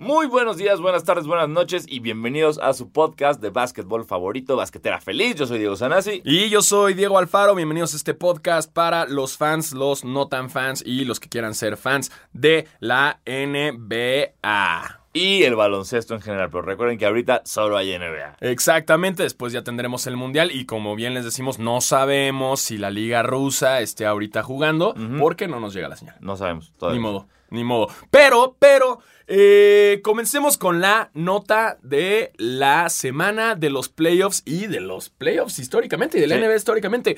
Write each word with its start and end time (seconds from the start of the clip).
Muy 0.00 0.28
buenos 0.28 0.56
días, 0.56 0.80
buenas 0.80 1.04
tardes, 1.04 1.26
buenas 1.26 1.50
noches 1.50 1.84
y 1.86 2.00
bienvenidos 2.00 2.58
a 2.62 2.72
su 2.72 2.90
podcast 2.90 3.38
de 3.42 3.50
básquetbol 3.50 4.06
favorito, 4.06 4.56
Basquetera 4.56 4.98
Feliz. 4.98 5.34
Yo 5.34 5.46
soy 5.46 5.58
Diego 5.58 5.76
Sanasi. 5.76 6.22
Y 6.24 6.48
yo 6.48 6.62
soy 6.62 6.94
Diego 6.94 7.18
Alfaro, 7.18 7.54
bienvenidos 7.54 7.92
a 7.92 7.98
este 7.98 8.14
podcast 8.14 8.72
para 8.72 9.04
los 9.04 9.36
fans, 9.36 9.72
los 9.72 10.02
no 10.02 10.26
tan 10.26 10.48
fans 10.48 10.82
y 10.86 11.04
los 11.04 11.20
que 11.20 11.28
quieran 11.28 11.52
ser 11.54 11.76
fans 11.76 12.10
de 12.32 12.66
la 12.78 13.20
NBA. 13.26 15.00
Y 15.12 15.42
el 15.42 15.54
baloncesto 15.54 16.14
en 16.14 16.22
general, 16.22 16.48
pero 16.48 16.62
recuerden 16.62 16.96
que 16.96 17.04
ahorita 17.04 17.42
solo 17.44 17.76
hay 17.76 17.98
NBA. 17.98 18.38
Exactamente, 18.40 19.22
después 19.22 19.52
ya 19.52 19.64
tendremos 19.64 20.06
el 20.06 20.16
Mundial 20.16 20.50
y 20.50 20.64
como 20.64 20.96
bien 20.96 21.12
les 21.12 21.26
decimos, 21.26 21.58
no 21.58 21.82
sabemos 21.82 22.60
si 22.60 22.78
la 22.78 22.88
liga 22.88 23.22
rusa 23.22 23.82
esté 23.82 24.06
ahorita 24.06 24.42
jugando 24.44 24.94
porque 25.18 25.46
no 25.46 25.60
nos 25.60 25.74
llega 25.74 25.90
la 25.90 25.96
señal. 25.96 26.16
No 26.20 26.38
sabemos 26.38 26.72
todavía. 26.78 26.98
Ni 26.98 27.02
modo, 27.02 27.26
ni 27.50 27.64
modo. 27.64 27.88
Pero, 28.10 28.56
pero, 28.58 29.00
eh, 29.26 30.00
comencemos 30.02 30.58
con 30.58 30.80
la 30.80 31.10
nota 31.14 31.78
de 31.82 32.32
la 32.36 32.88
semana 32.88 33.54
de 33.54 33.70
los 33.70 33.88
playoffs 33.88 34.42
y 34.44 34.66
de 34.66 34.80
los 34.80 35.08
playoffs 35.10 35.58
históricamente 35.58 36.18
y 36.18 36.20
de 36.20 36.26
la 36.26 36.36
Sí. 36.36 36.40
NBA 36.42 36.56
históricamente. 36.56 37.16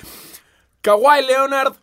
Kawhi 0.82 1.22
Leonard. 1.26 1.74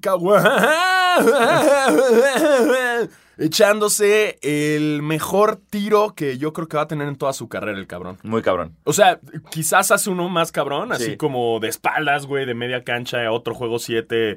Kawhi. 0.00 0.34
Echándose 3.38 4.38
el 4.42 5.02
mejor 5.02 5.56
tiro 5.70 6.14
que 6.14 6.38
yo 6.38 6.52
creo 6.52 6.68
que 6.68 6.76
va 6.76 6.84
a 6.84 6.88
tener 6.88 7.08
en 7.08 7.16
toda 7.16 7.32
su 7.32 7.48
carrera 7.48 7.78
el 7.78 7.86
cabrón. 7.86 8.18
Muy 8.22 8.42
cabrón. 8.42 8.72
O 8.84 8.92
sea, 8.92 9.20
quizás 9.50 9.90
hace 9.90 10.10
uno 10.10 10.28
más 10.28 10.52
cabrón, 10.52 10.92
así 10.92 11.04
Sí. 11.12 11.16
como 11.16 11.60
de 11.60 11.68
espaldas, 11.68 12.26
güey, 12.26 12.46
de 12.46 12.54
media 12.54 12.82
cancha, 12.84 13.30
otro 13.30 13.54
juego 13.54 13.78
7, 13.78 14.36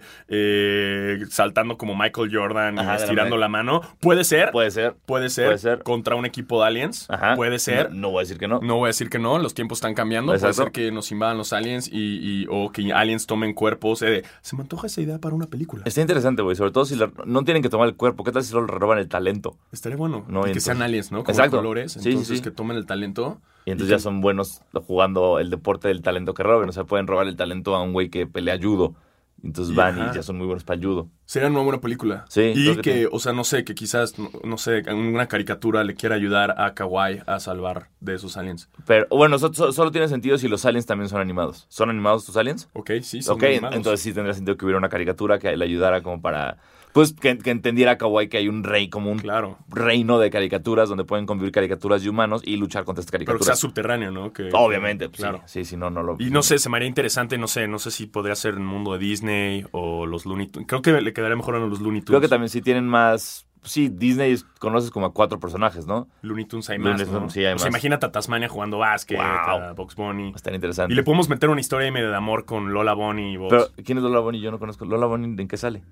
saltando 1.30 1.78
como 1.78 1.96
Michael 1.96 2.30
Jordan 2.32 2.80
Ajá, 2.80 2.96
estirando 2.96 3.36
la 3.36 3.48
la 3.48 3.50
mano. 3.50 3.82
Puede 4.00 4.24
ser, 4.24 4.52
Puede 4.52 4.72
ser. 4.72 4.96
puede 5.06 5.30
ser, 5.30 5.46
puede 5.46 5.58
ser. 5.60 5.84
contra 5.84 6.16
un 6.16 6.26
equipo 6.26 6.60
de 6.62 6.68
aliens. 6.68 7.06
Ajá. 7.10 7.36
Puede 7.36 7.60
ser. 7.60 7.92
No, 7.92 8.02
no 8.02 8.10
voy 8.10 8.20
a 8.20 8.24
decir 8.24 8.38
que 8.38 8.48
no. 8.48 8.60
No 8.62 8.76
voy 8.78 8.88
a 8.88 8.90
decir 8.90 9.10
que 9.10 9.20
no, 9.20 9.38
los 9.40 9.54
tiempos 9.54 9.78
están 9.78 9.94
cambiando. 9.94 10.34
Exacto. 10.34 10.56
Puede 10.56 10.66
ser 10.66 10.72
que 10.74 10.92
nos 10.92 11.12
invadan 11.12 11.38
los 11.38 11.54
aliens 11.54 11.88
y, 11.88 12.18
y- 12.44 12.48
o 12.50 12.72
que 12.72 12.92
aliens 12.92 13.26
tomen 13.28 13.54
cuerpos. 13.54 14.02
eh, 14.02 14.24
se 14.42 14.56
me 14.56 14.64
antoja 14.64 14.88
esa 14.88 15.02
idea 15.02 15.20
para 15.20 15.36
una 15.36 15.46
película. 15.48 15.84
Está 15.86 16.02
interesante, 16.02 16.42
güey. 16.42 16.56
Sobre 16.56 16.72
todo 16.72 16.86
si 16.86 16.98
no 17.26 17.44
tienen 17.44 17.62
que 17.64 17.70
tomar 17.70 17.88
el 17.88 17.96
cuerpo. 17.96 18.24
¿Qué 18.24 18.32
tal 18.32 18.44
si 18.44 18.50
solo 18.50 18.66
le 18.68 18.74
roban 18.88 19.00
el 19.00 19.08
talento? 19.10 19.58
Estaría 19.72 19.98
bueno. 19.98 20.26
No, 20.28 20.40
y 20.40 20.44
que 20.44 20.48
entonces- 20.50 20.64
sean 20.64 20.82
aliens, 20.82 21.12
¿no? 21.12 21.20
Como 21.24 21.32
Exacto. 21.32 21.58
colores. 21.58 21.92
Sí, 21.94 22.10
Entonces 22.10 22.38
sí. 22.38 22.44
que 22.44 22.52
tomen 22.52 22.78
el 22.78 22.86
talento. 22.86 23.40
Y 23.66 23.72
entonces 23.72 23.90
ya 23.92 24.00
son 24.00 24.22
buenos 24.22 24.62
jugando 24.88 25.40
el 25.40 25.50
deporte 25.50 25.90
del 25.90 26.02
talento 26.02 26.34
que 26.34 26.42
roben. 26.44 26.70
O 26.70 26.72
sea, 26.72 26.86
pueden 26.86 27.06
robar 27.06 27.28
el 27.28 27.36
talento 27.36 27.76
a 27.76 27.84
un 27.84 27.92
güey 27.94 28.10
que 28.10 28.26
pelea 28.26 28.58
judo. 28.62 28.96
Entonces 29.44 29.76
van 29.76 30.00
Ajá. 30.02 30.12
y 30.12 30.16
ya 30.16 30.24
son 30.24 30.38
muy 30.38 30.48
buenos 30.48 30.64
para 30.64 30.80
el 30.80 30.86
judo. 30.86 31.10
Sería 31.26 31.48
una 31.50 31.60
buena 31.60 31.80
película. 31.80 32.26
Sí, 32.28 32.54
Y 32.56 32.78
que, 32.78 33.08
o 33.12 33.20
sea, 33.20 33.34
no 33.34 33.44
sé, 33.44 33.64
que 33.66 33.76
quizás, 33.76 34.18
no, 34.18 34.32
no 34.44 34.58
sé, 34.58 34.82
una 34.92 35.28
caricatura 35.28 35.84
le 35.84 35.94
quiera 35.94 36.16
ayudar 36.16 36.60
a 36.60 36.74
Kawaii 36.74 37.22
a 37.28 37.40
salvar 37.40 37.90
de 38.00 38.16
esos 38.16 38.36
aliens. 38.36 38.68
Pero 38.88 39.06
bueno, 39.12 39.38
so- 39.38 39.54
so- 39.54 39.72
solo 39.74 39.92
tiene 39.92 40.08
sentido 40.08 40.40
si 40.40 40.48
los 40.48 40.66
aliens 40.66 40.88
también 40.88 41.08
son 41.10 41.22
animados. 41.22 41.68
¿Son 41.70 41.90
animados 41.92 42.26
tus 42.26 42.36
aliens? 42.36 42.68
Ok, 42.74 42.92
sí, 43.04 43.22
son 43.22 43.36
ok, 43.36 43.44
animados. 43.44 43.76
entonces 43.76 44.02
sí 44.02 44.12
tendría 44.12 44.34
sentido 44.34 44.58
que 44.58 44.66
hubiera 44.66 44.80
una 44.80 44.90
caricatura 44.90 45.38
que 45.38 45.56
le 45.56 45.66
ayudara 45.66 46.02
como 46.02 46.20
para... 46.20 46.58
Pues 46.94 47.14
que, 47.14 47.38
que 47.38 47.52
entendiera 47.52 47.98
Kawaii 47.98 48.28
que 48.30 48.38
hay 48.38 48.48
un 48.48 48.64
rey, 48.64 48.90
como 48.90 49.12
un 49.12 49.20
Claro. 49.20 49.58
reino 49.70 50.18
de 50.20 50.30
caricaturas 50.30 50.90
donde 50.90 51.04
pueden 51.04 51.26
convivir 51.26 51.52
caricaturas 51.52 52.04
y 52.04 52.10
humanos 52.10 52.42
y 52.44 52.58
luchar 52.58 52.86
contra 52.86 53.02
estas 53.02 53.12
Pero 53.12 53.20
que 53.20 53.26
sea 53.26 53.34
caricaturas. 53.36 53.60
subterráneo, 53.60 54.12
¿no? 54.12 54.34
Que, 54.34 54.50
Obviamente, 54.54 55.10
pues, 55.10 55.20
claro. 55.20 55.42
sí, 55.46 55.64
sí, 55.64 55.72
sí, 55.72 55.78
no, 55.78 55.90
no 55.90 56.02
lo... 56.02 56.16
Y 56.20 56.30
no 56.32 56.42
sé, 56.42 56.58
se 56.60 56.70
me 56.70 56.78
haría 56.78 56.88
interesante, 56.90 57.38
no 57.38 57.48
sé, 57.48 57.68
no 57.68 57.78
sé 57.80 57.92
si 57.92 58.08
podría 58.08 58.36
ser 58.36 58.56
el 58.56 58.62
mundo 58.62 58.94
de 58.94 59.00
Disney 59.00 59.66
o 59.72 60.06
los 60.06 60.26
Looney 60.26 60.48
Tunes. 60.48 60.68
Creo 60.68 60.82
que 60.82 61.00
le 61.02 61.14
quedaría 61.14 61.36
mejor 61.36 61.56
a 61.56 61.60
los 61.60 61.80
Looney 61.82 62.02
Tunes. 62.02 62.06
Creo 62.06 62.22
que 62.22 62.28
también 62.30 62.50
sí 62.50 62.62
tienen 62.62 62.88
más... 62.88 63.44
Sí, 63.64 63.90
Disney 63.90 64.38
conoces 64.60 64.92
como 64.92 65.08
a 65.08 65.14
cuatro 65.14 65.40
personajes, 65.42 65.86
¿no? 65.88 66.08
Looney 66.22 66.46
Tunes 66.46 66.70
hay 66.70 66.78
Looney 66.78 66.94
más, 66.94 67.06
Tunes, 67.06 67.22
¿no? 67.22 67.30
sí, 67.30 67.44
hay 67.44 67.54
O 67.54 67.58
sea, 67.58 67.66
más. 67.66 67.74
imagínate 67.74 68.06
a 68.06 68.12
Tasmania 68.14 68.48
jugando 68.48 68.78
básquet, 68.78 69.18
Wow. 69.18 69.26
a 69.26 69.74
Box 69.74 69.96
Bunny. 69.96 70.32
Están 70.34 70.56
interesantes. 70.56 70.94
Y 70.94 70.96
le 70.96 71.04
podemos 71.04 71.28
meter 71.28 71.50
una 71.50 71.60
historia 71.60 71.92
medio 71.92 72.10
de 72.10 72.16
amor 72.16 72.46
con 72.46 72.72
Lola 72.74 72.94
Bunny 72.94 73.34
y 73.34 73.38
vos. 73.38 73.50
Pero, 73.50 73.68
¿quién 73.86 73.98
es 73.98 74.04
Lola 74.06 74.20
Bonnie? 74.20 74.40
Yo 74.42 74.52
no 74.52 74.60
conozco. 74.60 74.86
¿Lola 74.86 75.06
Bonnie 75.06 75.36
en 75.42 75.48
qué 75.50 75.58
sale? 75.58 75.84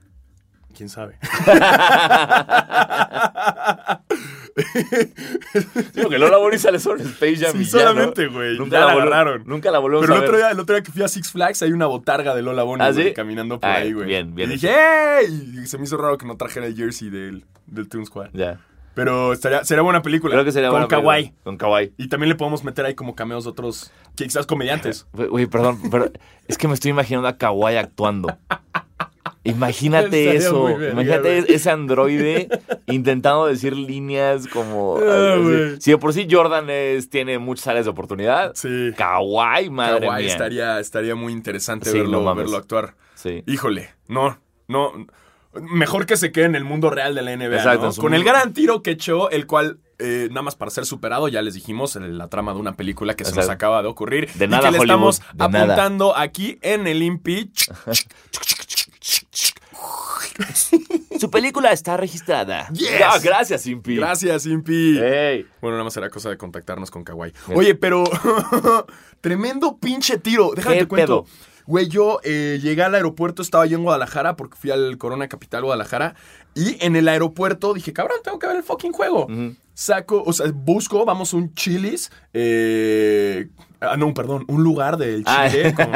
¿Quién 0.75 0.89
sabe? 0.89 1.17
Sí, 5.93 6.01
porque 6.01 6.17
Lola 6.17 6.37
Bonnie 6.37 6.57
sale 6.57 6.79
solo 6.79 7.01
en 7.01 7.07
Space 7.07 7.37
Jam 7.37 7.51
Sí, 7.53 7.57
y 7.59 7.65
solamente, 7.65 8.27
güey. 8.27 8.57
Nunca 8.57 8.79
la, 8.79 8.85
la 8.87 8.91
agarraron. 8.93 9.43
Nunca 9.45 9.69
la 9.71 9.79
volvemos 9.79 10.05
Pero 10.05 10.13
a 10.13 10.17
el 10.17 10.21
ver. 10.21 10.29
otro, 10.29 10.37
día, 10.37 10.51
el 10.51 10.59
otro 10.59 10.75
día 10.75 10.83
que 10.83 10.91
fui 10.91 11.03
a 11.03 11.07
Six 11.07 11.31
Flags 11.31 11.61
hay 11.63 11.71
una 11.73 11.87
botarga 11.87 12.33
de 12.35 12.41
Lola 12.41 12.63
Bonnie 12.63 12.85
¿Ah, 12.87 12.93
sí? 12.93 13.13
caminando 13.13 13.59
por 13.59 13.69
Ay, 13.69 13.83
ahí, 13.83 13.93
güey. 13.93 14.07
bien, 14.07 14.33
bien 14.35 14.49
Y 14.49 14.53
dije, 14.53 14.69
¡Ey! 15.19 15.59
Y 15.63 15.67
se 15.67 15.77
me 15.77 15.83
hizo 15.83 15.97
raro 15.97 16.17
que 16.17 16.25
no 16.25 16.37
trajera 16.37 16.65
el 16.67 16.75
jersey 16.75 17.09
del, 17.09 17.45
del 17.67 17.89
Toon 17.89 18.05
Squad. 18.05 18.29
Ya. 18.33 18.59
Pero 18.93 19.33
estaría, 19.33 19.65
sería 19.65 19.81
buena 19.81 20.01
película. 20.01 20.33
Creo 20.33 20.45
que 20.45 20.53
sería 20.53 20.69
Con 20.69 20.75
buena 20.75 20.87
película. 20.87 21.01
Kawaii. 21.15 21.33
Con 21.43 21.57
Kawaii. 21.57 21.93
Y 21.97 22.07
también 22.07 22.29
le 22.29 22.35
podemos 22.35 22.63
meter 22.63 22.85
ahí 22.85 22.95
como 22.95 23.13
cameos 23.13 23.43
de 23.43 23.49
otros, 23.49 23.91
quizás 24.15 24.45
comediantes. 24.45 25.05
Güey, 25.13 25.47
perdón, 25.47 25.79
pero 25.91 26.09
es 26.47 26.57
que 26.57 26.67
me 26.69 26.73
estoy 26.75 26.91
imaginando 26.91 27.27
a 27.27 27.37
Kawaii 27.37 27.77
actuando. 27.77 28.37
Imagínate 29.45 30.35
eso. 30.35 30.69
Imagínate 30.69 31.53
ese 31.53 31.69
androide 31.69 32.49
intentando 32.87 33.45
decir 33.45 33.75
líneas 33.75 34.47
como. 34.47 34.97
Ah, 35.01 35.37
si 35.79 35.91
de 35.91 35.97
por 35.97 36.13
sí 36.13 36.27
Jordan 36.29 36.69
es, 36.69 37.09
tiene 37.09 37.39
muchas 37.39 37.67
áreas 37.67 37.85
de 37.85 37.91
oportunidad, 37.91 38.51
Sí. 38.55 38.91
Kawaii, 38.97 39.69
madre 39.69 40.01
Kawaii 40.07 40.23
mía. 40.25 40.31
estaría, 40.33 40.79
estaría 40.79 41.15
muy 41.15 41.31
interesante 41.31 41.89
Sí, 41.89 41.97
verlo, 41.99 42.21
no 42.21 42.35
verlo 42.35 42.57
actuar. 42.57 42.95
Sí. 43.15 43.43
Híjole, 43.47 43.89
no, 44.07 44.37
no. 44.67 44.91
Mejor 45.53 46.05
que 46.05 46.17
se 46.17 46.33
quede 46.33 46.45
en 46.45 46.55
el 46.55 46.65
mundo 46.65 46.89
real 46.89 47.15
de 47.15 47.21
la 47.21 47.33
NBA, 47.35 47.55
Exacto, 47.55 47.89
Con 48.01 48.13
el 48.13 48.25
gran 48.25 48.51
tiro 48.53 48.83
que 48.83 48.91
echó, 48.91 49.29
el 49.29 49.47
cual, 49.47 49.79
eh, 49.99 50.27
nada 50.29 50.41
más 50.41 50.55
para 50.57 50.69
ser 50.69 50.85
superado, 50.85 51.29
ya 51.29 51.41
les 51.41 51.53
dijimos, 51.53 51.95
en 51.95 52.17
la 52.17 52.27
trama 52.27 52.53
de 52.53 52.59
una 52.59 52.73
película 52.73 53.13
que 53.15 53.23
se 53.23 53.33
nos 53.33 53.47
acaba 53.47 53.81
de 53.81 53.87
ocurrir. 53.87 54.29
De 54.33 54.45
y 54.45 54.47
nada, 54.49 54.63
que 54.65 54.71
le 54.73 54.79
Hollywood, 54.79 55.11
estamos 55.13 55.21
nada. 55.33 55.63
apuntando 55.63 56.17
aquí 56.17 56.59
en 56.61 56.87
el 56.87 57.01
impeach. 57.03 57.69
Su 61.19 61.29
película 61.31 61.71
está 61.71 61.97
registrada. 61.97 62.67
Yes. 62.69 62.89
Ah, 63.03 63.19
gracias, 63.23 63.65
Impi. 63.67 63.95
Gracias, 63.95 64.45
Impi. 64.45 64.99
Ey. 64.99 65.45
Bueno, 65.61 65.75
nada 65.77 65.83
más 65.85 65.95
era 65.97 66.09
cosa 66.09 66.29
de 66.29 66.37
contactarnos 66.37 66.91
con 66.91 67.03
Kawaii. 67.03 67.33
Oye, 67.53 67.75
pero 67.75 68.03
tremendo 69.21 69.77
pinche 69.77 70.17
tiro. 70.17 70.51
Déjame 70.55 70.75
¿Qué 70.75 70.81
te 70.83 70.87
cuento. 70.87 71.23
pedo? 71.23 71.35
Güey, 71.67 71.87
yo 71.87 72.19
eh, 72.23 72.59
llegué 72.61 72.83
al 72.83 72.93
aeropuerto, 72.93 73.41
estaba 73.41 73.65
yo 73.65 73.77
en 73.77 73.83
Guadalajara 73.83 74.35
porque 74.35 74.55
fui 74.55 74.69
al 74.69 74.97
Corona 74.99 75.27
Capital 75.27 75.63
Guadalajara. 75.63 76.13
Y 76.53 76.77
en 76.85 76.95
el 76.95 77.07
aeropuerto 77.07 77.73
dije, 77.73 77.91
cabrón, 77.91 78.19
tengo 78.23 78.37
que 78.37 78.45
ver 78.47 78.57
el 78.57 78.63
fucking 78.63 78.91
juego. 78.91 79.27
Saco, 79.73 80.23
o 80.25 80.31
sea, 80.31 80.51
busco, 80.53 81.05
vamos 81.05 81.33
a 81.33 81.37
un 81.37 81.53
Chili's. 81.55 82.11
eh, 82.33 83.47
ah, 83.91 83.97
no, 83.97 84.13
perdón, 84.13 84.45
un 84.47 84.63
lugar 84.63 84.97
del 84.97 85.23
Ah. 85.25 85.47
Chile 85.49 85.73
con, 85.73 85.91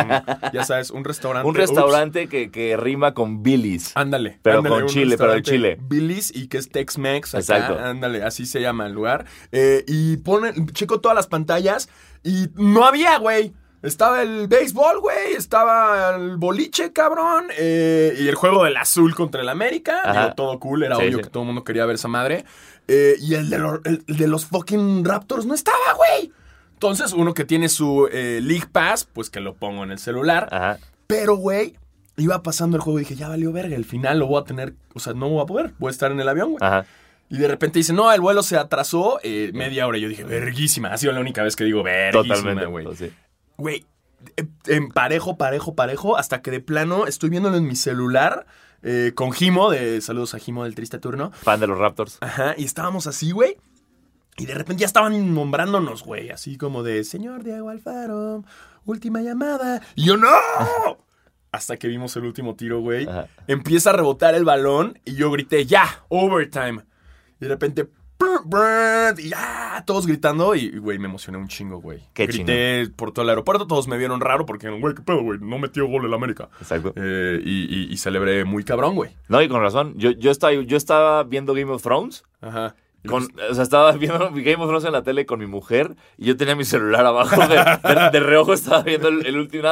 ya 0.53 0.63
sabes, 0.63 0.91
un 0.91 1.03
restaurante. 1.03 1.47
Un 1.47 1.55
restaurante 1.55 2.27
que, 2.27 2.51
que 2.51 2.77
rima 2.77 3.13
con 3.13 3.43
Billy's. 3.43 3.91
Ándale. 3.95 4.39
Pero 4.41 4.57
ándale, 4.59 4.75
con 4.75 4.85
chile, 4.87 5.17
pero 5.17 5.33
en 5.35 5.43
Chile. 5.43 5.77
Billy's 5.81 6.35
y 6.35 6.47
que 6.47 6.57
es 6.57 6.69
Tex-Mex. 6.69 7.33
Exacto. 7.33 7.77
Ándale, 7.79 8.23
así 8.23 8.45
se 8.45 8.61
llama 8.61 8.85
el 8.87 8.93
lugar. 8.93 9.25
Eh, 9.51 9.83
y 9.87 10.17
ponen, 10.17 10.67
checo 10.69 10.99
todas 11.01 11.15
las 11.15 11.27
pantallas 11.27 11.89
y 12.23 12.47
no 12.55 12.85
había, 12.85 13.17
güey. 13.17 13.53
Estaba 13.81 14.21
el 14.21 14.47
béisbol, 14.49 14.99
güey. 14.99 15.33
Estaba 15.37 16.13
el 16.15 16.35
boliche, 16.35 16.91
cabrón. 16.91 17.45
eh, 17.57 18.13
y 18.19 18.27
el 18.27 18.35
juego 18.35 18.65
del 18.65 18.75
azul 18.75 19.15
contra 19.15 19.41
el 19.41 19.47
América. 19.47 20.01
Digo, 20.11 20.33
todo 20.35 20.59
cool. 20.59 20.83
Era 20.83 20.97
Sí, 20.97 21.03
obvio 21.03 21.17
sí. 21.19 21.23
que 21.23 21.29
todo 21.29 21.43
el 21.43 21.47
mundo 21.47 21.63
quería 21.63 21.85
ver 21.85 21.95
esa 21.95 22.09
madre. 22.09 22.43
Eh, 22.89 23.15
y 23.21 23.35
el 23.35 23.49
de, 23.49 23.57
los, 23.59 23.79
el 23.85 24.03
de 24.05 24.27
los 24.27 24.45
fucking 24.47 25.05
Raptors 25.05 25.45
no 25.45 25.53
estaba, 25.53 25.77
güey. 25.95 26.31
Entonces, 26.79 27.11
uno 27.11 27.33
que 27.33 27.43
tiene 27.43 27.67
su 27.67 28.07
eh, 28.09 28.39
League 28.41 28.67
Pass, 28.71 29.03
pues 29.03 29.29
que 29.29 29.41
lo 29.41 29.53
pongo 29.53 29.83
en 29.83 29.91
el 29.91 29.99
celular. 29.99 30.47
Ajá. 30.49 30.79
Pero, 31.07 31.35
güey, 31.35 31.75
iba 32.15 32.41
pasando 32.41 32.77
el 32.77 32.81
juego 32.81 32.99
y 32.99 33.01
dije, 33.03 33.15
ya 33.15 33.27
valió 33.27 33.51
verga. 33.51 33.75
El 33.75 33.83
final 33.83 34.17
lo 34.17 34.27
voy 34.27 34.41
a 34.41 34.45
tener, 34.45 34.75
o 34.93 34.99
sea, 35.01 35.11
no 35.13 35.27
voy 35.27 35.43
a 35.43 35.45
poder. 35.45 35.73
Voy 35.77 35.89
a 35.89 35.91
estar 35.91 36.09
en 36.09 36.21
el 36.21 36.29
avión, 36.29 36.51
güey. 36.51 36.63
Ajá. 36.63 36.85
Y 37.27 37.37
de 37.37 37.49
repente 37.49 37.79
dice, 37.79 37.91
no, 37.91 38.09
el 38.13 38.21
vuelo 38.21 38.43
se 38.43 38.55
atrasó 38.55 39.19
eh, 39.23 39.51
media 39.53 39.87
hora. 39.87 39.97
Y 39.97 40.01
yo 40.01 40.07
dije, 40.07 40.23
verguísima. 40.23 40.93
Ha 40.93 40.97
sido 40.97 41.11
la 41.11 41.19
única 41.19 41.43
vez 41.43 41.57
que 41.57 41.65
digo 41.65 41.83
verguísima, 41.83 42.35
Totalmente. 42.35 42.65
güey. 42.67 42.85
pues. 42.85 43.03
Güey, 43.57 43.85
en 44.67 44.87
parejo, 44.87 45.35
parejo, 45.37 45.75
parejo, 45.75 46.15
hasta 46.15 46.41
que 46.41 46.49
de 46.49 46.61
plano 46.61 47.07
estoy 47.07 47.29
viéndolo 47.29 47.57
en 47.57 47.67
mi 47.67 47.75
celular 47.75 48.45
eh, 48.83 49.11
con 49.15 49.33
Jimo, 49.33 49.69
de 49.69 49.99
saludos 49.99 50.33
a 50.33 50.39
Jimo 50.39 50.63
del 50.63 50.75
Triste 50.75 50.97
Turno. 50.97 51.31
Fan 51.33 51.59
de 51.59 51.67
los 51.67 51.77
Raptors. 51.77 52.19
Ajá, 52.21 52.55
y 52.57 52.63
estábamos 52.63 53.05
así, 53.05 53.31
güey. 53.31 53.57
Y 54.39 54.45
de 54.45 54.53
repente 54.55 54.81
ya 54.81 54.85
estaban 54.87 55.33
nombrándonos, 55.35 56.03
güey, 56.03 56.29
así 56.31 56.57
como 56.57 56.81
de, 56.81 57.03
señor 57.03 57.43
Diego 57.43 57.69
Alfaro, 57.69 58.43
última 58.85 59.21
llamada. 59.21 59.81
Y 59.95 60.05
yo, 60.05 60.17
no. 60.17 60.27
Hasta 61.51 61.77
que 61.77 61.87
vimos 61.87 62.15
el 62.15 62.25
último 62.25 62.55
tiro, 62.55 62.79
güey. 62.79 63.07
Ajá. 63.07 63.27
Empieza 63.47 63.89
a 63.89 63.93
rebotar 63.93 64.35
el 64.35 64.45
balón 64.45 64.99
y 65.03 65.15
yo 65.15 65.29
grité, 65.31 65.65
ya, 65.65 66.05
overtime. 66.07 66.83
Y 67.41 67.45
de 67.45 67.47
repente, 67.47 67.89
y 69.17 69.29
ya, 69.29 69.83
todos 69.85 70.05
gritando 70.05 70.53
y, 70.55 70.77
güey, 70.77 70.99
me 70.99 71.07
emocioné 71.07 71.37
un 71.37 71.47
chingo, 71.47 71.79
güey. 71.81 72.01
Qué 72.13 72.27
Grité 72.27 72.89
por 72.95 73.11
todo 73.11 73.23
el 73.23 73.29
aeropuerto, 73.29 73.65
todos 73.65 73.87
me 73.87 73.97
vieron 73.97 74.21
raro 74.21 74.45
porque, 74.45 74.69
güey, 74.69 74.93
qué 74.93 75.01
pedo, 75.01 75.23
güey, 75.23 75.39
no 75.39 75.57
metió 75.57 75.87
gol 75.87 76.05
el 76.05 76.13
América. 76.13 76.49
Exacto. 76.61 76.93
Eh, 76.95 77.41
y, 77.43 77.63
y- 77.83 77.91
y 77.93 77.97
celebré 77.97 78.45
muy 78.45 78.63
cabrón, 78.63 78.95
güey. 78.95 79.11
No, 79.27 79.41
y 79.41 79.47
con 79.49 79.61
razón. 79.61 79.93
Yo, 79.97 80.11
yo, 80.11 80.31
estaba, 80.31 80.53
yo 80.53 80.77
estaba 80.77 81.23
viendo 81.23 81.53
Game 81.53 81.71
of 81.71 81.81
Thrones 81.81 82.23
Ajá. 82.41 82.75
Con- 83.07 83.27
o 83.49 83.53
sea, 83.53 83.63
estaba 83.63 83.91
viendo 83.93 84.19
Game 84.33 84.55
of 84.55 84.67
Thrones 84.67 84.83
en 84.85 84.91
la 84.91 85.03
tele 85.03 85.25
con 85.25 85.39
mi 85.39 85.45
mujer 85.47 85.95
y 86.17 86.25
yo 86.25 86.35
tenía 86.37 86.55
mi 86.55 86.65
celular 86.65 87.05
abajo. 87.05 87.39
De, 87.47 87.55
de- 87.55 88.09
de 88.11 88.19
reojo 88.19 88.53
estaba 88.53 88.81
viendo 88.83 89.07
el, 89.07 89.25
el 89.25 89.37
último. 89.37 89.63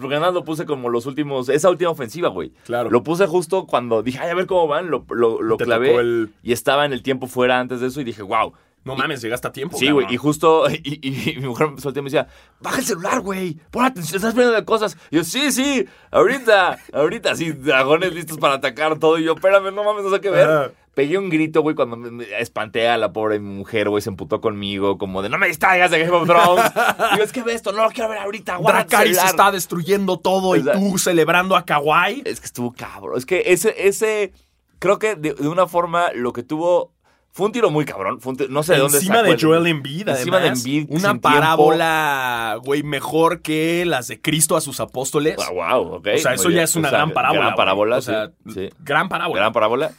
Porque 0.00 0.14
nada 0.16 0.30
lo 0.32 0.44
puse 0.44 0.66
como 0.66 0.88
los 0.90 1.06
últimos. 1.06 1.48
Esa 1.48 1.70
última 1.70 1.90
ofensiva, 1.90 2.28
güey. 2.28 2.52
Claro. 2.64 2.90
Lo 2.90 3.02
puse 3.02 3.26
justo 3.26 3.66
cuando 3.66 4.02
dije, 4.02 4.18
ay, 4.18 4.30
a 4.30 4.34
ver 4.34 4.46
cómo 4.46 4.66
van. 4.68 4.90
Lo, 4.90 5.04
lo, 5.08 5.56
clavé 5.56 5.94
el- 5.96 6.30
y 6.42 6.52
estaba 6.52 6.84
en 6.84 6.92
el 6.92 7.02
tiempo 7.02 7.26
fuera 7.26 7.58
antes 7.60 7.80
de 7.80 7.86
eso 7.88 8.00
y 8.00 8.04
dije, 8.04 8.22
wow. 8.22 8.52
No 8.86 8.96
mames, 8.96 9.22
llegaste 9.22 9.48
a 9.48 9.50
tiempo. 9.52 9.78
Sí, 9.78 9.90
güey, 9.90 10.06
y 10.10 10.18
justo, 10.18 10.68
y, 10.70 10.74
y- 11.00 11.30
y 11.30 11.36
mi 11.40 11.46
mujer 11.48 11.70
me 11.70 11.80
soltó 11.80 12.00
y 12.00 12.02
me 12.02 12.10
decía, 12.10 12.28
baja 12.60 12.80
el 12.80 12.84
celular, 12.84 13.20
güey, 13.22 13.54
pon 13.70 13.86
atención, 13.86 14.16
estás 14.16 14.34
viendo 14.34 14.52
de 14.52 14.62
cosas. 14.66 14.98
Y 15.10 15.16
yo, 15.16 15.24
sí, 15.24 15.52
sí, 15.52 15.86
ahorita, 16.10 16.78
ahorita, 16.92 17.30
así, 17.30 17.52
dragones 17.52 18.12
listos 18.12 18.36
para 18.36 18.54
atacar 18.56 18.98
todo. 18.98 19.18
Y 19.18 19.24
yo, 19.24 19.32
espérame, 19.36 19.74
no 19.74 19.84
mames, 19.84 20.04
no 20.04 20.10
sé 20.10 20.20
qué 20.20 20.28
ver. 20.28 20.74
Pegué 20.94 21.18
un 21.18 21.28
grito, 21.28 21.60
güey, 21.62 21.74
cuando 21.74 21.96
me, 21.96 22.24
espanté 22.38 22.88
a 22.88 22.96
la 22.96 23.12
pobre 23.12 23.40
mujer, 23.40 23.88
güey, 23.88 24.00
se 24.00 24.10
emputó 24.10 24.40
conmigo, 24.40 24.96
como 24.96 25.22
de, 25.22 25.28
no 25.28 25.38
me 25.38 25.48
distraigas 25.48 25.90
de 25.90 25.98
Game 25.98 26.12
of 26.16 26.26
Thrones. 26.28 26.64
y 27.14 27.18
yo, 27.18 27.24
es 27.24 27.32
que 27.32 27.42
ve 27.42 27.52
esto, 27.54 27.72
no 27.72 27.82
lo 27.82 27.90
quiero 27.90 28.08
ver 28.10 28.18
ahorita, 28.18 28.58
tu 28.58 28.62
Dracarys 28.62 29.16
celular". 29.16 29.26
está 29.26 29.50
destruyendo 29.50 30.18
todo 30.18 30.54
y 30.56 30.62
tú 30.62 30.96
celebrando 30.98 31.56
a 31.56 31.64
Kawhi. 31.64 32.22
Es 32.24 32.38
que 32.38 32.46
estuvo 32.46 32.72
cabrón. 32.72 33.18
Es 33.18 33.26
que 33.26 33.42
ese, 33.46 33.74
ese, 33.88 34.32
creo 34.78 34.98
que 35.00 35.16
de, 35.16 35.34
de 35.34 35.48
una 35.48 35.66
forma 35.66 36.12
lo 36.14 36.32
que 36.32 36.42
tuvo... 36.44 36.92
Fue 37.36 37.46
un 37.46 37.50
tiro 37.52 37.68
muy 37.68 37.84
cabrón. 37.84 38.20
Fue 38.20 38.30
un 38.30 38.36
tiro- 38.36 38.50
no 38.50 38.62
sé 38.62 38.74
de 38.74 38.78
dónde 38.78 38.98
Encima 38.98 39.16
sacó 39.16 39.26
de 39.26 39.32
el- 39.32 39.40
Joel 39.42 39.66
Embiid, 39.66 40.08
Encima 40.08 40.36
de 40.36 40.42
además. 40.50 40.58
Embiid, 40.64 40.86
Una 40.90 41.14
parábola, 41.20 42.60
güey, 42.64 42.84
mejor 42.84 43.42
que 43.42 43.84
las 43.84 44.06
de 44.06 44.20
Cristo 44.20 44.56
a 44.56 44.60
sus 44.60 44.78
apóstoles. 44.78 45.36
Ah, 45.44 45.50
wow, 45.50 45.94
ok. 45.96 46.08
O 46.14 46.18
sea, 46.18 46.34
eso 46.34 46.50
ya 46.50 46.62
es 46.62 46.76
una 46.76 46.90
gran 46.90 47.10
parábola. 47.10 47.40
Gran 47.40 47.50
güey. 47.50 47.56
parábola, 47.56 47.96
O 47.96 48.02
sea, 48.02 48.30
sí. 48.54 48.70
gran 48.78 49.08
parábola. 49.08 49.40
Gran 49.40 49.52
parábola. 49.52 49.92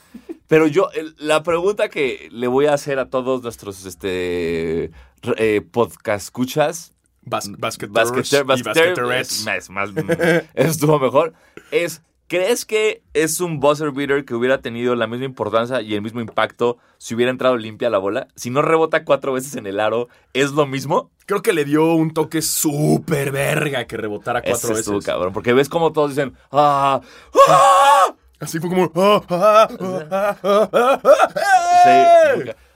Pero 0.48 0.68
yo, 0.68 0.90
la 1.18 1.44
pregunta 1.44 1.90
que 1.90 2.30
le 2.32 2.48
voy 2.48 2.68
a 2.68 2.74
hacer 2.74 3.00
a 3.00 3.10
todos 3.10 3.42
nuestros 3.42 3.86
este, 3.86 4.92
eh, 5.38 5.62
podcast 5.72 6.26
escuchas, 6.26 6.94
Bas 7.28 7.50
basqueteros 7.58 8.12
basqueter, 8.12 8.42
y 8.42 8.44
basqueter, 8.44 9.04
basqueterettes. 9.04 9.48
es 9.48 9.70
más, 9.72 9.94
más, 9.94 10.06
mm, 10.06 10.10
estuvo 10.54 11.00
mejor, 11.00 11.34
es, 11.72 12.04
¿crees 12.28 12.66
que 12.66 13.02
es 13.14 13.42
un 13.42 13.60
buzzer 13.60 13.92
beater 13.92 14.26
que 14.26 14.36
hubiera 14.36 14.62
tenido 14.62 14.94
la 14.96 15.08
misma 15.08 15.26
importancia 15.26 15.82
y 15.82 15.96
el 15.96 16.04
mismo 16.04 16.22
impacto 16.22 16.78
si 17.00 17.16
hubiera 17.16 17.32
entrado 17.32 17.58
limpia 17.58 17.90
la 17.90 17.98
bola? 17.98 18.28
Si 18.36 18.52
no 18.52 18.62
rebota 18.62 19.04
cuatro 19.06 19.34
veces 19.34 19.56
en 19.56 19.66
el 19.66 19.80
aro, 19.80 20.08
¿es 20.34 20.52
lo 20.52 20.68
mismo? 20.68 21.10
Creo 21.26 21.42
que 21.42 21.54
le 21.54 21.66
dio 21.66 21.96
un 21.96 22.14
toque 22.14 22.44
súper 22.44 23.32
verga 23.32 23.88
que 23.88 23.98
rebotara 23.98 24.44
cuatro 24.44 24.70
Ese 24.74 24.82
estuvo 24.82 24.98
veces. 24.98 25.08
cabrón, 25.08 25.34
porque 25.34 25.54
ves 25.54 25.68
como 25.68 25.92
todos 25.94 26.12
dicen, 26.12 26.36
¡ah! 26.52 27.02
¡ah! 27.50 28.16
Así 28.40 28.60
fue 28.60 28.70
como. 28.70 28.92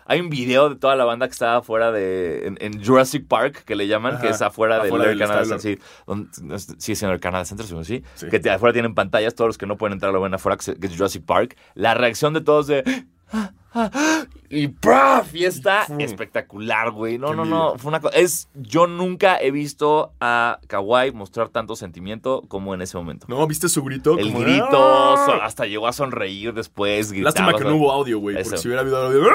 hay 0.05 0.21
un 0.21 0.29
video 0.29 0.69
de 0.69 0.75
toda 0.75 0.95
la 0.95 1.05
banda 1.05 1.27
que 1.27 1.33
estaba 1.33 1.57
afuera 1.57 1.91
de. 1.91 2.47
En, 2.47 2.57
en 2.61 2.83
Jurassic 2.83 3.27
Park, 3.27 3.63
que 3.65 3.75
le 3.75 3.87
llaman, 3.87 4.13
Ajá, 4.15 4.21
que 4.23 4.29
es 4.29 4.41
afuera, 4.41 4.77
afuera 4.81 5.05
del 5.07 5.19
del 5.19 5.27
Canada. 5.27 5.45
Center. 5.45 5.77
Sí, 5.77 5.79
donde- 6.07 6.55
es- 6.55 6.75
sí, 6.79 6.93
es 6.93 7.03
en 7.03 7.09
el 7.09 7.19
Canada 7.19 7.45
Center, 7.45 7.65
sí, 7.65 8.03
sí. 8.15 8.27
Que 8.29 8.49
afuera 8.49 8.73
tienen 8.73 8.95
pantallas, 8.95 9.35
todos 9.35 9.49
los 9.49 9.57
que 9.57 9.67
no 9.67 9.77
pueden 9.77 9.93
entrar 9.93 10.11
lo 10.13 10.21
ven 10.21 10.33
afuera, 10.33 10.57
que 10.57 10.71
es 10.87 10.95
Jurassic 10.95 11.23
Park. 11.25 11.55
La 11.75 11.93
reacción 11.93 12.33
de 12.33 12.41
todos 12.41 12.67
de. 12.67 12.83
"Ah, 13.31 13.51
ah, 13.73 13.91
ah", 13.93 14.25
Y 14.49 14.67
¡prá! 14.69 15.21
Fiesta 15.23 15.85
espectacular, 15.99 16.89
güey. 16.91 17.19
No, 17.19 17.29
Qué 17.29 17.35
no, 17.35 17.45
no. 17.45 17.77
Fue 17.77 17.89
una 17.89 17.99
cosa. 17.99 18.17
Es. 18.17 18.49
Yo 18.55 18.87
nunca 18.87 19.37
he 19.39 19.51
visto 19.51 20.11
a 20.19 20.59
Kawhi 20.67 21.11
mostrar 21.11 21.49
tanto 21.49 21.75
sentimiento 21.75 22.41
como 22.47 22.73
en 22.73 22.81
ese 22.81 22.97
momento. 22.97 23.27
No, 23.29 23.45
¿viste 23.45 23.69
su 23.69 23.83
grito? 23.83 24.17
El 24.17 24.31
Como, 24.33 24.39
grito, 24.39 24.67
¡ah! 24.73 25.23
so- 25.25 25.41
hasta 25.43 25.65
llegó 25.67 25.87
a 25.87 25.93
sonreír 25.93 26.53
después. 26.53 27.11
Lástima 27.15 27.47
gritaba, 27.51 27.57
que 27.57 27.63
no 27.65 27.75
hubo 27.75 27.91
audio, 27.91 28.17
güey. 28.19 28.41
Porque 28.41 28.57
si 28.57 28.67
hubiera 28.67 28.81
habido 28.81 28.97
audio. 28.97 29.23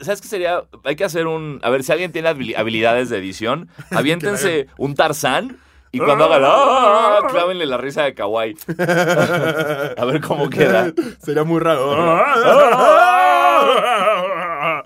¿Sabes 0.00 0.20
qué 0.20 0.28
sería? 0.28 0.64
Hay 0.84 0.96
que 0.96 1.04
hacer 1.04 1.26
un. 1.26 1.60
A 1.62 1.70
ver, 1.70 1.82
si 1.82 1.92
alguien 1.92 2.12
tiene 2.12 2.28
habili- 2.28 2.56
habilidades 2.56 3.08
de 3.08 3.18
edición, 3.18 3.68
aviéntense 3.90 4.66
un 4.76 4.94
Tarzán 4.94 5.56
y 5.92 5.98
cuando 5.98 6.24
hagan. 6.24 6.42
¡ah! 6.44 7.20
Clávenle 7.30 7.66
la 7.66 7.76
risa 7.76 8.02
de 8.02 8.14
Kawaii. 8.14 8.56
A 8.78 10.04
ver 10.04 10.20
cómo 10.20 10.50
queda. 10.50 10.92
Sería 11.22 11.44
muy 11.44 11.60
raro. 11.60 11.92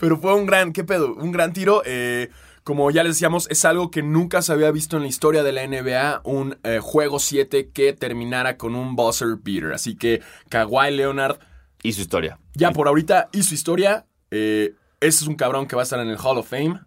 Pero 0.00 0.16
fue 0.18 0.34
un 0.34 0.46
gran, 0.46 0.72
¿qué 0.72 0.84
pedo? 0.84 1.14
Un 1.14 1.32
gran 1.32 1.52
tiro. 1.52 1.82
eh, 1.84 2.30
como 2.64 2.92
ya 2.92 3.02
les 3.02 3.14
decíamos, 3.16 3.48
es 3.50 3.64
algo 3.64 3.90
que 3.90 4.02
nunca 4.02 4.40
se 4.40 4.52
había 4.52 4.70
visto 4.70 4.96
en 4.96 5.02
la 5.02 5.08
historia 5.08 5.42
de 5.42 5.50
la 5.50 5.66
NBA, 5.66 6.20
un 6.24 6.58
eh, 6.62 6.78
juego 6.80 7.18
7 7.18 7.70
que 7.72 7.92
terminara 7.92 8.56
con 8.56 8.76
un 8.76 8.94
buzzer 8.94 9.36
beater. 9.42 9.72
Así 9.72 9.96
que 9.96 10.22
Kawhi 10.48 10.92
Leonard, 10.92 11.38
Y 11.82 11.92
su 11.92 12.02
historia. 12.02 12.38
ya 12.54 12.70
por 12.70 12.86
ahorita 12.86 13.28
hizo 13.32 13.52
historia. 13.54 14.06
Eh, 14.30 14.74
ese 15.00 15.24
es 15.24 15.26
un 15.26 15.34
cabrón 15.34 15.66
que 15.66 15.74
va 15.74 15.82
a 15.82 15.84
estar 15.84 15.98
en 15.98 16.08
el 16.08 16.16
Hall 16.18 16.38
of 16.38 16.48
Fame 16.48 16.78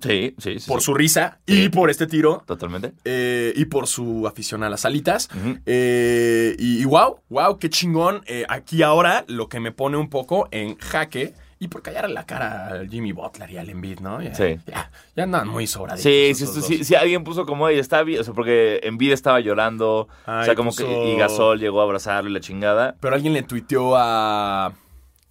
Sí, 0.00 0.34
sí, 0.38 0.58
sí. 0.58 0.68
por 0.68 0.80
sí. 0.80 0.86
su 0.86 0.94
risa 0.94 1.38
Sí. 1.46 1.64
y 1.64 1.68
por 1.68 1.90
este 1.90 2.06
tiro. 2.06 2.42
Totalmente. 2.46 2.92
eh, 3.04 3.52
y 3.56 3.66
por 3.66 3.86
su 3.86 4.26
afición 4.26 4.62
a 4.62 4.70
las 4.70 4.84
alitas. 4.84 5.28
Eh, 5.66 6.56
y, 6.58 6.80
y 6.80 6.84
wow, 6.84 7.20
wow, 7.28 7.58
qué 7.58 7.68
chingón. 7.70 8.22
Eh, 8.26 8.44
aquí 8.48 8.82
ahora 8.82 9.24
lo 9.28 9.48
que 9.48 9.60
me 9.60 9.72
pone 9.72 9.96
un 9.96 10.08
poco 10.08 10.48
en 10.50 10.76
jaque. 10.78 11.34
Y 11.58 11.68
por 11.68 11.80
callarle 11.80 12.12
la 12.12 12.26
cara 12.26 12.66
al 12.70 12.88
Jimmy 12.90 13.12
Butler 13.12 13.48
y 13.52 13.56
al 13.56 13.68
Embiid, 13.70 14.00
¿no? 14.00 14.20
Ya, 14.20 14.34
Sí. 14.34 14.58
Ya, 14.66 14.90
ya 15.14 15.22
andan 15.22 15.46
muy 15.46 15.68
sobraditos. 15.68 16.02
Sí, 16.02 16.32
dos. 16.44 16.66
si, 16.66 16.82
si 16.82 16.96
alguien 16.96 17.22
puso 17.22 17.46
como 17.46 17.68
ella 17.68 17.80
está 17.80 18.02
bien, 18.02 18.20
o 18.20 18.24
sea, 18.24 18.34
porque 18.34 18.80
Envid 18.82 19.12
estaba 19.12 19.38
llorando, 19.38 20.08
o 20.26 20.42
sea, 20.44 20.56
como 20.56 20.70
puso- 20.72 20.84
que 20.84 21.12
y 21.12 21.16
Gasol 21.16 21.60
llegó 21.60 21.80
a 21.80 21.84
abrazarlo 21.84 22.28
y 22.30 22.32
la 22.32 22.40
chingada. 22.40 22.96
Pero 22.98 23.14
alguien 23.14 23.32
le 23.32 23.44
tuiteó 23.44 23.94
a... 23.96 24.72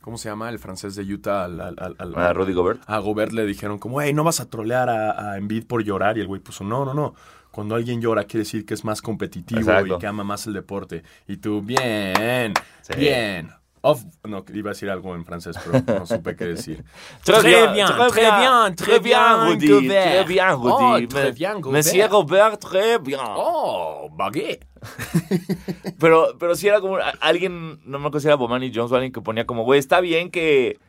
¿Cómo 0.02 0.18
se 0.18 0.30
llama? 0.30 0.50
El 0.50 0.60
francés 0.60 0.96
de 0.96 1.04
Utah. 1.04 1.46
Al, 1.46 1.62
al- 1.62 1.76
al- 1.80 1.96
al- 2.00 2.16
A 2.18 2.34
Rudy 2.34 2.54
Gobert. 2.54 2.82
a 2.88 2.98
Gobert 3.00 3.32
le 3.34 3.46
dijeron 3.46 3.78
como, 3.80 4.02
hey, 4.02 4.14
no 4.14 4.24
vas 4.24 4.40
a 4.40 4.50
trolear 4.50 4.90
a, 4.90 5.32
a 5.34 5.38
Embiid 5.38 5.66
por 5.66 5.84
llorar. 5.84 6.18
Y 6.18 6.22
el 6.22 6.28
güey 6.28 6.42
puso, 6.42 6.64
no, 6.64 6.84
no, 6.86 6.94
no. 6.94 7.14
Cuando 7.52 7.76
alguien 7.76 8.02
llora 8.02 8.24
quiere 8.24 8.40
decir 8.44 8.66
que 8.66 8.74
es 8.74 8.84
más 8.86 9.02
competitivo 9.02 9.60
Exacto. 9.60 9.96
y 9.96 10.00
que 10.00 10.08
ama 10.08 10.24
más 10.24 10.48
el 10.48 10.54
deporte. 10.54 11.04
Y 11.28 11.38
tú, 11.38 11.62
bien, 11.62 12.54
Sí. 12.82 12.94
bien. 12.98 13.52
Off- 13.84 14.06
no, 14.26 14.46
iba 14.54 14.70
a 14.70 14.74
decir 14.74 14.90
algo 14.92 15.16
en 15.16 15.26
francés, 15.26 15.58
pero 15.66 16.00
no 16.00 16.06
supe 16.06 16.36
qué 16.36 16.46
decir. 16.46 16.84
Très 17.24 17.42
bien, 17.44 17.74
bien, 17.74 17.88
très 17.88 18.22
bien, 18.22 18.32
bien, 18.40 18.76
très 18.76 19.00
bien, 19.00 19.20
Rudy. 19.46 19.68
Gobert. 19.68 20.04
Très 20.04 20.24
bien, 20.26 20.46
Oh, 20.52 20.94
Rudy. 20.96 21.08
très 21.08 21.32
bien, 21.32 21.62
Gobert. 21.62 21.78
Monsieur 21.86 22.08
Gobert, 22.10 22.60
très 22.62 22.98
bien. 23.00 23.20
Oh, 23.24 24.08
baguette. 24.14 24.66
Pero, 26.00 26.36
pero 26.40 26.56
sí 26.56 26.68
era 26.68 26.80
como 26.82 26.98
alguien, 27.22 27.80
no 27.86 28.00
me 28.00 28.08
acuerdo 28.08 28.20
si 28.20 28.28
era 28.28 28.36
Bomani 28.36 28.72
Jones 28.74 28.92
o 28.92 28.96
alguien 28.96 29.12
que 29.12 29.22
ponía 29.22 29.46
como, 29.46 29.64
güey, 29.64 29.80
está 29.80 30.00
bien 30.02 30.32
que, 30.32 30.80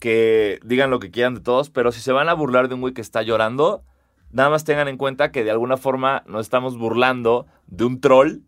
que 0.00 0.60
digan 0.64 0.90
lo 0.90 1.00
que 1.00 1.10
quieran 1.10 1.34
de 1.34 1.40
todos, 1.40 1.70
pero 1.70 1.90
si 1.92 2.00
se 2.00 2.12
van 2.12 2.28
a 2.28 2.34
burlar 2.34 2.68
de 2.68 2.74
un 2.74 2.80
güey 2.80 2.94
que 2.94 3.00
está 3.00 3.22
llorando, 3.22 3.82
nada 4.30 4.50
más 4.50 4.64
tengan 4.64 4.86
en 4.88 4.96
cuenta 4.96 5.32
que 5.32 5.42
de 5.44 5.50
alguna 5.50 5.76
forma 5.76 6.22
nos 6.26 6.42
estamos 6.42 6.76
burlando 6.78 7.46
de 7.66 7.84
un 7.84 8.00
troll 8.00 8.38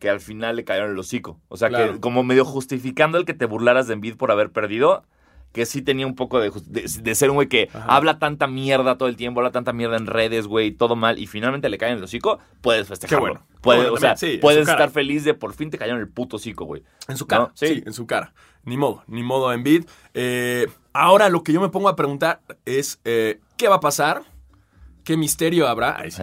que 0.00 0.10
al 0.10 0.18
final 0.20 0.56
le 0.56 0.64
cayó 0.64 0.84
en 0.86 0.90
el 0.90 0.98
hocico. 0.98 1.38
O 1.48 1.56
sea, 1.56 1.68
Claro. 1.68 1.92
que 1.94 2.00
como 2.00 2.24
medio 2.24 2.44
justificando 2.44 3.16
el 3.18 3.24
que 3.24 3.34
te 3.34 3.46
burlaras 3.46 3.86
de 3.86 3.94
Embiid 3.94 4.16
por 4.16 4.32
haber 4.32 4.50
perdido, 4.50 5.04
que 5.52 5.66
sí 5.66 5.82
tenía 5.82 6.06
un 6.06 6.14
poco 6.14 6.38
de, 6.40 6.50
de, 6.66 6.82
de 7.02 7.14
ser 7.14 7.28
un 7.30 7.34
güey 7.34 7.48
que 7.48 7.68
Ajá. 7.72 7.84
habla 7.96 8.18
tanta 8.20 8.46
mierda 8.46 8.96
todo 8.98 9.08
el 9.08 9.16
tiempo, 9.16 9.40
habla 9.40 9.50
tanta 9.50 9.72
mierda 9.72 9.96
en 9.96 10.06
redes, 10.06 10.46
güey, 10.46 10.70
todo 10.70 10.94
mal, 10.96 11.18
y 11.18 11.26
finalmente 11.26 11.68
le 11.68 11.76
cae 11.76 11.90
en 11.90 11.98
el 11.98 12.04
hocico, 12.04 12.38
puedes 12.60 12.86
festejarlo. 12.88 13.20
bueno. 13.20 13.46
Puedes, 13.60 13.82
bueno 13.90 13.94
o 13.96 14.00
sea, 14.00 14.16
sí, 14.16 14.38
puedes 14.40 14.66
estar 14.68 14.90
feliz 14.90 15.24
de 15.24 15.34
por 15.34 15.52
fin 15.52 15.68
te 15.70 15.76
cayó 15.76 15.92
en 15.94 15.98
el 16.00 16.08
puto 16.08 16.36
hocico, 16.36 16.64
güey. 16.64 16.82
En 17.08 17.16
su 17.16 17.26
cara, 17.26 17.42
¿No? 17.44 17.50
Sí. 17.54 17.66
sí. 17.66 17.82
en 17.84 17.92
su 17.92 18.06
cara. 18.06 18.32
Ni 18.64 18.76
modo, 18.76 19.02
ni 19.06 19.22
modo 19.22 19.52
Embiid. 19.52 19.84
Eh, 20.14 20.66
ahora 20.92 21.28
lo 21.28 21.42
que 21.42 21.52
yo 21.52 21.60
me 21.60 21.68
pongo 21.68 21.88
a 21.88 21.96
preguntar 21.96 22.40
es, 22.64 23.00
eh, 23.04 23.40
¿qué 23.56 23.68
va 23.68 23.76
a 23.76 23.80
pasar? 23.80 24.22
¿Qué 25.04 25.16
misterio 25.16 25.66
habrá? 25.66 25.96
Ay, 25.98 26.10
sí. 26.10 26.22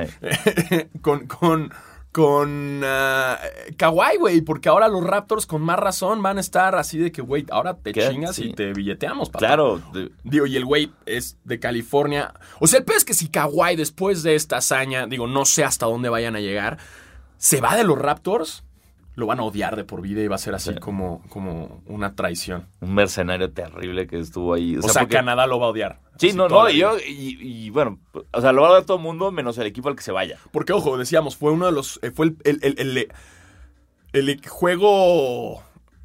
con, 1.02 1.28
con, 1.28 1.74
con 2.12 2.82
ah, 2.84 3.38
Kawhi, 3.78 4.18
güey, 4.18 4.42
porque 4.42 4.70
ahora 4.70 4.88
los 4.88 5.04
Raptors 5.04 5.46
con 5.46 5.62
más 5.62 5.78
razón 5.78 6.22
van 6.24 6.38
a 6.38 6.42
estar 6.42 6.76
así 6.76 6.98
de 6.98 7.12
que, 7.12 7.22
güey, 7.22 7.46
ahora 7.52 7.76
te 7.78 7.92
¿Qué? 7.94 8.10
chingas 8.10 8.36
Sí. 8.36 8.46
y 8.46 8.54
te 8.54 8.74
billeteamos, 8.74 9.30
papá. 9.30 9.40
Claro, 9.46 9.82
Digo, 10.24 10.46
y 10.48 10.56
el 10.56 10.66
güey 10.66 10.92
es 11.06 11.38
de 11.44 11.60
California. 11.60 12.34
O 12.60 12.68
sea, 12.68 12.80
el 12.80 12.86
peor 12.86 12.98
es 12.98 13.06
que 13.06 13.14
si 13.14 13.28
Kawhi 13.30 13.76
después 13.76 14.24
de 14.24 14.36
esta 14.36 14.58
hazaña, 14.58 15.06
digo, 15.06 15.28
no 15.28 15.46
sé 15.46 15.64
hasta 15.64 15.86
dónde 15.86 16.10
vayan 16.10 16.36
a 16.36 16.40
llegar, 16.40 16.78
se 17.38 17.62
va 17.62 17.76
de 17.76 17.84
los 17.84 17.98
Raptors, 18.00 18.64
lo 19.18 19.26
van 19.26 19.40
a 19.40 19.44
odiar 19.44 19.76
de 19.76 19.84
por 19.84 20.02
vida 20.02 20.22
y 20.22 20.28
va 20.28 20.36
a 20.36 20.38
ser 20.38 20.54
así 20.54 20.72
Sí. 20.74 20.80
como, 20.80 21.22
como 21.30 21.82
una 21.88 22.14
traición. 22.16 22.68
un 22.82 22.94
mercenario 22.94 23.52
terrible 23.52 24.06
que 24.08 24.20
estuvo 24.20 24.54
ahí. 24.54 24.78
O 24.78 24.82
sea, 24.84 25.02
porque- 25.02 25.16
Canadá 25.16 25.46
lo 25.48 25.60
va 25.60 25.66
a 25.66 25.70
odiar. 25.72 26.00
Sí, 26.18 26.34
no, 26.34 26.48
no, 26.48 26.70
y, 26.70 26.76
vida. 26.76 26.92
yo, 26.92 26.98
y, 27.00 27.38
y 27.66 27.70
bueno, 27.72 28.00
o 28.32 28.42
sea, 28.42 28.52
lo 28.52 28.62
va 28.62 28.70
a 28.70 28.74
dar 28.74 28.84
todo 28.86 28.98
el 28.98 29.04
mundo 29.04 29.32
menos 29.32 29.58
el 29.58 29.66
equipo 29.68 29.90
al 29.90 29.96
que 29.96 30.04
se 30.04 30.12
vaya. 30.12 30.38
Porque, 30.52 30.72
ojo, 30.72 30.98
decíamos, 30.98 31.36
fue 31.36 31.52
uno 31.52 31.66
de 31.66 31.72
los. 31.72 32.00
eh, 32.04 32.12
fue 32.12 32.28
el, 32.28 32.38
el, 32.44 32.60
el- 32.78 32.78
el- 32.80 33.10
el 34.30 34.48
juego 34.48 35.64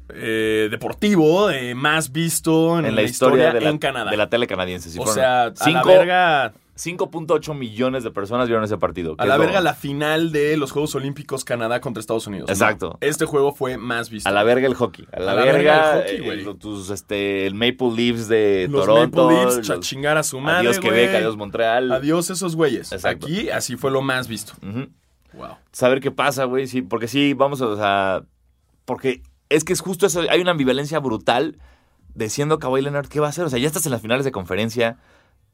eh, 0.09 0.67
deportivo 0.69 1.49
eh, 1.49 1.73
más 1.75 2.11
visto 2.11 2.77
en, 2.79 2.85
En, 2.85 2.95
la 2.95 3.03
historia, 3.03 3.53
de, 3.53 3.61
la, 3.61 3.69
en 3.69 3.77
Canadá. 3.77 4.11
de 4.11 4.17
la 4.17 4.27
tele 4.29 4.47
canadiense. 4.47 4.89
sí 4.89 4.97
o 4.99 5.03
fueron 5.03 5.15
sea, 5.15 5.41
a 5.43 5.45
la 5.49 5.53
cinco, 5.55 5.87
verga. 5.87 6.53
5.8 6.75 7.55
millones 7.55 8.03
de 8.03 8.09
personas 8.11 8.47
vieron 8.47 8.63
ese 8.63 8.77
partido. 8.77 9.15
A 9.19 9.25
la 9.25 9.37
verga 9.37 9.61
la 9.61 9.75
final 9.75 10.31
de 10.31 10.57
los 10.57 10.71
Juegos 10.71 10.95
Olímpicos 10.95 11.45
Canadá 11.45 11.79
contra 11.81 12.01
Estados 12.01 12.25
Unidos. 12.25 12.47
¿no? 12.47 12.53
Exacto. 12.53 12.97
Este 13.01 13.25
juego 13.25 13.53
fue 13.53 13.77
más 13.77 14.09
visto. 14.09 14.27
A 14.27 14.31
la 14.31 14.43
verga 14.43 14.65
el 14.67 14.73
hockey. 14.73 15.07
A 15.11 15.19
la, 15.19 15.31
A 15.33 15.35
la 15.35 15.43
verga, 15.45 15.53
verga 15.57 15.93
el 15.93 16.01
hockey, 16.01 16.15
eh, 16.15 16.43
güey. 16.43 16.57
tus, 16.57 16.89
este, 16.89 17.45
el 17.45 17.53
Maple 17.53 17.91
Leafs 17.95 18.27
de 18.27 18.67
Los 18.69 18.85
Toronto. 18.85 19.25
Maple 19.29 19.37
Leafs, 19.45 19.67
los- 19.69 19.79
chingar 19.81 20.17
a 20.17 20.23
su 20.23 20.39
madre, 20.39 20.67
adiós 20.69 20.79
güey. 20.79 20.89
Quebec, 20.95 21.15
adiós 21.15 21.37
Montreal. 21.37 21.91
Adiós 21.91 22.29
esos 22.31 22.55
güeyes. 22.55 22.91
Exacto. 22.91 23.27
Aquí 23.27 23.49
así 23.49 23.75
fue 23.77 23.91
lo 23.91 24.01
más 24.01 24.27
visto. 24.27 24.53
Wow. 25.33 25.57
Saber 25.71 25.99
qué 25.99 26.11
pasa, 26.11 26.45
güey. 26.45 26.67
Sí, 26.67 26.81
porque 26.81 27.07
sí, 27.07 27.33
vamos 27.33 27.61
a, 27.61 27.67
o 27.67 27.75
sea, 27.75 28.23
porque 28.85 29.21
es 29.49 29.63
que 29.63 29.73
es 29.73 29.81
justo 29.81 30.05
eso. 30.07 30.21
Hay 30.29 30.41
una 30.41 30.51
ambivalencia 30.51 30.99
brutal 30.99 31.57
de 32.15 32.29
siendo 32.29 32.59
Kawhi 32.59 32.81
Leonard, 32.81 33.07
¿qué 33.07 33.19
va 33.19 33.27
a 33.27 33.29
hacer? 33.29 33.45
O 33.45 33.49
sea, 33.49 33.59
ya 33.59 33.67
estás 33.67 33.85
en 33.85 33.91
las 33.91 34.01
finales 34.01 34.25
de 34.25 34.31
conferencia. 34.31 34.97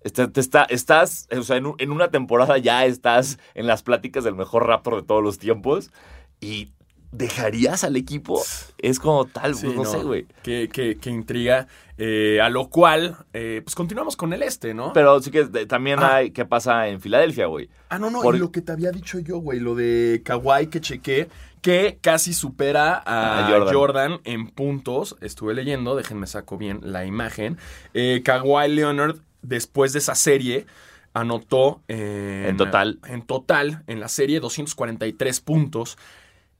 Está- 0.01 0.31
te 0.31 0.39
está, 0.39 0.63
estás, 0.63 1.27
o 1.37 1.43
sea, 1.43 1.57
en, 1.57 1.65
un- 1.65 1.75
en 1.79 1.91
una 1.91 2.09
temporada 2.09 2.57
ya 2.57 2.85
estás 2.85 3.37
en 3.53 3.67
las 3.67 3.83
pláticas 3.83 4.23
del 4.23 4.35
mejor 4.35 4.65
Raptor 4.67 4.95
de 5.01 5.03
todos 5.07 5.23
los 5.23 5.37
tiempos. 5.39 5.91
Y 6.39 6.71
dejarías 7.11 7.83
al 7.83 7.95
equipo. 7.95 8.41
Es 8.77 8.99
como 8.99 9.25
tal, 9.25 9.55
Sí, 9.55 9.65
pues, 9.65 9.75
no, 9.75 9.85
sé, 9.85 9.97
güey. 10.03 10.27
Qué, 10.43 10.69
qué- 10.71 10.97
qué 11.01 11.09
intriga. 11.09 11.67
Eh, 11.97 12.39
a 12.41 12.49
lo 12.49 12.69
cual, 12.69 13.17
eh, 13.33 13.61
pues 13.63 13.75
continuamos 13.75 14.15
con 14.15 14.31
el 14.31 14.43
este, 14.43 14.73
¿no? 14.73 14.93
Pero 14.93 15.19
sí 15.21 15.31
que 15.31 15.43
también 15.65 15.99
Ah. 15.99 16.15
hay 16.17 16.31
qué 16.31 16.45
pasa 16.45 16.87
en 16.87 17.01
Filadelfia, 17.01 17.47
güey. 17.47 17.69
ah, 17.89 17.97
no, 17.99 18.09
no. 18.11 18.21
por- 18.21 18.35
Y 18.35 18.39
lo 18.39 18.51
que 18.51 18.61
te 18.61 18.71
había 18.71 18.91
dicho 18.91 19.19
yo, 19.19 19.39
güey, 19.39 19.59
lo 19.59 19.73
de 19.75 20.21
Kawhi 20.23 20.67
que 20.67 20.79
chequé, 20.79 21.27
que 21.61 21.97
casi 21.99 22.33
supera 22.33 23.01
a, 23.05 23.47
A 23.47 23.49
Jordan. 23.49 23.73
Jordan. 23.73 24.19
en 24.23 24.47
puntos. 24.47 25.17
Estuve 25.19 25.53
leyendo, 25.55 25.95
déjenme 25.95 26.25
saco 26.27 26.57
bien 26.57 26.79
la 26.83 27.05
imagen. 27.05 27.57
Eh, 27.93 28.21
Kawhi 28.23 28.69
Leonard, 28.69 29.17
después 29.41 29.93
de 29.93 29.99
esa 29.99 30.15
serie, 30.15 30.65
anotó 31.13 31.81
En 31.87 32.55
total. 32.57 32.99
En 33.07 33.21
total, 33.23 33.83
en 33.87 33.99
la 33.99 34.07
serie, 34.07 34.39
243 34.39 35.41
puntos. 35.41 35.97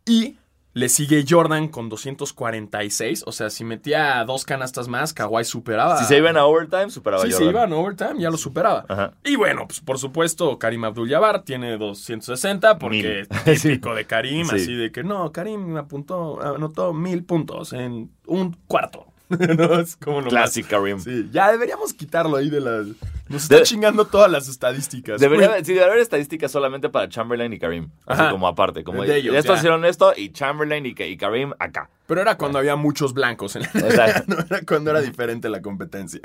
Y 0.06 0.38
le 0.74 0.88
sigue 0.88 1.26
Jordan 1.28 1.68
con 1.68 1.90
246. 1.90 3.24
O 3.26 3.32
sea, 3.32 3.50
si 3.50 3.64
metía 3.64 4.24
dos 4.24 4.46
canastas 4.46 4.88
más, 4.88 5.14
Kawhi 5.14 5.44
superaba. 5.44 5.98
Si 5.98 6.06
se 6.06 6.18
iban 6.18 6.38
a 6.38 6.46
overtime, 6.46 6.90
superaba 6.90 7.24
a 7.24 7.30
se 7.30 7.44
iban 7.44 7.74
a 7.74 7.76
overtime, 7.76 8.20
ya 8.20 8.30
lo 8.30 8.38
superaba. 8.38 8.86
Ajá. 8.88 9.14
Y 9.24 9.36
bueno, 9.36 9.68
pues 9.68 9.80
por 9.82 9.98
supuesto, 9.98 10.58
Karim 10.60 10.84
Abdul-Jabbar 10.86 11.44
tiene 11.44 11.78
260 11.78 12.78
porque 12.78 13.28
es 13.46 13.62
típico 13.62 13.94
de 13.96 14.06
Karim, 14.06 14.48
Sí. 14.48 14.56
así 14.56 14.76
de 14.76 14.92
que 14.92 15.04
no, 15.04 15.32
Karim 15.32 15.76
apuntó, 15.78 16.40
anotó 16.42 16.94
mil 16.94 17.24
puntos 17.24 17.74
en 17.74 18.12
un 18.28 18.56
cuarto. 18.68 19.09
no, 19.58 19.80
es 19.80 19.96
como 19.96 20.18
lo 20.22 20.26
más- 20.26 20.32
Classic 20.34 20.68
Karim. 20.68 21.00
Sí, 21.00 21.30
ya 21.32 21.52
deberíamos 21.52 21.94
quitarlo 21.94 22.38
ahí 22.38 22.50
de 22.50 22.60
las... 22.62 22.88
Nos 23.30 23.44
está 23.44 23.58
De- 23.58 23.64
chingando 23.64 24.06
todas 24.06 24.32
las 24.32 24.48
estadísticas. 24.48 25.22
Debería, 25.22 25.58
sí, 25.58 25.74
debería 25.74 25.86
haber 25.86 26.00
estadísticas 26.00 26.52
solamente 26.52 26.90
para 26.90 27.08
Chamberlain 27.10 27.54
y 27.54 27.60
Karim. 27.60 27.90
Así 28.08 28.22
Ajá. 28.22 28.32
como 28.32 28.48
aparte. 28.48 28.84
Como 28.84 29.04
De 29.04 29.16
ellos, 29.18 29.36
estos 29.36 29.56
ya. 29.56 29.60
hicieron 29.60 29.86
esto 29.86 30.14
y 30.18 30.32
Chamberlain 30.32 30.84
y, 30.88 30.96
y 30.98 31.18
Karim 31.18 31.54
acá. 31.60 31.90
Pero 32.08 32.22
era 32.22 32.38
cuando 32.38 32.58
había 32.58 32.76
muchos 32.76 33.14
blancos. 33.14 33.56
En 33.56 33.62
Exacto. 33.64 34.24
no 34.36 34.40
era 34.40 34.62
cuando 34.68 34.90
era 34.90 35.02
diferente 35.02 35.48
la 35.50 35.62
competencia. 35.62 36.22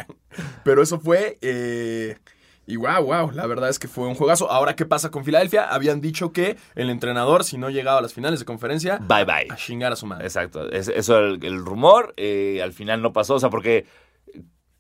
Pero 0.65 0.83
eso 0.83 0.99
fue... 0.99 1.39
eh, 1.43 2.17
Y 2.67 2.77
wow, 2.77 3.03
wow, 3.05 3.31
la 3.33 3.47
verdad 3.47 3.69
es 3.69 3.79
que 3.79 3.89
fue 3.89 4.07
un 4.07 4.15
juegazo. 4.15 4.51
Ahora, 4.51 4.75
¿qué 4.75 4.87
pasa 4.87 5.11
con 5.11 5.25
Filadelfia? 5.25 5.65
Habían 5.65 6.01
dicho 6.01 6.33
que 6.33 6.57
el 6.75 6.89
entrenador, 6.91 7.45
si 7.45 7.59
no 7.59 7.69
llegaba 7.71 7.99
a 7.99 8.03
las 8.03 8.15
finales 8.15 8.41
de 8.41 8.47
conferencia, 8.47 8.99
Bye 9.07 9.25
bye. 9.25 9.47
a 9.51 9.57
chingar 9.57 9.93
a 9.93 9.97
su 9.97 10.07
madre. 10.07 10.25
Exacto. 10.25 10.71
Es- 10.71 10.89
eso 10.89 11.19
era 11.19 11.27
el, 11.29 11.45
el 11.45 11.59
rumor. 11.65 12.15
eh, 12.17 12.61
al 12.63 12.73
final 12.73 13.03
no 13.03 13.13
pasó. 13.13 13.35
O 13.35 13.39
sea, 13.41 13.51
porque 13.51 13.85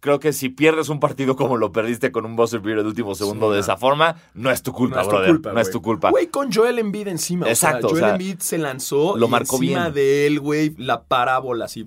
creo 0.00 0.20
que 0.20 0.32
si 0.34 0.50
pierdes 0.50 0.90
un 0.90 1.00
partido 1.00 1.34
como 1.34 1.56
lo 1.56 1.72
perdiste 1.72 2.12
con 2.12 2.26
un 2.26 2.36
buzzer 2.36 2.60
beater 2.60 2.82
de 2.82 2.88
último 2.88 3.14
segundo 3.14 3.48
Sí, 3.48 3.54
de 3.54 3.60
esa 3.60 3.76
forma, 3.78 4.16
no 4.34 4.50
es 4.50 4.62
tu 4.62 4.72
culpa, 4.72 4.96
No 4.96 5.00
es 5.02 5.08
tu 5.08 5.14
brother. 5.14 5.30
culpa, 5.30 5.52
no 5.52 5.60
es 5.60 5.70
tu 5.70 5.80
culpa. 5.82 6.10
Güey, 6.10 6.26
con 6.26 6.52
Joel 6.52 6.78
Embiid 6.78 7.08
encima. 7.08 7.48
Exacto, 7.48 7.86
O 7.86 7.88
sea, 7.88 7.88
o 7.88 7.90
Joel 7.92 8.04
sea, 8.04 8.10
Embiid 8.12 8.38
se 8.40 8.58
lanzó 8.58 9.16
lo 9.16 9.26
y 9.26 9.30
marcó 9.30 9.56
encima 9.56 9.80
bien. 9.84 9.94
de 9.94 10.26
él, 10.26 10.40
güey, 10.40 10.74
la 10.76 11.04
parábola 11.04 11.64
así. 11.64 11.84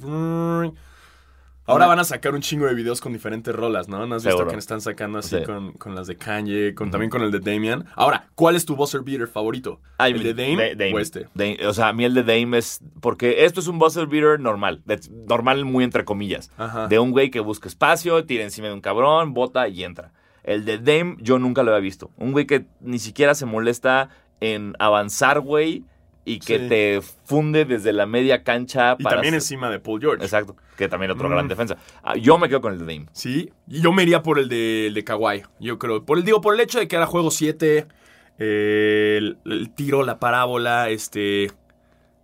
Ahora 1.68 1.86
van 1.86 2.00
a 2.00 2.04
sacar 2.06 2.34
un 2.34 2.42
chingo 2.42 2.66
de 2.66 2.74
videos 2.74 3.02
con 3.02 3.12
diferentes 3.14 3.54
rolas, 3.54 3.88
¿no? 3.90 4.06
¿No 4.08 4.16
has 4.16 4.24
visto 4.24 4.38
Seguro. 4.38 4.54
que 4.54 4.60
están 4.60 4.80
sacando 4.82 5.20
así 5.20 5.38
Sí. 5.38 5.44
con, 5.44 5.74
con 5.74 5.94
las 5.96 6.08
de 6.08 6.16
Kanye, 6.16 6.74
con, 6.74 6.90
también 6.92 7.10
con 7.10 7.22
el 7.22 7.30
de 7.32 7.40
Damian? 7.40 7.86
Ahora, 7.96 8.28
¿cuál 8.36 8.56
es 8.56 8.66
tu 8.66 8.76
buzzer 8.76 9.02
beater 9.02 9.28
favorito? 9.28 9.82
Ay, 9.98 10.14
¿El 10.14 10.24
de 10.24 10.34
Dame, 10.34 10.70
Da- 10.76 10.86
Dame. 10.86 10.94
o 10.96 11.00
este? 11.00 11.28
Dame. 11.34 11.58
O 11.68 11.74
sea, 11.74 11.90
a 11.90 11.94
mí 11.94 12.06
el 12.06 12.14
de 12.14 12.24
Dame 12.24 12.58
es. 12.58 12.80
Porque 13.02 13.44
esto 13.46 13.60
es 13.60 13.68
un 13.68 13.80
buzzer 13.80 14.08
beater 14.08 14.40
normal. 14.40 14.82
de- 14.86 15.00
normal, 15.28 15.66
muy 15.66 15.84
entre 15.84 16.06
comillas. 16.06 16.50
Ajá. 16.58 16.88
De 16.88 17.00
un 17.00 17.12
güey 17.12 17.30
que 17.32 17.42
busca 17.42 17.68
espacio, 17.68 18.24
tira 18.26 18.44
encima 18.44 18.68
de 18.68 18.74
un 18.74 18.82
cabrón, 18.82 19.34
bota 19.34 19.68
y 19.68 19.84
entra. 19.84 20.14
El 20.44 20.64
de 20.64 20.78
Dame, 20.78 21.18
yo 21.20 21.38
nunca 21.38 21.64
lo 21.64 21.72
había 21.72 21.82
visto. 21.82 22.12
Un 22.16 22.32
güey 22.32 22.46
que 22.48 22.66
ni 22.80 23.00
siquiera 23.00 23.36
se 23.36 23.46
molesta 23.46 24.10
en 24.40 24.74
avanzar, 24.80 25.42
güey, 25.42 25.84
y 26.30 26.40
que 26.40 26.60
Sí. 26.60 26.68
te 26.68 27.02
funde 27.24 27.64
desde 27.66 27.94
la 27.94 28.06
media 28.06 28.44
cancha 28.44 28.96
Y 29.00 29.04
para. 29.04 29.16
también 29.16 29.34
encima 29.36 29.70
de 29.70 29.80
Paul 29.80 30.02
George. 30.02 30.24
Exacto. 30.24 30.56
Que 30.76 30.90
también 30.90 31.12
otro 31.12 31.30
Mm. 31.30 31.32
gran 31.32 31.48
defensa. 31.48 31.78
Ah, 32.04 32.16
yo 32.18 32.38
me 32.38 32.50
quedo 32.50 32.60
con 32.62 32.74
el 32.74 32.80
de 32.80 32.86
Dame. 32.86 33.06
Sí, 33.14 33.50
y 33.68 33.82
yo 33.82 33.92
me 33.94 34.04
iría 34.04 34.22
por 34.24 34.38
el 34.40 34.50
de, 34.50 34.88
el 34.88 34.94
de 34.94 35.04
Kawhi, 35.04 35.44
yo 35.60 35.80
creo. 35.80 36.04
Por 36.04 36.18
el, 36.18 36.24
digo, 36.26 36.42
por 36.42 36.54
el 36.54 36.60
hecho 36.60 36.80
de 36.80 36.88
que 36.88 36.96
era 36.98 37.06
juego 37.06 37.32
7, 37.32 37.88
el, 38.38 39.38
el 39.46 39.70
tiro, 39.74 40.04
la 40.04 40.20
parábola, 40.20 40.90
este... 40.90 41.52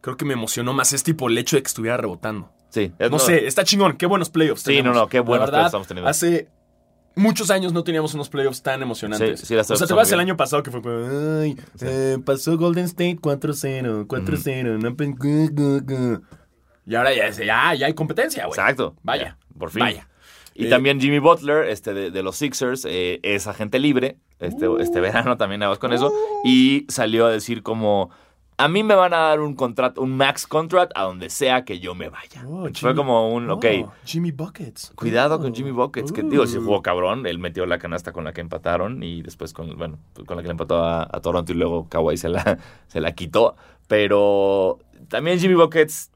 Creo 0.02 0.18
que 0.18 0.26
me 0.26 0.34
emocionó 0.34 0.74
más 0.74 0.92
este 0.92 1.12
y 1.12 1.14
por 1.14 1.32
el 1.32 1.38
hecho 1.38 1.56
de 1.56 1.64
que 1.64 1.68
estuviera 1.68 1.96
rebotando. 1.96 2.52
Sí. 2.70 2.92
es- 3.00 3.10
No 3.10 3.20
sé, 3.20 3.48
está 3.48 3.64
chingón, 3.64 3.96
qué 3.96 4.06
buenos 4.06 4.30
playoffs 4.30 4.62
Sí, 4.64 4.72
tenemos. 4.76 4.96
no, 4.96 5.02
no, 5.04 5.08
qué 5.08 5.22
buenos 5.22 5.48
verdad, 5.48 5.52
playoffs 5.60 5.68
estamos 5.70 5.88
teniendo. 5.88 6.10
Hace 6.10 6.50
muchos 7.16 7.50
años 7.52 7.74
no 7.74 7.84
teníamos 7.84 8.14
unos 8.14 8.30
playoffs 8.30 8.62
tan 8.62 8.82
emocionantes. 8.82 9.40
Sí, 9.42 9.46
sí, 9.48 9.56
las 9.56 9.70
o 9.72 9.76
sea, 9.76 9.88
te 9.88 9.94
vas 9.94 10.12
el 10.12 10.20
año 10.20 10.36
pasado 10.38 10.64
que 10.64 10.72
fue 10.72 10.82
como, 10.82 10.96
ay, 11.42 11.58
eh, 11.82 12.18
pasó 12.26 12.58
Golden 12.58 12.86
State 12.86 13.18
4-0, 13.22 14.06
4-0, 14.08 14.78
no 14.82 14.96
pe- 14.96 15.08
gu, 15.08 15.50
gu, 15.52 15.82
gu". 15.86 16.22
Y 16.86 16.96
ahora 16.96 17.14
ya, 17.14 17.30
ya, 17.30 17.74
ya 17.76 17.86
hay 17.86 17.94
competencia, 17.94 18.46
güey. 18.46 18.60
Exacto. 18.60 18.96
Vaya, 19.04 19.24
Ya, 19.24 19.58
por 19.58 19.70
fin. 19.72 19.82
vaya. 19.82 20.08
Y 20.56 20.68
Eh, 20.68 20.70
también 20.70 21.00
Jimmy 21.00 21.20
Butler, 21.20 21.68
este 21.70 21.94
de, 21.94 22.12
de 22.12 22.22
los 22.24 22.36
Sixers, 22.36 22.86
eh, 22.88 23.20
es 23.24 23.48
agente 23.48 23.80
libre. 23.80 24.18
Este, 24.40 24.68
Uh. 24.68 24.78
este 24.80 25.00
verano 25.00 25.38
también 25.38 25.60
nada 25.62 25.72
más 25.72 25.80
con 25.80 25.94
eso. 25.94 26.12
Y 26.44 26.86
salió 26.90 27.26
a 27.26 27.32
decir 27.32 27.64
como. 27.64 28.10
A 28.64 28.68
mí 28.70 28.82
me 28.84 28.96
van 28.96 29.14
a 29.14 29.18
dar 29.18 29.42
un 29.42 29.56
contrato, 29.56 30.02
un 30.02 30.16
max 30.16 30.48
contract 30.48 30.94
a 30.96 31.04
donde 31.04 31.30
sea 31.30 31.66
que 31.66 31.80
yo 31.80 31.96
me 31.96 32.08
vaya. 32.10 32.46
Oh, 32.48 32.68
Fue 32.74 32.96
como 32.96 33.34
un, 33.34 33.50
ok, 33.50 33.66
Oh, 33.84 33.92
Jimmy 34.06 34.32
Buckets. 34.32 34.92
cuidado 34.96 35.36
Oh. 35.36 35.40
con 35.42 35.54
Jimmy 35.54 35.72
Buckets. 35.72 36.12
Que 36.14 36.24
digo, 36.24 36.48
si 36.48 36.58
jugó 36.58 36.82
cabrón, 36.82 37.26
él 37.26 37.40
metió 37.40 37.66
la 37.66 37.78
canasta 37.78 38.14
con 38.14 38.24
la 38.24 38.32
que 38.32 38.40
empataron 38.42 39.04
y 39.04 39.22
después 39.22 39.52
con, 39.54 39.76
bueno, 39.78 40.00
con 40.26 40.38
la 40.38 40.44
que 40.44 40.48
le 40.48 40.52
empató 40.52 40.78
a, 40.84 41.04
a 41.04 41.20
Toronto 41.20 41.52
y 41.52 41.56
luego 41.56 41.90
Kawhi 41.90 42.16
se 42.16 42.30
la, 42.30 42.58
se 42.88 43.02
la 43.02 43.12
quitó. 43.14 43.56
Pero 43.88 44.80
también 45.10 45.40
Jimmy 45.40 45.56
Buckets, 45.56 46.10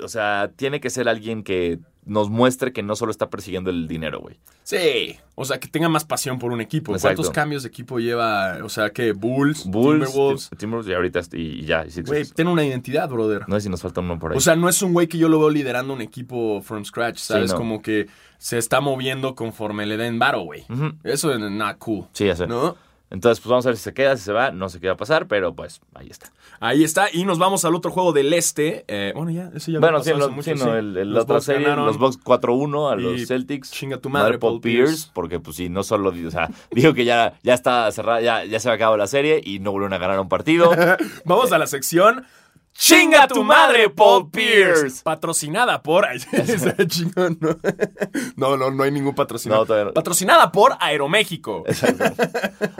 o 0.00 0.08
sea, 0.08 0.52
tiene 0.54 0.80
que 0.80 0.90
ser 0.90 1.08
alguien 1.08 1.42
que 1.42 1.78
nos 2.08 2.30
muestre 2.30 2.72
que 2.72 2.82
no 2.82 2.96
solo 2.96 3.10
está 3.10 3.30
persiguiendo 3.30 3.70
el 3.70 3.86
dinero, 3.86 4.20
güey. 4.20 4.38
Sí, 4.64 5.16
o 5.34 5.44
sea, 5.44 5.60
que 5.60 5.68
tenga 5.68 5.88
más 5.88 6.04
pasión 6.04 6.38
por 6.38 6.52
un 6.52 6.60
equipo. 6.60 6.92
Exacto. 6.92 7.16
¿Cuántos 7.16 7.34
cambios 7.34 7.62
de 7.62 7.68
equipo 7.68 8.00
lleva? 8.00 8.58
O 8.64 8.68
sea, 8.68 8.90
que 8.90 9.12
Bulls, 9.12 9.66
Bulls, 9.66 10.06
Timberwolves. 10.06 10.50
Timberwolves 10.58 10.90
y 10.90 10.94
ahorita 10.94 11.20
y, 11.32 11.64
ya. 11.64 11.84
Güey, 12.04 12.24
tiene 12.24 12.50
una 12.50 12.64
identidad, 12.64 13.08
brother. 13.08 13.48
No 13.48 13.54
sé 13.56 13.62
si 13.62 13.68
nos 13.68 13.82
falta 13.82 14.00
uno 14.00 14.18
por 14.18 14.32
ahí. 14.32 14.38
O 14.38 14.40
sea, 14.40 14.56
no 14.56 14.68
es 14.68 14.82
un 14.82 14.92
güey 14.92 15.06
que 15.06 15.18
yo 15.18 15.28
lo 15.28 15.38
veo 15.38 15.50
liderando 15.50 15.92
un 15.92 16.00
equipo 16.00 16.60
from 16.62 16.84
scratch, 16.84 17.18
¿sabes? 17.18 17.52
no. 17.52 17.56
Como 17.56 17.82
que 17.82 18.08
se 18.38 18.58
está 18.58 18.80
moviendo 18.80 19.34
conforme 19.34 19.86
le 19.86 19.96
den 19.96 20.18
varo, 20.18 20.40
güey. 20.40 20.64
Eso 21.04 21.32
es 21.32 21.38
not 21.38 21.78
cool. 21.78 22.06
Sí, 22.12 22.26
ya 22.26 22.36
sé. 22.36 22.46
¿No? 22.46 22.76
Entonces, 23.10 23.40
pues 23.40 23.50
vamos 23.50 23.66
a 23.66 23.70
ver 23.70 23.76
si 23.76 23.84
se 23.84 23.94
queda, 23.94 24.16
si 24.16 24.24
se 24.24 24.32
va. 24.32 24.50
No 24.50 24.68
sé 24.68 24.80
qué 24.80 24.88
va 24.88 24.94
a 24.94 24.96
pasar, 24.96 25.26
pero 25.26 25.54
pues 25.54 25.80
ahí 25.94 26.08
está. 26.10 26.30
Ahí 26.60 26.82
está. 26.84 27.06
Y 27.12 27.24
nos 27.24 27.38
vamos 27.38 27.64
al 27.64 27.74
otro 27.74 27.90
juego 27.90 28.12
del 28.12 28.32
este. 28.32 28.84
Eh, 28.88 29.12
bueno, 29.14 29.30
ya, 29.30 29.50
ese 29.54 29.72
ya 29.72 29.80
Bueno, 29.80 30.02
sí, 30.02 30.10
lo- 30.10 30.26
sí, 30.28 30.32
mucho, 30.32 30.54
no, 30.56 30.64
sí. 30.64 30.70
el, 30.70 30.96
el 30.96 31.12
Los 31.12 31.22
otra 31.24 31.34
Bucks 31.36 31.44
serie, 31.46 31.62
ganaron. 31.64 31.86
los 31.86 31.98
Bucks 31.98 32.18
4-1 32.24 32.92
a 32.92 33.00
Y 33.00 33.02
los 33.02 33.26
Celtics. 33.28 33.70
chinga 33.70 33.98
tu 33.98 34.08
madre, 34.10 34.38
Paul 34.38 34.60
Pierce, 34.60 34.92
Pierce. 34.92 35.10
porque 35.12 35.40
pues 35.40 35.56
sí, 35.56 35.68
no 35.68 35.82
solo, 35.82 36.10
o 36.26 36.30
sea, 36.30 36.50
dijo 36.72 36.94
que 36.94 37.04
ya, 37.04 37.34
ya 37.42 37.54
está 37.54 37.90
cerrada, 37.92 38.20
ya, 38.20 38.44
ya 38.44 38.58
se 38.60 38.68
había 38.68 38.76
acabado 38.76 38.96
la 38.96 39.06
serie 39.06 39.40
y 39.44 39.58
no 39.60 39.72
volvieron 39.72 39.92
a 39.92 39.98
ganar 39.98 40.18
un 40.20 40.28
partido. 40.28 40.70
Vamos 41.24 41.52
a 41.52 41.58
la 41.58 41.66
sección. 41.66 42.24
¡Chinga 42.80 43.26
tu 43.26 43.42
madre, 43.42 43.90
Paul 43.90 44.30
Pierce! 44.30 45.02
Patrocinada 45.02 45.82
por. 45.82 46.06
Chingón, 46.86 47.36
¿no? 47.40 47.56
no, 48.36 48.56
no, 48.56 48.70
no 48.70 48.82
hay 48.84 48.92
ningún 48.92 49.16
patrocinador. 49.16 49.62
No, 49.62 49.66
todavía 49.66 49.84
no. 49.86 49.94
Patrocinada 49.94 50.52
por 50.52 50.76
Aeroméxico. 50.78 51.64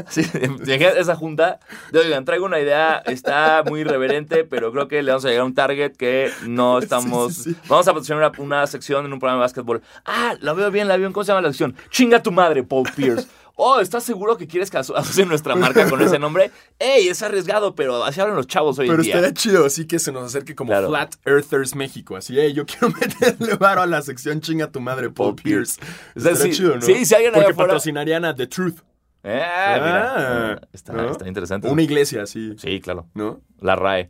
Sí, 0.09 0.23
imagínate 0.41 1.01
esa 1.01 1.17
junta. 1.17 1.59
de, 1.91 1.99
Oigan, 1.99 2.25
traigo 2.25 2.47
una 2.47 2.61
idea, 2.61 3.03
está 3.07 3.65
muy 3.67 3.81
irreverente, 3.81 4.45
pero 4.45 4.71
creo 4.71 4.87
que 4.87 5.03
le 5.03 5.11
vamos 5.11 5.25
a 5.25 5.29
llegar 5.29 5.43
a 5.43 5.47
un 5.47 5.55
target 5.55 5.97
que 5.97 6.31
no 6.47 6.79
estamos. 6.79 7.35
sí, 7.35 7.55
sí. 7.55 7.57
Vamos 7.67 7.89
a 7.89 7.93
patrocinar 7.93 8.19
una, 8.19 8.33
una 8.39 8.67
sección 8.69 9.05
en 9.05 9.13
un 9.13 9.19
programa 9.19 9.41
de 9.41 9.47
básquetbol. 9.47 9.83
Ah, 10.05 10.37
la 10.41 10.53
veo 10.53 10.71
bien, 10.71 10.87
la 10.87 10.95
veo. 10.95 11.07
bien. 11.07 11.13
¿Cómo 11.13 11.25
se 11.25 11.33
llama 11.33 11.43
la 11.43 11.49
sección? 11.49 11.75
Chinga 11.91 12.23
tu 12.23 12.31
madre, 12.31 12.63
Paul 12.63 12.89
Pierce. 12.95 13.27
Oh, 13.61 13.81
¿estás 13.81 14.05
seguro 14.05 14.37
que 14.37 14.47
quieres 14.47 14.71
que 14.71 14.79
aso- 14.79 14.95
asocie 14.97 15.27
nuestra 15.27 15.57
marca 15.57 15.91
con 15.91 16.01
ese 16.01 16.19
nombre? 16.21 16.53
¡Ey! 16.79 17.09
Es 17.09 17.23
arriesgado, 17.25 17.75
pero 17.75 18.05
así 18.05 18.21
hablan 18.21 18.37
los 18.37 18.47
chavos 18.47 18.79
hoy 18.79 18.87
Pero 18.87 18.99
en 19.01 19.03
día. 19.05 19.15
estaría 19.17 19.35
chido, 19.35 19.67
así 19.67 19.85
que 19.87 19.99
se 19.99 20.13
nos 20.13 20.23
acerque 20.27 20.55
como 20.55 20.71
Claro. 20.71 20.89
Flat 20.89 21.17
Earthers 21.25 21.75
México. 21.75 22.15
Así, 22.17 22.39
hey, 22.39 22.53
yo 22.53 22.65
quiero 22.65 22.89
meterle 23.01 23.57
varo 23.57 23.83
a 23.83 23.87
la 23.87 24.01
sección 24.03 24.41
chinga 24.41 24.71
tu 24.71 24.81
madre, 24.81 25.11
Paul, 25.11 25.35
Paul 25.35 25.43
Pierce. 25.43 25.79
Pierce. 25.81 25.97
Estaría 26.15 26.37
sí- 26.39 26.51
chido, 26.53 26.75
¿no? 26.77 26.83
sí, 26.83 27.05
si 27.05 27.15
alguien 27.17 27.33
Porque 27.35 27.55
patrocinarían 27.55 28.25
a 28.25 28.35
The 28.35 28.47
Truth. 28.47 28.77
Eh, 29.25 29.35
mira. 29.75 30.15
Ah, 30.55 30.61
está, 30.73 30.93
¿no? 30.93 31.11
está 31.11 31.27
interesante. 31.27 31.69
Una 31.69 31.83
iglesia, 31.83 32.25
sí. 32.27 32.55
Sí, 32.57 32.81
claro. 32.81 33.09
¿No? 33.15 33.41
La 33.61 33.75
RAE. 33.75 34.09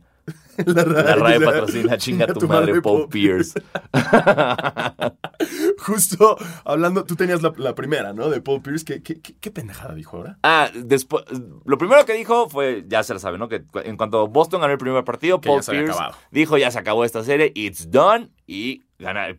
La 0.65 0.83
La 0.83 1.15
RAE 1.15 1.39
patrocina 1.39 1.97
chinga 1.97 2.27
tu 2.27 2.47
madre, 2.47 2.81
Paul 2.81 3.07
Pierce. 3.09 3.61
Justo 5.77 6.37
hablando, 6.65 7.03
tú 7.05 7.15
tenías 7.15 7.41
la, 7.41 7.53
la 7.57 7.75
primera, 7.75 8.13
¿no? 8.13 8.29
De 8.29 8.41
Paul 8.41 8.61
Pierce. 8.61 8.83
¿Qué, 8.85 9.01
qué, 9.01 9.19
qué- 9.21 9.35
qué 9.39 9.51
pendejada 9.51 9.93
dijo 9.95 10.17
ahora? 10.17 10.37
Ah, 10.43 10.69
después, 10.73 11.23
lo 11.65 11.77
primero 11.77 12.05
que 12.05 12.13
dijo 12.13 12.49
fue, 12.49 12.83
ya 12.87 13.03
se 13.03 13.13
lo 13.13 13.19
sabe, 13.19 13.37
¿no? 13.37 13.47
Que 13.49 13.63
en 13.83 13.97
cuanto 13.97 14.27
Boston 14.27 14.61
ganó 14.61 14.73
el 14.73 14.79
primer 14.79 15.03
partido, 15.03 15.39
Que 15.41 15.49
Paul 15.49 15.61
Pierce 15.65 15.97
dijo, 16.31 16.57
ya 16.57 16.71
se 16.71 16.79
acabó 16.79 17.05
esta 17.05 17.23
serie, 17.23 17.51
it's 17.55 17.89
done, 17.91 18.29
y 18.45 18.83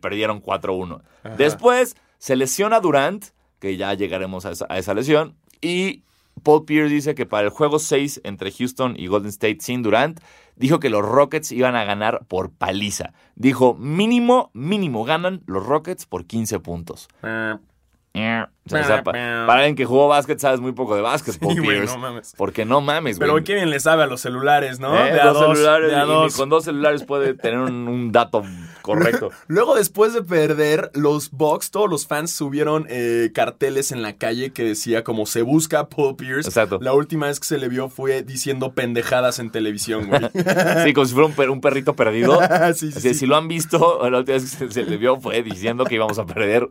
perdieron 0.01 0.41
4-1. 0.41 1.01
Ajá. 1.23 1.35
Después 1.35 1.95
se 2.17 2.35
lesiona 2.35 2.79
Durant, 2.79 3.25
que 3.59 3.77
ya 3.77 3.93
llegaremos 3.93 4.45
a 4.45 4.51
esa, 4.51 4.65
a 4.69 4.77
esa 4.77 4.93
lesión, 4.93 5.35
y 5.61 6.03
Paul 6.43 6.65
Pierce 6.65 6.93
dice 6.93 7.15
que 7.15 7.25
para 7.25 7.43
el 7.45 7.49
juego 7.49 7.79
6 7.79 8.21
entre 8.23 8.51
Houston 8.51 8.95
y 8.97 9.07
Golden 9.07 9.29
State 9.29 9.57
sin 9.61 9.81
Durant, 9.83 10.19
dijo 10.55 10.79
que 10.79 10.89
los 10.89 11.03
Rockets 11.03 11.51
iban 11.51 11.75
a 11.75 11.83
ganar 11.83 12.25
por 12.27 12.51
paliza. 12.51 13.13
Dijo, 13.35 13.75
mínimo, 13.75 14.51
mínimo 14.53 15.03
ganan 15.05 15.41
los 15.45 15.65
Rockets 15.65 16.05
por 16.05 16.25
15 16.25 16.59
puntos. 16.59 17.07
O 18.13 18.69
sea, 18.69 18.81
o 18.81 18.83
sea, 18.83 19.03
pa- 19.03 19.13
para 19.13 19.53
alguien 19.61 19.75
que 19.75 19.85
jugó 19.85 20.07
básquet, 20.09 20.37
sabes 20.37 20.59
muy 20.59 20.73
poco 20.73 20.95
de 20.97 21.01
básquet, 21.01 21.39
Paul 21.39 21.55
Sí, 21.55 21.61
Pierce. 21.61 21.93
no 21.95 21.97
mames. 22.01 22.33
Porque 22.37 22.65
no 22.65 22.81
mames, 22.81 23.17
güey. 23.17 23.29
Pero 23.31 23.43
qué 23.43 23.53
bien 23.55 23.69
le 23.69 23.79
sabe 23.79 24.03
a 24.03 24.05
los 24.05 24.19
celulares, 24.21 24.79
¿no? 24.81 24.93
Eh, 25.05 25.13
de 25.13 25.21
a 25.21 25.27
dos 25.31 25.57
celulares, 25.57 25.89
de 25.91 25.95
a 25.95 26.03
dos. 26.03 26.35
con 26.35 26.49
dos 26.49 26.65
celulares 26.65 27.03
puede 27.05 27.33
tener 27.35 27.59
un, 27.59 27.87
un 27.87 28.11
dato 28.11 28.43
correcto. 28.81 29.31
Luego, 29.47 29.75
después 29.75 30.13
de 30.13 30.23
perder, 30.23 30.91
los 30.93 31.31
Bucks, 31.31 31.71
todos 31.71 31.89
los 31.89 32.07
fans 32.07 32.31
subieron 32.31 32.85
eh, 32.89 33.31
carteles 33.33 33.91
en 33.91 34.01
la 34.01 34.17
calle 34.17 34.51
que 34.51 34.63
decía 34.63 35.03
como 35.03 35.25
se 35.25 35.41
busca 35.41 35.79
a 35.79 35.89
Paul 35.89 36.15
Pierce. 36.15 36.47
Exacto. 36.49 36.79
La 36.81 36.93
última 36.93 37.27
vez 37.27 37.39
que 37.39 37.47
se 37.47 37.57
le 37.57 37.67
vio 37.69 37.89
fue 37.89 38.23
diciendo 38.23 38.73
pendejadas 38.73 39.39
en 39.39 39.51
televisión, 39.51 40.07
güey. 40.07 40.21
Sí, 40.85 40.93
como 40.93 41.05
si 41.05 41.13
fuera 41.13 41.27
un, 41.27 41.33
per- 41.35 41.49
un 41.49 41.61
perrito 41.61 41.95
perdido. 41.95 42.39
sí, 42.73 42.91
sí, 42.91 42.97
Así, 42.97 43.09
sí. 43.09 43.13
Si 43.13 43.25
lo 43.25 43.35
han 43.35 43.47
visto, 43.47 43.99
la 44.09 44.19
última 44.19 44.37
vez 44.37 44.55
que 44.55 44.71
se, 44.71 44.83
le 44.83 44.97
vio 44.97 45.19
fue 45.19 45.43
diciendo 45.43 45.85
que 45.85 45.95
íbamos 45.95 46.19
a 46.19 46.25
perder. 46.25 46.69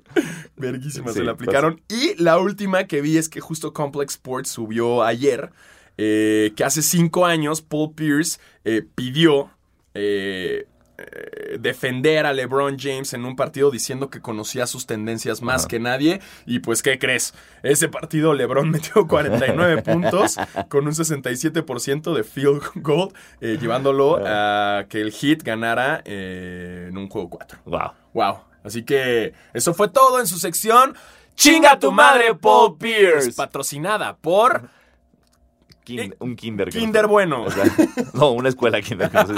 Verguísima, 0.56 1.12
se 1.12 1.22
la 1.22 1.34
pues. 1.34 1.48
aplicaron. 1.48 1.80
Y 1.88 2.20
la 2.22 2.38
última 2.38 2.84
que 2.84 3.00
vi 3.00 3.16
es 3.16 3.28
que 3.28 3.40
justo 3.40 3.72
Complex 3.72 4.14
Sports 4.14 4.50
subió 4.50 5.02
ayer 5.02 5.50
eh, 6.02 6.52
que 6.56 6.64
hace 6.64 6.80
cinco 6.80 7.26
años 7.26 7.60
Paul 7.60 7.92
Pierce 7.94 8.38
eh, 8.64 8.82
pidió 8.94 9.50
eh, 9.92 10.66
eh, 11.12 11.58
defender 11.58 12.26
a 12.26 12.32
LeBron 12.32 12.78
James 12.78 13.12
en 13.14 13.24
un 13.24 13.36
partido 13.36 13.70
diciendo 13.70 14.10
que 14.10 14.20
conocía 14.20 14.66
sus 14.66 14.86
tendencias 14.86 15.42
más 15.42 15.62
Ajá. 15.62 15.68
que 15.68 15.80
nadie. 15.80 16.20
Y 16.46 16.60
pues, 16.60 16.82
¿qué 16.82 16.98
crees? 16.98 17.34
Ese 17.62 17.88
partido 17.88 18.34
LeBron 18.34 18.70
metió 18.70 19.06
49 19.06 19.82
puntos 19.82 20.36
con 20.68 20.86
un 20.86 20.92
67% 20.92 22.14
de 22.14 22.24
field 22.24 22.62
goal, 22.76 23.12
eh, 23.40 23.58
llevándolo 23.60 24.20
a 24.24 24.84
que 24.88 25.00
el 25.00 25.12
Heat 25.12 25.42
ganara 25.42 26.02
eh, 26.04 26.86
en 26.88 26.96
un 26.96 27.08
juego 27.08 27.30
4. 27.30 27.58
Wow. 27.64 27.92
Wow. 28.14 28.38
Así 28.62 28.84
que 28.84 29.32
eso 29.54 29.74
fue 29.74 29.88
todo 29.88 30.20
en 30.20 30.26
su 30.26 30.38
sección. 30.38 30.94
¡Chinga 31.34 31.78
tu 31.78 31.90
madre, 31.90 32.34
Paul 32.34 32.76
Pierce! 32.76 33.32
Patrocinada 33.32 34.16
por 34.16 34.68
un 36.20 36.36
kinder. 36.36 36.68
no 36.68 36.72
Kinder 36.80 37.02
sé. 37.02 37.08
Bueno. 37.08 37.44
O 37.44 37.50
sea, 37.50 37.64
no, 38.12 38.30
una 38.32 38.48
escuela 38.48 38.80
kinder. 38.82 39.10
que 39.10 39.16
no 39.16 39.26
sé. 39.26 39.34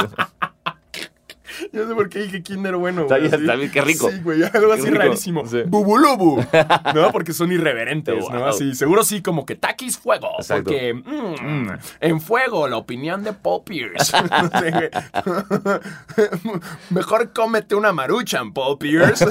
Yo 1.72 1.88
sé 1.88 1.94
por 1.94 2.08
qué 2.08 2.20
dije 2.20 2.42
Kinder 2.42 2.76
Bueno. 2.76 3.02
Está 3.02 3.18
bien, 3.18 3.34
está 3.34 3.54
bien, 3.54 3.70
qué 3.70 3.80
rico. 3.82 4.10
Sí, 4.10 4.20
güey, 4.20 4.42
algo 4.42 4.72
así 4.72 4.86
rico. 4.86 4.98
rarísimo. 4.98 5.46
Sí. 5.46 5.62
Bubulubu. 5.66 6.44
¿No? 6.94 7.12
Porque 7.12 7.32
son 7.32 7.52
irreverentes, 7.52 8.24
¿no? 8.30 8.46
Así, 8.46 8.74
seguro 8.74 9.04
sí, 9.04 9.22
como 9.22 9.46
que 9.46 9.54
Takis 9.56 9.98
Fuego. 9.98 10.30
Exacto. 10.38 10.64
Porque 10.64 10.94
mm, 10.94 11.68
en 12.00 12.20
fuego, 12.20 12.68
la 12.68 12.76
opinión 12.76 13.22
de 13.24 13.32
güey. 13.42 14.90
Mejor 16.90 17.32
cómete 17.32 17.74
una 17.74 17.92
maruchan, 17.92 18.52
Paul 18.52 18.78
Pierce. 18.78 19.26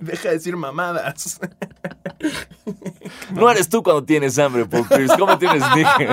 Deja 0.00 0.28
de 0.28 0.34
decir 0.34 0.56
mamadas. 0.56 1.40
No 3.32 3.50
eres 3.50 3.68
tú 3.68 3.82
cuando 3.82 4.04
tienes 4.04 4.38
hambre, 4.38 4.66
Paul 4.66 4.86
Pierce. 4.88 5.16
¿Cómo 5.18 5.38
tienes 5.38 5.62
sneaker? 5.62 6.08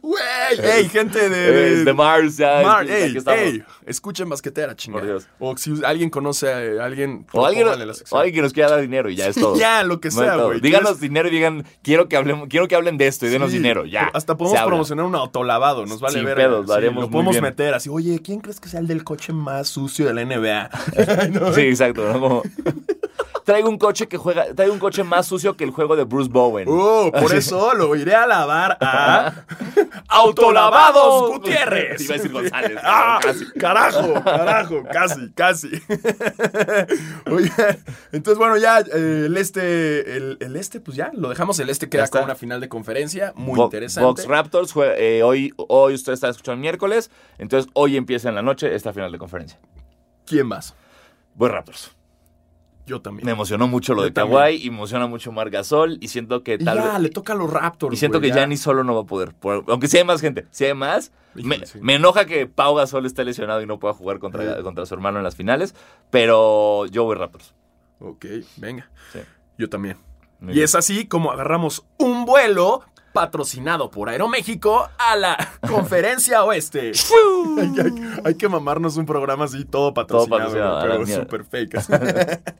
Güey, 0.00 0.22
ey, 0.62 0.88
gente 0.88 1.28
de... 1.28 1.84
De 1.84 1.92
Mars, 1.92 2.36
ya. 2.36 2.60
Ey, 2.82 3.16
estamos. 3.16 3.40
ey, 3.40 3.64
escuchen 3.86 4.28
basquetera, 4.28 4.74
chingada. 4.76 5.00
Por 5.02 5.08
Dios. 5.08 5.28
O 5.38 5.56
si 5.56 5.84
alguien 5.84 6.10
conoce 6.10 6.52
a 6.52 6.84
alguien, 6.84 7.26
O 7.32 7.46
alguien, 7.46 7.66
la 7.66 7.72
o 8.10 8.16
alguien 8.18 8.34
que 8.34 8.42
nos 8.42 8.52
quiera 8.52 8.70
dar 8.70 8.80
dinero 8.80 9.08
y 9.10 9.16
ya 9.16 9.28
es 9.28 9.36
todo. 9.36 9.56
Ya, 9.62 9.82
lo 9.84 10.00
que 10.00 10.08
No 10.08 10.14
sea, 10.14 10.36
güey. 10.36 10.60
Díganos 10.60 10.98
dinero 11.00 11.28
y 11.28 11.30
digan, 11.30 11.64
quiero 11.82 12.08
que, 12.08 12.16
hablemos, 12.16 12.48
quiero 12.48 12.66
que 12.68 12.74
hablen 12.74 12.98
de 12.98 13.06
esto 13.06 13.26
y 13.26 13.30
denos 13.30 13.52
dinero, 13.52 13.84
ya. 13.84 14.10
Hasta 14.12 14.36
podemos 14.36 14.60
promocionar 14.62 15.04
un 15.06 15.14
autolavado, 15.14 15.86
nos 15.86 16.00
vale 16.00 16.16
Sin 16.16 16.24
ver. 16.24 16.36
pedos, 16.36 16.66
lo 16.66 16.80
lo 16.80 17.10
podemos 17.10 17.32
bien. 17.32 17.44
meter 17.44 17.74
así, 17.74 17.88
oye, 17.88 18.20
¿quién 18.22 18.40
crees 18.40 18.60
que 18.60 18.68
sea 18.68 18.80
el 18.80 18.86
del 18.86 19.04
coche 19.04 19.32
más 19.32 19.68
sucio 19.68 20.06
de 20.06 20.14
la 20.14 20.24
NBA? 20.24 20.70
¿No? 21.30 21.52
Sí, 21.52 21.62
exacto. 21.62 22.06
¿no? 22.06 22.20
Como, 22.20 22.42
traigo 23.44 23.68
un 23.68 23.78
coche 23.78 24.06
que 24.08 24.16
juega, 24.16 24.54
traigo 24.54 24.72
un 24.72 24.78
coche 24.78 25.02
más 25.04 25.26
sucio 25.26 25.56
que 25.56 25.64
el 25.64 25.70
juego 25.70 25.96
de 25.96 26.04
Bruce 26.04 26.30
Bowen. 26.30 26.68
Uh, 26.68 27.10
por 27.12 27.34
eso 27.34 27.74
lo 27.74 27.94
iré 27.96 28.14
a 28.14 28.26
lavar 28.26 28.78
a 28.80 29.32
Autolavados 30.08 31.30
Gutiérrez. 31.32 32.00
Iba 32.02 32.14
a 32.14 32.16
decir 32.18 32.32
González. 32.32 32.78
Ah, 32.84 33.18
casi. 33.22 33.44
Carajo, 33.52 34.14
carajo, 34.24 34.82
casi, 34.90 35.30
casi. 35.32 35.68
Entonces 38.12 38.38
bueno, 38.38 38.56
ya 38.56 38.80
eh, 38.80 39.24
el 39.26 39.36
este, 39.36 40.16
el, 40.16 40.36
el 40.40 40.56
este, 40.56 40.80
pues 40.80 40.96
ya, 40.96 41.10
lo 41.14 41.28
dejamos. 41.28 41.58
El 41.60 41.70
este 41.70 41.88
queda 41.88 42.08
con 42.08 42.24
una 42.24 42.34
final 42.34 42.60
de 42.60 42.68
conferencia 42.68 43.32
muy 43.36 43.56
Bo- 43.56 43.64
interesante. 43.64 44.06
Box 44.06 44.26
Raptors, 44.26 44.74
eh, 44.98 45.22
hoy, 45.22 45.52
hoy 45.56 45.94
usted 45.94 46.12
está 46.12 46.28
escuchando 46.28 46.60
miércoles, 46.60 47.10
entonces 47.38 47.70
hoy 47.74 47.96
empieza 47.96 48.28
en 48.28 48.34
la 48.34 48.42
noche 48.42 48.74
esta 48.74 48.92
final 48.92 49.10
de 49.12 49.18
conferencia. 49.18 49.58
¿Quién 50.26 50.46
más? 50.46 50.74
Voy 51.34 51.48
Raptors. 51.48 51.92
Yo 52.86 53.00
también. 53.00 53.24
Me 53.26 53.32
emocionó 53.32 53.68
mucho 53.68 53.94
lo 53.94 54.02
Yo 54.02 54.06
de 54.06 54.10
también. 54.10 54.38
Kawhi 54.40 54.66
emociona 54.66 55.06
mucho 55.06 55.30
Marc 55.32 55.52
Gasol 55.52 55.98
y 56.00 56.08
siento 56.08 56.42
que 56.42 56.58
tal 56.58 56.78
ya, 56.78 56.92
vez... 56.94 57.00
le 57.00 57.10
toca 57.10 57.32
a 57.32 57.36
los 57.36 57.48
Raptors. 57.50 57.94
Y 57.94 57.96
siento 57.96 58.18
güey, 58.18 58.30
que 58.30 58.34
ya. 58.34 58.40
Giannis 58.42 58.60
solo 58.60 58.82
no 58.82 58.94
va 58.94 59.02
a 59.02 59.04
poder. 59.04 59.34
Por- 59.34 59.64
aunque 59.68 59.86
si 59.88 59.98
hay 59.98 60.04
más 60.04 60.20
gente. 60.20 60.46
Si 60.50 60.64
hay 60.64 60.74
más, 60.74 61.12
Híjole, 61.36 61.58
me, 61.60 61.66
sí. 61.66 61.78
me 61.80 61.94
enoja 61.94 62.24
que 62.26 62.46
Pau 62.46 62.74
Gasol 62.74 63.06
esté 63.06 63.24
lesionado 63.24 63.62
y 63.62 63.66
no 63.66 63.78
pueda 63.78 63.94
jugar 63.94 64.18
contra, 64.18 64.56
Sí. 64.56 64.62
contra 64.62 64.84
su 64.86 64.94
hermano 64.94 65.18
en 65.18 65.24
las 65.24 65.36
finales. 65.36 65.74
Pero 66.10 66.86
yo 66.86 67.04
voy 67.04 67.16
Raptors. 67.16 67.54
Ok, 68.00 68.26
venga. 68.56 68.90
Sí. 69.12 69.20
Yo 69.58 69.68
también. 69.68 69.96
Muy 70.40 70.50
y 70.50 70.54
bien. 70.54 70.64
es 70.64 70.74
así 70.74 71.06
como 71.06 71.30
agarramos 71.30 71.84
un 71.98 72.24
vuelo 72.24 72.82
patrocinado 73.12 73.90
por 73.90 74.08
Aeroméxico 74.08 74.88
a 74.98 75.16
la 75.16 75.36
conferencia 75.68 76.44
oeste. 76.44 76.92
hay, 77.58 77.68
hay- 77.80 78.20
hay 78.24 78.34
que 78.34 78.48
mamarnos 78.48 78.96
un 78.96 79.06
programa 79.06 79.44
así, 79.44 79.64
todo 79.64 79.92
patrocinado, 79.94 80.38
patrocinado, 80.40 80.76
a 80.78 80.86
la 80.86 81.04
pero 81.04 81.06
súper 81.22 81.44
fake. 81.44 81.78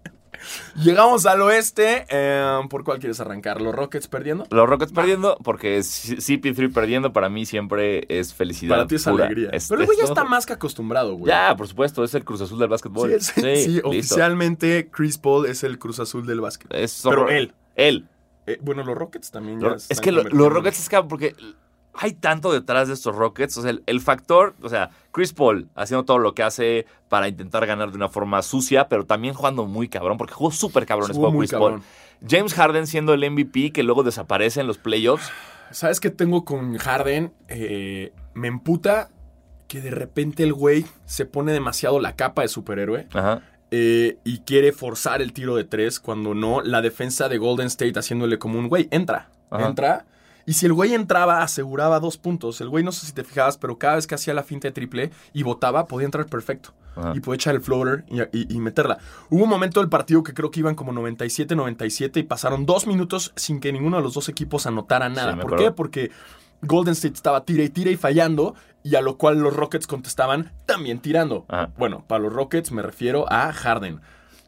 Llegamos 0.82 1.24
al 1.26 1.40
oeste. 1.42 2.04
eh, 2.08 2.60
¿Por 2.68 2.82
cuál 2.82 2.98
quieres 2.98 3.20
arrancar? 3.20 3.60
¿Los 3.60 3.74
Rockets 3.74 4.08
perdiendo? 4.08 4.44
Los 4.50 4.68
Rockets 4.68 4.92
perdiendo, 4.92 5.36
porque 5.44 5.80
C- 5.84 6.16
CP3 6.16 6.72
perdiendo 6.72 7.12
para 7.12 7.28
mí 7.28 7.46
siempre 7.46 8.04
es 8.08 8.34
felicidad. 8.34 8.74
Para 8.76 8.86
ti 8.88 8.96
es 8.96 9.04
pura. 9.04 9.26
alegría. 9.26 9.50
Es- 9.52 9.68
pero 9.68 9.82
el 9.82 9.86
güey 9.86 9.98
ya 9.98 10.04
es- 10.04 10.10
está 10.10 10.24
más 10.24 10.44
que 10.44 10.54
acostumbrado, 10.54 11.14
güey. 11.14 11.28
Ya, 11.30 11.54
por 11.56 11.68
supuesto, 11.68 12.02
es 12.02 12.12
el 12.14 12.24
Cruz 12.24 12.40
Azul 12.40 12.58
del 12.58 12.68
básquetbol. 12.68 13.08
Sí, 13.20 13.40
es- 13.40 13.64
sí, 13.64 13.80
oficialmente 13.84 14.88
Chris 14.90 15.16
Paul 15.16 15.46
es 15.46 15.62
el 15.62 15.78
Cruz 15.78 16.00
Azul 16.00 16.26
del 16.26 16.40
básquet. 16.40 16.72
Es 16.74 17.02
Pero 17.04 17.28
él. 17.28 17.54
Él. 17.76 18.08
Eh, 18.46 18.58
bueno, 18.60 18.82
los 18.84 18.96
Rockets 18.96 19.30
también 19.30 19.60
ya 19.60 19.76
es 19.88 20.00
que 20.00 20.10
lo- 20.12 20.24
los 20.24 20.52
Rockets 20.52 20.80
es 20.80 20.88
que 20.88 21.02
porque 21.04 21.34
hay 21.94 22.12
tanto 22.14 22.52
detrás 22.52 22.88
de 22.88 22.94
estos 22.94 23.14
Rockets. 23.14 23.56
O 23.58 23.62
sea, 23.62 23.70
el, 23.70 23.82
el 23.86 24.00
factor, 24.00 24.54
o 24.62 24.68
sea, 24.68 24.90
Chris 25.12 25.32
Paul 25.32 25.68
haciendo 25.74 26.04
todo 26.04 26.18
lo 26.18 26.34
que 26.34 26.42
hace 26.42 26.86
para 27.08 27.28
intentar 27.28 27.66
ganar 27.66 27.90
de 27.90 27.96
una 27.96 28.08
forma 28.08 28.42
sucia, 28.42 28.88
pero 28.88 29.04
también 29.04 29.34
jugando 29.34 29.66
muy 29.66 29.88
cabrón, 29.88 30.16
porque 30.18 30.34
jugó 30.34 30.50
súper 30.50 30.86
cabrón 30.86 31.10
ese 31.10 31.20
juego 31.20 31.38
Chris 31.38 31.50
cabrón. 31.50 31.80
Paul. 31.80 32.28
James 32.28 32.54
Harden 32.54 32.86
siendo 32.86 33.14
el 33.14 33.28
MVP 33.30 33.72
que 33.72 33.82
luego 33.82 34.02
desaparece 34.02 34.60
en 34.60 34.66
los 34.66 34.78
playoffs. 34.78 35.30
¿Sabes 35.70 36.00
qué 36.00 36.10
tengo 36.10 36.44
con 36.44 36.76
Harden? 36.78 37.32
Eh, 37.48 38.12
me 38.34 38.48
emputa 38.48 39.08
que 39.68 39.80
de 39.80 39.90
repente 39.90 40.42
el 40.42 40.52
güey 40.52 40.84
se 41.06 41.24
pone 41.26 41.52
demasiado 41.52 41.98
la 41.98 42.14
capa 42.14 42.42
de 42.42 42.48
superhéroe 42.48 43.08
Ajá. 43.14 43.42
Eh, 43.72 44.18
y 44.22 44.38
quiere 44.40 44.70
forzar 44.72 45.20
el 45.22 45.32
tiro 45.32 45.56
de 45.56 45.64
tres 45.64 45.98
cuando 45.98 46.34
no, 46.34 46.60
la 46.60 46.80
defensa 46.82 47.28
de 47.28 47.38
Golden 47.38 47.66
State 47.66 47.98
haciéndole 47.98 48.38
como 48.38 48.58
un 48.58 48.68
güey, 48.68 48.86
entra, 48.92 49.30
Ajá. 49.50 49.66
entra. 49.66 50.06
Y 50.44 50.54
si 50.54 50.66
el 50.66 50.72
güey 50.72 50.92
entraba, 50.92 51.42
aseguraba 51.42 52.00
dos 52.00 52.18
puntos. 52.18 52.60
El 52.60 52.68
güey, 52.68 52.82
no 52.82 52.90
sé 52.90 53.06
si 53.06 53.12
te 53.12 53.22
fijabas, 53.22 53.56
pero 53.58 53.78
cada 53.78 53.94
vez 53.94 54.08
que 54.08 54.16
hacía 54.16 54.34
la 54.34 54.42
finta 54.42 54.66
de 54.68 54.72
triple 54.72 55.10
y 55.32 55.44
botaba, 55.44 55.86
podía 55.86 56.04
entrar 56.06 56.26
perfecto. 56.26 56.74
Ajá. 56.96 57.12
Y 57.14 57.20
podía 57.20 57.36
echar 57.36 57.54
el 57.54 57.60
floater 57.60 58.04
y, 58.08 58.20
y- 58.36 58.46
y 58.56 58.58
meterla. 58.58 58.98
Hubo 59.30 59.44
un 59.44 59.48
momento 59.48 59.78
del 59.80 59.88
partido 59.88 60.22
que 60.24 60.34
creo 60.34 60.50
que 60.50 60.58
iban 60.60 60.74
como 60.74 60.92
97-97 60.92 62.18
y 62.18 62.22
pasaron 62.24 62.66
dos 62.66 62.86
minutos 62.86 63.32
sin 63.36 63.60
que 63.60 63.72
ninguno 63.72 63.96
de 63.98 64.02
los 64.02 64.14
dos 64.14 64.28
equipos 64.28 64.66
anotara 64.66 65.08
nada. 65.08 65.32
Sí, 65.32 65.36
¿Por 65.36 65.46
acuerdo. 65.54 65.64
qué? 65.64 65.70
Porque 65.70 66.10
Golden 66.60 66.92
State 66.92 67.14
estaba 67.14 67.44
tira 67.44 67.62
y 67.62 67.68
tira 67.70 67.90
y 67.90 67.96
fallando, 67.96 68.54
y 68.82 68.96
a 68.96 69.00
lo 69.00 69.16
cual 69.18 69.38
los 69.38 69.54
Rockets 69.54 69.86
contestaban 69.86 70.52
también 70.66 71.00
tirando. 71.00 71.44
Ajá. 71.48 71.70
Bueno, 71.76 72.04
para 72.06 72.22
los 72.24 72.32
Rockets 72.32 72.72
me 72.72 72.82
refiero 72.82 73.30
a 73.32 73.52
Harden. 73.52 74.00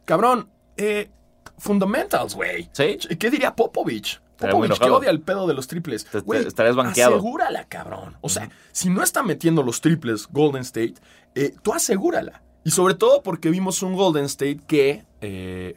Cabrón, 0.05 0.49
eh, 0.77 1.09
fundamentals, 1.57 2.35
güey. 2.35 2.69
¿Sí? 2.73 2.97
¿Qué 3.17 3.29
diría 3.31 3.55
Popovich? 3.55 4.21
Popovich 4.37 4.77
que 4.77 4.89
odia 4.89 5.09
el 5.09 5.21
pedo 5.21 5.47
de 5.47 5.53
los 5.53 5.67
triples. 5.67 6.03
Te- 6.05 6.11
te- 6.19 6.19
Güey, 6.19 6.45
estarías 6.45 6.75
banqueado. 6.75 7.15
Asegúrala, 7.15 7.63
cabrón. 7.65 8.17
O 8.21 8.27
sea, 8.29 8.49
si 8.73 8.89
no 8.89 9.01
está 9.01 9.23
metiendo 9.23 9.63
los 9.63 9.79
triples 9.79 10.27
Golden 10.29 10.61
State, 10.61 10.95
eh, 11.35 11.55
tú 11.63 11.73
asegúrala. 11.73 12.41
Y 12.65 12.71
sobre 12.71 12.95
todo 12.95 13.21
porque 13.23 13.49
vimos 13.49 13.81
un 13.83 13.95
Golden 13.95 14.25
State 14.25 14.59
que 14.67 15.05
eh, 15.21 15.75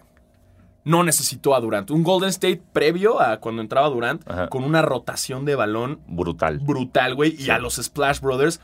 no 0.89 1.03
necesitó 1.05 1.55
a 1.55 1.61
Durant. 1.61 1.91
Un 1.91 2.03
Golden 2.03 2.31
State 2.31 2.63
previo 2.73 3.21
a 3.21 3.37
cuando 3.39 3.61
entraba 3.63 3.89
Durant, 3.89 4.23
Ajá. 4.29 4.49
con 4.49 4.65
una 4.65 4.83
rotación 4.83 5.45
de 5.45 5.55
balón 5.55 6.01
Brutal. 6.09 6.59
brutal, 6.61 7.15
güey. 7.15 7.37
Y 7.39 7.51
a 7.51 7.59
los 7.59 7.77
Splash 7.77 8.21
Brothers 8.21 8.61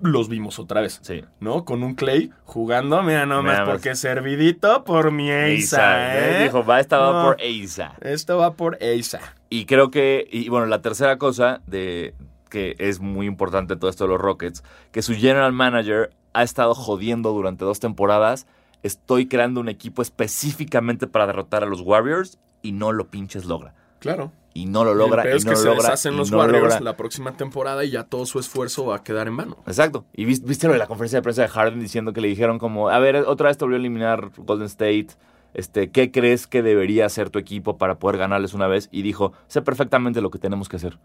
los 0.00 0.28
vimos 0.28 0.58
otra 0.58 0.80
vez. 0.82 0.98
Sí. 1.02 1.22
¿No? 1.40 1.64
Con 1.64 1.82
un 1.82 1.94
Clay 1.94 2.30
jugando, 2.44 3.02
mira 3.02 3.24
nomás, 3.26 3.44
Mira 3.44 3.58
nomás. 3.60 3.72
porque 3.74 3.94
servidito 3.94 4.84
por 4.84 5.10
mi 5.10 5.30
Eisa, 5.30 6.18
¿eh? 6.40 6.42
Dijo, 6.44 6.64
va, 6.64 6.80
estaba 6.80 7.12
No. 7.12 7.24
por 7.28 7.40
Eisa. 7.40 7.94
Esto 8.00 8.36
va 8.38 8.54
por 8.54 8.76
Eisa. 8.82 9.20
Y 9.48 9.64
creo 9.64 9.90
que, 9.90 10.26
y 10.30 10.48
bueno, 10.48 10.66
la 10.66 10.82
tercera 10.82 11.18
cosa 11.18 11.60
de 11.66 12.14
que 12.50 12.76
es 12.78 13.00
muy 13.00 13.26
importante 13.26 13.76
todo 13.76 13.90
esto 13.90 14.04
de 14.04 14.10
los 14.10 14.20
Rockets, 14.20 14.62
que 14.92 15.02
su 15.02 15.14
general 15.14 15.52
manager 15.52 16.10
ha 16.32 16.42
estado 16.42 16.74
jodiendo 16.74 17.32
durante 17.32 17.64
dos 17.64 17.80
temporadas. 17.80 18.46
Estoy 18.86 19.26
creando 19.26 19.60
un 19.60 19.68
equipo 19.68 20.00
específicamente 20.02 21.06
para 21.06 21.26
derrotar 21.26 21.62
a 21.62 21.66
los 21.66 21.80
Warriors 21.80 22.38
y 22.62 22.72
no 22.72 22.92
lo 22.92 23.08
pinches 23.08 23.44
logra. 23.44 23.74
Claro. 23.98 24.32
Y 24.54 24.66
no 24.66 24.84
lo 24.84 24.94
logra, 24.94 25.22
El 25.22 25.28
pedo 25.28 25.34
y 25.34 25.38
es 25.38 25.44
no 25.44 25.50
que 25.50 25.54
lo 25.56 25.60
se 25.62 25.66
logra. 25.68 25.82
deshacen 25.82 26.16
los 26.16 26.30
no 26.30 26.38
Warriors 26.38 26.62
logra. 26.62 26.80
la 26.80 26.96
próxima 26.96 27.36
temporada 27.36 27.84
y 27.84 27.90
ya 27.90 28.04
todo 28.04 28.24
su 28.24 28.38
esfuerzo 28.38 28.86
va 28.86 28.96
a 28.96 29.02
quedar 29.02 29.28
en 29.28 29.36
vano. 29.36 29.58
Exacto. 29.66 30.06
Y 30.14 30.24
vis- 30.24 30.42
viste 30.44 30.66
lo 30.66 30.72
de 30.72 30.78
la 30.78 30.86
conferencia 30.86 31.18
de 31.18 31.22
prensa 31.22 31.42
de 31.42 31.48
Harden 31.48 31.80
diciendo 31.80 32.12
que 32.14 32.20
le 32.22 32.28
dijeron 32.28 32.58
como, 32.58 32.88
a 32.88 32.98
ver, 32.98 33.16
otra 33.16 33.48
vez 33.48 33.58
te 33.58 33.64
volvió 33.66 33.76
a 33.76 33.80
eliminar 33.80 34.30
Golden 34.38 34.66
State. 34.66 35.08
Este, 35.52 35.90
¿qué 35.90 36.10
crees 36.10 36.46
que 36.46 36.62
debería 36.62 37.04
hacer 37.06 37.28
tu 37.30 37.38
equipo 37.38 37.76
para 37.76 37.98
poder 37.98 38.16
ganarles 38.18 38.54
una 38.54 38.66
vez? 38.66 38.88
Y 38.92 39.02
dijo, 39.02 39.32
sé 39.46 39.60
perfectamente 39.62 40.20
lo 40.22 40.30
que 40.30 40.38
tenemos 40.38 40.68
que 40.68 40.76
hacer. 40.76 40.98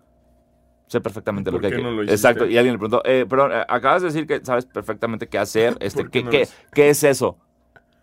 Sé 0.87 0.99
perfectamente 1.01 1.51
lo 1.51 1.55
¿Por 1.55 1.61
que 1.61 1.67
hay 1.67 1.71
qué 1.73 1.77
que 1.77 1.83
no 1.83 1.91
lo? 1.91 2.03
Exacto. 2.03 2.45
Y 2.45 2.57
alguien 2.57 2.73
le 2.75 2.79
preguntó, 2.79 3.01
eh, 3.05 3.25
perdón, 3.27 3.51
eh, 3.53 3.63
acabas 3.67 4.01
de 4.01 4.09
decir 4.09 4.27
que 4.27 4.43
sabes 4.43 4.65
perfectamente 4.65 5.27
qué 5.27 5.37
hacer. 5.37 5.77
Este, 5.81 6.01
¿Por 6.03 6.11
qué 6.11 6.19
¿qué, 6.19 6.23
no 6.25 6.31
qué, 6.31 6.37
lo 6.37 6.43
hiciste? 6.43 6.65
qué 6.73 6.89
es 6.89 7.03
eso? 7.03 7.37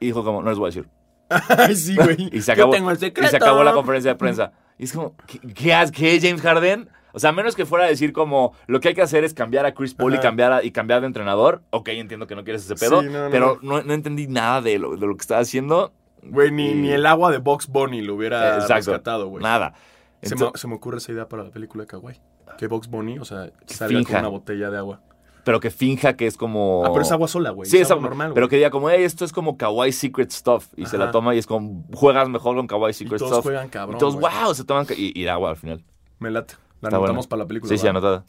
Y 0.00 0.06
dijo 0.06 0.24
como, 0.24 0.42
no 0.42 0.48
les 0.50 0.58
voy 0.58 0.66
a 0.66 0.70
decir. 0.74 0.88
Ay, 1.58 1.76
sí, 1.76 1.96
güey. 1.96 2.28
Y 2.32 2.40
se 2.42 2.52
acabó, 2.52 2.72
Yo 2.72 2.76
tengo 2.78 2.90
el 2.90 2.98
secreto. 2.98 3.26
y 3.26 3.30
se 3.30 3.36
acabó 3.36 3.62
la 3.64 3.72
conferencia 3.72 4.12
de 4.12 4.16
prensa. 4.18 4.52
Y 4.78 4.84
es 4.84 4.92
como, 4.92 5.14
¿qué, 5.26 5.38
qué, 5.40 5.74
qué, 5.92 6.18
James 6.20 6.40
Harden? 6.40 6.88
O 7.12 7.18
sea, 7.18 7.30
a 7.30 7.32
menos 7.32 7.56
que 7.56 7.66
fuera 7.66 7.84
a 7.86 7.88
decir 7.88 8.12
como, 8.12 8.52
lo 8.66 8.80
que 8.80 8.88
hay 8.88 8.94
que 8.94 9.02
hacer 9.02 9.24
es 9.24 9.34
cambiar 9.34 9.66
a 9.66 9.74
Chris 9.74 9.94
Paul 9.94 10.14
y 10.14 10.18
cambiar, 10.18 10.52
a- 10.52 10.62
y 10.64 10.70
cambiar 10.70 11.00
de 11.00 11.06
entrenador. 11.08 11.62
Ok, 11.70 11.88
entiendo 11.88 12.26
que 12.26 12.36
no 12.36 12.44
quieres 12.44 12.64
ese 12.64 12.76
pedo, 12.76 13.00
Sí, 13.02 13.08
no, 13.08 13.24
no. 13.24 13.30
pero 13.30 13.58
no, 13.62 13.82
no 13.82 13.92
entendí 13.94 14.26
nada 14.28 14.60
de 14.60 14.78
lo, 14.78 14.96
de 14.96 15.06
lo 15.06 15.16
que 15.16 15.22
estaba 15.22 15.40
haciendo. 15.40 15.92
Güey, 16.22 16.50
ni, 16.52 16.70
Y- 16.70 16.74
ni 16.74 16.90
el 16.90 17.06
agua 17.06 17.30
de 17.32 17.38
Box 17.38 17.66
Bunny 17.68 18.02
lo 18.02 18.14
hubiera 18.14 18.54
Eh, 18.56 18.60
Exacto. 18.60 18.92
rescatado, 18.92 19.26
güey. 19.28 19.42
Nada. 19.42 19.74
Se, 20.22 20.34
me, 20.36 20.50
se 20.54 20.68
me 20.68 20.74
ocurre 20.74 20.98
esa 20.98 21.12
idea 21.12 21.28
para 21.28 21.44
la 21.44 21.50
película 21.50 21.82
de 21.84 21.88
Kawaii. 21.88 22.20
Que 22.56 22.66
Box 22.66 22.88
Bunny, 22.88 23.18
o 23.18 23.24
sea, 23.24 23.50
salga 23.66 23.96
finja. 23.98 24.10
con 24.12 24.20
una 24.20 24.28
botella 24.28 24.70
de 24.70 24.78
agua. 24.78 25.00
Pero 25.48 25.60
que 25.60 25.70
finja 25.70 26.12
que 26.12 26.26
es 26.26 26.36
como... 26.36 26.82
Ah, 26.84 26.90
pero 26.92 27.00
es 27.00 27.10
agua 27.10 27.26
sola, 27.26 27.48
güey. 27.52 27.70
Sí, 27.70 27.78
es 27.78 27.84
es 27.84 27.90
agua 27.90 28.02
normal, 28.02 28.32
Pero 28.34 28.44
güey. 28.44 28.50
que 28.50 28.56
diga 28.56 28.68
como, 28.68 28.90
hey, 28.90 29.02
esto 29.02 29.24
es 29.24 29.32
como 29.32 29.56
Kawaii 29.56 29.92
Secret 29.92 30.30
Stuff. 30.30 30.66
Y 30.76 30.84
se 30.84 30.98
la 30.98 31.04
Ajá. 31.04 31.12
toma 31.12 31.34
y 31.34 31.38
es 31.38 31.46
como, 31.46 31.86
juegas 31.94 32.28
mejor 32.28 32.54
con 32.56 32.66
Kawaii 32.66 32.90
Y 32.90 32.92
Secret 32.92 33.18
todos 33.18 33.30
Stuff. 33.32 33.44
juegan 33.44 33.70
cabrón, 33.70 33.96
y 33.96 33.98
todos, 33.98 34.16
güey. 34.16 34.30
wow, 34.44 34.54
se 34.54 34.64
toman... 34.64 34.84
Y, 34.94 35.18
y 35.18 35.26
agua 35.26 35.48
al 35.48 35.56
final. 35.56 35.82
Me 36.18 36.30
late. 36.30 36.52
La 36.82 36.88
Está 36.88 36.96
anotamos 36.98 37.26
buena. 37.26 37.28
para 37.30 37.42
la 37.44 37.48
película. 37.48 37.70
Sí, 37.70 37.78
sí, 37.78 37.84
¿va? 37.84 37.90
anotada. 37.92 38.24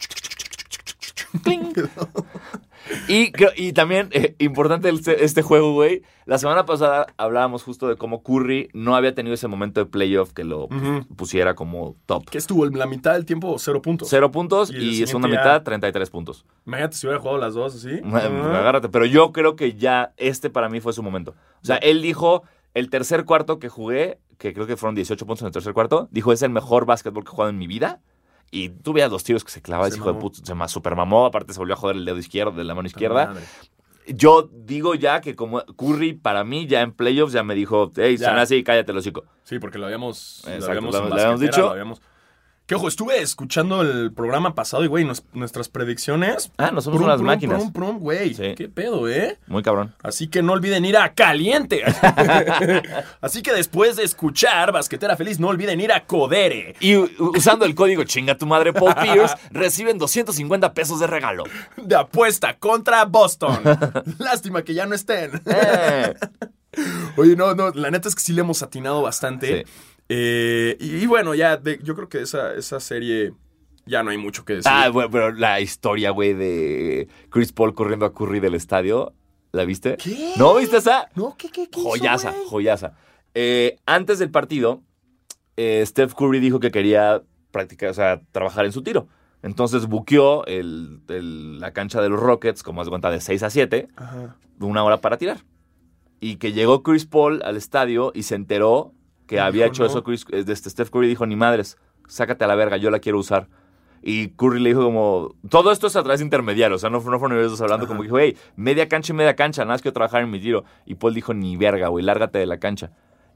Y, 3.08 3.32
y 3.56 3.72
también, 3.72 4.08
eh, 4.12 4.34
importante 4.38 4.88
este, 4.88 5.24
este 5.24 5.42
juego, 5.42 5.72
güey. 5.74 6.02
La 6.26 6.38
semana 6.38 6.64
pasada 6.64 7.06
hablábamos 7.16 7.62
justo 7.62 7.88
de 7.88 7.96
cómo 7.96 8.22
Curry 8.22 8.68
no 8.72 8.94
había 8.96 9.14
tenido 9.14 9.34
ese 9.34 9.48
momento 9.48 9.80
de 9.80 9.86
playoff 9.86 10.32
que 10.32 10.44
lo 10.44 10.68
pusiera 11.16 11.54
como 11.54 11.96
top. 12.06 12.28
Que 12.30 12.38
estuvo 12.38 12.66
en 12.66 12.78
la 12.78 12.86
mitad 12.86 13.14
del 13.14 13.24
tiempo 13.26 13.56
cero 13.58 13.82
puntos. 13.82 14.08
Cero 14.08 14.30
puntos 14.30 14.70
Y 14.70 14.76
y, 15.02 15.06
segunda 15.06 15.28
ya- 15.28 15.36
mitad, 15.38 15.62
33 15.62 16.10
puntos. 16.10 16.44
Imagínate 16.66 16.96
si 16.96 17.06
hubiera 17.06 17.20
jugado 17.20 17.38
las 17.38 17.54
dos 17.54 17.74
así. 17.76 18.00
Agárrate. 18.04 18.88
Pero 18.88 19.06
yo 19.06 19.32
creo 19.32 19.56
que 19.56 19.74
ya 19.74 20.12
este 20.16 20.50
para 20.50 20.68
mí 20.68 20.80
fue 20.80 20.92
su 20.92 21.02
momento. 21.02 21.34
O 21.62 21.66
sea, 21.66 21.76
él 21.76 22.00
dijo, 22.02 22.44
el 22.74 22.90
tercer 22.90 23.24
cuarto 23.24 23.58
que 23.58 23.68
jugué, 23.68 24.18
que 24.38 24.54
creo 24.54 24.66
que 24.66 24.76
fueron 24.76 24.94
18 24.94 25.26
puntos 25.26 25.42
en 25.42 25.46
el 25.48 25.52
tercer 25.52 25.74
cuarto, 25.74 26.08
dijo, 26.12 26.32
es 26.32 26.42
el 26.42 26.50
mejor 26.50 26.86
básquetbol 26.86 27.24
que 27.24 27.28
he 27.28 27.32
jugado 27.32 27.50
en 27.50 27.58
mi 27.58 27.66
vida. 27.66 28.00
Y 28.50 28.68
tú 28.70 28.92
veías 28.92 29.10
los 29.10 29.22
tiros 29.22 29.44
que 29.44 29.50
se 29.52 29.62
clavaba 29.62 29.86
Se 29.86 29.90
ese 29.90 29.98
hijo 29.98 30.12
de 30.12 30.18
puta, 30.20 30.40
se 30.44 30.54
ma- 30.54 30.66
super 30.68 30.96
mamó, 30.96 31.26
aparte 31.26 31.52
se 31.52 31.58
volvió 31.60 31.74
a 31.74 31.76
joder 31.78 31.96
el 31.96 32.04
dedo 32.04 32.18
izquierdo 32.18 32.52
de 32.52 32.64
la 32.64 32.74
mano 32.74 32.86
izquierda. 32.88 33.26
madre. 33.26 33.44
Yo 34.08 34.48
digo 34.52 34.94
ya 34.96 35.20
que 35.20 35.36
como 35.36 35.60
Curry 35.76 36.14
para 36.14 36.42
mí 36.42 36.66
ya 36.66 36.80
en 36.80 36.90
playoffs 36.92 37.32
ya 37.32 37.44
me 37.44 37.54
dijo, 37.54 37.92
hey, 37.96 38.16
Ya. 38.16 38.26
Sanasi, 38.30 38.64
cállate 38.64 38.90
el 38.90 38.98
hocico. 38.98 39.24
Sí, 39.44 39.58
porque 39.60 39.78
lo 39.78 39.86
habíamos, 39.86 40.42
lo 40.44 40.50
habíamos, 40.66 40.92
lo- 40.94 41.02
en 41.04 41.08
lo 41.10 41.14
habíamos 41.14 41.40
basquetera, 41.40 41.50
dicho. 41.52 41.60
lo 41.62 41.70
habíamos- 41.70 42.02
Que 42.70 42.76
ojo, 42.76 42.86
estuve 42.86 43.20
escuchando 43.20 43.82
el 43.82 44.12
programa 44.12 44.54
pasado 44.54 44.84
y, 44.84 44.86
güey, 44.86 45.04
nos- 45.04 45.24
nuestras 45.32 45.68
predicciones. 45.68 46.52
Ah, 46.56 46.70
no 46.70 46.80
somos 46.80 47.00
unas 47.00 47.16
prum, 47.16 47.26
máquinas. 47.26 47.58
prum, 47.58 47.72
prum, 47.72 47.98
güey. 47.98 48.32
Sí. 48.32 48.54
¿Qué 48.56 48.68
pedo, 48.68 49.08
eh? 49.08 49.40
Muy 49.48 49.64
cabrón. 49.64 49.92
Así 50.04 50.28
que 50.28 50.40
no 50.40 50.52
olviden 50.52 50.84
ir 50.84 50.96
a 50.96 51.12
Caliente. 51.12 51.82
Así 53.20 53.42
que 53.42 53.52
después 53.52 53.96
de 53.96 54.04
escuchar 54.04 54.70
Basquetera 54.70 55.16
Feliz, 55.16 55.40
no 55.40 55.48
olviden 55.48 55.80
ir 55.80 55.90
a 55.90 56.06
Codere. 56.06 56.76
Y 56.78 56.94
usando 57.18 57.64
el 57.64 57.74
código 57.74 58.04
chinga 58.04 58.38
tu 58.38 58.46
madre 58.46 58.72
Paul 58.72 58.94
Pierce, 58.94 59.34
reciben 59.50 59.98
250 59.98 60.72
pesos 60.72 61.00
de 61.00 61.08
regalo. 61.08 61.42
De 61.76 61.96
apuesta 61.96 62.56
contra 62.56 63.04
Boston. 63.04 63.58
Lástima 64.20 64.62
que 64.62 64.74
ya 64.74 64.86
no 64.86 64.94
estén. 64.94 65.42
Eh. 65.44 66.14
Oye, 67.16 67.34
no, 67.34 67.52
no, 67.56 67.70
la 67.70 67.90
neta 67.90 68.08
es 68.08 68.14
que 68.14 68.20
sí 68.20 68.32
le 68.32 68.42
hemos 68.42 68.62
atinado 68.62 69.02
bastante. 69.02 69.64
Sí. 69.64 69.72
Eh, 70.12 70.76
y, 70.80 70.96
y 70.96 71.06
bueno, 71.06 71.34
ya, 71.36 71.56
de- 71.56 71.78
yo 71.84 71.94
creo 71.94 72.08
que 72.08 72.20
esa, 72.22 72.52
esa 72.54 72.80
serie 72.80 73.32
ya 73.86 74.02
no 74.02 74.10
hay 74.10 74.18
mucho 74.18 74.44
que 74.44 74.54
decir. 74.54 74.70
Ah, 74.74 74.88
bueno, 74.90 75.08
pero 75.10 75.30
la 75.32 75.60
historia, 75.60 76.10
güey, 76.10 76.34
de 76.34 77.06
Chris 77.30 77.52
Paul 77.52 77.74
corriendo 77.74 78.06
a 78.06 78.12
Curry 78.12 78.40
del 78.40 78.54
estadio, 78.56 79.14
¿la 79.52 79.64
viste? 79.64 79.96
¿Qué? 79.96 80.32
¿No 80.36 80.56
viste 80.56 80.78
esa? 80.78 81.08
no, 81.14 81.36
¿qué, 81.38 81.48
qué, 81.50 81.68
qué 81.70 81.80
Joyaza, 81.80 82.34
joyaza. 82.48 82.94
Eh, 83.34 83.76
antes 83.86 84.18
del 84.18 84.30
partido, 84.32 84.82
eh, 85.56 85.84
Steph 85.86 86.14
Curry 86.14 86.40
dijo 86.40 86.58
que 86.58 86.72
quería 86.72 87.22
practicar, 87.52 87.90
o 87.90 87.94
sea, 87.94 88.20
trabajar 88.32 88.64
en 88.64 88.72
su 88.72 88.82
tiro. 88.82 89.06
Entonces 89.42 89.86
buqueó 89.86 90.44
el- 90.46 91.00
el- 91.08 91.60
la 91.60 91.72
cancha 91.72 92.02
de 92.02 92.08
los 92.08 92.18
Rockets, 92.20 92.62
como 92.64 92.82
se 92.84 92.90
cuenta, 92.90 93.10
de 93.10 93.20
6 93.20 93.42
a 93.44 93.50
7, 93.50 93.88
Ajá. 93.96 94.36
una 94.58 94.82
hora 94.82 95.00
para 95.00 95.18
tirar. 95.18 95.38
Y 96.20 96.36
que 96.36 96.52
llegó 96.52 96.82
Chris 96.82 97.06
Paul 97.06 97.40
al 97.44 97.56
estadio 97.56 98.10
y 98.14 98.24
se 98.24 98.34
enteró 98.34 98.92
que 99.30 99.40
había 99.40 99.66
hecho 99.66 99.84
"No". 99.84 99.88
eso 99.88 100.02
Chris, 100.02 100.26
este 100.30 100.68
Steph 100.70 100.90
Curry 100.90 101.06
dijo, 101.06 101.24
ni 101.24 101.36
madres, 101.36 101.78
sácate 102.08 102.44
a 102.44 102.48
la 102.48 102.56
verga, 102.56 102.76
yo 102.76 102.90
la 102.90 102.98
quiero 102.98 103.18
usar. 103.18 103.48
Y 104.02 104.30
Curry 104.30 104.60
le 104.60 104.70
dijo 104.70 104.82
como, 104.82 105.36
todo 105.48 105.70
esto 105.70 105.86
es 105.86 105.94
a 105.94 106.02
través 106.02 106.18
de 106.18 106.24
intermediarios, 106.24 106.80
o 106.80 106.80
sea, 106.80 106.90
no, 106.90 106.98
no 107.00 107.18
fueron 107.20 107.38
ellos 107.38 107.60
hablando, 107.60 107.84
Ajá. 107.84 107.92
como 107.92 108.02
dijo, 108.02 108.18
hey, 108.18 108.36
media 108.56 108.88
cancha 108.88 109.12
y 109.12 109.16
media 109.16 109.36
cancha, 109.36 109.62
nada 109.62 109.74
más 109.74 109.82
quiero 109.82 109.92
trabajar 109.92 110.22
en 110.22 110.30
mi 110.30 110.40
tiro. 110.40 110.64
Y 110.84 110.96
Paul 110.96 111.14
dijo, 111.14 111.32
ni 111.32 111.56
verga, 111.56 111.88
güey, 111.88 112.04
lárgate 112.04 112.38
de 112.38 112.46
la 112.46 112.58
cancha. 112.58 112.90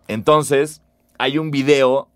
Entonces, 0.09 0.83
hay 1.19 1.39
un 1.39 1.51
video 1.51 2.09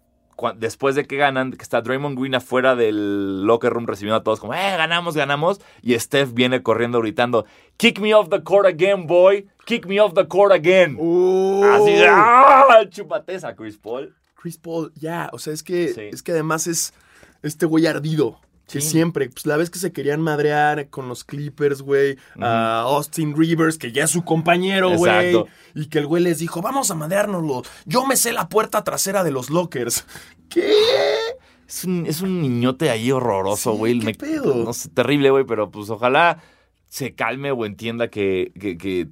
después 0.56 0.94
de 0.94 1.06
que 1.06 1.16
ganan, 1.16 1.52
que 1.52 1.62
está 1.62 1.80
Draymond 1.80 2.18
Green 2.18 2.34
afuera 2.34 2.74
del 2.76 3.42
locker 3.44 3.72
room 3.72 3.86
recibiendo 3.86 4.16
a 4.16 4.22
todos 4.22 4.40
como, 4.40 4.54
eh, 4.54 4.76
ganamos, 4.76 5.14
ganamos. 5.16 5.60
Y 5.82 5.98
Steph 5.98 6.32
viene 6.32 6.62
corriendo 6.62 7.00
gritando, 7.00 7.44
kick 7.76 7.98
me 8.00 8.14
off 8.14 8.28
the 8.28 8.42
court 8.42 8.66
again, 8.66 9.06
boy. 9.06 9.46
Kick 9.64 9.86
me 9.86 10.00
off 10.00 10.14
the 10.14 10.26
court 10.26 10.52
again. 10.52 10.96
Uh, 10.98 11.62
Así 11.64 11.92
de, 11.92 12.06
¡ah! 12.08 12.80
Chúpate 12.88 13.34
esa, 13.34 13.54
Chris 13.54 13.76
Paul. 13.76 14.14
Chris 14.34 14.56
Paul, 14.56 14.92
ya, 14.94 15.28
o 15.32 15.38
sea, 15.38 15.52
es 15.52 15.62
que, 15.62 15.88
Sí. 15.88 16.02
es 16.12 16.22
que 16.22 16.32
además 16.32 16.66
es 16.66 16.94
este 17.42 17.66
güey 17.66 17.86
ardido. 17.86 18.40
Que 18.70 18.80
Sí. 18.82 18.90
siempre, 18.90 19.30
pues 19.30 19.46
la 19.46 19.56
vez 19.56 19.70
que 19.70 19.78
se 19.78 19.92
querían 19.92 20.20
madrear 20.20 20.88
con 20.90 21.08
los 21.08 21.24
Clippers, 21.24 21.80
güey, 21.80 22.18
a 22.38 22.80
Austin 22.82 23.34
Rivers, 23.36 23.78
que 23.78 23.92
ya 23.92 24.04
es 24.04 24.10
su 24.10 24.24
compañero, 24.24 24.90
güey, 24.96 25.10
Exacto. 25.30 25.46
y 25.74 25.86
que 25.86 25.98
el 26.00 26.06
güey 26.06 26.22
les 26.22 26.38
dijo, 26.38 26.60
vamos 26.60 26.90
a 26.90 26.94
madreárnoslo. 26.94 27.62
Yo 27.86 28.04
me 28.04 28.16
sé 28.16 28.32
la 28.34 28.48
puerta 28.50 28.84
trasera 28.84 29.24
de 29.24 29.30
los 29.30 29.48
lockers. 29.48 30.04
¿Qué? 30.50 30.70
Es 31.66 31.84
un, 31.84 32.04
es 32.06 32.20
un 32.22 32.40
niñote 32.42 32.90
ahí 32.90 33.10
horroroso, 33.10 33.72
Sí, 33.72 33.78
güey. 33.78 33.98
¿qué 34.00 34.04
Me- 34.06 34.14
pedo? 34.14 34.54
No 34.54 34.72
sé, 34.72 34.88
terrible, 34.90 35.30
güey, 35.30 35.44
pero 35.44 35.70
pues 35.70 35.88
ojalá 35.90 36.42
se 36.88 37.14
calme 37.14 37.50
o 37.52 37.64
entienda 37.66 38.08
que, 38.08 38.52
que- 38.58 38.76
que 38.78 39.08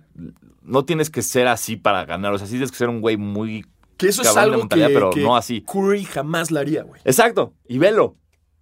no 0.63 0.85
tienes 0.85 1.09
que 1.11 1.23
ser 1.23 1.49
así 1.49 1.77
para 1.77 2.05
ganar. 2.05 2.33
O 2.35 2.39
sea, 2.39 2.47
sí 2.47 2.53
tienes 2.55 2.71
que 2.71 2.77
ser 2.79 2.89
un 2.89 3.01
güey 3.01 3.17
muy... 3.17 3.65
Que 3.97 4.09
eso 4.09 4.21
es 4.21 4.29
Cabrón 4.29 4.43
de 4.45 4.51
algo 4.51 4.59
mentalidad, 4.65 4.89
que, 4.89 4.95
pero 4.95 5.11
que 5.11 5.23
no 5.23 5.37
así. 5.37 5.63
Curry 5.63 6.05
jamás 6.05 6.51
la 6.51 6.61
haría, 6.61 6.83
güey. 6.83 7.01
Exacto, 7.07 7.55
y 7.69 7.79
velo. 7.79 8.17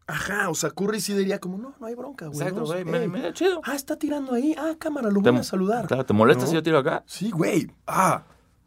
Ajá, 0.07 0.51
o 0.51 0.55
sea, 0.55 0.71
Curry 0.71 1.01
sí 1.01 1.15
diría 1.15 1.39
como, 1.39 1.57
no, 1.57 1.75
no 1.81 1.87
hay 1.87 1.95
bronca, 1.95 2.27
güey. 2.27 2.39
Exacto, 2.39 2.61
no, 2.61 2.67
güey, 2.67 2.81
ey, 2.81 2.85
me, 2.85 3.09
me 3.09 3.23
da 3.23 3.33
chido. 3.33 3.61
Ah, 3.65 3.75
está 3.75 3.97
tirando 3.97 4.35
ahí. 4.35 4.55
Ah, 4.59 4.75
cámara, 4.79 5.11
lo 5.11 5.21
voy 5.21 5.35
a 5.37 5.43
saludar. 5.43 5.87
Claro, 5.87 6.05
¿te 6.05 6.13
molesta 6.13 6.45
¿No? 6.45 6.49
si 6.49 6.55
yo 6.55 6.63
tiro 6.63 6.79
acá? 6.79 7.03
Sí, 7.07 7.31
güey. 7.31 7.71
Ah, 7.87 8.25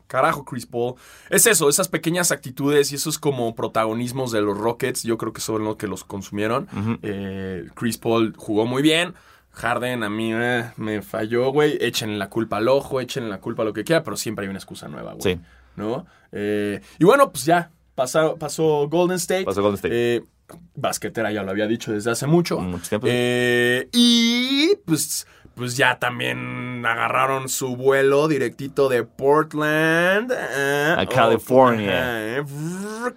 carajo, 0.07 0.43
Chris 0.45 0.65
Paul. 0.65 0.95
Es 1.29 1.45
eso, 1.45 1.69
esas 1.69 1.89
pequeñas 1.89 2.31
actitudes 2.31 2.91
y 2.91 2.95
esos 2.95 3.19
como 3.19 3.53
protagonismos 3.53 4.31
de 4.31 4.41
los 4.41 4.57
Rockets, 4.57 5.03
yo 5.03 5.17
creo 5.19 5.31
que 5.31 5.41
son 5.41 5.63
los 5.63 5.75
que 5.75 5.85
los 5.87 6.03
consumieron. 6.03 6.67
Eh, 7.03 7.67
Chris 7.75 7.99
Paul 7.99 8.33
jugó 8.35 8.65
muy 8.65 8.81
bien. 8.81 9.13
Harden 9.51 10.03
a 10.03 10.09
mí 10.09 10.33
eh, 10.33 10.71
me 10.77 11.01
falló, 11.01 11.51
güey. 11.51 11.77
Echen 11.81 12.17
la 12.19 12.29
culpa 12.29 12.57
al 12.57 12.67
ojo, 12.67 12.99
echen 13.01 13.29
la 13.29 13.39
culpa 13.39 13.61
a 13.63 13.65
lo 13.65 13.73
que 13.73 13.83
quiera, 13.83 14.03
pero 14.03 14.15
siempre 14.17 14.45
hay 14.45 14.49
una 14.49 14.59
excusa 14.59 14.87
nueva, 14.87 15.13
güey. 15.13 15.35
Sí. 15.35 15.41
¿No? 15.75 16.05
Eh, 16.31 16.81
y 16.97 17.05
bueno, 17.05 17.31
pues 17.31 17.45
ya. 17.45 17.71
pasó, 17.93 18.37
pasó 18.37 18.87
Golden 18.87 19.17
State. 19.17 19.45
Pasó 19.45 19.61
Golden 19.61 19.75
State. 19.75 20.25
Basquetera, 20.75 21.31
ya 21.31 21.43
lo 21.43 21.51
había 21.51 21.67
dicho 21.67 21.91
desde 21.91 22.11
hace 22.11 22.27
mucho. 22.27 22.59
Mucho 22.59 22.87
tiempo. 22.89 23.07
Eh, 23.09 23.89
y 23.91 24.75
pues, 24.85 25.27
pues 25.55 25.75
ya 25.75 25.97
también 25.99 26.85
agarraron 26.85 27.49
su 27.49 27.75
vuelo 27.75 28.27
directito 28.27 28.89
de 28.89 29.03
Portland 29.03 30.31
eh, 30.31 30.95
A 30.97 31.05
California. 31.07 32.37
eh, 32.37 32.43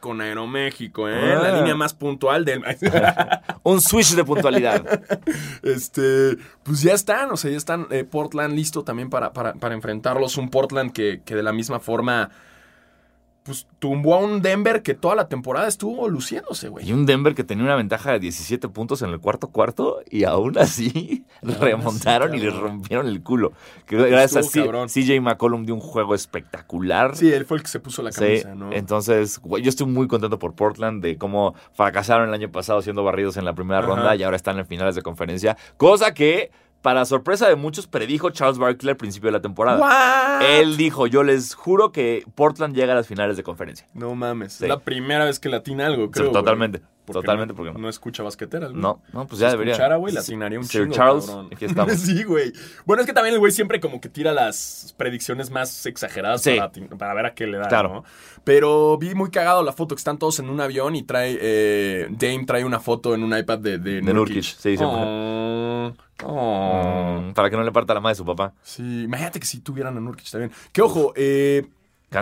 con 0.00 0.20
Aeroméxico, 0.20 1.08
eh, 1.08 1.34
la 1.34 1.48
Ah. 1.54 1.56
línea 1.58 1.74
más 1.74 1.92
puntual 1.94 2.44
del. 2.44 2.62
Un 3.62 3.80
switch 3.80 4.14
de 4.14 4.24
puntualidad. 4.24 4.82
Este, 5.62 6.36
pues 6.62 6.82
ya 6.82 6.94
están, 6.94 7.30
o 7.30 7.36
sea, 7.36 7.50
ya 7.50 7.56
están 7.56 7.86
eh, 7.90 8.04
Portland 8.04 8.54
listo 8.54 8.82
también 8.84 9.10
para, 9.10 9.32
para, 9.32 9.52
para 9.54 9.74
enfrentarlos. 9.74 10.36
Un 10.36 10.48
Portland 10.50 10.92
que, 10.92 11.20
que 11.24 11.34
de 11.34 11.42
la 11.42 11.52
misma 11.52 11.78
forma, 11.80 12.30
pues 13.42 13.66
tumbó 13.78 14.14
a 14.14 14.18
un 14.18 14.42
Denver 14.42 14.82
que 14.82 14.94
toda 14.94 15.14
la 15.14 15.26
temporada 15.28 15.66
estuvo 15.66 16.08
luciéndose, 16.08 16.66
Y 16.66 16.70
güey. 16.70 16.92
un 16.92 17.06
Denver 17.06 17.34
que 17.34 17.42
tenía 17.42 17.64
una 17.64 17.74
ventaja 17.74 18.12
de 18.12 18.18
17 18.20 18.68
puntos 18.68 19.00
en 19.02 19.10
el 19.10 19.18
cuarto 19.18 19.48
cuarto 19.48 20.00
y 20.10 20.24
aún 20.24 20.58
así 20.58 21.24
remontaron 21.42 22.34
y 22.34 22.38
les 22.38 22.54
rompieron 22.54 23.06
el 23.06 23.22
culo. 23.22 23.52
Que 23.86 23.96
gracias 23.96 24.36
a 24.36 24.40
Estuvo 24.40 24.52
C- 24.52 24.60
cabrón. 24.64 24.88
CJ 24.88 25.20
McCollum 25.22 25.64
dio 25.64 25.74
un 25.74 25.80
juego 25.80 26.14
espectacular. 26.14 27.16
Sí, 27.16 27.32
él 27.32 27.44
fue 27.46 27.56
el 27.56 27.62
que 27.62 27.68
se 27.70 27.80
puso 27.80 28.02
la 28.02 28.12
Sí, 28.12 28.20
camisa, 28.20 28.54
¿no? 28.54 28.72
Entonces, 28.72 29.38
güey, 29.40 29.62
yo 29.62 29.68
estoy 29.68 29.86
muy 29.86 30.06
contento 30.06 30.38
por 30.38 30.54
Portland 30.54 31.02
de 31.02 31.16
cómo 31.16 31.54
fracasaron 31.72 32.28
el 32.28 32.34
año 32.34 32.50
pasado 32.52 32.82
siendo 32.82 33.04
barridos 33.04 33.36
en 33.36 33.44
la 33.44 33.54
primera 33.54 33.78
Ajá. 33.80 33.88
ronda 33.88 34.16
y 34.16 34.22
ahora 34.22 34.36
están 34.36 34.58
en 34.58 34.66
finales 34.66 34.94
de 34.94 35.02
conferencia. 35.02 35.56
Cosa 35.76 36.12
que, 36.14 36.50
para 36.82 37.04
sorpresa 37.04 37.48
de 37.48 37.56
muchos, 37.56 37.86
predijo 37.86 38.30
Charles 38.30 38.58
Barkley 38.58 38.90
al 38.90 38.96
principio 38.96 39.28
de 39.28 39.32
la 39.32 39.40
temporada. 39.42 39.78
¿What? 39.80 40.42
Él 40.58 40.76
dijo, 40.76 41.06
yo 41.06 41.22
les 41.22 41.54
juro 41.54 41.92
que 41.92 42.24
Portland 42.34 42.74
llega 42.74 42.92
a 42.92 42.96
las 42.96 43.06
finales 43.06 43.36
de 43.36 43.42
conferencia. 43.42 43.86
No 43.94 44.14
mames, 44.14 44.54
Sí. 44.54 44.64
es 44.64 44.68
la 44.70 44.78
primera 44.80 45.24
vez 45.24 45.38
que 45.38 45.48
latina 45.48 45.86
algo, 45.86 46.10
creo. 46.10 46.30
totalmente, 46.32 46.80
Porque 47.12 47.26
totalmente, 47.26 47.52
no, 47.52 47.56
porque 47.56 47.72
no. 47.72 47.78
no 47.78 47.88
escucha 47.88 48.22
basquetera. 48.22 48.68
güey. 48.68 48.80
No, 48.80 49.02
no, 49.12 49.26
pues 49.26 49.40
ya 49.40 49.48
Si 49.48 49.52
debería. 49.52 49.72
escuchara, 49.74 49.96
güey, 49.96 50.14
latinaría 50.14 50.58
un 50.58 50.64
Sir 50.64 50.82
chingo, 50.82 50.94
Charles, 50.94 51.26
cabrón. 51.26 51.48
aquí 51.52 51.64
estamos. 51.64 51.92
sí, 51.98 52.22
güey. 52.24 52.52
Bueno, 52.86 53.00
es 53.02 53.06
que 53.06 53.12
también 53.12 53.34
el 53.34 53.40
güey 53.40 53.52
siempre 53.52 53.80
como 53.80 54.00
que 54.00 54.08
tira 54.08 54.32
las 54.32 54.94
predicciones 54.96 55.50
más 55.50 55.86
exageradas 55.86 56.42
Sí. 56.42 56.56
para, 56.98 57.14
ver 57.14 57.26
a 57.26 57.34
qué 57.34 57.46
le 57.46 57.58
da, 57.58 57.68
Claro. 57.68 57.88
¿no? 57.92 58.04
Pero 58.44 58.96
vi 58.98 59.14
muy 59.14 59.30
cagado 59.30 59.62
la 59.62 59.72
foto 59.72 59.94
que 59.94 60.00
están 60.00 60.18
todos 60.18 60.38
en 60.38 60.48
un 60.50 60.60
avión 60.60 60.96
y 60.96 61.02
trae... 61.02 61.38
eh, 61.40 62.06
Dame 62.10 62.44
trae 62.46 62.64
una 62.64 62.80
foto 62.80 63.14
en 63.14 63.22
un 63.22 63.36
iPad 63.36 63.58
de, 63.58 63.78
de, 63.78 64.00
De 64.00 64.14
Nurkic, 64.14 64.42
sí, 64.42 64.76
siempre. 64.76 64.86
Oh, 64.88 65.92
oh. 66.24 67.20
Mm, 67.20 67.32
para 67.34 67.50
que 67.50 67.56
no 67.56 67.62
le 67.62 67.72
parta 67.72 67.94
la 67.94 68.00
madre 68.00 68.12
de 68.14 68.18
su 68.18 68.24
papá. 68.24 68.54
Sí, 68.62 69.02
imagínate 69.04 69.40
que 69.40 69.46
si 69.46 69.60
tuvieran 69.60 69.96
a 69.96 70.00
Nurkic 70.00 70.30
también. 70.30 70.52
Que 70.72 70.82
ojo, 70.82 71.12
eh, 71.16 71.66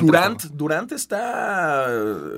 Durant, 0.00 0.44
Durant 0.52 0.92
está... 0.92 1.86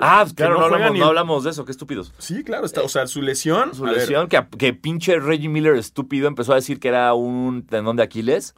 Ah, 0.01 0.25
claro, 0.37 0.59
no, 0.61 0.65
hablamos, 0.67 0.93
ni- 0.93 1.01
no 1.01 1.07
hablamos 1.07 1.43
de 1.45 1.51
eso, 1.51 1.65
qué 1.65 1.73
estúpidos. 1.73 2.13
Sí, 2.19 2.45
claro, 2.45 2.65
está, 2.65 2.83
o 2.83 2.89
sea, 2.89 3.07
su 3.09 3.23
lesión... 3.23 3.75
Su 3.75 3.87
lesión, 3.87 4.29
que, 4.29 4.41
que 4.57 4.73
pinche 4.73 5.19
Reggie 5.19 5.49
Miller 5.49 5.75
estúpido 5.75 6.29
empezó 6.29 6.53
a 6.53 6.57
decir 6.57 6.79
que 6.79 6.89
era 6.89 7.13
un 7.15 7.67
tendón 7.67 7.97
de 7.97 8.05
Aquiles. 8.05 8.55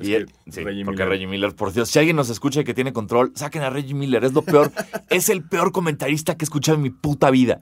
Y 0.00 0.08
que 0.10 0.16
él- 0.16 0.30
sí, 0.50 0.62
Reggie 0.62 0.84
porque 0.84 1.02
Miller- 1.02 1.08
Reggie 1.08 1.26
Miller, 1.26 1.54
por 1.54 1.72
Dios, 1.72 1.88
si 1.88 1.98
alguien 1.98 2.16
nos 2.16 2.30
escucha 2.30 2.60
y 2.60 2.64
que 2.64 2.74
tiene 2.74 2.92
control, 2.92 3.32
saquen 3.34 3.62
a 3.62 3.70
Reggie 3.70 3.94
Miller, 3.94 4.24
es 4.24 4.32
lo 4.32 4.42
peor, 4.42 4.70
es 5.10 5.28
el 5.28 5.42
peor 5.42 5.72
comentarista 5.72 6.36
que 6.36 6.44
he 6.44 6.46
escuchado 6.46 6.76
en 6.76 6.82
mi 6.82 6.90
puta 6.90 7.30
vida. 7.30 7.60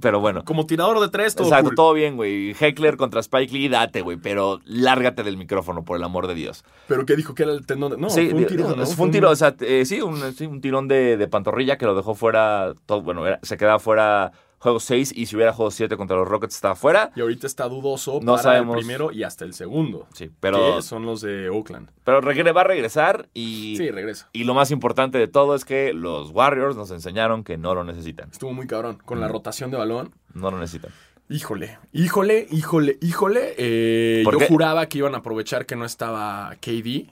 Pero 0.00 0.20
bueno, 0.20 0.44
Como 0.44 0.66
tirador 0.66 1.00
de 1.00 1.08
tres, 1.08 1.34
todo 1.34 1.46
exacto, 1.48 1.66
cool. 1.70 1.74
todo 1.76 1.92
bien, 1.94 2.16
güey. 2.16 2.54
Heckler 2.58 2.96
contra 2.96 3.20
Spike 3.20 3.52
Lee, 3.52 3.68
date, 3.68 4.00
güey, 4.02 4.16
pero 4.16 4.60
lárgate 4.64 5.22
del 5.22 5.36
micrófono, 5.36 5.84
por 5.84 5.96
el 5.96 6.04
amor 6.04 6.26
de 6.28 6.34
Dios. 6.34 6.64
Pero 6.86 7.04
¿qué 7.06 7.16
dijo 7.16 7.34
que 7.34 7.42
era 7.44 7.52
el 7.52 7.66
tendón 7.66 7.92
de... 7.92 7.96
No, 7.98 8.08
sí, 8.10 8.28
fue 8.30 8.40
un 8.40 8.46
tirón, 8.46 8.76
¿no? 8.78 8.86
fue 8.86 9.06
un 9.06 9.10
tiro, 9.12 9.30
o 9.30 9.36
sea, 9.36 9.54
eh, 9.60 9.84
sí, 9.84 10.00
un, 10.00 10.32
sí, 10.34 10.46
un 10.46 10.60
tirón 10.60 10.88
de, 10.88 11.16
de 11.16 11.28
pantorrilla 11.28 11.78
que 11.78 11.86
lo 11.86 11.94
dejó 11.94 12.14
fuera, 12.14 12.74
todo, 12.86 13.02
bueno, 13.02 13.26
era- 13.26 13.40
se 13.42 13.56
quedaba 13.56 13.78
fuera 13.78 14.32
juego 14.58 14.80
6 14.80 15.12
y 15.16 15.26
si 15.26 15.36
hubiera 15.36 15.52
juego 15.52 15.70
7 15.70 15.96
contra 15.96 16.16
los 16.16 16.26
Rockets 16.28 16.54
estaba 16.56 16.74
fuera. 16.74 17.10
Y 17.16 17.20
ahorita 17.20 17.46
está 17.46 17.68
dudoso 17.68 18.20
No 18.22 18.32
para 18.32 18.42
sabemos. 18.42 18.76
el 18.76 18.80
primero 18.80 19.12
y 19.12 19.22
hasta 19.22 19.44
el 19.44 19.54
segundo. 19.54 20.06
Sí, 20.14 20.30
pero, 20.40 20.76
Que 20.76 20.82
son 20.82 21.06
los 21.06 21.20
de 21.20 21.48
Oakland. 21.48 21.90
pero 22.04 22.20
va 22.52 22.60
a 22.60 22.64
regresar 22.64 23.28
y, 23.34 23.76
Sí, 23.76 23.90
regresa. 23.90 24.28
y 24.32 24.44
lo 24.44 24.54
más 24.54 24.70
importante 24.70 25.18
de 25.18 25.28
todo 25.28 25.54
es 25.54 25.64
que 25.64 25.92
los 25.92 26.30
Warriors 26.30 26.76
nos 26.76 26.90
enseñaron 26.90 27.44
que 27.44 27.56
no 27.56 27.74
lo 27.74 27.84
necesitan. 27.84 28.30
Estuvo 28.30 28.52
muy 28.52 28.66
cabrón. 28.66 28.98
Con 29.04 29.18
Mm. 29.18 29.20
la 29.22 29.28
rotación 29.28 29.70
de 29.70 29.76
balón. 29.76 30.14
No 30.34 30.50
lo 30.50 30.58
necesitan. 30.58 30.90
Híjole, 31.30 31.78
híjole, 31.92 32.46
híjole, 32.50 32.96
híjole. 33.02 33.54
Eh, 33.58 34.22
¿Por 34.24 34.32
yo 34.34 34.38
qué? 34.40 34.46
juraba 34.46 34.86
que 34.86 34.98
iban 34.98 35.14
a 35.14 35.18
aprovechar 35.18 35.66
que 35.66 35.76
no 35.76 35.84
estaba 35.84 36.56
KD, 36.60 37.10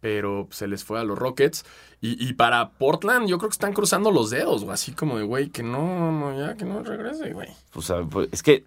pero 0.00 0.48
se 0.50 0.66
les 0.66 0.84
fue 0.84 0.98
a 1.00 1.04
los 1.04 1.18
Rockets. 1.18 1.64
Y, 2.00 2.26
y 2.26 2.32
para 2.34 2.70
Portland, 2.70 3.28
yo 3.28 3.38
creo 3.38 3.48
que 3.50 3.54
están 3.54 3.72
cruzando 3.74 4.10
los 4.10 4.30
dedos, 4.30 4.64
güey. 4.64 4.74
Así 4.74 4.92
como 4.92 5.18
de, 5.18 5.24
güey, 5.24 5.50
que 5.50 5.62
no, 5.62 6.10
no, 6.12 6.38
ya, 6.38 6.56
que 6.56 6.64
no 6.64 6.82
regrese, 6.82 7.32
güey. 7.32 7.48
O 7.74 7.82
sea, 7.82 8.02
pues, 8.02 8.28
es 8.32 8.42
que 8.42 8.64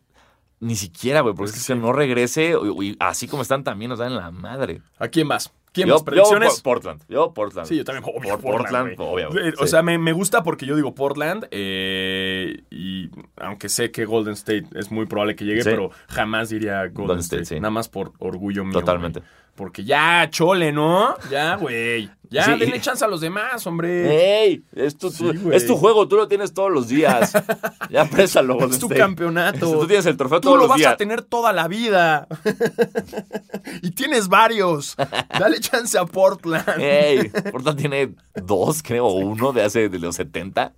ni 0.60 0.76
siquiera, 0.76 1.22
güey, 1.22 1.34
porque 1.36 1.52
Es 1.52 1.58
es 1.58 1.68
que 1.68 1.74
que 1.74 1.80
no 1.80 1.92
regrese 1.92 2.56
y, 2.82 2.96
así 3.00 3.28
como 3.28 3.42
están 3.42 3.64
también 3.64 3.90
nos 3.90 4.00
dan 4.00 4.16
la 4.16 4.32
madre. 4.32 4.82
¿A 4.98 5.08
quién 5.10 5.28
vas? 5.28 5.52
¿Quién 5.74 5.88
Yo, 5.88 5.96
más? 5.96 6.04
¿Predicciones? 6.04 6.58
yo, 6.58 6.64
por- 6.64 6.74
Portland. 6.74 7.04
Yo, 7.10 7.34
Portland. 7.34 7.68
Sí, 7.68 7.76
yo 7.78 7.84
también. 7.84 8.04
Obvio, 8.16 8.40
Por 8.40 8.58
Portland, 8.58 8.96
güey. 8.96 9.10
obviamente, 9.10 9.50
Eh, 9.50 9.54
O 9.60 9.66
sea, 9.66 9.82
me, 9.82 9.98
me 9.98 10.14
gusta 10.14 10.44
porque 10.44 10.68
yo 10.68 10.76
digo 10.76 10.94
Portland. 10.94 11.48
eh, 11.50 12.62
y 12.70 13.10
aunque 13.38 13.70
sé 13.70 13.90
que 13.92 14.06
Golden 14.06 14.34
State 14.34 14.66
es 14.76 14.92
muy 14.92 15.08
probable 15.08 15.36
que 15.36 15.46
llegue, 15.46 15.64
Sí. 15.64 15.70
pero 15.72 15.90
jamás 16.10 16.50
diría 16.50 16.82
Golden, 16.84 16.94
Golden 16.94 17.20
State. 17.20 17.42
State, 17.44 17.56
sí. 17.58 17.60
Nada 17.60 17.72
más 17.72 17.90
por 17.90 18.14
orgullo 18.20 18.64
mío. 18.64 18.74
Totalmente. 18.74 19.22
güey. 19.22 19.32
Porque 19.56 19.84
ya, 19.84 20.28
chole, 20.32 20.72
¿no? 20.72 21.16
Ya, 21.30 21.56
güey. 21.58 22.10
Ya, 22.30 22.46
Sí. 22.46 22.52
denle 22.58 22.82
chance 22.82 23.06
a 23.06 23.08
los 23.08 23.22
demás, 23.22 23.68
hombre. 23.68 24.42
¡Ey! 24.46 24.64
Es 24.76 24.98
tu, 24.98 25.12
Sí, 25.12 25.24
tu- 25.34 25.52
es 25.52 25.68
tu 25.68 25.76
juego, 25.78 26.08
tú 26.08 26.16
lo 26.16 26.28
tienes 26.28 26.52
todos 26.56 26.72
los 26.72 26.88
días. 26.88 27.32
ya 27.92 28.06
présalo, 28.10 28.58
es 28.66 28.80
tu 28.80 28.90
campeonato. 28.90 29.60
Tú 29.82 29.86
tienes 29.86 30.08
el 30.08 30.18
trofeo 30.18 30.42
Tú 30.42 30.46
todos 30.48 30.56
lo 30.58 30.62
los 30.64 30.70
vas 30.70 30.78
días. 30.80 30.94
a 30.94 30.98
tener 30.98 31.22
toda 31.22 31.54
la 31.54 31.68
vida. 31.68 32.28
y 33.84 33.92
tienes 33.92 34.28
varios. 34.30 34.96
Dale 35.30 35.60
chance 35.60 35.96
a 35.98 36.06
Portland. 36.06 36.66
¡Ey! 36.80 37.30
Portland 37.52 37.78
tiene 37.78 38.16
dos, 38.34 38.82
creo, 38.82 39.06
uno 39.08 39.54
de 39.54 39.64
hace 39.64 39.90
de 39.90 40.00
los 40.00 40.16
70. 40.16 40.74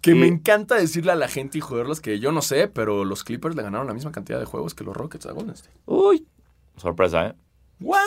Que 0.00 0.14
me 0.14 0.28
encanta 0.28 0.76
decirle 0.76 1.10
a 1.10 1.16
la 1.16 1.26
gente 1.26 1.58
y 1.58 1.60
joderlos 1.60 2.00
que 2.00 2.20
yo 2.20 2.30
no 2.30 2.42
sé, 2.42 2.68
pero 2.68 3.04
los 3.04 3.24
Clippers 3.24 3.56
le 3.56 3.62
ganaron 3.64 3.88
la 3.88 3.94
misma 3.94 4.12
cantidad 4.12 4.38
de 4.38 4.44
juegos 4.44 4.74
que 4.76 4.84
los 4.84 4.96
Rockets 4.96 5.26
a 5.26 5.32
Golden 5.32 5.54
State. 5.54 5.74
Uy. 5.86 6.26
Sorpresa, 6.76 7.26
¿eh? 7.26 7.34
What? 7.82 8.00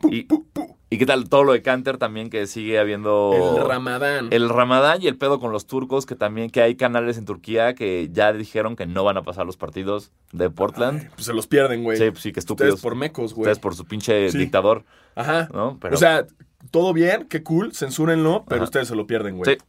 Pu, 0.00 0.12
Y- 0.12 0.22
pu, 0.24 0.44
pu. 0.52 0.76
¿Y 0.88 0.98
qué 0.98 1.06
tal 1.06 1.28
todo 1.28 1.42
lo 1.42 1.52
de 1.52 1.62
Canter 1.62 1.98
también 1.98 2.30
que 2.30 2.46
sigue 2.46 2.78
habiendo... 2.78 3.56
El 3.58 3.66
Ramadán. 3.68 4.28
El 4.30 4.48
Ramadán 4.48 5.02
y 5.02 5.08
el 5.08 5.18
pedo 5.18 5.40
con 5.40 5.50
los 5.50 5.66
turcos, 5.66 6.06
que 6.06 6.14
también 6.14 6.48
que 6.48 6.62
hay 6.62 6.76
canales 6.76 7.18
en 7.18 7.24
Turquía 7.24 7.74
que 7.74 8.08
ya 8.12 8.32
dijeron 8.32 8.76
que 8.76 8.86
no 8.86 9.02
van 9.02 9.16
a 9.16 9.22
pasar 9.22 9.46
los 9.46 9.56
partidos 9.56 10.12
de 10.32 10.48
Portland. 10.48 11.00
Ay, 11.02 11.08
pues 11.14 11.26
se 11.26 11.32
los 11.34 11.48
pierden, 11.48 11.82
güey. 11.82 11.98
sí, 11.98 12.10
pues 12.10 12.22
sí, 12.22 12.32
que 12.32 12.38
Ustedes 12.38 12.44
estúpidos. 12.74 12.80
por 12.82 12.94
mecos, 12.94 13.34
güey. 13.34 13.42
Ustedes 13.42 13.58
por 13.58 13.74
su 13.74 13.84
pinche 13.84 14.30
Sí. 14.30 14.38
dictador, 14.38 14.84
Ajá. 15.16 15.48
¿no? 15.52 15.76
Pero, 15.80 15.96
O 15.96 15.98
sea, 15.98 16.24
todo 16.70 16.92
bien, 16.92 17.26
qué 17.28 17.42
cool, 17.42 17.74
censúrenlo, 17.74 18.44
pero 18.46 18.60
Ajá. 18.60 18.64
ustedes 18.64 18.86
se 18.88 18.94
lo 18.94 19.08
pierden, 19.08 19.38
güey. 19.38 19.56
sí, 19.56 19.64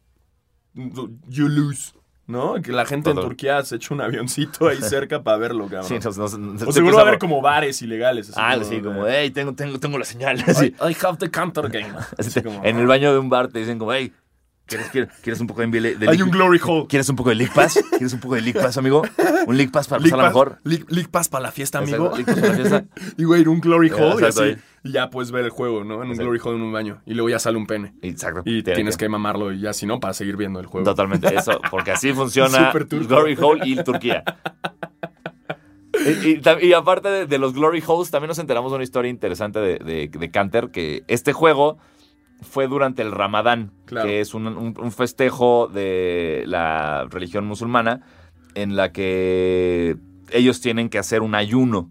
You 1.28 1.48
lose. 1.48 1.92
¿No? 2.28 2.60
Que 2.62 2.70
la 2.72 2.84
gente 2.84 3.10
en. 3.10 3.16
Turquía 3.16 3.62
se 3.64 3.76
echa 3.76 3.92
un 3.94 4.00
avioncito 4.02 4.68
ahí 4.68 4.76
cerca 4.82 5.22
para 5.22 5.38
verlo, 5.38 5.64
cabrón. 5.64 5.84
sí, 5.84 5.94
nos- 5.94 6.16
nos- 6.18 6.38
nos- 6.38 6.62
o 6.62 6.72
seguro 6.72 6.96
va 6.96 7.02
a 7.02 7.06
haber 7.08 7.18
como 7.18 7.40
bares 7.40 7.80
ilegales. 7.82 8.28
así 8.28 8.38
Ah, 8.40 8.56
sí, 8.62 8.80
como, 8.82 9.06
hey, 9.08 9.30
tengo, 9.30 9.54
tengo, 9.54 9.80
tengo 9.80 9.98
la 9.98 10.04
señal. 10.04 10.38
I, 10.62 10.66
I 10.88 10.96
have 11.02 11.16
the 11.18 11.30
counter 11.30 11.68
game. 11.70 11.88
así 12.18 12.28
Así 12.28 12.42
como, 12.42 12.62
en 12.64 12.78
el 12.78 12.86
baño 12.86 13.12
de 13.12 13.18
un 13.18 13.30
bar 13.30 13.48
te 13.48 13.58
dicen 13.58 13.78
como, 13.78 13.92
hey, 13.94 14.12
¿quieres, 14.68 14.88
quieres, 14.90 15.10
quieres 15.22 15.40
un 15.40 15.46
poco 15.48 15.62
de, 15.62 15.66
de, 15.66 15.80
de 15.80 15.88
Hay 16.08 16.16
League- 16.16 16.22
un 16.22 16.30
glory 16.30 16.60
hole. 16.64 16.86
¿Quieres 16.88 17.08
un 17.08 17.16
poco 17.16 17.30
de 17.30 17.34
League 17.34 17.52
Pass? 17.54 17.80
¿Quieres 17.90 18.12
un 18.12 18.20
poco 18.20 18.36
de 18.36 18.42
League 18.42 18.60
Pass, 18.60 18.76
amigo? 18.78 19.02
¿Un 19.46 19.56
League 19.56 19.72
Pass 19.72 19.88
para 19.88 19.98
League 20.00 20.10
pasarla 20.12 20.24
Pass- 20.28 20.34
mejor? 20.34 20.58
League, 20.64 20.84
League 20.88 21.08
Pass 21.10 21.28
para 21.28 21.42
la 21.42 21.50
fiesta, 21.52 21.78
amigo. 21.78 22.14
Exacto, 22.16 22.16
League 22.16 22.32
Pass 22.32 22.40
para 22.40 22.62
la 22.62 22.68
fiesta. 22.86 23.14
y 23.16 23.24
güey, 23.24 23.46
un 23.46 23.60
glory 23.60 23.90
hole 23.90 24.22
y 24.22 24.24
así. 24.24 24.40
ahí. 24.42 24.56
Y 24.84 24.92
ya 24.92 25.10
puedes 25.10 25.32
ver 25.32 25.44
el 25.44 25.50
juego, 25.50 25.82
¿no? 25.82 25.94
En 25.94 26.00
un 26.02 26.06
Exacto. 26.12 26.22
glory 26.22 26.40
hole 26.44 26.56
en 26.56 26.62
un 26.62 26.72
baño. 26.72 27.02
Y 27.04 27.14
luego 27.14 27.28
ya 27.30 27.38
sale 27.40 27.56
un 27.58 27.66
pene. 27.66 27.94
Exacto. 28.02 28.42
Y 28.44 28.62
tiene 28.62 28.76
tienes 28.76 28.96
que 28.96 29.08
mamarlo 29.08 29.52
y 29.52 29.60
ya, 29.60 29.72
si 29.72 29.86
no, 29.86 29.98
para 29.98 30.12
seguir 30.14 30.36
viendo 30.36 30.60
el 30.60 30.66
juego. 30.66 30.84
Totalmente, 30.84 31.34
eso, 31.34 31.60
porque 31.70 31.90
así 31.90 32.12
funciona. 32.12 32.72
Glory 32.72 33.36
Hole 33.40 33.62
y 33.66 33.82
Turquía. 33.82 34.22
Y, 35.94 36.28
y 36.30 36.40
tam- 36.40 36.62
y 36.62 36.72
aparte 36.74 37.08
de, 37.08 37.26
de 37.26 37.38
los 37.38 37.54
Glory 37.54 37.82
Holes, 37.84 38.10
también 38.10 38.28
nos 38.28 38.38
enteramos 38.38 38.70
de 38.70 38.76
una 38.76 38.84
historia 38.84 39.10
interesante 39.10 39.58
de, 39.58 39.78
de, 39.78 40.08
de 40.08 40.30
Canter, 40.30 40.70
que 40.70 41.02
este 41.08 41.32
juego 41.32 41.78
fue 42.40 42.66
durante 42.68 43.02
el 43.02 43.12
Ramadán, 43.12 43.72
Claro. 43.86 44.06
que 44.06 44.20
es 44.20 44.34
un, 44.34 44.46
un- 44.46 44.74
un 44.78 44.92
festejo 44.92 45.68
de 45.68 46.44
la 46.46 47.06
religión 47.10 47.46
musulmana 47.46 48.02
en 48.54 48.76
la 48.76 48.92
que 48.92 49.96
ellos 50.30 50.60
tienen 50.60 50.88
que 50.88 50.98
hacer 50.98 51.22
un 51.22 51.34
ayuno 51.34 51.90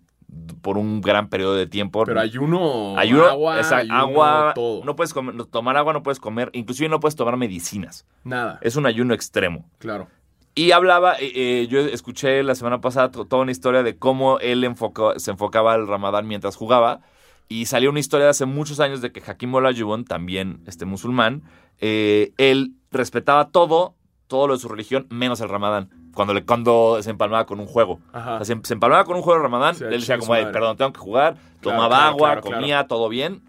por 0.61 0.77
un 0.77 1.01
gran 1.01 1.29
periodo 1.29 1.55
de 1.55 1.67
tiempo. 1.67 2.03
Pero 2.05 2.19
ayuno, 2.19 2.97
Ayuno, 2.97 3.25
agua, 3.25 3.55
ayuno, 3.59 3.95
agua, 3.95 4.51
todo. 4.55 4.83
no 4.83 4.95
puedes 4.95 5.13
comer- 5.13 5.45
tomar 5.45 5.77
agua, 5.77 5.93
no 5.93 6.03
puedes 6.03 6.19
comer, 6.19 6.49
inclusive 6.53 6.89
no 6.89 6.99
puedes 6.99 7.15
tomar 7.15 7.37
medicinas. 7.37 8.05
Nada, 8.23 8.59
Es 8.61 8.75
un 8.75 8.85
ayuno 8.85 9.13
extremo. 9.13 9.69
claro. 9.79 10.07
Y 10.55 10.71
hablaba, 10.71 11.13
eh, 11.19 11.31
eh, 11.35 11.67
yo 11.69 11.79
escuché 11.81 12.41
la 12.41 12.55
semana 12.55 12.81
pasada 12.81 13.11
to- 13.11 13.25
toda 13.25 13.43
una 13.43 13.51
historia 13.51 13.83
de 13.83 13.95
cómo 13.97 14.39
él 14.39 14.63
enfocó- 14.63 15.13
se 15.19 15.29
enfocaba 15.29 15.73
al 15.73 15.87
ramadán 15.87 16.27
mientras 16.27 16.55
jugaba. 16.55 17.01
Y 17.49 17.65
salió 17.65 17.89
una 17.89 17.99
historia 17.99 18.25
de 18.25 18.31
hace 18.31 18.45
muchos 18.45 18.79
años 18.79 19.01
de 19.01 19.11
que 19.11 19.21
Hakim 19.25 19.53
Olajuwon, 19.53 20.05
también 20.05 20.61
este 20.67 20.85
musulmán, 20.85 21.43
eh, 21.79 22.33
él 22.37 22.73
respetaba 22.91 23.49
todo, 23.49 23.95
todo 24.27 24.47
lo 24.47 24.53
de 24.55 24.59
su 24.59 24.67
religión, 24.67 25.07
menos 25.09 25.39
el 25.41 25.49
ramadán. 25.49 25.89
Cuando, 26.13 26.33
le, 26.33 26.43
cuando 26.43 26.97
se 27.01 27.11
empalmaba 27.11 27.45
con 27.45 27.59
un 27.59 27.67
juego. 27.67 27.99
Ajá. 28.11 28.35
O 28.35 28.45
sea, 28.45 28.55
se, 28.55 28.61
se 28.63 28.73
empalmaba 28.73 29.05
con 29.05 29.15
un 29.15 29.21
juego 29.21 29.39
de 29.39 29.43
ramadán, 29.43 29.75
Sí, 29.75 29.83
él 29.83 29.91
decía 29.91 30.17
como, 30.17 30.33
perdón, 30.33 30.75
tengo 30.75 30.91
que 30.91 30.99
jugar. 30.99 31.35
Claro, 31.35 31.51
Tomaba 31.61 31.87
claro, 31.89 32.07
agua, 32.07 32.41
claro. 32.41 32.41
comía, 32.41 32.87
todo 32.87 33.07
bien. 33.07 33.43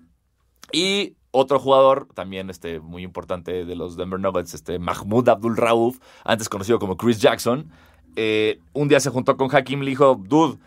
Y 0.71 1.15
otro 1.31 1.59
jugador, 1.59 2.09
también 2.15 2.51
este, 2.51 2.81
muy 2.81 3.03
importante 3.03 3.65
de 3.65 3.75
los 3.75 3.97
Denver 3.97 4.21
Nuggets, 4.21 4.55
este, 4.55 4.79
Mahmoud 4.79 5.29
Abdul 5.29 5.57
Rauf, 5.57 5.99
antes 6.25 6.49
conocido 6.49 6.79
como 6.79 6.97
Chris 6.97 7.21
Jackson, 7.21 7.71
eh, 8.17 8.61
un 8.73 8.89
día 8.89 9.01
se 9.01 9.11
juntó 9.11 9.37
con 9.37 9.55
Hakim 9.55 9.83
y 9.83 9.85
le 9.87 9.91
dijo, 9.91 10.21
dude, 10.23 10.59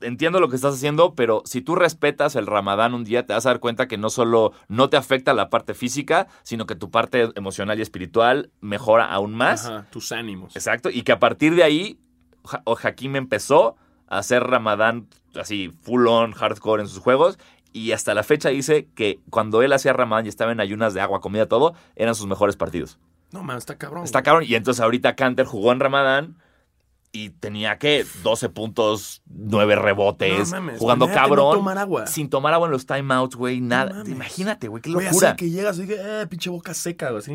entiendo 0.00 0.40
lo 0.40 0.48
que 0.48 0.56
estás 0.56 0.74
haciendo, 0.74 1.14
pero 1.14 1.42
si 1.44 1.60
tú 1.60 1.74
respetas 1.74 2.36
el 2.36 2.46
ramadán 2.46 2.94
un 2.94 3.04
día, 3.04 3.26
te 3.26 3.32
vas 3.32 3.46
a 3.46 3.50
dar 3.50 3.60
cuenta 3.60 3.88
que 3.88 3.98
no 3.98 4.10
solo 4.10 4.52
no 4.68 4.88
te 4.88 4.96
afecta 4.96 5.34
la 5.34 5.48
parte 5.50 5.74
física, 5.74 6.26
sino 6.42 6.66
que 6.66 6.74
tu 6.74 6.90
parte 6.90 7.30
emocional 7.34 7.78
y 7.78 7.82
espiritual 7.82 8.50
mejora 8.60 9.04
aún 9.06 9.34
más. 9.34 9.66
Ajá, 9.66 9.86
tus 9.90 10.12
ánimos. 10.12 10.56
Exacto, 10.56 10.90
y 10.90 11.02
que 11.02 11.12
a 11.12 11.18
partir 11.18 11.54
de 11.54 11.62
ahí, 11.62 11.98
Ja- 12.44 12.62
Hakim 12.82 13.16
empezó 13.16 13.76
a 14.08 14.18
hacer 14.18 14.42
Ramadán 14.42 15.06
así, 15.38 15.72
full 15.82 16.06
on, 16.08 16.32
hardcore 16.32 16.82
en 16.82 16.88
sus 16.88 16.98
juegos. 16.98 17.38
Y 17.72 17.92
hasta 17.92 18.14
la 18.14 18.24
fecha 18.24 18.48
dice 18.48 18.88
que 18.96 19.20
cuando 19.30 19.62
él 19.62 19.72
hacía 19.72 19.92
Ramadán 19.92 20.26
y 20.26 20.28
estaba 20.28 20.50
en 20.50 20.58
ayunas 20.60 20.92
de 20.92 21.00
agua, 21.00 21.20
comida, 21.20 21.46
todo, 21.46 21.74
eran 21.94 22.16
sus 22.16 22.26
mejores 22.26 22.56
partidos. 22.56 22.98
No, 23.30 23.44
man, 23.44 23.58
está 23.58 23.76
cabrón. 23.78 24.02
Está 24.02 24.24
cabrón. 24.24 24.42
Y 24.44 24.56
entonces 24.56 24.80
ahorita 24.82 25.14
Canter 25.14 25.46
jugó 25.46 25.70
en 25.70 25.78
Ramadán 25.78 26.36
y 27.12 27.30
tenía 27.30 27.76
que 27.78 28.06
12 28.22 28.48
puntos, 28.50 29.22
9 29.28 29.74
rebotes, 29.76 30.50
No 30.50 30.60
mames, 30.60 30.78
jugando 30.78 31.08
cabrón. 31.08 31.48
no 31.48 31.54
tomar 31.54 31.78
agua. 31.78 32.06
Sin 32.06 32.28
tomar 32.30 32.52
agua 32.54 32.66
en 32.68 32.72
los 32.72 32.86
timeouts, 32.86 33.34
güey, 33.36 33.60
nada. 33.60 34.02
Imagínate, 34.06 34.68
güey, 34.68 34.80
qué 34.82 34.92
Güey, 34.92 35.06
así 35.06 35.16
locura. 35.16 35.36
que 35.36 35.50
llegas 35.50 35.78
y 35.78 35.82
dices, 35.82 35.98
eh, 36.00 36.26
pinche 36.28 36.50
boca 36.50 36.72
seca, 36.74 37.10
güey. 37.10 37.18
Así. 37.22 37.32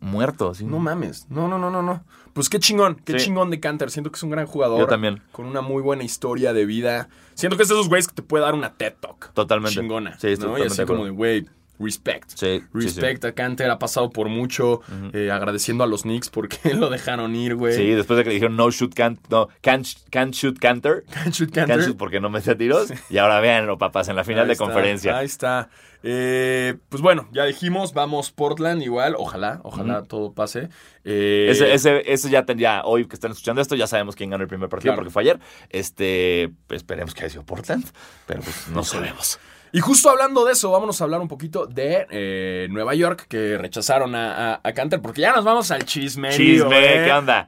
Muerto, 0.00 0.50
así. 0.50 0.64
No 0.64 0.78
mames. 0.78 1.26
No, 1.30 1.48
no, 1.48 1.58
no, 1.58 1.70
no, 1.70 1.82
no. 1.82 2.04
Pues 2.32 2.48
qué 2.48 2.58
chingón, 2.58 2.96
qué 3.04 3.18
Sí. 3.18 3.26
chingón 3.26 3.50
de 3.50 3.60
Canter. 3.60 3.90
Siento 3.90 4.10
que 4.10 4.16
es 4.16 4.22
un 4.22 4.30
gran 4.30 4.46
jugador. 4.46 4.78
Yo 4.80 4.86
también. 4.86 5.22
Con 5.32 5.46
una 5.46 5.60
muy 5.60 5.82
buena 5.82 6.02
historia 6.02 6.52
de 6.52 6.64
vida. 6.66 7.08
Siento 7.34 7.56
que 7.56 7.62
es 7.64 7.68
de 7.68 7.74
esos 7.74 7.88
güeyes 7.88 8.08
que 8.08 8.14
te 8.14 8.22
puede 8.22 8.44
dar 8.44 8.54
una 8.54 8.72
TED 8.74 8.94
Talk. 9.00 9.32
Totalmente. 9.34 9.78
Chingona. 9.78 10.18
Sí, 10.18 10.34
¿no? 10.40 10.58
Y 10.58 10.62
así 10.62 10.84
como 10.84 11.04
de, 11.04 11.10
güey, 11.10 11.46
respect. 11.82 12.30
Sí, 12.30 12.36
sí, 12.36 12.62
sí. 12.72 12.78
Respect 12.80 13.24
a 13.24 13.32
Canter. 13.32 13.70
Ha 13.70 13.78
pasado 13.78 14.10
por 14.10 14.28
mucho. 14.28 14.80
eh, 15.12 15.30
agradeciendo 15.30 15.84
a 15.84 15.86
los 15.86 16.02
Knicks 16.02 16.30
porque 16.30 16.58
lo 16.74 16.90
dejaron 16.90 17.34
ir, 17.36 17.54
güey. 17.56 17.74
Sí, 17.74 17.90
después 17.90 18.16
de 18.16 18.24
que 18.24 18.28
le 18.30 18.34
dijeron 18.34 18.56
no 18.56 18.70
shoot 18.70 18.94
can't, 18.94 19.18
no, 19.30 19.48
can't, 19.60 19.86
can't 20.10 20.34
shoot 20.34 20.58
canter. 20.58 21.04
Can't 21.12 21.34
shoot 21.34 21.50
Can't 21.52 21.68
Canter. 21.68 21.86
shoot 21.88 21.96
porque 21.96 22.20
no 22.20 22.30
metía 22.30 22.56
tiros. 22.56 22.92
Y 23.10 23.18
ahora 23.18 23.40
véanlo, 23.40 23.78
papás, 23.78 24.08
en 24.08 24.16
la 24.16 24.24
final 24.24 24.42
Ahí 24.42 24.46
de 24.48 24.52
está, 24.54 24.64
conferencia. 24.64 25.18
Ahí 25.18 25.26
está. 25.26 25.68
Eh, 26.04 26.74
pues 26.88 27.00
bueno, 27.00 27.28
ya 27.32 27.44
dijimos, 27.44 27.92
vamos 27.94 28.32
Portland 28.32 28.82
igual. 28.82 29.14
Ojalá, 29.16 29.60
ojalá 29.62 30.02
todo 30.02 30.32
pase. 30.32 30.68
Eh, 31.04 31.46
Ese, 31.50 31.72
ese, 31.74 32.12
ese 32.12 32.28
ya 32.28 32.44
tendría, 32.44 32.82
hoy 32.84 33.06
que 33.06 33.14
están 33.14 33.30
escuchando 33.30 33.62
esto, 33.62 33.76
ya 33.76 33.86
sabemos 33.86 34.16
quién 34.16 34.30
ganó 34.30 34.42
el 34.42 34.48
primer 34.48 34.68
partido 34.68 34.90
Claro. 34.92 34.96
porque 35.02 35.12
fue 35.12 35.22
ayer. 35.22 35.38
Este, 35.70 36.50
esperemos 36.70 37.14
que 37.14 37.20
haya 37.22 37.30
sido 37.30 37.44
Portland, 37.44 37.84
pero 38.26 38.40
pues 38.42 38.68
no 38.68 38.82
sabemos. 38.82 39.38
Y 39.72 39.80
justo 39.80 40.10
hablando 40.10 40.44
de 40.44 40.52
eso, 40.52 40.70
vámonos 40.70 41.00
a 41.00 41.04
hablar 41.04 41.20
un 41.22 41.28
poquito 41.28 41.66
de 41.66 42.06
eh, 42.10 42.68
Nueva 42.70 42.94
York, 42.94 43.24
que 43.28 43.56
rechazaron 43.56 44.14
a, 44.14 44.52
a, 44.54 44.60
a 44.62 44.72
Canter, 44.74 45.00
porque 45.00 45.22
ya 45.22 45.34
nos 45.34 45.44
vamos 45.44 45.70
al. 45.70 45.84
Chisme, 45.84 46.28
¿eh? 46.28 47.04
¿qué 47.06 47.12
onda? 47.12 47.46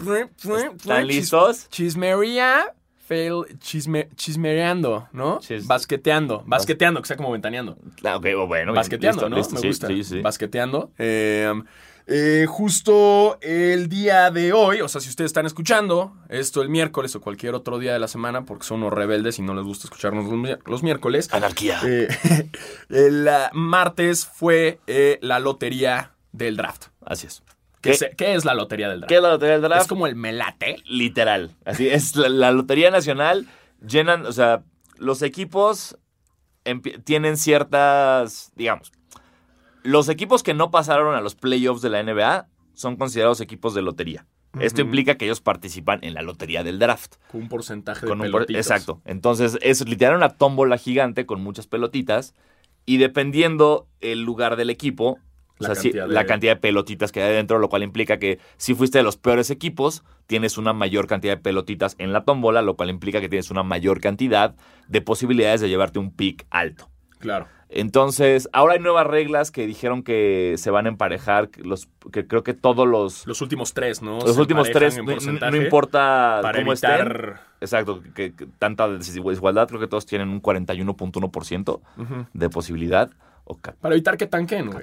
¿Están 0.77 1.07
listos? 1.07 1.69
Chismería, 1.69 2.73
fail, 3.07 3.45
chisme, 3.59 4.09
chismereando, 4.17 5.09
¿no? 5.13 5.39
Chis- 5.41 5.67
Basqueteando, 5.67 6.43
basqueteando, 6.47 7.03
que 7.03 7.09
sea 7.09 7.17
como 7.19 7.31
ventaneando. 7.33 7.77
Ah, 8.03 8.17
ok, 8.17 8.27
bueno, 8.47 8.73
Basqueteando, 8.73 9.29
listo, 9.29 9.29
¿no? 9.29 9.37
listo, 9.37 9.55
Me 9.57 9.61
sí, 9.61 9.67
gusta. 9.69 9.87
sí, 9.89 10.05
sí. 10.05 10.21
Basqueteando. 10.23 10.93
Eh, 10.99 11.53
eh, 12.07 12.47
justo 12.49 13.39
el 13.41 13.89
día 13.89 14.31
de 14.31 14.53
hoy, 14.53 14.81
o 14.83 14.89
sea, 14.89 15.01
si 15.01 15.09
ustedes 15.09 15.31
están 15.31 15.47
escuchando 15.47 16.15
esto 16.29 16.61
el 16.63 16.69
miércoles 16.69 17.15
o 17.17 17.21
cualquier 17.21 17.55
otro 17.55 17.79
día 17.79 17.93
de 17.95 17.99
la 17.99 18.09
semana, 18.09 18.45
porque 18.45 18.67
son 18.67 18.83
unos 18.83 18.93
rebeldes 18.93 19.39
y 19.39 19.43
no 19.43 19.55
les 19.55 19.65
gusta 19.65 19.87
escucharnos 19.87 20.25
los, 20.27 20.35
mi- 20.35 20.57
los 20.67 20.83
miércoles, 20.83 21.29
Anarquía. 21.33 21.81
eh, 21.87 22.09
el 22.91 23.27
ah, 23.29 23.51
martes 23.55 24.27
fue 24.27 24.81
eh, 24.87 25.19
la 25.23 25.39
lotería 25.39 26.13
del 26.33 26.57
draft. 26.57 26.87
Así 27.07 27.27
es. 27.27 27.43
¿Qué, 27.81 27.91
¿Qué, 27.93 27.97
se- 27.97 28.11
qué 28.17 28.35
es 28.35 28.45
la 28.45 28.55
lotería 28.55 28.89
del 28.89 29.01
draft? 29.01 29.09
qué 29.09 29.17
es 29.17 29.23
la 29.23 29.31
lotería 29.31 29.53
del 29.55 29.63
draft? 29.63 29.83
Es 29.83 29.89
como 29.89 30.07
el 30.07 30.15
melate. 30.17 30.77
Literal. 30.87 31.55
Así 31.65 31.89
es, 31.89 32.17
la, 32.17 32.29
la 32.29 32.51
Lotería 32.53 32.91
Nacional 32.91 33.47
llenan, 33.87 34.27
o 34.27 34.33
sea, 34.33 34.63
los 34.99 35.23
equipos 35.23 35.99
tienen 37.05 37.37
ciertas, 37.37 38.51
digamos, 38.57 38.91
los 39.85 40.09
equipos 40.09 40.43
que 40.43 40.53
no 40.55 40.71
pasaron 40.73 41.15
a 41.15 41.21
los 41.21 41.37
playoffs 41.37 41.81
de 41.83 41.91
la 41.91 42.03
NBA 42.03 42.49
son 42.75 42.97
considerados 42.97 43.41
equipos 43.41 43.75
de 43.75 43.83
lotería. 43.83 44.27
Esto 44.61 44.81
implica 44.83 45.17
que 45.17 45.25
ellos 45.25 45.41
participan 45.41 45.99
en 46.03 46.15
la 46.15 46.23
lotería 46.23 46.63
del 46.63 46.79
draft. 46.79 47.15
Con 47.31 47.43
un 47.43 47.49
porcentaje 47.49 48.07
Con 48.07 48.19
de 48.21 48.27
un 48.27 48.31
por- 48.33 48.47
pelotitas. 48.47 48.67
exacto. 48.67 49.01
Entonces, 49.05 49.59
es 49.63 49.87
literal 49.89 50.17
una 50.17 50.31
tómbola 50.31 50.79
gigante 50.79 51.27
con 51.27 51.41
muchas 51.43 51.67
pelotitas. 51.67 52.35
Y 52.87 52.99
dependiendo 52.99 53.89
el 54.01 54.23
lugar 54.23 54.55
del 54.57 54.71
equipo, 54.71 55.19
La 55.59 55.71
o 55.71 55.75
sea, 55.75 55.83
sí, 55.83 55.89
cantidad 55.89 56.07
de- 56.09 56.15
la 56.15 56.27
cantidad 56.27 56.53
de 56.55 56.61
pelotitas 56.61 57.11
que 57.13 57.21
hay 57.23 57.33
dentro, 57.35 57.59
lo 57.59 57.69
cual 57.69 57.83
implica 57.83 58.19
que 58.19 58.39
si 58.57 58.75
fuiste 58.75 58.99
de 58.99 59.05
los 59.05 59.17
peores 59.17 59.51
equipos, 59.51 60.05
tienes 60.29 60.57
una 60.57 60.73
mayor 60.73 61.07
cantidad 61.09 61.37
de 61.37 61.43
pelotitas 61.43 61.97
en 61.99 62.13
la 62.13 62.25
tómbola, 62.25 62.63
lo 62.63 62.77
cual 62.77 62.91
implica 62.91 63.21
que 63.21 63.29
tienes 63.29 63.51
una 63.51 63.63
mayor 63.65 64.01
cantidad 64.01 64.55
de 64.87 65.01
posibilidades 65.01 65.63
de 65.63 65.69
llevarte 65.69 65.99
un 65.99 66.13
pick 66.13 66.47
alto. 66.51 66.89
Claro. 67.19 67.49
Entonces, 67.77 68.49
ahora 68.53 68.75
hay 68.75 68.79
nuevas 68.79 69.05
reglas 69.05 69.51
que 69.51 69.67
dijeron 69.67 70.05
que 70.05 70.55
se 70.59 70.71
van 70.71 70.87
a 70.87 70.89
emparejar, 70.91 71.51
los, 71.57 71.89
que 72.13 72.25
creo 72.25 72.45
que 72.45 72.55
todos 72.55 72.87
los, 72.87 73.27
Los 73.27 73.41
últimos 73.41 73.75
tres, 73.75 74.01
¿no? 74.01 74.21
los 74.21 74.37
Se 74.37 74.41
últimos 74.41 74.71
tres, 74.71 74.97
no, 74.97 75.57
importa 75.57 76.39
para 76.41 76.61
cómo 76.61 76.73
estén. 76.73 76.93
evitar... 76.93 77.41
Exacto, 77.61 78.01
que, 78.15 78.33
que 78.33 78.47
tanta 78.59 78.89
desigualdad, 78.89 79.67
creo 79.67 79.81
que 79.81 79.89
todos 79.89 80.07
tienen 80.07 80.29
un 80.29 80.41
41.1% 80.41 81.81
Ujú. 81.97 82.27
de 82.33 82.49
posibilidad. 82.49 83.11
O 83.45 83.59
Para 83.59 83.95
evitar 83.95 84.17
que 84.17 84.27
tanquen, 84.29 84.71
güey. 84.71 84.81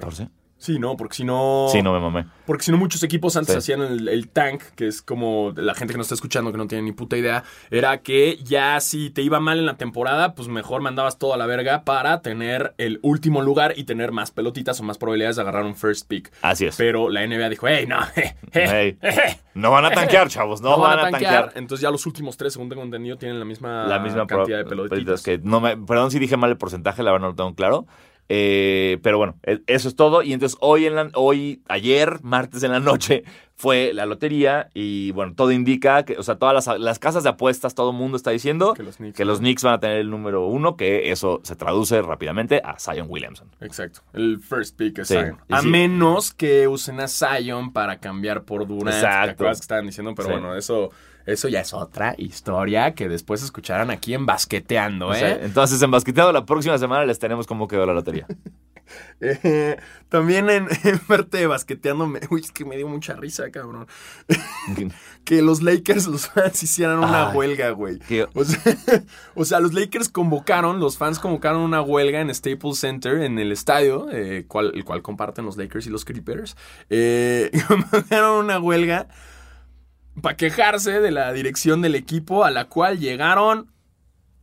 14. 0.62 0.72
Sí, 0.72 0.78
no, 0.78 0.96
porque 0.96 1.16
si 1.16 1.24
no... 1.24 1.66
Sí, 1.70 1.82
no 1.82 1.92
me 1.92 2.00
mamé. 2.00 2.26
Porque 2.46 2.64
si 2.64 2.70
no, 2.70 2.78
muchos 2.78 3.02
equipos 3.02 3.36
antes 3.36 3.52
Sí. 3.52 3.58
hacían 3.58 3.82
el, 3.82 4.08
el 4.08 4.28
tank, 4.28 4.62
que 4.76 4.86
es 4.86 5.02
como 5.02 5.52
la 5.56 5.74
gente 5.74 5.92
que 5.94 5.98
nos 5.98 6.06
está 6.06 6.14
escuchando 6.14 6.52
que 6.52 6.58
no 6.58 6.66
tiene 6.66 6.84
ni 6.84 6.92
puta 6.92 7.16
idea, 7.16 7.44
era 7.70 7.98
que 8.02 8.38
ya 8.42 8.80
si 8.80 9.10
te 9.10 9.22
iba 9.22 9.40
mal 9.40 9.58
en 9.58 9.66
la 9.66 9.76
temporada, 9.76 10.34
pues 10.34 10.48
mejor 10.48 10.80
mandabas 10.80 11.18
todo 11.18 11.34
a 11.34 11.36
la 11.36 11.46
verga 11.46 11.84
para 11.84 12.22
tener 12.22 12.74
el 12.78 12.98
último 13.02 13.42
lugar 13.42 13.74
y 13.76 13.84
tener 13.84 14.12
más 14.12 14.30
pelotitas 14.30 14.80
o 14.80 14.82
más 14.82 14.98
probabilidades 14.98 15.36
de 15.36 15.42
agarrar 15.42 15.64
un 15.64 15.74
first 15.76 16.06
pick. 16.08 16.32
Así 16.42 16.66
es. 16.66 16.76
Pero 16.76 17.08
la 17.10 17.26
NBA 17.26 17.48
dijo, 17.48 17.66
hey, 17.68 17.86
no, 17.86 18.00
je, 18.14 18.34
je, 18.52 18.66
Hey, 18.66 18.98
je, 19.02 19.40
no 19.54 19.70
van 19.70 19.84
a 19.84 19.90
tanquear, 19.90 20.28
chavos, 20.28 20.60
no, 20.60 20.78
van, 20.78 20.98
a 20.98 21.10
tanquear. 21.10 21.52
Entonces 21.56 21.82
ya 21.82 21.90
los 21.90 22.06
últimos 22.06 22.36
tres, 22.36 22.52
según 22.52 22.68
tengo 22.68 22.82
entendido, 22.82 23.16
tienen 23.18 23.38
la 23.38 23.44
misma, 23.44 23.86
La 23.86 23.98
misma 23.98 24.26
cantidad 24.26 24.58
de 24.58 24.64
pelotitas. 24.64 25.22
Que 25.22 25.38
no 25.38 25.60
me, 25.60 25.76
perdón 25.76 26.10
si 26.10 26.18
dije 26.18 26.36
mal 26.36 26.50
el 26.50 26.56
porcentaje, 26.56 27.02
la 27.02 27.12
verdad 27.12 27.26
no 27.26 27.30
lo 27.30 27.36
tengo 27.36 27.54
claro. 27.54 27.86
Eh, 28.28 28.98
pero 29.02 29.18
bueno, 29.18 29.36
e- 29.42 29.60
eso 29.66 29.88
es 29.88 29.96
todo. 29.96 30.22
Y 30.22 30.32
entonces 30.32 30.56
hoy, 30.60 30.86
en 30.86 30.94
la- 30.94 31.10
hoy, 31.14 31.62
ayer, 31.68 32.20
martes 32.22 32.62
en 32.62 32.72
la 32.72 32.80
noche, 32.80 33.24
fue 33.54 33.92
la 33.92 34.06
lotería. 34.06 34.70
Y 34.74 35.10
bueno, 35.12 35.34
todo 35.36 35.52
indica 35.52 36.04
que, 36.04 36.16
o 36.18 36.22
sea, 36.22 36.36
todas 36.36 36.54
las, 36.66 36.80
las 36.80 36.98
casas 36.98 37.22
de 37.24 37.28
apuestas, 37.28 37.74
todo 37.74 37.90
el 37.90 37.96
mundo 37.96 38.16
está 38.16 38.30
diciendo 38.30 38.72
Que 38.74 38.82
los 38.82 38.96
Knicks, 38.96 39.16
que 39.16 39.24
los 39.24 39.40
¿no? 39.40 39.44
Knicks 39.44 39.62
van 39.64 39.74
a 39.74 39.80
tener 39.80 39.98
el 39.98 40.10
número 40.10 40.46
uno, 40.46 40.76
que 40.76 41.10
eso 41.12 41.40
se 41.44 41.56
traduce 41.56 42.00
rápidamente 42.02 42.60
a 42.64 42.78
Zion 42.78 43.06
Williamson. 43.10 43.48
Exacto. 43.60 44.00
El 44.14 44.38
first 44.40 44.76
pick 44.78 44.98
es 45.00 45.08
Sí, 45.08 45.14
Zion. 45.14 45.38
A 45.50 45.60
sí. 45.60 45.68
menos 45.68 46.32
que 46.32 46.66
usen 46.68 47.00
a 47.00 47.08
Zion 47.08 47.72
para 47.72 47.98
cambiar 48.00 48.44
por 48.44 48.66
Durant. 48.66 48.88
Exacto. 48.96 49.26
¿Te 49.26 49.30
acuerdas 49.32 49.58
que 49.58 49.62
estaban 49.64 49.86
diciendo? 49.86 50.14
Pero 50.16 50.28
Sí. 50.28 50.32
bueno, 50.32 50.56
eso, 50.56 50.90
eso 51.26 51.48
ya 51.48 51.60
es 51.60 51.72
otra 51.72 52.14
historia 52.18 52.94
que 52.94 53.08
después 53.08 53.42
escucharán 53.42 53.90
aquí 53.90 54.14
en 54.14 54.26
Basqueteando, 54.26 55.08
O 55.08 55.14
¿eh? 55.14 55.18
sea, 55.18 55.44
entonces, 55.44 55.80
en 55.82 55.90
Basqueteado 55.90 56.32
la 56.32 56.44
próxima 56.44 56.78
semana 56.78 57.04
les 57.04 57.18
tenemos 57.18 57.46
cómo 57.46 57.68
quedó 57.68 57.86
la 57.86 57.94
lotería. 57.94 58.26
Eh, 59.20 59.78
también 60.10 60.50
en, 60.50 60.66
en 60.84 60.98
parte 60.98 61.38
de 61.38 61.46
Basqueteando, 61.46 62.06
me, 62.06 62.20
uy, 62.30 62.40
es 62.42 62.52
que 62.52 62.64
me 62.66 62.76
dio 62.76 62.88
mucha 62.88 63.14
risa, 63.14 63.50
cabrón. 63.50 63.86
que 65.24 65.40
los 65.40 65.62
Lakers, 65.62 66.08
los 66.08 66.26
fans 66.28 66.62
hicieran 66.62 66.98
una 66.98 67.30
Ay. 67.30 67.36
huelga, 67.36 67.70
güey. 67.70 67.98
O 68.34 68.44
sea, 68.44 68.60
o 69.34 69.44
sea, 69.46 69.60
los 69.60 69.72
Lakers 69.72 70.08
convocaron, 70.10 70.78
los 70.80 70.98
fans 70.98 71.18
convocaron 71.18 71.62
una 71.62 71.80
huelga 71.80 72.20
en 72.20 72.34
Staples 72.34 72.78
Center, 72.80 73.22
en 73.22 73.38
el 73.38 73.52
estadio, 73.52 74.08
eh, 74.12 74.44
cual- 74.46 74.72
el 74.74 74.84
cual 74.84 75.00
comparten 75.00 75.46
los 75.46 75.56
Lakers 75.56 75.86
y 75.86 75.90
los 75.90 76.04
Clippers. 76.04 76.56
Eh, 76.90 77.50
convocaron 77.68 78.44
una 78.44 78.58
huelga 78.60 79.06
para 80.20 80.36
quejarse 80.36 81.00
de 81.00 81.10
la 81.10 81.32
dirección 81.32 81.80
del 81.82 81.94
equipo, 81.94 82.44
a 82.44 82.50
la 82.50 82.66
cual 82.66 82.98
llegaron 82.98 83.70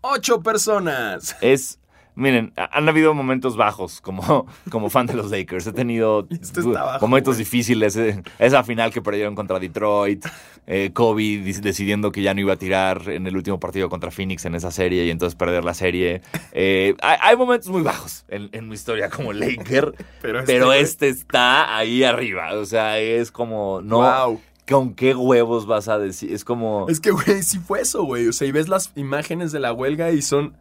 ocho 0.02 0.42
personas. 0.42 1.36
es 1.42 1.78
Miren, 2.16 2.52
ha- 2.58 2.70
han 2.78 2.90
habido 2.90 3.14
momentos 3.14 3.56
bajos 3.56 4.02
como, 4.02 4.46
como 4.70 4.90
fan 4.90 5.06
de 5.06 5.14
los 5.14 5.32
Lakers. 5.32 5.68
He 5.68 5.72
tenido 5.72 6.28
Este 6.42 6.62
bajo, 6.64 7.06
momentos 7.08 7.38
difíciles. 7.38 7.96
eh, 7.96 8.22
Esa 8.40 8.62
final 8.66 8.92
que 8.92 9.02
perdieron 9.02 9.36
contra 9.36 9.58
Detroit. 9.58 10.26
eh, 10.68 10.92
Kobe 10.94 11.38
decidiendo 11.62 12.12
que 12.12 12.22
ya 12.22 12.34
no 12.34 12.42
iba 12.42 12.54
a 12.54 12.58
tirar 12.58 13.08
en 13.10 13.26
el 13.26 13.38
último 13.38 13.58
partido 13.62 13.88
contra 13.88 14.12
Phoenix 14.12 14.44
en 14.44 14.56
esa 14.56 14.70
serie 14.70 15.06
y 15.06 15.12
entonces 15.12 15.36
perder 15.36 15.64
la 15.64 15.74
serie. 15.74 16.22
Eh, 16.52 16.94
hay, 17.02 17.18
hay 17.22 17.38
momentos 17.38 17.70
muy 17.70 17.84
bajos 17.84 18.26
en, 18.28 18.50
en 18.52 18.68
mi 18.68 18.74
historia 18.76 19.10
como 19.10 19.32
Laker. 19.32 19.94
Pero 20.22 20.44
pero 20.46 20.74
este, 20.74 21.08
este, 21.08 21.22
está 21.22 21.78
ahí 21.78 22.04
arriba. 22.04 22.54
O 22.56 22.66
sea, 22.66 23.00
es 23.00 23.32
como. 23.32 23.80
No. 23.82 24.00
Wow. 24.00 24.42
¿Con 24.70 24.94
qué 24.94 25.16
huevos 25.16 25.66
vas 25.66 25.88
a 25.88 25.98
decir? 25.98 26.32
Es 26.32 26.46
como. 26.46 26.86
Es 26.90 27.00
que, 27.00 27.12
güey, 27.12 27.42
sí 27.44 27.58
fue 27.60 27.82
eso, 27.82 28.04
güey. 28.04 28.28
O 28.28 28.34
sea, 28.34 28.48
y 28.48 28.52
ves 28.52 28.68
las 28.70 28.92
imágenes 28.96 29.52
de 29.52 29.60
la 29.60 29.74
huelga 29.74 30.12
y 30.12 30.22
son 30.22 30.56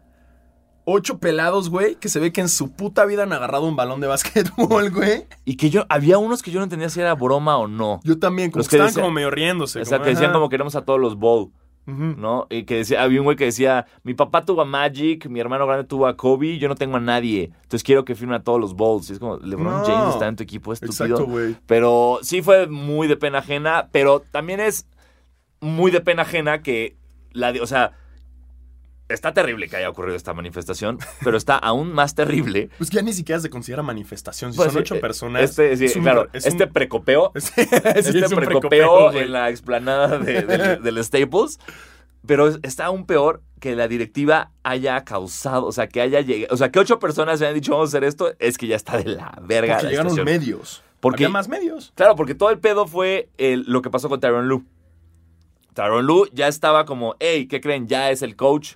ocho 0.85 1.19
pelados, 1.19 1.69
güey, 1.69 1.97
que 1.97 2.09
se 2.09 2.19
ve 2.19 2.33
que 2.33 2.41
en 2.41 2.49
su 2.49 2.73
puta 2.73 3.05
vida 3.05 3.25
han 3.25 3.33
agarrado 3.35 3.67
un 3.67 3.77
balón 3.77 4.01
de 4.01 4.07
básquetbol, 4.07 4.91
güey. 4.91 5.27
Y 5.45 5.57
que 5.57 5.69
yo. 5.69 5.85
Había 5.91 6.17
unos 6.19 6.43
que 6.43 6.51
yo 6.51 6.61
no 6.61 6.65
entendía 6.65 6.89
si 6.89 7.01
era 7.01 7.15
broma 7.15 7.59
o 7.59 7.69
no. 7.69 8.01
Yo 8.05 8.19
también, 8.19 8.51
como 8.51 8.61
Los 8.61 8.69
que 8.69 8.71
que 8.71 8.77
estaban 8.77 8.89
decían- 8.89 9.03
como 9.03 9.15
medio 9.15 9.31
riéndose. 9.31 9.81
O 9.81 9.85
sea, 9.85 10.01
que 10.01 10.11
decían 10.11 10.33
como 10.33 10.49
queremos 10.49 10.75
a 10.77 10.83
todos 10.87 10.99
los 10.99 11.17
Bowl, 11.17 11.53
¿no? 11.89 12.47
Y 12.51 12.65
que 12.65 12.77
decía, 12.77 13.03
había 13.03 13.21
un 13.21 13.25
güey 13.25 13.37
que 13.37 13.47
decía, 13.47 13.87
mi 14.03 14.13
papá 14.13 14.45
tuvo 14.45 14.61
a 14.61 14.65
Magic, 14.67 15.27
mi 15.27 15.41
hermano 15.41 15.67
grande 15.67 15.85
tuvo 15.85 16.07
a 16.07 16.17
Kobe, 16.17 16.59
yo 16.59 16.69
no 16.69 16.75
tengo 16.75 16.97
a 16.99 17.01
nadie. 17.01 17.51
Entonces 17.63 17.83
quiero 17.83 18.05
que 18.05 18.15
firme 18.15 18.37
a 18.37 18.41
todos 18.41 18.61
los 18.61 18.75
Bowls. 18.75 19.09
Y 19.09 19.15
es 19.15 19.19
como, 19.19 19.39
LeBron 19.39 19.81
No. 19.81 19.85
James 19.85 20.15
está 20.15 20.29
en 20.29 20.37
tu 20.37 20.43
equipo, 20.43 20.73
estúpido. 20.73 21.07
Exacto, 21.07 21.27
güey. 21.27 21.57
Pero 21.67 22.19
sí 22.23 22.43
fue 22.43 22.67
muy 22.67 23.09
de 23.09 23.17
pena 23.17 23.39
ajena, 23.39 23.89
pero 23.91 24.21
también 24.21 24.61
es 24.61 24.87
muy 25.61 25.91
de 25.91 26.01
pena 26.01 26.23
ajena 26.23 26.63
que 26.63 26.97
la 27.33 27.53
o 27.61 27.67
sea, 27.67 27.93
está 29.09 29.33
terrible 29.33 29.69
que 29.69 29.77
haya 29.77 29.89
ocurrido 29.91 30.17
esta 30.17 30.35
manifestación, 30.35 30.99
pero 31.25 31.37
está 31.37 31.57
aún 31.57 31.93
más 31.93 32.15
terrible. 32.15 32.71
Pues 32.79 32.91
ya 32.91 33.03
ni 33.03 33.13
siquiera 33.13 33.41
se 33.41 33.51
considera 33.51 33.83
manifestación. 33.83 34.53
Si 34.53 34.57
Pues, 34.57 34.73
son 34.73 34.83
ocho 34.83 34.95
eh, 34.97 35.01
personas. 35.01 35.43
Este, 35.43 35.77
sí, 35.77 35.87
es 35.87 35.97
un- 35.97 36.03
claro, 36.03 36.29
es 36.33 36.45
un- 36.45 36.53
este 36.53 36.67
precopeo, 36.67 37.33
Sí, 37.37 37.53
este 37.57 38.19
es 38.19 38.31
un 38.33 38.37
precopeo 38.39 39.11
güey. 39.13 39.25
en 39.25 39.33
la 39.33 39.51
explanada 39.51 40.19
de- 40.19 40.43
del, 40.43 40.83
del 40.83 41.05
Staples. 41.05 41.59
Pero 42.27 42.49
es- 42.49 42.59
está 42.63 42.87
aún 42.87 43.07
peor 43.07 43.43
que 43.61 43.75
la 43.77 43.89
directiva 43.89 44.51
haya 44.63 45.05
causado, 45.05 45.67
o 45.67 45.73
sea, 45.73 45.87
que 45.89 46.01
haya 46.01 46.21
llegado, 46.21 46.53
o 46.55 46.57
sea, 46.59 46.71
que 46.71 46.79
ocho 46.79 46.99
personas 46.99 47.39
se 47.39 47.47
hayan 47.47 47.55
dicho 47.55 47.73
vamos 47.73 47.89
a 47.89 47.91
hacer 47.97 48.05
esto, 48.05 48.33
es 48.39 48.59
que 48.59 48.67
ya 48.67 48.77
está 48.77 48.99
de 48.99 49.05
la 49.17 49.39
verga. 49.43 49.75
Porque 49.75 49.85
la 49.85 49.91
llegaron 49.91 50.11
situación. 50.13 50.25
medios. 50.41 50.83
Porque- 51.01 51.25
Había 51.25 51.33
más 51.33 51.49
medios. 51.49 51.93
Claro, 51.95 52.17
porque 52.17 52.35
todo 52.35 52.51
el 52.51 52.59
pedo 52.59 52.87
fue 52.89 53.31
el- 53.39 53.63
lo 53.69 53.83
que 53.83 53.89
pasó 53.91 54.09
con 54.09 54.19
Tyron 54.21 54.49
Lue. 54.49 54.65
Tyron 55.75 56.05
Lue 56.07 56.29
ya 56.33 56.49
estaba 56.49 56.85
como, 56.85 57.15
hey, 57.21 57.47
¿qué 57.47 57.61
creen? 57.61 57.87
Ya 57.87 58.11
es 58.11 58.23
el 58.23 58.35
coach. 58.37 58.75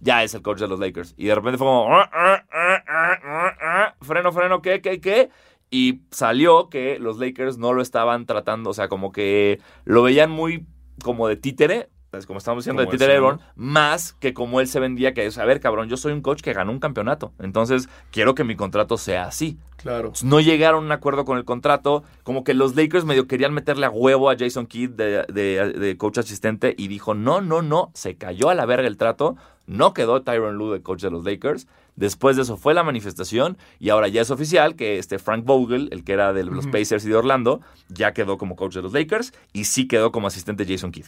Ya 0.00 0.22
es 0.22 0.34
el 0.34 0.42
coach 0.42 0.58
de 0.60 0.68
los 0.68 0.78
Lakers. 0.80 1.14
Y 1.16 1.26
de 1.26 1.34
repente 1.34 1.58
fue 1.58 1.66
como, 1.66 1.88
"Ah, 1.92 2.08
ah, 2.12 2.42
ah, 2.88 3.94
freno, 4.00 4.32
freno, 4.32 4.62
¿qué, 4.62 4.80
qué, 4.80 5.00
qué? 5.00 5.30
Y 5.70 6.00
salió 6.10 6.68
que 6.70 6.98
los 6.98 7.18
Lakers 7.18 7.58
no 7.58 7.72
lo 7.72 7.82
estaban 7.82 8.24
tratando, 8.26 8.70
o 8.70 8.74
sea, 8.74 8.88
como 8.88 9.12
que 9.12 9.60
lo 9.84 10.02
veían 10.02 10.30
muy 10.30 10.66
como 11.02 11.28
de 11.28 11.36
títere, 11.36 11.90
pues, 12.10 12.24
como 12.26 12.38
estamos 12.38 12.64
diciendo, 12.64 12.80
de 12.80 12.86
Como 12.86 12.92
títere 12.92 13.12
eso, 13.14 13.20
LeBron, 13.20 13.40
más 13.54 14.14
que 14.14 14.32
como 14.32 14.60
él 14.60 14.66
se 14.66 14.80
vendía, 14.80 15.12
que 15.12 15.26
es, 15.26 15.36
a 15.36 15.44
ver, 15.44 15.60
cabrón, 15.60 15.88
yo 15.90 15.98
soy 15.98 16.12
un 16.12 16.22
coach 16.22 16.40
que 16.40 16.54
ganó 16.54 16.72
un 16.72 16.78
campeonato. 16.78 17.32
Entonces, 17.38 17.90
quiero 18.10 18.34
que 18.34 18.44
mi 18.44 18.56
contrato 18.56 18.96
sea 18.96 19.24
así. 19.24 19.58
Claro. 19.76 20.12
No 20.24 20.40
llegaron 20.40 20.84
a 20.84 20.86
un 20.86 20.92
acuerdo 20.92 21.24
con 21.26 21.36
el 21.36 21.44
contrato. 21.44 22.02
Como 22.22 22.42
que 22.44 22.54
los 22.54 22.74
Lakers 22.74 23.04
medio 23.04 23.26
querían 23.28 23.52
meterle 23.52 23.84
a 23.86 23.90
huevo 23.90 24.30
a 24.30 24.36
Jason 24.38 24.66
Kidd 24.66 24.90
de, 24.92 25.24
de- 25.28 25.72
de 25.74 25.96
coach 25.98 26.16
asistente 26.18 26.74
y 26.78 26.88
dijo, 26.88 27.14
no, 27.14 27.42
no, 27.42 27.60
no, 27.60 27.90
se 27.94 28.16
cayó 28.16 28.48
a 28.48 28.54
la 28.54 28.64
verga 28.64 28.88
el 28.88 28.96
trato. 28.96 29.36
No 29.68 29.92
quedó 29.92 30.22
Tyron 30.22 30.56
Lue 30.56 30.72
de 30.72 30.82
coach 30.82 31.02
de 31.02 31.10
los 31.10 31.24
Lakers. 31.24 31.68
Después 31.94 32.36
de 32.36 32.42
eso 32.42 32.56
fue 32.56 32.74
la 32.74 32.82
manifestación 32.82 33.58
y 33.78 33.90
ahora 33.90 34.08
ya 34.08 34.22
es 34.22 34.30
oficial 34.30 34.76
que 34.76 34.98
este 34.98 35.18
Frank 35.18 35.44
Vogel, 35.44 35.88
el 35.92 36.04
que 36.04 36.12
era 36.14 36.32
de 36.32 36.42
los. 36.44 36.66
Pacers 36.66 37.04
y 37.04 37.08
de 37.10 37.16
Orlando, 37.16 37.60
ya 37.88 38.12
quedó 38.14 38.38
como 38.38 38.56
coach 38.56 38.74
de 38.74 38.82
los 38.82 38.92
Lakers 38.92 39.32
y 39.52 39.64
sí 39.64 39.86
quedó 39.86 40.10
como 40.10 40.26
asistente 40.26 40.64
Jason 40.66 40.90
Kidd. 40.90 41.06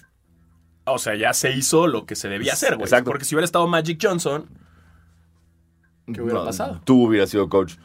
O 0.85 0.99
sea, 0.99 1.15
ya 1.15 1.33
se 1.33 1.53
hizo 1.53 1.87
lo 1.87 2.05
que 2.05 2.17
se 2.17 2.29
debía 2.29 2.53
hacer, 2.53 2.75
güey. 2.75 2.85
Exacto. 2.85 3.11
Porque 3.11 3.25
si 3.25 3.35
hubiera 3.35 3.45
estado 3.45 3.67
Magic 3.67 3.99
Johnson. 4.03 4.47
¿Qué 6.13 6.21
hubiera 6.23 6.41
No, 6.41 6.45
pasado? 6.47 6.81
Tú 6.85 7.05
hubieras 7.07 7.31
sido 7.31 7.49
coach. 7.49 7.75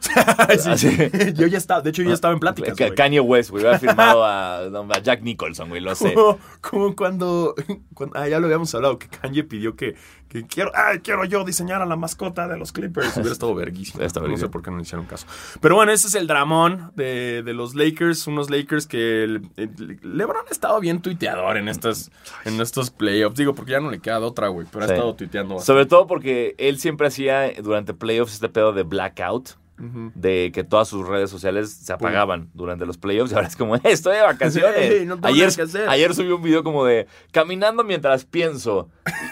Sí. 0.58 0.70
Así. 0.70 0.88
yo 1.34 1.46
ya 1.46 1.58
estaba, 1.58 1.80
de 1.82 1.90
hecho, 1.90 2.02
yo 2.02 2.08
ya 2.08 2.14
estaba 2.14 2.34
en 2.34 2.40
pláticas. 2.40 2.76
Güey. 2.76 2.94
Kanye 2.94 3.20
West, 3.20 3.50
güey, 3.50 3.62
hubiera 3.62 3.78
firmado 3.78 4.24
a, 4.24 5.00
Jack 5.02 5.22
Nicholson, 5.22 5.68
güey, 5.68 5.80
lo 5.80 5.94
sé. 5.94 6.14
Como, 6.14 6.38
como 6.60 6.96
cuando, 6.96 7.54
cuando- 7.94 8.18
Ah, 8.18 8.28
ya 8.28 8.38
lo 8.40 8.46
habíamos 8.46 8.74
hablado, 8.74 8.98
que 8.98 9.08
Kanye 9.08 9.44
pidió 9.44 9.76
que, 9.76 9.94
que 10.28 10.46
quiero, 10.46 10.70
ay, 10.74 10.98
quiero 11.00 11.24
yo 11.24 11.44
diseñar 11.44 11.80
a 11.82 11.86
la 11.86 11.96
mascota 11.96 12.46
de 12.48 12.56
los 12.58 12.72
Clippers. 12.72 13.12
Hubiera 13.16 13.32
estado 13.32 13.54
verguísimo. 13.54 14.02
No 14.02 14.36
sé 14.36 14.48
por 14.48 14.62
qué 14.62 14.70
no 14.70 14.76
le 14.76 14.82
hicieron 14.82 15.06
caso. 15.06 15.26
Pero 15.60 15.74
bueno, 15.76 15.92
ese 15.92 16.08
es 16.08 16.14
el 16.14 16.26
dramón 16.26 16.92
de, 16.96 17.42
de 17.44 17.52
los 17.54 17.74
Lakers. 17.74 18.26
Unos 18.26 18.50
Lakers 18.50 18.86
que 18.86 19.24
el- 19.24 19.48
el- 19.56 19.98
LeBron 20.02 20.44
ha 20.48 20.52
estado 20.52 20.80
bien 20.80 21.00
tuiteador 21.00 21.56
en, 21.56 21.68
estas, 21.68 22.10
en 22.44 22.60
estos 22.60 22.90
playoffs. 22.90 23.36
Digo, 23.36 23.54
porque 23.54 23.72
ya 23.72 23.80
no 23.80 23.90
le 23.90 24.00
queda 24.00 24.18
de 24.20 24.26
otra, 24.26 24.48
güey. 24.48 24.66
Pero 24.70 24.84
ha 24.84 24.88
estado 24.88 25.14
tuiteando 25.14 25.54
bastante. 25.56 25.66
Sobre 25.72 25.86
todo 25.86 26.06
porque 26.06 26.54
él 26.58 26.78
siempre 26.78 27.06
hacía 27.06 27.52
durante 27.62 27.94
playoffs 27.94 28.34
este 28.34 28.48
pedo 28.48 28.72
de 28.72 28.82
blackout, 28.82 29.50
De 29.78 30.52
que 30.54 30.64
todas 30.64 30.88
sus 30.88 31.06
redes 31.06 31.28
sociales 31.30 31.70
se 31.70 31.92
apagaban 31.92 32.50
durante 32.54 32.86
los 32.86 32.96
playoffs 32.96 33.32
y 33.32 33.34
ahora 33.34 33.48
es 33.48 33.56
como, 33.56 33.76
"Eh, 33.76 33.80
estoy 33.84 34.16
de 34.16 34.22
vacaciones. 34.22 35.06
No 35.06 35.18
ayer, 35.22 35.50
ayer 35.88 36.14
subí 36.14 36.30
un 36.30 36.42
video 36.42 36.64
como 36.64 36.84
de 36.84 37.06
caminando 37.30 37.84
mientras 37.84 38.24
pienso 38.24 38.88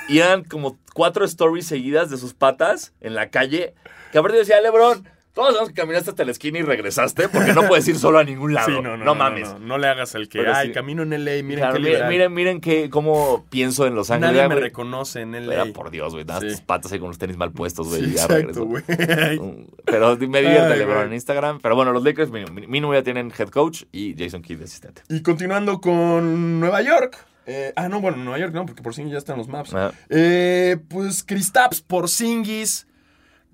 y 0.08 0.18
eran 0.18 0.44
como 0.44 0.78
cuatro 0.92 1.24
stories 1.24 1.66
seguidas 1.66 2.10
de 2.10 2.18
sus 2.18 2.34
patas 2.34 2.92
en 3.00 3.14
la 3.14 3.30
calle 3.30 3.74
que 4.12 4.18
aparte 4.18 4.38
decía, 4.38 4.60
Lebron, 4.60 5.08
todos 5.34 5.48
sabemos 5.48 5.68
que 5.70 5.74
caminaste 5.74 6.10
hasta 6.10 6.24
la 6.24 6.30
esquina 6.30 6.60
y 6.60 6.62
regresaste 6.62 7.28
porque 7.28 7.52
no 7.52 7.66
puedes 7.68 7.86
ir 7.88 7.98
solo 7.98 8.18
a 8.20 8.24
ningún 8.24 8.54
lado. 8.54 8.68
Sí, 8.68 8.72
no, 8.74 8.82
no, 8.82 8.96
no, 8.96 9.04
no, 9.04 9.14
mames. 9.14 9.52
No, 9.54 9.58
no 9.58 9.78
le 9.78 9.88
hagas 9.88 10.14
el 10.14 10.28
que, 10.28 10.38
Pero 10.38 10.54
ay, 10.54 10.68
sí. 10.68 10.72
camino 10.72 11.02
en 11.02 11.10
LA, 11.10 11.42
miren 11.42 11.58
Claro, 11.58 11.74
qué 11.74 11.80
miren, 11.80 12.08
miren, 12.08 12.32
miren 12.32 12.60
que, 12.60 12.88
cómo 12.88 13.44
pienso 13.50 13.86
en 13.86 13.94
Los 13.96 14.10
Ángeles. 14.10 14.36
Nadie 14.36 14.48
me 14.48 14.54
reconoce 14.54 15.20
en 15.22 15.32
LA. 15.46 15.54
Era 15.54 15.64
por 15.72 15.90
Dios, 15.90 16.12
güey. 16.14 16.24
Nada, 16.24 16.40
Sí. 16.40 16.48
tus 16.48 16.60
patas 16.60 16.92
ahí 16.92 16.98
con 17.00 17.08
los 17.08 17.18
tenis 17.18 17.36
mal 17.36 17.50
puestos, 17.52 17.88
güey. 17.88 18.04
Exacto, 18.04 18.64
güey. 18.64 18.82
Mm, 19.34 19.66
Pero 19.84 20.16
me 20.16 20.40
divierte 20.40 20.76
LeBron 20.76 21.06
en 21.08 21.12
Instagram. 21.14 21.58
Pero 21.60 21.74
bueno, 21.74 21.92
los 21.92 22.04
Lakers 22.04 22.30
mínimo, 22.30 22.94
ya 22.94 23.02
tienen 23.02 23.32
head 23.36 23.48
coach 23.48 23.82
y 23.90 24.14
Jason 24.16 24.40
Kidd 24.42 24.58
de 24.58 24.64
asistente. 24.64 25.02
Y 25.08 25.22
continuando 25.22 25.80
con 25.80 26.60
Nueva 26.60 26.80
York. 26.82 27.26
eh, 27.46 27.72
ah, 27.76 27.88
no, 27.88 28.00
bueno, 28.00 28.18
Nueva 28.18 28.38
York 28.38 28.52
no, 28.54 28.64
porque 28.66 28.82
Porzingis 28.82 29.12
ya 29.12 29.18
está 29.18 29.32
en 29.32 29.38
los 29.38 29.48
maps. 29.48 29.74
Ah, 29.74 29.92
Eh, 30.08 30.76
pues 30.88 31.24
Kristaps 31.24 31.82
Porzingis 31.82 32.86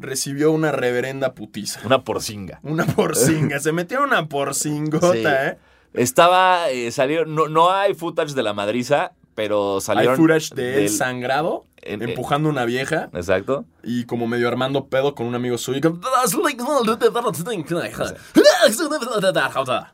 recibió 0.00 0.50
una 0.52 0.72
reverenda 0.72 1.34
putiza. 1.34 1.80
Una 1.84 2.02
porcinga. 2.02 2.58
Una 2.62 2.86
porcinga. 2.86 3.60
Se 3.60 3.72
metió 3.72 4.02
una 4.02 4.28
porcingota, 4.28 5.12
Sí. 5.12 5.22
¿eh? 5.26 5.58
Estaba, 5.92 6.70
eh, 6.70 6.90
salió, 6.92 7.24
no, 7.24 7.48
no 7.48 7.70
hay 7.72 7.94
footage 7.94 8.34
de 8.34 8.42
la 8.42 8.52
madriza, 8.52 9.12
pero 9.40 9.76
Hay 9.76 9.80
salieron. 9.80 10.16
footage 10.16 10.50
de 10.54 10.68
él 10.74 10.80
del- 10.80 10.88
sangrado, 10.90 11.64
en- 11.80 12.02
empujando 12.02 12.50
una 12.50 12.66
vieja 12.66 13.08
Exacto. 13.14 13.64
y 13.82 14.04
como 14.04 14.26
medio 14.26 14.48
armando 14.48 14.88
pedo 14.88 15.14
con 15.14 15.26
un 15.26 15.34
amigo 15.34 15.56
suyo. 15.56 15.80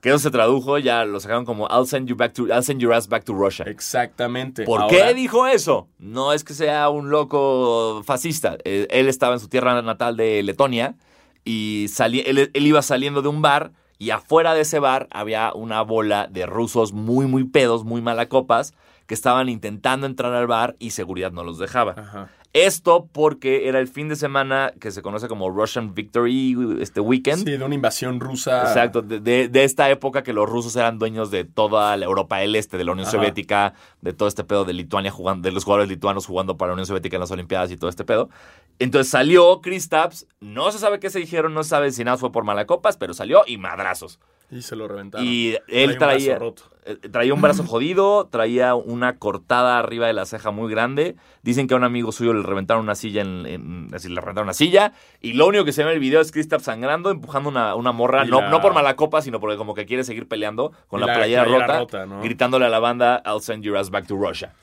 Que 0.01 0.09
eso 0.11 0.18
se 0.18 0.30
tradujo, 0.30 0.78
ya 0.78 1.05
lo 1.05 1.20
sacaron 1.20 1.44
como 1.44 1.68
I'll 1.68 1.86
send 1.86 2.09
you 2.09 2.16
back 2.16 2.32
to, 2.34 2.47
I'll 2.49 2.62
send 2.64 2.80
your 2.80 2.92
ass 2.92 3.09
back 3.09 3.24
to 3.24 3.32
Russia. 3.34 3.64
Exactamente. 3.68 4.64
¿Por 4.64 4.82
Ahora- 4.82 4.97
qué 5.09 5.14
dijo 5.14 5.47
eso? 5.47 5.88
No 5.99 6.32
es 6.32 6.42
que 6.44 6.55
sea 6.55 6.88
un 6.88 7.11
loco 7.11 8.03
fascista. 8.05 8.57
Eh, 8.64 8.86
Él 8.90 9.09
estaba 9.09 9.34
en 9.34 9.40
su 9.40 9.49
tierra 9.49 9.80
natal 9.82 10.16
de 10.16 10.42
Letonia 10.42 10.97
y 11.44 11.86
salí- 11.88 12.22
él, 12.26 12.51
él 12.53 12.66
iba 12.66 12.82
saliendo 12.82 13.22
de 13.22 13.28
un 13.28 13.42
bar 13.42 13.70
y 13.99 14.11
afuera 14.11 14.53
de 14.55 14.62
ese 14.62 14.78
bar 14.78 15.09
había 15.11 15.53
una 15.55 15.80
bola 15.82 16.26
de 16.30 16.44
rusos 16.47 16.92
muy, 16.92 17.26
muy 17.26 17.44
pedos, 17.44 17.84
muy 17.84 18.03
malacopas, 18.03 18.74
que 19.07 19.15
estaban 19.15 19.49
intentando 19.49 20.07
entrar 20.07 20.33
al 20.35 20.47
bar 20.47 20.77
y 20.79 20.91
seguridad 20.91 21.33
no 21.33 21.45
los 21.45 21.59
dejaba. 21.59 21.95
Ajá. 21.97 22.29
Esto 22.53 23.07
porque 23.13 23.69
era 23.69 23.81
el 23.81 23.87
fin 23.89 24.09
de 24.09 24.17
semana 24.17 24.73
que 24.81 24.91
se 24.91 25.03
conoce 25.03 25.29
como 25.29 25.51
Russian 25.51 25.93
Victory 25.95 26.57
este 26.81 27.01
weekend. 27.01 27.45
Sí, 27.45 27.51
de 27.59 27.63
una 27.63 27.75
invasión 27.75 28.19
rusa. 28.19 28.63
Exacto, 28.63 29.03
de, 29.03 29.21
de- 29.21 29.49
de 29.49 29.65
esta 29.65 29.91
época 29.91 30.23
que 30.23 30.33
los 30.33 30.49
rusos 30.49 30.75
eran 30.75 30.99
dueños 30.99 31.31
de 31.31 31.45
toda 31.45 31.95
la 31.99 32.07
Europa 32.07 32.39
del 32.39 32.57
Este, 32.57 32.79
de 32.79 32.85
la 32.85 32.93
Unión 32.93 33.07
Ajá. 33.07 33.19
Soviética, 33.19 33.75
de 34.01 34.15
todo 34.15 34.27
este 34.27 34.43
pedo 34.43 34.65
de 34.65 34.73
Lituania 34.73 35.11
jugando, 35.11 35.47
de 35.47 35.53
los 35.53 35.65
jugadores 35.65 35.91
lituanos 35.91 36.25
jugando 36.25 36.57
para 36.57 36.69
la 36.71 36.75
Unión 36.75 36.87
Soviética 36.87 37.17
en 37.17 37.21
las 37.21 37.31
Olimpiadas 37.31 37.71
y 37.73 37.77
todo 37.77 37.91
este 37.91 38.05
pedo. 38.05 38.31
Entonces 38.79 39.11
salió 39.11 39.61
Chris 39.61 39.91
Tapps, 39.91 40.27
no 40.41 40.73
se 40.73 40.79
sabe 40.79 40.99
qué 40.99 41.11
se 41.11 41.19
dijeron, 41.19 41.53
no 41.53 41.63
se 41.63 41.71
sabe 41.71 41.93
si 41.93 42.05
nada 42.05 42.17
fue 42.17 42.33
por 42.33 42.45
malacopas, 42.45 42.97
pero 42.97 43.13
salió 43.13 43.43
y 43.47 43.59
madrazos. 43.59 44.19
Y 44.51 44.62
se 44.62 44.76
lo 44.76 44.86
reventaron. 44.86 45.26
Y 45.26 45.57
él 45.68 45.99
traía, 45.99 46.38
eh, 46.84 46.97
traía 47.11 47.34
un 47.34 47.42
brazo 47.42 47.64
jodido, 47.64 48.28
traía 48.30 48.76
una 48.76 49.16
cortada 49.18 49.76
arriba 49.78 50.07
de 50.07 50.12
la 50.12 50.24
ceja 50.24 50.53
muy 50.53 50.70
grande. 50.70 51.16
Dicen 51.42 51.66
que 51.66 51.74
a 51.74 51.76
un 51.76 51.82
amigo 51.82 52.12
suyo 52.12 52.32
le 52.32 52.42
reventaron 52.42 52.84
una 52.84 52.94
silla, 52.94 53.22
en, 53.22 53.44
en- 53.44 53.88
así 53.92 54.09
le 54.09 54.20
reventaron 54.20 54.47
una 54.47 54.55
silla. 54.55 54.92
Y 55.20 55.32
lo 55.32 55.49
único 55.49 55.64
que 55.64 55.72
se 55.72 55.82
ve 55.82 55.90
en 55.90 55.94
el 55.97 56.01
video 56.01 56.20
es 56.20 56.30
Kristaps 56.30 56.62
sangrando, 56.64 57.11
empujando 57.11 57.49
una, 57.49 57.74
una 57.74 57.90
morra, 57.90 58.24
no, 58.24 58.40
la- 58.40 58.51
no 58.51 58.61
por 58.61 58.72
mala 58.72 58.94
copa, 58.94 59.20
sino 59.20 59.40
porque 59.40 59.57
como 59.57 59.74
que 59.74 59.84
quiere 59.84 60.05
seguir 60.05 60.28
peleando 60.28 60.70
con 60.86 61.01
la, 61.01 61.07
la 61.09 61.14
playera, 61.14 61.42
playera 61.44 61.66
rota, 61.66 61.78
rota, 61.78 62.07
¿no? 62.07 62.22
gritándole 62.22 62.66
a 62.66 62.68
la 62.68 62.78
banda, 62.78 63.22
I'll 63.26 63.40
send 63.40 63.64
your 63.64 63.76
ass 63.76 63.90
back 63.90 64.07
to 64.07 64.16
Russia. 64.16 64.55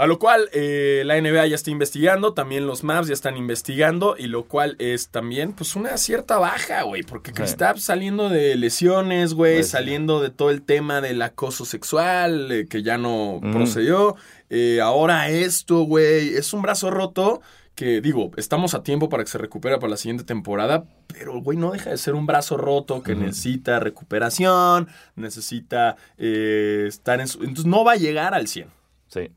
A 0.00 0.06
lo 0.06 0.18
cual 0.18 0.48
eh, 0.54 1.02
la 1.04 1.20
NBA 1.20 1.46
ya 1.48 1.54
está 1.56 1.70
investigando, 1.70 2.32
también 2.32 2.66
los 2.66 2.84
Mavs 2.84 3.08
ya 3.08 3.12
están 3.12 3.36
investigando, 3.36 4.16
y 4.18 4.28
lo 4.28 4.44
cual 4.44 4.76
es 4.78 5.10
también 5.10 5.52
pues 5.52 5.76
una 5.76 5.98
cierta 5.98 6.38
baja, 6.38 6.82
güey, 6.84 7.02
porque 7.02 7.32
Sí. 7.32 7.34
Kristaps 7.36 7.82
saliendo 7.84 8.30
de 8.30 8.56
lesiones, 8.56 9.34
güey, 9.34 9.56
Pues, 9.56 9.68
saliendo 9.68 10.20
de 10.22 10.30
todo 10.30 10.50
el 10.50 10.62
tema 10.62 11.02
del 11.02 11.20
acoso 11.20 11.66
sexual, 11.66 12.50
eh, 12.50 12.66
que 12.66 12.82
ya 12.82 12.96
no 12.96 13.34
Ujú. 13.34 13.50
procedió, 13.52 14.16
eh, 14.48 14.80
ahora 14.82 15.28
esto, 15.28 15.80
güey, 15.82 16.34
es 16.34 16.52
un 16.54 16.62
brazo 16.62 16.90
roto. 16.90 17.42
Que 17.74 18.00
digo, 18.02 18.30
estamos 18.36 18.74
a 18.74 18.82
tiempo 18.82 19.08
para 19.08 19.22
que 19.24 19.30
se 19.30 19.38
recupere 19.38 19.76
para 19.78 19.90
la 19.90 19.96
siguiente 19.96 20.24
temporada, 20.24 20.84
pero 21.08 21.40
güey, 21.40 21.56
no 21.56 21.72
deja 21.72 21.88
de 21.90 21.96
ser 21.96 22.14
un 22.14 22.26
brazo 22.26 22.56
roto 22.58 23.02
que 23.02 23.14
necesita 23.14 23.80
recuperación, 23.80 24.88
necesita 25.14 25.96
eh, 26.18 26.84
estar 26.88 27.20
en 27.20 27.28
su. 27.28 27.38
Entonces 27.40 27.66
no 27.66 27.84
va 27.84 27.92
a 27.92 27.96
llegar 27.96 28.34
al 28.34 28.48
100 28.48 28.68
Sí. 29.08 29.30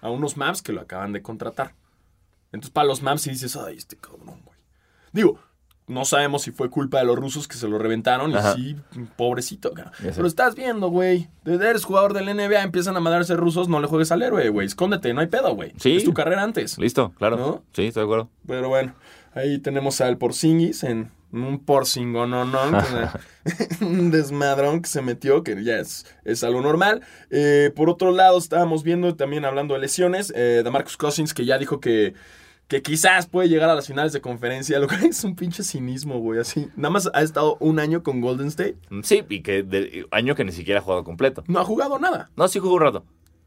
A 0.00 0.10
unos 0.10 0.36
Maps 0.36 0.62
que 0.62 0.72
lo 0.72 0.80
acaban 0.80 1.12
de 1.12 1.22
contratar. 1.22 1.74
Entonces, 2.52 2.70
para 2.70 2.86
los 2.86 3.02
Maps, 3.02 3.22
si 3.22 3.30
dices, 3.30 3.56
ay, 3.56 3.76
este 3.76 3.96
cabrón, 3.96 4.42
güey. 4.44 4.58
Digo, 5.12 5.38
no 5.86 6.04
sabemos 6.04 6.42
si 6.42 6.52
fue 6.52 6.70
culpa 6.70 6.98
de 6.98 7.04
los 7.04 7.18
rusos 7.18 7.48
que 7.48 7.56
se 7.56 7.68
lo 7.68 7.78
reventaron. 7.78 8.34
Ajá. 8.34 8.54
Y 8.56 8.76
sí, 8.92 9.06
pobrecito, 9.16 9.72
cara. 9.72 9.92
Pero 10.00 10.26
estás 10.26 10.54
viendo, 10.54 10.88
güey. 10.88 11.28
Eres 11.44 11.84
jugador 11.84 12.12
del 12.14 12.26
NBA, 12.34 12.62
empiezan 12.62 12.96
a 12.96 13.00
mandarse 13.00 13.36
rusos, 13.36 13.68
no 13.68 13.80
le 13.80 13.88
juegues 13.88 14.12
al 14.12 14.22
héroe, 14.22 14.48
güey. 14.50 14.66
Escóndete, 14.66 15.12
no 15.12 15.20
hay 15.20 15.26
pedo, 15.26 15.54
güey. 15.54 15.72
Sí. 15.78 15.96
Es 15.96 16.04
tu 16.04 16.14
carrera 16.14 16.42
antes. 16.42 16.78
Listo, 16.78 17.12
claro. 17.18 17.36
¿No? 17.36 17.64
Sí, 17.72 17.86
estoy 17.86 18.02
de 18.02 18.04
acuerdo. 18.04 18.30
Pero 18.46 18.68
bueno, 18.68 18.94
ahí 19.34 19.58
tenemos 19.58 20.00
al 20.00 20.16
Porzingis 20.16 20.84
en 20.84 21.10
un 21.32 21.64
Porzingo, 21.64 22.26
no, 22.26 22.44
no, 22.44 22.60
un 23.80 24.10
desmadrón 24.10 24.82
que 24.82 24.88
se 24.88 25.02
metió, 25.02 25.42
que 25.42 25.62
ya 25.62 25.78
es, 25.78 26.06
es 26.24 26.42
algo 26.44 26.60
normal. 26.60 27.02
Eh, 27.30 27.72
por 27.74 27.88
otro 27.88 28.10
lado, 28.12 28.38
estábamos 28.38 28.82
viendo 28.82 29.14
también 29.16 29.44
hablando 29.44 29.74
de 29.74 29.80
lesiones, 29.80 30.32
eh, 30.36 30.62
de 30.64 30.70
Marcus 30.70 30.96
Cousins, 30.96 31.34
que 31.34 31.44
ya 31.44 31.58
dijo 31.58 31.80
que, 31.80 32.14
que 32.68 32.82
quizás 32.82 33.26
puede 33.26 33.48
llegar 33.48 33.70
a 33.70 33.74
las 33.74 33.86
finales 33.86 34.12
de 34.12 34.20
conferencia, 34.20 34.78
lo 34.80 34.88
cual 34.88 35.04
es 35.04 35.22
un 35.24 35.36
pinche 35.36 35.62
cinismo, 35.62 36.18
güey, 36.18 36.40
así. 36.40 36.68
Nada 36.76 36.90
más 36.90 37.08
ha 37.12 37.22
estado 37.22 37.56
un 37.60 37.78
año 37.78 38.02
con 38.02 38.20
Golden 38.20 38.48
State, 38.48 38.76
Sí, 39.02 39.22
y 39.28 39.42
que 39.42 39.62
de, 39.62 40.06
año 40.10 40.34
que 40.34 40.44
ni 40.44 40.52
siquiera 40.52 40.80
ha 40.80 40.82
jugado 40.82 41.04
completo. 41.04 41.44
no 41.46 41.60
ha 41.60 41.64
jugado 41.64 41.98
nada. 41.98 42.30
No, 42.36 42.48
sí 42.48 42.58
jugó 42.58 42.74
un 42.74 42.80
rato. 42.80 43.04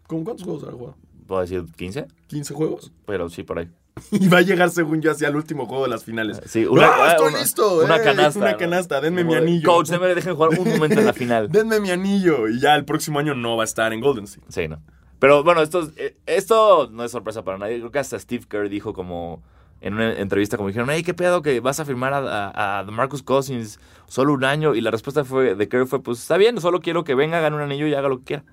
¿Con 0.07 0.23
cuántos 0.23 0.45
juegos 0.45 0.63
ha 0.65 0.71
jugado? 0.71 0.97
Puedo 1.27 1.41
decir 1.41 1.63
15, 1.77 2.07
¿15 2.29 2.53
juegos? 2.53 2.91
pero 3.05 3.29
sí 3.29 3.43
por 3.43 3.59
ahí. 3.59 3.69
Y 4.11 4.27
va 4.27 4.39
a 4.39 4.41
llegar, 4.41 4.69
según 4.69 5.01
yo, 5.01 5.11
hacia 5.11 5.27
el 5.27 5.35
último 5.35 5.65
juego 5.65 5.83
de 5.83 5.89
las 5.89 6.03
finales. 6.03 6.41
Sí, 6.45 6.65
¡No, 6.69 6.81
ah, 6.81 7.09
estoy 7.11 7.29
una- 7.29 7.39
listo! 7.39 7.77
Una 7.83 7.97
¡eh! 7.97 8.01
canasta. 8.03 8.39
Una 8.39 8.57
canasta, 8.57 9.01
denme 9.01 9.23
mi 9.23 9.35
anillo. 9.35 9.67
Coach, 9.69 9.89
déme, 9.89 10.07
dejen 10.15 10.35
jugar 10.35 10.57
un 10.59 10.69
momento 10.69 10.99
en 10.99 11.05
la 11.05 11.13
final. 11.13 11.49
Denme 11.51 11.79
mi 11.79 11.91
anillo. 11.91 12.47
Y 12.49 12.59
ya 12.59 12.75
el 12.75 12.85
próximo 12.85 13.19
año 13.19 13.35
no 13.35 13.55
va 13.57 13.63
a 13.63 13.65
estar 13.65 13.93
en 13.93 14.01
Golden 14.01 14.25
State. 14.25 14.47
Sí, 14.49 14.67
no. 14.67 14.81
Pero 15.19 15.43
bueno, 15.43 15.61
esto, 15.61 15.89
eh, 15.95 16.17
esto 16.25 16.89
no 16.91 17.03
es 17.03 17.11
sorpresa 17.11 17.43
para 17.43 17.57
nadie. 17.57 17.77
Creo 17.79 17.91
que 17.91 17.99
hasta 17.99 18.19
Steve 18.19 18.45
Kerr 18.49 18.67
dijo 18.69 18.93
como 18.93 19.41
en 19.79 19.93
una 19.95 20.13
entrevista 20.13 20.57
como 20.57 20.69
dijeron, 20.69 20.89
hey, 20.91 21.03
¿qué 21.03 21.13
pedo 21.13 21.41
que 21.41 21.59
vas 21.59 21.79
a 21.79 21.85
firmar 21.85 22.13
a, 22.13 22.49
a, 22.49 22.79
a 22.79 22.83
Marcus 22.85 23.21
Cousins 23.23 23.79
solo 24.07 24.33
un 24.33 24.43
año? 24.43 24.75
Y 24.75 24.81
la 24.81 24.91
respuesta 24.91 25.23
fue 25.23 25.55
de 25.55 25.67
Kerr 25.69 25.87
fue, 25.87 26.01
pues 26.01 26.19
está 26.19 26.37
bien, 26.37 26.59
solo 26.59 26.79
quiero 26.81 27.03
que 27.03 27.15
venga, 27.15 27.39
gane 27.39 27.55
un 27.55 27.61
anillo 27.61 27.87
y 27.87 27.93
haga 27.93 28.09
lo 28.09 28.19
que 28.19 28.23
quiera. 28.25 28.43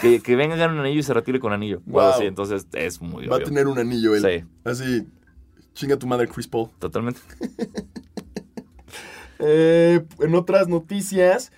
Que, 0.00 0.20
que 0.20 0.36
venga, 0.36 0.54
gane 0.56 0.74
un 0.74 0.80
anillo 0.80 1.00
y 1.00 1.02
se 1.02 1.12
retire 1.12 1.40
con 1.40 1.52
anillo. 1.52 1.80
Wow, 1.86 2.12
sí, 2.18 2.24
entonces 2.24 2.66
es 2.72 3.00
muy 3.00 3.26
Va 3.26 3.36
a 3.36 3.40
tener 3.40 3.66
un 3.66 3.78
anillo 3.78 4.14
él. 4.14 4.22
Sí. 4.22 4.46
Así, 4.64 5.06
chinga 5.74 5.96
tu 5.96 6.06
madre 6.06 6.28
Chris 6.28 6.46
Paul. 6.48 6.68
Totalmente. 6.78 7.20
Eh, 9.44 10.00
en 10.20 10.34
otras 10.36 10.68
noticias, 10.68 11.50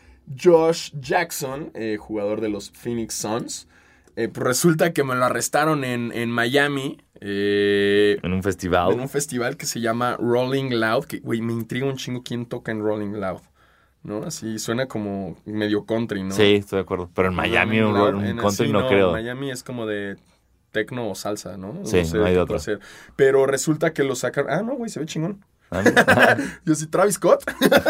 Josh 0.42 0.92
Jackson, 0.98 1.70
eh, 1.74 1.98
jugador 2.00 2.40
de 2.40 2.48
los 2.48 2.70
Phoenix 2.70 3.14
Suns, 3.14 3.68
eh, 4.16 4.28
pues 4.28 4.42
resulta 4.46 4.94
que 4.94 5.04
me 5.04 5.14
lo 5.14 5.22
arrestaron 5.26 5.84
en, 5.84 6.10
en 6.12 6.30
Miami. 6.30 6.96
eh, 7.20 8.16
En 8.22 8.32
un 8.32 8.42
festival. 8.42 8.92
en 8.94 9.00
un 9.00 9.08
festival 9.10 9.58
que 9.58 9.66
se 9.66 9.80
llama 9.82 10.16
Rolling 10.16 10.70
Loud, 10.70 11.04
que, 11.04 11.18
güey, 11.18 11.42
me 11.42 11.52
intriga 11.52 11.84
un 11.84 11.96
chingo 11.96 12.22
quién 12.22 12.46
toca 12.46 12.72
en 12.72 12.80
Rolling 12.80 13.12
Loud, 13.20 13.40
¿no? 14.04 14.22
Así 14.22 14.58
suena 14.58 14.86
como 14.86 15.36
medio 15.44 15.84
country, 15.84 16.22
¿no? 16.22 16.34
Sí, 16.34 16.54
estoy 16.56 16.76
de 16.76 16.82
acuerdo. 16.82 17.10
Pero 17.14 17.28
en 17.28 17.34
Miami 17.34 17.80
un, 17.80 17.96
en 18.24 18.36
country 18.36 18.66
así, 18.66 18.72
no, 18.72 18.86
creo. 18.86 19.12
Miami 19.12 19.50
es 19.50 19.64
como 19.64 19.86
de 19.86 20.16
tecno 20.70 21.08
o 21.08 21.14
salsa, 21.14 21.56
¿no? 21.56 21.84
Sí, 21.84 22.02
no 22.14 22.24
hay 22.24 22.34
de 22.34 22.40
otra. 22.40 22.46
puede 22.46 22.60
ser. 22.60 22.80
Pero 23.16 23.46
resulta 23.46 23.92
que 23.92 24.04
lo 24.04 24.14
sacaron... 24.14 24.52
Ah, 24.52 24.62
no, 24.62 24.74
güey, 24.76 24.90
se 24.90 25.00
ve 25.00 25.06
chingón. 25.06 25.44
Ah, 25.70 25.82
Yo 26.64 26.74
sí, 26.74 26.86
Travis 26.86 27.14
Scott. 27.14 27.42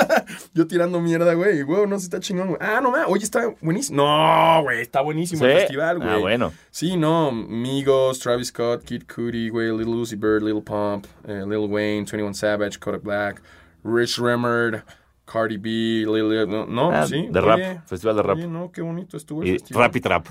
Yo 0.54 0.66
tirando 0.66 1.00
mierda, 1.00 1.34
güey. 1.34 1.62
Güey, 1.62 1.86
no, 1.86 1.98
sí 1.98 2.04
está 2.04 2.20
chingón, 2.20 2.48
güey. 2.48 2.58
Ah, 2.60 2.80
no, 2.80 2.90
ma, 2.90 3.06
oye, 3.08 3.24
está 3.24 3.52
buenísimo. 3.60 3.96
No, 3.96 4.62
güey, 4.62 4.80
está 4.80 5.00
buenísimo 5.00 5.44
el 5.44 5.52
festival, 5.58 5.98
güey. 5.98 6.08
Ah, 6.08 6.16
bueno. 6.18 6.52
Sí, 6.70 6.96
no, 6.96 7.32
Migos, 7.32 8.20
Travis 8.20 8.48
Scott, 8.48 8.84
Kid 8.84 9.02
Cudi, 9.12 9.48
güey, 9.48 9.76
Little 9.76 9.94
Uzi 9.94 10.16
Bird, 10.16 10.42
Little 10.42 10.62
Pump, 10.62 11.06
eh, 11.26 11.44
Lil 11.46 11.68
Wayne, 11.68 12.04
21 12.04 12.34
Savage, 12.34 12.78
Kodak 12.78 13.02
Black, 13.02 13.42
Rich 13.82 14.18
Remerd, 14.18 14.82
Cardi 15.24 15.56
B, 15.56 15.68
Lil... 15.70 16.48
No, 16.48 16.66
no, 16.66 16.90
Ah, 16.90 17.06
sí. 17.06 17.28
de 17.30 17.38
oye, 17.40 17.40
rap, 17.74 17.86
festival 17.86 18.16
de 18.16 18.22
rap. 18.22 18.36
Oye, 18.36 18.46
no, 18.46 18.70
qué 18.72 18.82
bonito 18.82 19.16
estuvo 19.16 19.42
el 19.42 19.48
Y 19.48 19.52
festival. 19.52 19.82
rap 19.84 19.96
y 19.96 20.00
trap. 20.00 20.26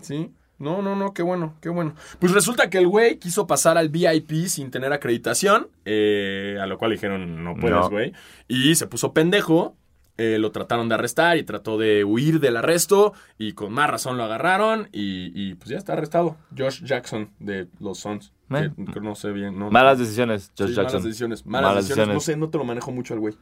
Sí. 0.00 0.30
No, 0.58 0.82
no, 0.82 0.96
no, 0.96 1.14
qué 1.14 1.22
bueno, 1.22 1.54
qué 1.60 1.68
bueno. 1.68 1.94
Pues 2.18 2.32
resulta 2.32 2.68
que 2.68 2.78
el 2.78 2.88
güey 2.88 3.18
quiso 3.18 3.46
pasar 3.46 3.78
al 3.78 3.90
VIP 3.90 4.46
sin 4.48 4.72
tener 4.72 4.92
acreditación, 4.92 5.68
eh, 5.84 6.58
a 6.60 6.66
lo 6.66 6.78
cual 6.78 6.90
dijeron, 6.90 7.44
no 7.44 7.54
puedes, 7.54 7.76
No. 7.78 7.90
güey. 7.90 8.12
Y 8.48 8.74
se 8.74 8.88
puso 8.88 9.12
pendejo, 9.12 9.76
eh, 10.16 10.36
lo 10.40 10.50
trataron 10.50 10.88
de 10.88 10.96
arrestar 10.96 11.36
y 11.38 11.44
trató 11.44 11.78
de 11.78 12.02
huir 12.02 12.40
del 12.40 12.56
arresto 12.56 13.12
y 13.38 13.52
con 13.52 13.72
más 13.72 13.88
razón 13.88 14.16
lo 14.16 14.24
agarraron 14.24 14.88
y, 14.92 15.30
y, 15.32 15.54
pues 15.54 15.70
ya 15.70 15.76
está 15.78 15.92
arrestado. 15.92 16.36
Josh 16.58 16.82
Jackson 16.82 17.30
de 17.38 17.68
los. 17.78 18.04
Man. 18.48 18.74
que- 18.74 18.94
que 18.94 19.00
no 19.00 19.14
sé 19.14 19.30
bien. 19.30 19.56
No, 19.56 19.70
Malas 19.70 20.00
decisiones, 20.00 20.50
Josh 20.58 20.70
Sí, 20.70 20.74
Jackson. 20.74 20.94
Malas 20.94 21.04
decisiones. 21.04 21.46
Malas, 21.46 21.70
Malas 21.70 21.84
decisiones. 21.84 22.14
No 22.14 22.20
sé, 22.20 22.36
no 22.36 22.48
te 22.50 22.58
lo 22.58 22.64
manejo 22.64 22.90
mucho 22.90 23.14
al 23.14 23.20
güey. 23.20 23.34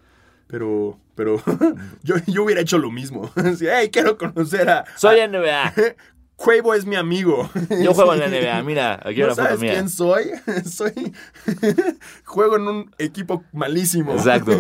Pero, 0.49 0.99
pero 1.15 1.43
yo, 2.03 2.17
yo 2.27 2.45
hubiera 2.45 2.61
hecho 2.61 2.79
lo 2.79 2.91
mismo. 2.91 3.31
Así, 3.37 3.67
hey, 3.69 3.91
quiero 3.91 4.17
conocer 4.17 4.69
a... 4.71 4.85
Soy 4.97 5.19
NBA. 5.27 5.75
Quavo 6.37 6.75
es 6.75 6.85
mi 6.85 6.97
amigo. 6.97 7.49
Yo 7.83 7.95
juego 7.95 8.13
en 8.13 8.21
la 8.21 8.29
NBA. 8.29 8.63
Mira, 8.63 9.01
aquí 9.03 9.21
¿No 9.21 9.27
una 9.27 9.35
foto 9.35 9.47
sabes 9.47 9.61
mía. 9.61 9.73
quién 9.73 9.89
soy? 9.89 10.31
soy... 10.71 11.15
Juego 12.27 12.57
en 12.57 12.69
un 12.69 12.95
equipo 12.99 13.43
malísimo. 13.55 14.13
Exacto. 14.13 14.53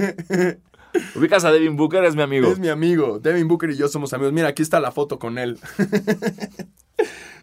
Ubicas 1.14 1.44
a 1.44 1.52
Devin 1.52 1.76
Booker, 1.76 2.02
es 2.04 2.16
mi 2.16 2.22
amigo. 2.22 2.50
Es 2.50 2.58
mi 2.58 2.68
amigo. 2.68 3.18
Devin 3.18 3.46
Booker 3.46 3.68
y 3.68 3.76
yo 3.76 3.88
somos 3.88 4.14
amigos. 4.14 4.32
Mira, 4.32 4.48
aquí 4.48 4.62
está 4.62 4.80
la 4.80 4.90
foto 4.90 5.18
con 5.18 5.36
él. 5.36 5.58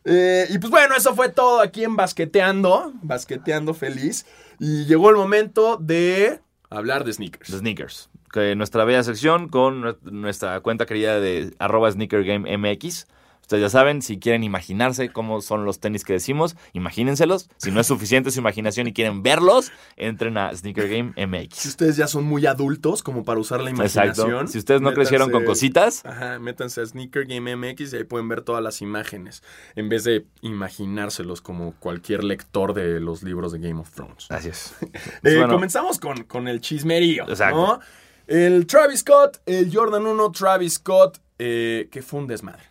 Eh, 0.05 0.47
y 0.49 0.57
pues 0.57 0.69
bueno, 0.71 0.95
eso 0.95 1.15
fue 1.15 1.29
todo 1.29 1.61
aquí 1.61 1.83
en 1.83 1.95
Basqueteando. 1.95 2.91
Basqueteando 3.03 3.73
feliz. 3.73 4.25
Y 4.59 4.85
llegó 4.85 5.09
el 5.09 5.15
momento 5.15 5.77
de 5.77 6.41
hablar 6.69 7.03
de 7.05 7.13
sneakers. 7.13 7.51
de 7.51 7.57
sneakers. 7.59 8.09
Que 8.33 8.55
nuestra 8.57 8.83
bella 8.83 9.03
sección 9.03 9.47
con 9.47 9.79
nu- 9.81 9.97
nuestra 10.03 10.59
cuenta 10.59 10.85
querida 10.85 11.21
de 11.21 11.53
arroba 11.59 11.89
sneakergamemx. 11.89 13.07
Ustedes 13.41 13.61
ya 13.61 13.69
saben, 13.69 14.01
si 14.01 14.19
quieren 14.19 14.41
imaginarse 14.45 15.09
cómo 15.09 15.41
son 15.41 15.65
los 15.65 15.81
tenis 15.81 16.05
que 16.05 16.13
decimos, 16.13 16.55
imagínenselos. 16.71 17.49
Si 17.57 17.71
no 17.71 17.81
es 17.81 17.87
suficiente 17.87 18.31
su 18.31 18.39
imaginación 18.39 18.87
y 18.87 18.93
quieren 18.93 19.21
verlos, 19.21 19.69
entren 19.97 20.37
a 20.37 20.55
Sneaker 20.55 20.87
Game 20.87 21.11
Si 21.17 21.25
MX. 21.27 21.65
ustedes 21.65 21.97
ya 21.97 22.07
son 22.07 22.23
muy 22.23 22.45
adultos 22.45 23.03
como 23.03 23.25
para 23.25 23.41
usar 23.41 23.59
la 23.61 23.69
imaginación. 23.69 24.07
Exacto. 24.29 24.47
Si 24.47 24.57
ustedes 24.59 24.79
no 24.79 24.93
crecieron 24.93 25.29
con 25.29 25.43
cositas, 25.43 26.05
Ajá, 26.05 26.39
métanse 26.39 26.79
a 26.81 26.85
Sneaker 26.85 27.25
Game 27.25 27.53
MX 27.57 27.91
y 27.93 27.97
ahí 27.97 28.03
pueden 28.05 28.29
ver 28.29 28.43
todas 28.43 28.63
las 28.63 28.81
imágenes. 28.81 29.43
En 29.75 29.89
vez 29.89 30.05
de 30.05 30.25
imaginárselos 30.41 31.41
como 31.41 31.73
cualquier 31.79 32.23
lector 32.23 32.73
de 32.73 33.01
los 33.01 33.23
libros 33.23 33.51
de 33.51 33.59
Game 33.59 33.79
of 33.79 33.91
Thrones. 33.91 34.27
así 34.29 34.49
es. 34.49 34.73
Eh, 35.23 35.35
Bueno, 35.37 35.49
comenzamos 35.53 35.99
con, 35.99 36.23
con 36.23 36.47
el 36.47 36.61
chismerío. 36.61 37.27
Exacto. 37.27 37.57
¿no? 37.57 37.79
El 38.27 38.65
Travis 38.67 39.01
Scott, 39.01 39.39
el 39.45 39.69
Jordan 39.75 40.05
1 40.05 40.31
Travis 40.31 40.73
Scott, 40.75 41.19
eh, 41.39 41.87
que 41.91 42.01
fue 42.01 42.19
un 42.21 42.27
desmadre. 42.27 42.63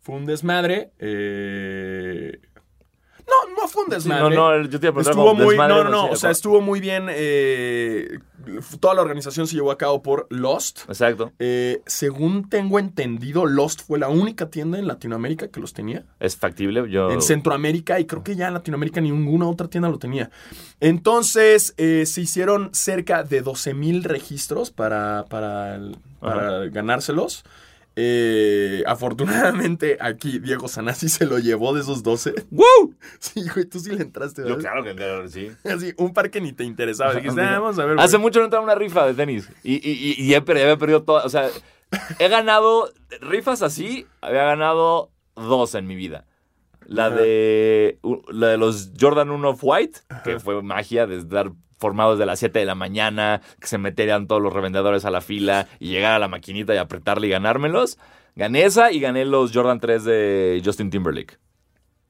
Fue 0.00 0.14
un 0.14 0.26
desmadre. 0.26 0.90
eh, 0.98 2.38
No, 3.26 3.54
no 3.60 3.68
fue 3.68 3.82
un 3.84 3.88
sí, 3.90 3.94
desmadre. 3.96 4.34
no, 4.36 4.58
no, 4.58 4.68
yo 4.68 4.80
te 4.80 4.86
iba 4.86 4.90
a 4.90 4.94
preguntar 4.94 5.10
Estuvo 5.12 5.34
muy, 5.34 5.46
desmadre, 5.48 5.74
no, 5.74 5.84
no, 5.84 5.90
no, 5.90 6.06
o 6.10 6.16
sea, 6.16 6.30
estuvo 6.30 6.60
muy 6.60 6.80
bien. 6.80 7.06
eh, 7.10 8.18
toda 8.80 8.94
la 8.94 9.02
organización 9.02 9.46
se 9.46 9.54
llevó 9.56 9.70
a 9.70 9.78
cabo 9.78 10.02
por 10.02 10.26
Lost. 10.30 10.80
Exacto. 10.88 11.32
Eh, 11.38 11.82
según 11.86 12.48
tengo 12.48 12.78
entendido, 12.78 13.46
Lost 13.46 13.82
fue 13.86 13.98
la 13.98 14.08
única 14.08 14.50
tienda 14.50 14.78
en 14.78 14.86
Latinoamérica 14.86 15.48
que 15.48 15.60
los 15.60 15.72
tenía. 15.72 16.04
Es 16.20 16.36
factible. 16.36 16.90
Yo... 16.90 17.10
En 17.10 17.22
Centroamérica 17.22 17.98
y 18.00 18.06
creo 18.06 18.22
que 18.22 18.36
ya 18.36 18.48
en 18.48 18.54
Latinoamérica 18.54 19.00
ninguna 19.00 19.46
otra 19.48 19.68
tienda 19.68 19.88
lo 19.88 19.98
tenía. 19.98 20.30
Entonces 20.80 21.74
eh, 21.78 22.04
se 22.06 22.20
hicieron 22.20 22.70
cerca 22.72 23.22
de 23.22 23.40
12 23.42 23.74
mil 23.74 24.04
registros 24.04 24.70
para, 24.70 25.24
para, 25.28 25.74
el- 25.76 25.96
para 26.20 26.66
ganárselos. 26.66 27.44
Eh, 27.98 28.82
afortunadamente 28.86 29.96
aquí 30.00 30.38
Diego 30.38 30.68
Sanasi 30.68 31.08
se 31.08 31.24
lo 31.24 31.38
llevó 31.38 31.72
de 31.74 31.80
esos 31.80 32.02
12. 32.02 32.34
¡Woo! 32.50 32.94
Sí, 33.18 33.42
güey, 33.54 33.64
tú 33.64 33.80
sí 33.80 33.90
le 33.90 34.02
entraste, 34.02 34.46
Yo, 34.46 34.58
claro 34.58 34.84
que 34.84 34.94
claro, 34.94 35.26
sí. 35.28 35.50
Así, 35.64 35.94
un 35.96 36.12
par 36.12 36.30
que 36.30 36.40
ni 36.42 36.52
te 36.52 36.64
interesaba. 36.64 37.14
Dijiste. 37.14 37.40
"Ah, 37.40 37.58
vamos 37.58 37.78
a 37.78 37.86
ver. 37.86 37.98
Hace 37.98 38.16
güey". 38.18 38.22
mucho 38.24 38.38
no 38.40 38.44
entraba 38.44 38.64
una 38.64 38.74
rifa 38.74 39.06
de 39.06 39.14
tenis. 39.14 39.48
Y, 39.64 39.74
y, 39.76 40.14
y, 40.18 40.22
y 40.22 40.34
he 40.34 40.42
perdido, 40.42 40.66
había 40.66 40.76
perdido 40.78 41.02
todas. 41.04 41.24
O 41.24 41.30
sea, 41.30 41.48
he 42.18 42.28
ganado 42.28 42.92
rifas 43.22 43.62
así, 43.62 44.06
había 44.20 44.44
ganado 44.44 45.10
dos 45.34 45.74
en 45.74 45.86
mi 45.86 45.94
vida. 45.96 46.26
La 46.84 47.06
Ajá. 47.06 47.16
de, 47.16 47.98
la 48.28 48.48
de 48.48 48.58
los 48.58 48.90
Jordan 49.00 49.30
1 49.30 49.48
Off-White, 49.48 50.00
que 50.22 50.38
fue 50.38 50.62
magia 50.62 51.06
de 51.06 51.16
estar 51.16 51.50
formados 51.78 52.18
de 52.18 52.26
las 52.26 52.38
7 52.38 52.58
de 52.58 52.64
la 52.64 52.74
mañana, 52.74 53.40
que 53.60 53.66
se 53.66 53.78
meterían 53.78 54.26
todos 54.26 54.40
los 54.42 54.52
revendedores 54.52 55.04
a 55.04 55.10
la 55.10 55.20
fila 55.20 55.68
y 55.78 55.88
llegar 55.90 56.12
a 56.14 56.18
la 56.18 56.28
maquinita 56.28 56.74
y 56.74 56.78
apretarle 56.78 57.26
y 57.26 57.30
ganármelos. 57.30 57.98
Gané 58.34 58.64
esa 58.64 58.92
y 58.92 59.00
gané 59.00 59.24
los 59.24 59.52
Jordan 59.52 59.80
3 59.80 60.04
de 60.04 60.62
Justin 60.64 60.90
Timberlake. 60.90 61.38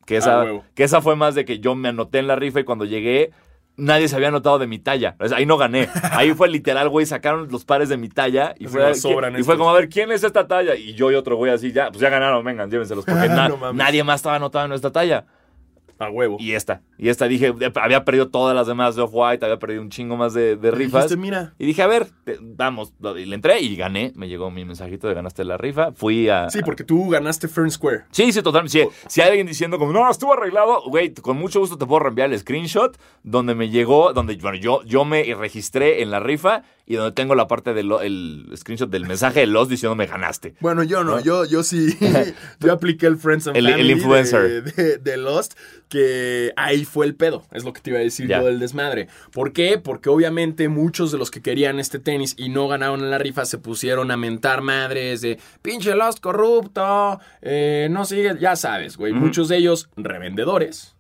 Que 0.06 0.16
esa, 0.18 0.42
Ah, 0.42 0.60
que 0.74 0.84
esa 0.84 1.00
fue 1.00 1.16
más 1.16 1.34
de 1.34 1.44
que 1.44 1.58
yo 1.58 1.74
me 1.74 1.88
anoté 1.88 2.18
en 2.20 2.28
la 2.28 2.36
rifa 2.36 2.60
y 2.60 2.64
cuando 2.64 2.84
llegué 2.84 3.32
nadie 3.78 4.08
se 4.08 4.16
había 4.16 4.28
anotado 4.28 4.58
de 4.58 4.66
mi 4.66 4.78
talla. 4.78 5.16
O 5.20 5.28
sea, 5.28 5.36
ahí 5.38 5.44
no 5.46 5.58
gané. 5.58 5.88
Ahí 6.12 6.32
fue 6.32 6.48
literal, 6.48 6.88
güey, 6.88 7.04
sacaron 7.04 7.48
los 7.50 7.64
pares 7.66 7.88
de 7.90 7.96
mi 7.98 8.08
talla 8.08 8.54
y 8.58 8.66
fue, 8.68 8.80
como 8.82 8.94
sobran 8.94 9.32
y 9.32 9.42
fue 9.42 9.54
estos. 9.54 9.58
como, 9.58 9.70
a 9.70 9.74
ver, 9.74 9.88
¿quién 9.90 10.10
es 10.12 10.24
esta 10.24 10.46
talla? 10.48 10.74
Y 10.76 10.94
yo 10.94 11.10
y 11.10 11.14
otro 11.14 11.36
güey 11.36 11.52
así, 11.52 11.72
ya, 11.72 11.88
pues 11.90 12.00
ya 12.00 12.08
ganaron, 12.08 12.42
vengan, 12.44 12.70
llévenselos. 12.70 13.04
Porque 13.04 13.28
na- 13.28 13.48
No 13.50 13.72
nadie 13.74 14.02
más 14.02 14.20
estaba 14.20 14.36
anotado 14.36 14.64
en 14.64 14.72
esta 14.72 14.90
talla. 14.92 15.26
A 15.99 16.11
huevo. 16.11 16.36
Y 16.38 16.53
esta. 16.53 16.82
Y 16.99 17.09
esta 17.09 17.26
dije, 17.26 17.55
había 17.80 18.05
perdido 18.05 18.28
todas 18.28 18.55
las 18.55 18.66
demás 18.66 18.97
de 18.97 19.03
Off-White, 19.03 19.44
había 19.44 19.59
perdido 19.59 19.80
un 19.82 19.90
chingo 19.90 20.16
más 20.16 20.34
de, 20.34 20.57
de 20.57 20.70
rifas. 20.70 21.05
Dijiste, 21.05 21.16
mira. 21.16 21.55
Y 21.59 21.66
dije, 21.66 21.82
a 21.82 21.86
ver, 21.86 22.07
te- 22.24 22.38
vamos. 22.40 22.92
Y 23.16 23.24
le 23.24 23.34
entré 23.34 23.61
y 23.61 23.76
gané. 23.76 24.12
Me 24.14 24.28
llegó 24.28 24.51
mi 24.51 24.64
mensajito 24.64 25.09
de 25.09 25.14
ganaste 25.14 25.44
la 25.44 25.57
rifa. 25.57 25.92
Fui 25.92 26.28
a. 26.28 26.51
Sí, 26.51 26.61
porque 26.64 26.84
tú 26.84 27.09
ganaste 27.09 27.49
Fern 27.49 27.70
Square. 27.70 28.05
Sí, 28.11 28.32
sí, 28.32 28.42
totalmente. 28.42 28.72
Sí, 28.84 28.88
si 29.09 29.20
hay 29.20 29.28
alguien 29.28 29.47
diciendo 29.47 29.78
como, 29.78 29.92
no, 29.92 30.11
estuvo 30.11 30.32
arreglado, 30.34 30.82
güey, 30.86 31.14
con 31.14 31.36
mucho 31.38 31.61
gusto 31.61 31.78
te 31.78 31.86
puedo 31.86 32.01
reenviar 32.01 32.32
el 32.32 32.38
screenshot 32.38 32.97
donde 33.22 33.55
me 33.55 33.70
llegó, 33.70 34.12
donde 34.12 34.36
bueno, 34.36 34.59
yo, 34.59 34.82
yo 34.84 35.05
me 35.05 35.22
registré 35.34 36.03
en 36.03 36.11
la 36.11 36.20
rifa 36.20 36.62
y 36.89 36.95
donde 36.95 37.12
tengo 37.12 37.34
la 37.34 37.49
parte 37.49 37.74
del 37.74 37.91
el 38.03 38.49
screenshot 38.57 38.89
del 38.89 39.07
mensaje 39.07 39.41
de 39.41 39.47
los 39.49 39.68
diciendo 39.68 39.97
me 39.97 40.07
ganaste. 40.07 40.55
Bueno, 40.61 40.82
yo 40.84 41.03
no, 41.03 41.18
yo, 41.20 41.45
yo 41.45 41.62
sí, 41.64 41.97
yo 42.61 42.72
apliqué 42.72 43.07
el 43.07 43.16
Friends 43.16 43.49
and 43.49 43.57
El- 43.57 43.66
el 43.66 43.72
Family 43.72 43.93
influencer. 43.93 44.62
De, 44.64 44.72
de- 44.72 44.99
de 44.99 45.16
Lost, 45.16 45.55
que 45.89 46.53
ahí 46.57 46.84
fue 46.84 47.07
el 47.07 47.14
pedo, 47.14 47.45
es 47.53 47.64
lo 47.64 47.72
que 47.72 47.80
te 47.80 47.91
iba 47.91 47.99
a 47.99 48.03
decir 48.03 48.28
yo 48.28 48.45
del 48.45 48.59
desmadre. 48.61 49.09
¿Por 49.32 49.53
qué? 49.53 49.78
Porque 49.78 50.09
obviamente 50.11 50.68
muchos 50.68 51.11
de 51.12 51.18
los 51.18 51.30
que 51.30 51.43
querían 51.43 51.78
este 51.80 51.99
tenis 51.99 52.34
y 52.39 52.49
no 52.49 52.68
ganaron 52.68 53.01
en 53.01 53.11
la 53.11 53.18
rifa 53.18 53.45
se 53.45 53.59
pusieron 53.59 54.11
a 54.11 54.16
mentar 54.16 54.62
madres 54.62 55.20
de 55.22 55.39
pinche 55.62 55.95
Lost 55.95 56.20
corrupto, 56.20 57.20
eh, 57.43 57.89
no 57.91 58.05
sigue, 58.05 58.37
ya 58.41 58.55
sabes, 58.57 58.97
güey. 58.97 59.12
Muchos 59.12 59.49
de 59.49 59.57
ellos 59.57 59.89
revendedores, 59.97 60.95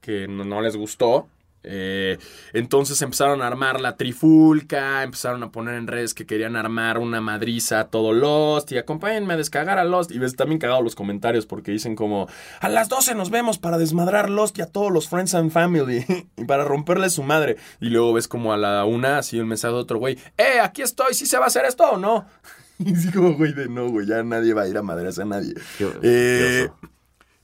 que 0.00 0.26
no, 0.28 0.44
no 0.44 0.60
les 0.62 0.76
gustó. 0.76 1.28
Eh, 1.70 2.18
entonces 2.54 3.00
empezaron 3.02 3.42
a 3.42 3.46
armar 3.46 3.80
la 3.80 3.96
trifulca, 3.96 5.02
empezaron 5.02 5.42
a 5.42 5.50
poner 5.52 5.74
en 5.74 5.86
redes 5.86 6.14
que 6.14 6.24
querían 6.26 6.56
armar 6.56 6.98
una 6.98 7.20
madriza 7.20 7.80
a 7.80 7.88
todo 7.88 8.12
Lost 8.12 8.72
y 8.72 8.78
acompáñenme 8.78 9.34
a 9.34 9.36
descargar 9.36 9.78
a 9.78 9.84
Lost. 9.84 10.10
Y 10.10 10.18
ves 10.18 10.34
también 10.36 10.58
cagado 10.58 10.82
los 10.82 10.94
comentarios 10.94 11.46
porque 11.46 11.70
dicen 11.72 11.94
como 11.94 12.26
a 12.60 12.68
las 12.68 12.88
12 12.88 13.14
nos 13.14 13.30
vemos 13.30 13.58
para 13.58 13.76
desmadrar 13.78 14.30
Lost 14.30 14.58
y 14.58 14.62
a 14.62 14.66
todos 14.66 14.90
los 14.90 15.08
Friends 15.08 15.34
and 15.34 15.50
Family 15.50 16.04
y 16.36 16.44
para 16.44 16.64
romperle 16.64 17.10
su 17.10 17.22
madre. 17.22 17.56
Y 17.80 17.90
luego 17.90 18.12
ves 18.14 18.28
como 18.28 18.52
a 18.52 18.56
la 18.56 18.84
una 18.84 19.18
así 19.18 19.38
un 19.38 19.48
mensaje 19.48 19.74
de 19.74 19.80
otro 19.80 19.98
güey, 19.98 20.18
¡eh, 20.38 20.60
aquí 20.62 20.82
estoy! 20.82 21.14
¿Sí 21.14 21.26
se 21.26 21.36
va 21.38 21.44
a 21.44 21.48
hacer 21.48 21.64
esto 21.66 21.84
o 21.90 21.96
no? 21.98 22.26
Y 22.80 22.94
así 22.94 23.10
como 23.10 23.34
güey 23.34 23.52
de 23.54 23.68
no, 23.68 23.88
güey, 23.88 24.06
ya 24.06 24.22
nadie 24.22 24.54
va 24.54 24.62
a 24.62 24.68
ir 24.68 24.78
a 24.78 24.82
madres 24.82 25.18
a 25.18 25.24
nadie. 25.24 25.52
Qué- 25.78 25.90
Eh, 26.00 26.68
qué. 26.80 26.88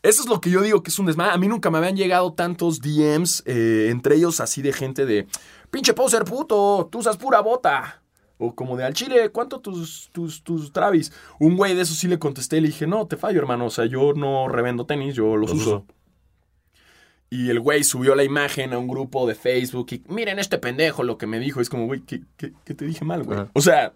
Eso 0.05 0.23
es 0.23 0.29
lo 0.29 0.39
que 0.39 0.51
yo 0.51 0.61
digo 0.61 0.83
que 0.83 0.91
es 0.91 0.99
un 0.99 1.07
desmadre. 1.07 1.33
A 1.33 1.39
mí 1.39 1.49
nunca 1.49 1.71
me 1.71 1.79
habían 1.79 1.97
llegado 1.97 2.35
tantos 2.35 2.81
DMs, 2.81 3.43
eh, 3.47 3.89
entre 3.91 4.17
ellos 4.17 4.39
así 4.39 4.61
de 4.61 4.75
gente 4.75 5.07
de, 5.07 5.27
pinche 5.71 5.95
poser 5.95 6.25
puto, 6.25 6.89
tú 6.93 6.99
usas 6.99 7.17
pura 7.17 7.41
bota. 7.41 8.03
O 8.37 8.55
como 8.55 8.77
de 8.77 8.85
al 8.85 8.93
chile, 8.93 9.31
¿cuánto 9.31 9.61
tus, 9.61 10.11
tus, 10.13 10.43
tus 10.43 10.73
Travis? 10.73 11.11
Un 11.39 11.57
güey 11.57 11.75
de 11.75 11.83
eso 11.83 11.95
sí 11.95 12.07
le 12.07 12.19
contesté 12.19 12.59
y 12.59 12.61
le 12.61 12.67
dije, 12.67 12.87
no, 12.87 13.07
te 13.07 13.17
fallo, 13.17 13.39
hermano. 13.39 13.67
O 13.67 13.71
sea, 13.71 13.87
yo 13.87 14.13
no 14.13 14.47
revendo 14.49 14.85
tenis, 14.85 15.15
yo 15.15 15.37
los, 15.37 15.51
Los 15.51 15.61
uso. 15.61 15.77
uso. 15.77 15.87
Y 17.31 17.49
el 17.49 17.61
güey 17.61 17.83
subió 17.83 18.15
la 18.15 18.25
imagen 18.25 18.75
a 18.75 18.79
un 18.79 18.87
grupo 18.87 19.27
de 19.27 19.35
Facebook 19.35 19.87
y 19.91 20.03
miren 20.09 20.39
este 20.39 20.59
pendejo 20.59 21.03
lo 21.03 21.17
que 21.17 21.27
me 21.27 21.39
dijo. 21.39 21.63
Es 21.63 21.71
como, 21.71 21.87
güey, 21.87 22.01
¿qué, 22.01 22.23
qué, 22.37 22.53
qué 22.65 22.75
te 22.75 22.85
dije 22.85 23.07
mal, 23.07 23.23
güey? 23.23 23.47
O 23.55 23.63
sea, 23.63 23.95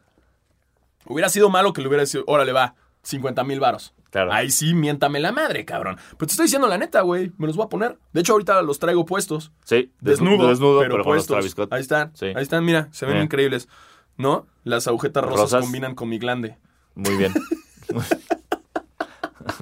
hubiera 1.07 1.29
sido 1.29 1.51
malo 1.51 1.75
que 1.75 1.83
le 1.83 1.89
hubiera 1.89 2.05
dicho, 2.05 2.25
órale, 2.27 2.53
va, 2.53 2.77
50 3.03 3.45
mil 3.45 3.61
varos. 3.61 3.93
Claro. 4.11 4.33
Ahí 4.33 4.51
sí, 4.51 4.75
miéntame 4.75 5.21
la 5.21 5.33
madre, 5.33 5.65
cabrón. 5.65 5.97
Pero 6.13 6.27
te 6.27 6.33
estoy 6.33 6.45
diciendo 6.45 6.67
la 6.67 6.79
neta, 6.79 7.03
güey. 7.03 7.31
Me 7.37 7.47
los 7.47 7.57
voy 7.57 7.67
a 7.67 7.69
poner. 7.69 7.99
De 8.13 8.21
hecho, 8.21 8.33
ahorita 8.33 8.63
los 8.63 8.79
traigo 8.79 9.05
puestos. 9.05 9.53
Sí, 9.65 9.93
Desnudo. 10.01 10.49
desnudo, 10.49 10.81
pero, 10.81 10.93
pero, 10.95 11.05
con 11.05 11.17
los 11.17 11.27
puestos. 11.27 11.69
Ahí 11.71 11.81
están. 11.83 12.13
Sí. 12.17 12.27
Ahí 12.27 12.43
están, 12.43 12.65
mira. 12.65 12.89
Se 12.91 13.05
ven 13.07 13.23
increíbles. 13.23 13.69
¿No? 14.17 14.47
Las 14.65 14.89
agujetas 14.89 15.23
rosas, 15.25 15.41
Rosas. 15.41 15.61
combinan 15.63 15.95
con 15.95 16.09
mi 16.09 16.19
glande. 16.19 16.57
Muy 16.95 17.17
bien. 17.17 17.33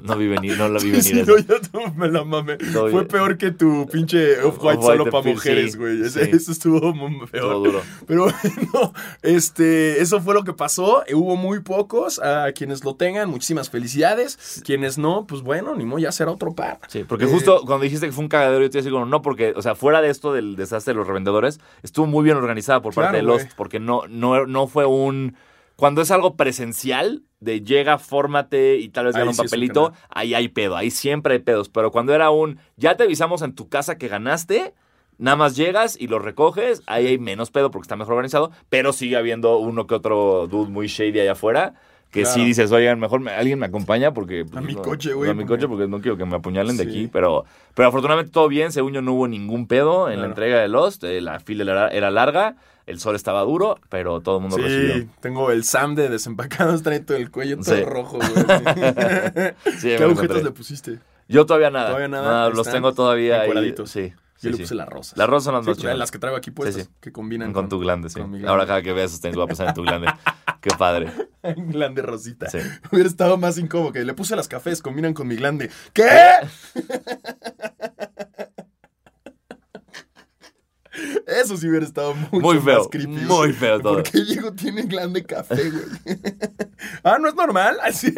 no 0.03 0.17
vi 0.17 0.27
venir, 0.29 0.57
no 0.59 0.69
la 0.69 0.79
vi 0.79 1.01
Sí, 1.01 1.13
venir. 1.13 1.27
sí, 1.27 1.33
no, 1.33 1.39
yo 1.39 1.55
no 1.73 1.95
me 1.95 2.09
la 2.09 2.25
mamé. 2.25 2.57
Todo 2.57 2.91
Fue 2.91 3.07
peor 3.07 3.37
que 3.39 3.51
tu 3.51 3.87
pinche 3.91 4.41
Off-White 4.43 4.83
solo 4.83 5.05
para 5.11 5.25
mujeres, 5.29 5.77
güey. 5.77 6.09
Sí. 6.09 6.21
Eso 6.21 6.53
estuvo 6.53 6.93
muy 6.95 7.27
peor. 7.27 7.43
Todo 7.53 7.65
duro. 7.65 7.83
Pero 8.07 8.23
bueno, 8.25 8.93
este, 9.23 10.01
eso 10.01 10.21
fue 10.21 10.35
lo 10.35 10.45
que 10.45 10.53
pasó. 10.53 11.05
Eh, 11.07 11.15
Hubo 11.15 11.37
muy 11.37 11.61
pocos. 11.61 12.19
A 12.19 12.53
quienes 12.53 12.85
lo 12.85 12.95
tengan, 12.97 13.29
muchísimas 13.31 13.71
felicidades. 13.71 14.63
Quienes 14.65 14.99
no, 14.99 15.27
pues 15.27 15.43
bueno, 15.43 15.75
ni 15.75 15.85
modo, 15.85 15.99
ya 15.99 16.13
será 16.13 16.31
otro 16.31 16.55
par. 16.55 16.79
Sí, 16.89 17.05
porque 17.07 17.25
Eh, 17.25 17.29
justo 17.29 17.63
cuando 17.67 17.85
dijiste 17.85 18.07
que 18.07 18.13
fue 18.13 18.25
un 18.25 18.29
cagadero, 18.29 18.63
yo 18.63 18.71
te 18.71 18.79
decía 18.79 18.93
no, 19.05 19.23
porque, 19.23 19.53
o 19.57 19.63
sea, 19.63 19.75
fuera 19.75 20.01
de 20.01 20.11
esto 20.11 20.33
del 20.33 20.57
desastre 20.57 20.93
de 20.95 20.99
los 20.99 21.07
revendedores, 21.07 21.61
estuvo 21.83 22.07
muy 22.07 22.25
bien 22.25 22.37
organizada 22.37 22.81
por 22.83 22.95
parte 22.95 23.17
de 23.17 23.23
Lost, 23.23 23.51
porque 23.57 23.81
no, 23.81 24.03
no, 24.09 24.47
no 24.47 24.67
fue 24.67 24.87
un... 24.87 25.37
Cuando 25.77 26.01
es 26.01 26.11
algo 26.11 26.37
presencial, 26.37 27.23
de 27.41 27.61
llega, 27.63 27.99
fórmate 27.99 28.77
y 28.79 28.89
tal 28.89 29.07
vez 29.07 29.15
gana 29.15 29.27
un 29.31 29.35
sí 29.35 29.43
papelito, 29.43 29.93
ahí 30.09 30.35
hay 30.35 30.49
pedo, 30.49 30.77
ahí 30.77 30.91
siempre 30.91 31.35
hay 31.35 31.41
pedos. 31.41 31.69
Pero 31.69 31.91
cuando 31.91 32.15
era 32.15 32.31
un, 32.31 32.59
ya 32.77 32.97
te 32.97 33.05
avisamos 33.05 33.43
en 33.43 33.55
tu 33.55 33.69
casa 33.69 33.99
que 33.99 34.09
ganaste, 34.09 34.75
nada 35.19 35.37
más 35.37 35.55
llegas 35.57 35.97
y 36.01 36.09
lo 36.09 36.19
recoges, 36.19 36.83
ahí 36.87 37.07
hay 37.07 37.19
menos 37.19 37.51
pedo 37.51 37.71
porque 37.71 37.85
está 37.85 37.97
mejor 37.97 38.15
organizado, 38.15 38.53
pero 38.69 38.93
sigue 38.93 39.17
habiendo 39.17 39.59
uno 39.59 39.87
que 39.87 39.95
otro 39.95 40.47
dude 40.49 40.71
muy 40.71 40.87
shady 40.89 41.21
allá 41.21 41.33
afuera. 41.33 41.75
Que 42.11 42.23
Claro. 42.23 42.37
sí 42.37 42.45
dices, 42.47 42.71
oigan, 42.73 42.99
mejor 43.01 43.21
me- 43.21 43.33
alguien 43.33 43.59
me 43.59 43.67
acompaña 43.67 44.15
porque... 44.15 44.45
pues, 44.45 44.57
A 44.57 44.61
mi 44.61 44.75
no- 44.75 44.81
coche, 44.81 45.13
güey, 45.13 45.29
A 45.31 45.35
mi 45.35 45.45
coche 45.45 45.67
porque 45.69 45.89
no 45.89 46.01
quiero 46.01 46.17
que 46.17 46.25
me 46.25 46.37
apuñalen 46.37 46.77
de 46.79 46.85
aquí, 46.85 47.09
pero, 47.13 47.45
pero 47.75 47.89
afortunadamente 47.89 48.31
todo 48.33 48.49
bien, 48.49 48.73
según 48.73 48.93
yo 48.95 49.03
no 49.03 49.13
hubo 49.13 49.29
ningún 49.29 49.67
pedo 49.67 50.09
en 50.09 50.21
la 50.21 50.27
entrega 50.27 50.61
de 50.61 50.69
Lost, 50.69 51.03
eh, 51.05 51.21
la 51.21 51.41
fila 51.41 51.65
era, 51.65 51.89
era 51.89 52.11
larga, 52.11 52.57
el 52.87 53.01
sol 53.01 53.17
estaba 53.17 53.43
duro, 53.43 53.79
pero 53.89 54.21
todo 54.21 54.37
el 54.37 54.43
mundo 54.43 54.57
Sí, 54.57 54.63
recibió. 54.63 55.09
tengo 55.21 55.51
el 55.51 55.65
Sam 55.65 55.95
de 55.97 56.09
desempacados, 56.09 56.83
trae 56.85 57.01
todo 57.01 57.17
el 57.17 57.31
cuello 57.31 57.57
todo 57.59 57.75
Sí. 57.77 57.83
rojo, 57.85 58.19
güey. 58.19 58.35
Sí, 59.79 59.89
¿Qué 59.97 60.03
agujetas 60.03 60.43
le 60.45 60.51
pusiste? 60.53 61.01
Yo 61.29 61.45
todavía 61.47 61.71
nada. 61.71 61.87
Todavía 61.89 62.09
nada, 62.09 62.49
los 62.51 62.71
tengo 62.71 62.95
todavía 62.95 63.41
ahí. 63.43 63.75
Sí. 63.87 64.13
Yo 64.39 64.41
sí, 64.43 64.49
le 64.51 64.57
sí. 64.59 64.63
puse 64.65 64.75
las 64.75 64.89
rosas. 64.89 65.17
Las 65.17 65.29
rosas 65.29 65.45
son 65.47 65.55
las 65.55 65.65
Sí, 65.65 65.71
más 65.71 65.77
pues, 65.77 65.83
chidas. 65.83 65.99
Las 65.99 66.11
que 66.11 66.19
traigo 66.19 66.37
aquí 66.37 66.51
puestas, 66.51 66.85
sí. 66.85 66.91
que 67.01 67.11
combinan 67.11 67.55
Con, 67.55 67.71
tu 67.71 67.79
glande, 67.81 68.11
sí. 68.11 68.21
con 68.21 68.31
mi 68.31 68.37
glande. 68.39 68.51
Ahora 68.51 68.67
cada 68.67 68.83
que 68.83 68.93
veas 68.93 69.11
esos 69.11 69.23
tenis 69.23 69.35
voy 69.35 69.45
a 69.45 69.47
pensar 69.47 69.69
en 69.69 69.75
tu 69.75 69.83
glande. 69.83 70.09
Qué 70.61 70.71
padre. 70.77 71.11
glande 71.43 72.03
rosita. 72.03 72.51
Sí. 72.51 72.59
Hubiera 72.93 73.09
estado 73.09 73.39
más 73.39 73.57
incómodo 73.57 73.93
que 73.93 74.05
le 74.05 74.13
puse 74.15 74.37
las 74.37 74.47
cafés, 74.47 74.83
combinan 74.83 75.15
con 75.15 75.27
mi 75.27 75.37
glande. 75.37 75.71
¿Qué? 75.95 76.07
Eso 81.27 81.57
sí 81.57 81.69
hubiera 81.69 81.85
estado 81.85 82.15
mucho 82.15 82.41
Muy 82.41 82.59
feo. 82.61 82.79
más 82.79 82.89
creepy. 82.89 83.13
güey. 83.13 83.25
Muy 83.25 83.53
feo 83.53 83.81
todo. 83.81 83.95
¿Por 83.95 84.03
qué 84.05 84.21
Diego 84.25 84.53
tiene 84.53 84.83
glande 84.83 85.25
café, 85.25 85.71
güey? 85.71 85.85
ah, 87.03 87.19
¿no 87.21 87.29
es 87.29 87.35
normal? 87.35 87.79
Así. 87.83 88.15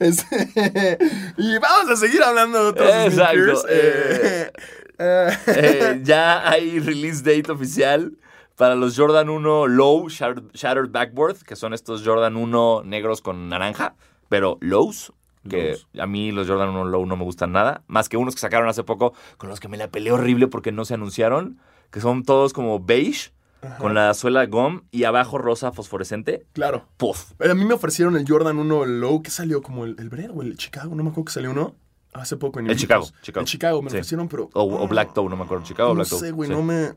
Este, 0.00 0.98
y 1.38 1.58
vamos 1.58 1.90
a 1.90 1.96
seguir 1.96 2.22
hablando 2.22 2.62
de 2.62 2.68
otros 2.70 2.90
Exacto, 3.06 3.64
eh, 3.70 4.52
eh, 4.98 5.30
Eh, 5.46 6.00
ya 6.04 6.48
hay 6.48 6.78
release 6.78 7.22
date 7.22 7.50
oficial 7.50 8.12
para 8.56 8.74
los 8.74 8.96
Jordan 8.96 9.30
1 9.30 9.66
Low 9.68 10.08
Shattered, 10.08 10.50
Shattered 10.52 10.90
Backboard, 10.90 11.38
que 11.44 11.56
son 11.56 11.72
estos 11.72 12.02
Jordan 12.04 12.36
1 12.36 12.82
negros 12.84 13.22
con 13.22 13.48
naranja, 13.48 13.94
pero 14.28 14.58
lows. 14.60 15.12
Que 15.48 15.76
a 15.98 16.06
mí 16.06 16.30
los 16.32 16.46
Jordan 16.48 16.68
1 16.70 16.84
Low 16.86 17.04
no 17.06 17.16
me 17.16 17.24
gustan 17.24 17.52
nada. 17.52 17.82
Más 17.88 18.08
que 18.08 18.16
unos 18.16 18.34
que 18.34 18.40
sacaron 18.40 18.68
hace 18.68 18.84
poco, 18.84 19.12
con 19.38 19.48
los 19.48 19.58
que 19.60 19.68
me 19.68 19.76
la 19.76 19.88
peleé 19.88 20.12
horrible 20.12 20.46
porque 20.48 20.70
no 20.72 20.84
se 20.84 20.94
anunciaron. 20.94 21.58
Que 21.90 22.00
son 22.00 22.22
todos 22.22 22.52
como 22.52 22.80
beige, 22.80 23.32
con 23.78 23.94
la 23.94 24.14
suela 24.14 24.46
gum 24.46 24.82
y 24.90 25.04
abajo 25.04 25.38
rosa 25.38 25.72
fosforescente. 25.72 26.46
claro. 26.52 26.86
Puff. 26.96 27.32
A 27.40 27.54
mí 27.54 27.64
me 27.64 27.74
ofrecieron 27.74 28.16
el 28.16 28.24
Jordan 28.26 28.58
1 28.58 28.86
Low 28.86 29.22
que 29.22 29.30
salió 29.30 29.62
como 29.62 29.84
el, 29.84 29.96
el 29.98 30.08
Bred 30.08 30.30
o 30.32 30.42
el 30.42 30.56
Chicago, 30.56 30.94
no 30.94 31.02
me 31.02 31.10
acuerdo 31.10 31.26
que 31.26 31.32
salió 31.32 31.50
uno. 31.50 31.74
Hace 32.14 32.36
poco 32.36 32.60
en 32.60 32.68
El 32.68 32.76
Chicago. 32.76 33.06
Chicago. 33.22 33.40
El 33.42 33.46
Chicago 33.46 33.80
me 33.82 33.88
Sí. 33.90 33.96
ofrecieron, 33.96 34.28
pero. 34.28 34.50
O, 34.52 34.62
o 34.82 34.86
Black 34.86 35.14
Toe, 35.14 35.30
no 35.30 35.36
me 35.36 35.44
acuerdo. 35.44 35.64
Chicago 35.64 35.90
o 35.90 35.94
No 35.94 36.00
Black 36.00 36.08
Toe. 36.10 36.18
sé, 36.20 36.30
güey, 36.30 36.48
Sí. 36.50 36.54
no 36.54 36.62
me. 36.62 36.92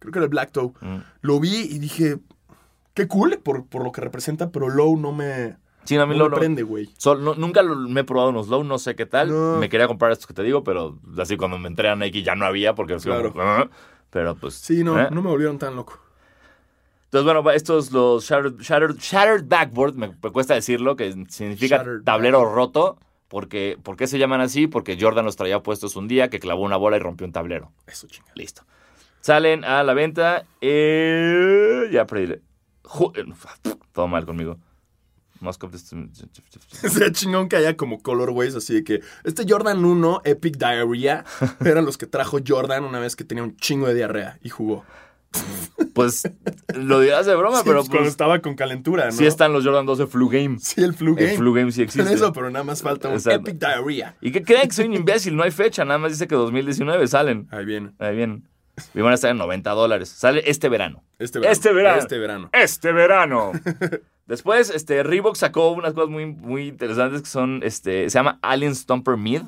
Creo 0.00 0.12
que 0.12 0.18
era 0.18 0.24
el 0.24 0.28
Black 0.30 0.50
Toe. 0.50 0.72
Mm. 0.80 0.96
Lo 1.22 1.38
vi 1.40 1.54
y 1.70 1.78
dije. 1.78 2.18
Qué 2.94 3.06
cool 3.06 3.38
por, 3.44 3.66
por 3.66 3.84
lo 3.84 3.92
que 3.92 4.00
representa, 4.00 4.50
pero 4.50 4.68
Low 4.70 4.96
no 4.96 5.12
me. 5.12 5.56
Sí, 5.88 5.96
a 5.96 6.04
mí 6.06 6.12
no 6.16 6.24
lo 6.24 6.30
me 6.30 6.36
prende, 6.36 6.62
güey. 6.62 6.88
No- 7.04 7.34
nunca 7.34 7.62
lo- 7.62 7.74
me 7.76 8.00
he 8.00 8.04
probado 8.04 8.28
unos 8.30 8.48
low, 8.48 8.62
no 8.62 8.78
sé 8.78 8.94
qué 8.94 9.06
tal. 9.06 9.30
No. 9.30 9.58
Me 9.58 9.68
quería 9.70 9.86
comprar 9.88 10.12
estos 10.12 10.26
que 10.26 10.34
te 10.34 10.42
digo, 10.42 10.62
pero 10.62 10.98
así 11.18 11.36
cuando 11.38 11.58
me 11.58 11.68
entré 11.68 11.88
a 11.88 11.96
Nike 11.96 12.22
ya 12.22 12.34
no 12.34 12.44
había 12.44 12.74
porque... 12.74 12.94
así 12.94 13.08
como, 13.08 13.32
Claro. 13.32 13.34
"Ah", 13.64 13.68
pero 14.10 14.34
pues... 14.36 14.54
Sí, 14.54 14.84
no, 14.84 15.00
¿eh? 15.00 15.08
no 15.10 15.22
me 15.22 15.28
volvieron 15.30 15.58
tan 15.58 15.74
loco. 15.76 15.98
Entonces, 17.04 17.24
bueno, 17.32 17.50
estos 17.52 17.90
los 17.90 18.22
shattered, 18.28 18.58
shattered, 18.58 18.96
shattered 18.98 19.44
backboard, 19.48 19.94
me, 19.94 20.08
me 20.08 20.30
cuesta 20.30 20.52
decirlo, 20.52 20.94
que 20.94 21.12
significa 21.30 21.78
Shattered 21.78 22.02
tablero 22.04 22.44
roto. 22.54 22.98
Porque, 23.28 23.78
¿Por 23.82 23.96
qué 23.96 24.06
se 24.06 24.18
llaman 24.18 24.40
así? 24.40 24.66
Porque 24.66 24.96
Jordan 25.00 25.24
los 25.26 25.36
traía 25.36 25.62
puestos 25.62 25.96
un 25.96 26.06
día, 26.08 26.28
que 26.30 26.38
clavó 26.38 26.62
una 26.62 26.76
bola 26.78 26.96
y 26.96 27.00
rompió 27.00 27.26
un 27.26 27.32
tablero. 27.32 27.72
Eso 27.86 28.06
chinga. 28.08 28.30
Listo. 28.34 28.62
Salen 29.20 29.64
a 29.64 29.82
la 29.82 29.92
venta. 29.94 30.44
eh, 30.60 31.88
ya 31.90 32.06
perdí. 32.06 32.32
Eh, 32.34 32.40
Todo 33.92 34.08
mal 34.08 34.24
conmigo. 34.24 34.58
Moscow. 35.40 35.70
Sería 36.70 37.12
chingón 37.12 37.48
que 37.48 37.56
haya 37.56 37.76
como 37.76 38.02
colorways 38.02 38.54
así 38.54 38.74
de 38.74 38.84
que 38.84 39.00
este 39.24 39.44
Jordan 39.48 39.84
1 39.84 40.22
Epic 40.24 40.56
Diarrhea 40.56 41.24
eran 41.64 41.84
los 41.84 41.98
que 41.98 42.06
trajo 42.06 42.38
Jordan 42.46 42.84
una 42.84 42.98
vez 42.98 43.16
que 43.16 43.24
tenía 43.24 43.44
un 43.44 43.56
chingo 43.56 43.86
de 43.86 43.94
diarrea 43.94 44.38
y 44.42 44.48
jugó. 44.48 44.84
Pues 45.92 46.22
lo 46.74 47.00
dirás 47.00 47.26
de 47.26 47.34
broma, 47.34 47.58
Sí, 47.58 47.62
pero 47.66 47.78
pues, 47.80 47.88
cuando 47.88 48.04
pues, 48.04 48.10
estaba 48.10 48.38
con 48.38 48.54
calentura, 48.54 49.06
¿no? 49.06 49.12
sí 49.12 49.26
están 49.26 49.52
los 49.52 49.64
Jordan 49.64 49.84
12 49.84 50.06
Flu 50.06 50.28
Game. 50.28 50.58
Sí, 50.58 50.82
el 50.82 50.94
flu 50.94 51.14
game. 51.14 51.32
El 51.32 51.36
Flu 51.36 51.52
Game 51.52 51.72
sí 51.72 51.82
existe. 51.82 52.12
eso, 52.14 52.32
pero 52.32 52.50
nada 52.50 52.64
más 52.64 52.82
falta 52.82 53.08
un. 53.08 53.16
Epic 53.16 53.58
Diarrhea. 53.58 54.16
¿Y 54.20 54.32
qué 54.32 54.42
creen 54.42 54.68
que 54.68 54.74
soy 54.74 54.86
un 54.86 54.94
imbécil? 54.94 55.36
No 55.36 55.42
hay 55.42 55.50
fecha, 55.50 55.84
nada 55.84 55.98
más 55.98 56.12
dice 56.12 56.26
que 56.26 56.34
2019 56.34 57.06
salen. 57.08 57.46
Ahí 57.50 57.64
viene. 57.64 57.92
Ahí 57.98 58.16
bien. 58.16 58.48
Y 58.94 59.00
van 59.00 59.12
a 59.12 59.14
estar 59.16 59.30
en 59.30 59.38
90 59.38 59.70
dólares. 59.72 60.08
Sale 60.08 60.42
este 60.46 60.68
verano. 60.68 61.04
Este 61.18 61.38
verano. 61.38 61.52
Este 61.52 61.72
verano. 61.72 61.98
Este 61.98 62.18
verano. 62.18 62.50
Este 62.52 62.92
verano. 62.92 63.52
Después, 64.28 64.70
este, 64.70 65.02
Reebok 65.02 65.34
sacó 65.36 65.70
unas 65.72 65.94
cosas 65.94 66.10
muy, 66.10 66.26
muy 66.26 66.68
interesantes 66.68 67.22
que 67.22 67.28
son, 67.28 67.60
este, 67.64 68.08
se 68.10 68.18
llama 68.18 68.38
Alien 68.42 68.74
Stomper 68.76 69.16
Mid, 69.16 69.40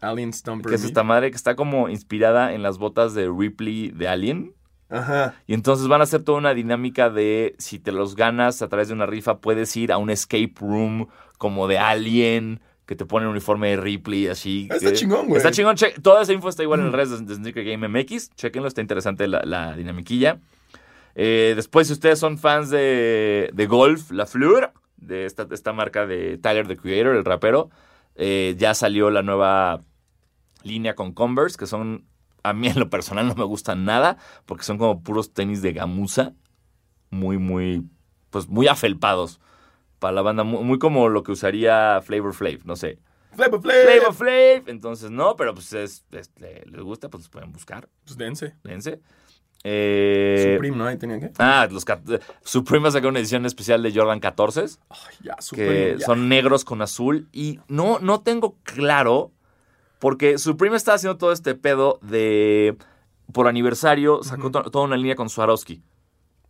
Alien 0.00 0.32
Stomper. 0.34 0.68
que 0.70 0.76
es 0.76 0.84
esta 0.84 1.02
madre 1.04 1.30
que 1.30 1.36
está 1.36 1.54
como 1.56 1.88
inspirada 1.88 2.52
en 2.52 2.62
las 2.62 2.76
botas 2.78 3.14
de 3.14 3.30
Ripley 3.34 3.90
de 3.90 4.08
Alien. 4.08 4.52
Ajá. 4.90 5.34
Y 5.46 5.54
entonces 5.54 5.88
van 5.88 6.00
a 6.00 6.04
hacer 6.04 6.22
toda 6.24 6.36
una 6.38 6.52
dinámica 6.52 7.08
de 7.10 7.54
si 7.58 7.78
te 7.78 7.90
los 7.90 8.14
ganas 8.16 8.60
a 8.60 8.68
través 8.68 8.88
de 8.88 8.94
una 8.94 9.06
rifa, 9.06 9.38
puedes 9.38 9.74
ir 9.76 9.92
a 9.92 9.96
un 9.98 10.10
escape 10.10 10.52
room 10.60 11.06
como 11.38 11.66
de 11.68 11.78
Alien, 11.78 12.60
que 12.86 12.94
te 12.96 13.06
pone 13.06 13.24
el 13.24 13.30
uniforme 13.30 13.70
de 13.70 13.76
Ripley, 13.78 14.26
así. 14.28 14.68
Está 14.70 14.90
que- 14.90 14.96
chingón, 14.96 15.26
güey. 15.26 15.38
Está 15.38 15.50
chingón. 15.52 15.76
che- 15.76 15.94
Toda 16.02 16.22
esa 16.22 16.32
info 16.34 16.48
está 16.50 16.62
igual 16.62 16.80
en 16.80 16.86
el 16.86 16.92
redes 16.92 17.10
de, 17.18 17.24
de 17.24 17.34
Sneaker 17.36 17.64
Game 17.64 17.88
MX. 17.88 18.30
Chequenlo, 18.34 18.68
está 18.68 18.82
interesante 18.82 19.26
la, 19.26 19.42
la 19.44 19.74
dinamiquilla. 19.74 20.38
Eh, 21.14 21.52
después, 21.56 21.86
si 21.86 21.92
ustedes 21.92 22.18
son 22.18 22.38
fans 22.38 22.70
de, 22.70 23.50
de 23.52 23.66
golf, 23.66 24.10
La 24.10 24.26
Fleur, 24.26 24.72
de 24.96 25.26
esta, 25.26 25.44
de 25.44 25.54
esta 25.54 25.72
marca 25.72 26.06
de 26.06 26.38
Tyler, 26.38 26.66
the 26.66 26.76
Creator, 26.76 27.14
el 27.14 27.24
rapero, 27.24 27.70
eh, 28.16 28.54
ya 28.58 28.74
salió 28.74 29.10
la 29.10 29.22
nueva 29.22 29.82
línea 30.62 30.94
con 30.94 31.12
Converse, 31.12 31.56
que 31.58 31.66
son, 31.66 32.06
a 32.42 32.52
mí 32.52 32.68
en 32.68 32.78
lo 32.80 32.90
personal 32.90 33.26
no 33.28 33.34
me 33.34 33.44
gustan 33.44 33.84
nada, 33.84 34.16
porque 34.46 34.64
son 34.64 34.78
como 34.78 35.02
puros 35.02 35.32
tenis 35.32 35.62
de 35.62 35.72
gamuza, 35.72 36.32
muy, 37.10 37.38
muy, 37.38 37.84
pues 38.30 38.48
muy 38.48 38.66
afelpados 38.66 39.40
para 39.98 40.12
la 40.14 40.22
banda, 40.22 40.42
muy, 40.42 40.64
muy 40.64 40.78
como 40.78 41.08
lo 41.08 41.22
que 41.22 41.32
usaría 41.32 42.00
Flavor 42.02 42.34
Flav, 42.34 42.60
no 42.64 42.76
sé. 42.76 42.98
Flavor 43.36 43.60
Flav. 43.62 43.74
Flavor 43.84 44.14
Flav, 44.14 44.62
entonces 44.68 45.10
no, 45.10 45.36
pero 45.36 45.54
pues 45.54 45.72
es, 45.74 46.04
es- 46.12 46.30
le- 46.38 46.64
les 46.66 46.80
gusta, 46.82 47.08
pues 47.08 47.28
pueden 47.28 47.52
buscar, 47.52 47.88
Pues 48.04 48.16
dense. 48.16 48.54
dense. 48.64 49.00
Eh, 49.66 50.52
Supreme, 50.54 50.76
¿no? 50.76 50.86
Ahí 50.86 50.96
tenía 50.98 51.18
que. 51.18 51.30
Ah, 51.38 51.66
los 51.70 51.84
Supreme 52.42 52.82
va 52.84 52.88
a 52.90 52.92
sacar 52.92 53.08
una 53.08 53.18
edición 53.18 53.46
especial 53.46 53.82
de 53.82 53.92
Jordan 53.94 54.20
14 54.20 54.60
Ay, 54.90 54.98
ya, 55.22 55.36
que 55.36 55.42
Supreme. 55.42 55.98
ya. 55.98 56.06
son 56.06 56.28
negros 56.28 56.64
con 56.64 56.82
azul. 56.82 57.28
Y 57.32 57.60
no, 57.68 57.98
no 58.00 58.20
tengo 58.20 58.56
claro, 58.62 59.32
porque 59.98 60.36
Supreme 60.38 60.76
está 60.76 60.94
haciendo 60.94 61.16
todo 61.16 61.32
este 61.32 61.54
pedo 61.54 61.98
de. 62.02 62.76
Por 63.32 63.48
aniversario, 63.48 64.22
sacó 64.22 64.50
to- 64.50 64.70
toda 64.70 64.84
una 64.84 64.96
línea 64.98 65.16
con 65.16 65.30
Swarovski. 65.30 65.82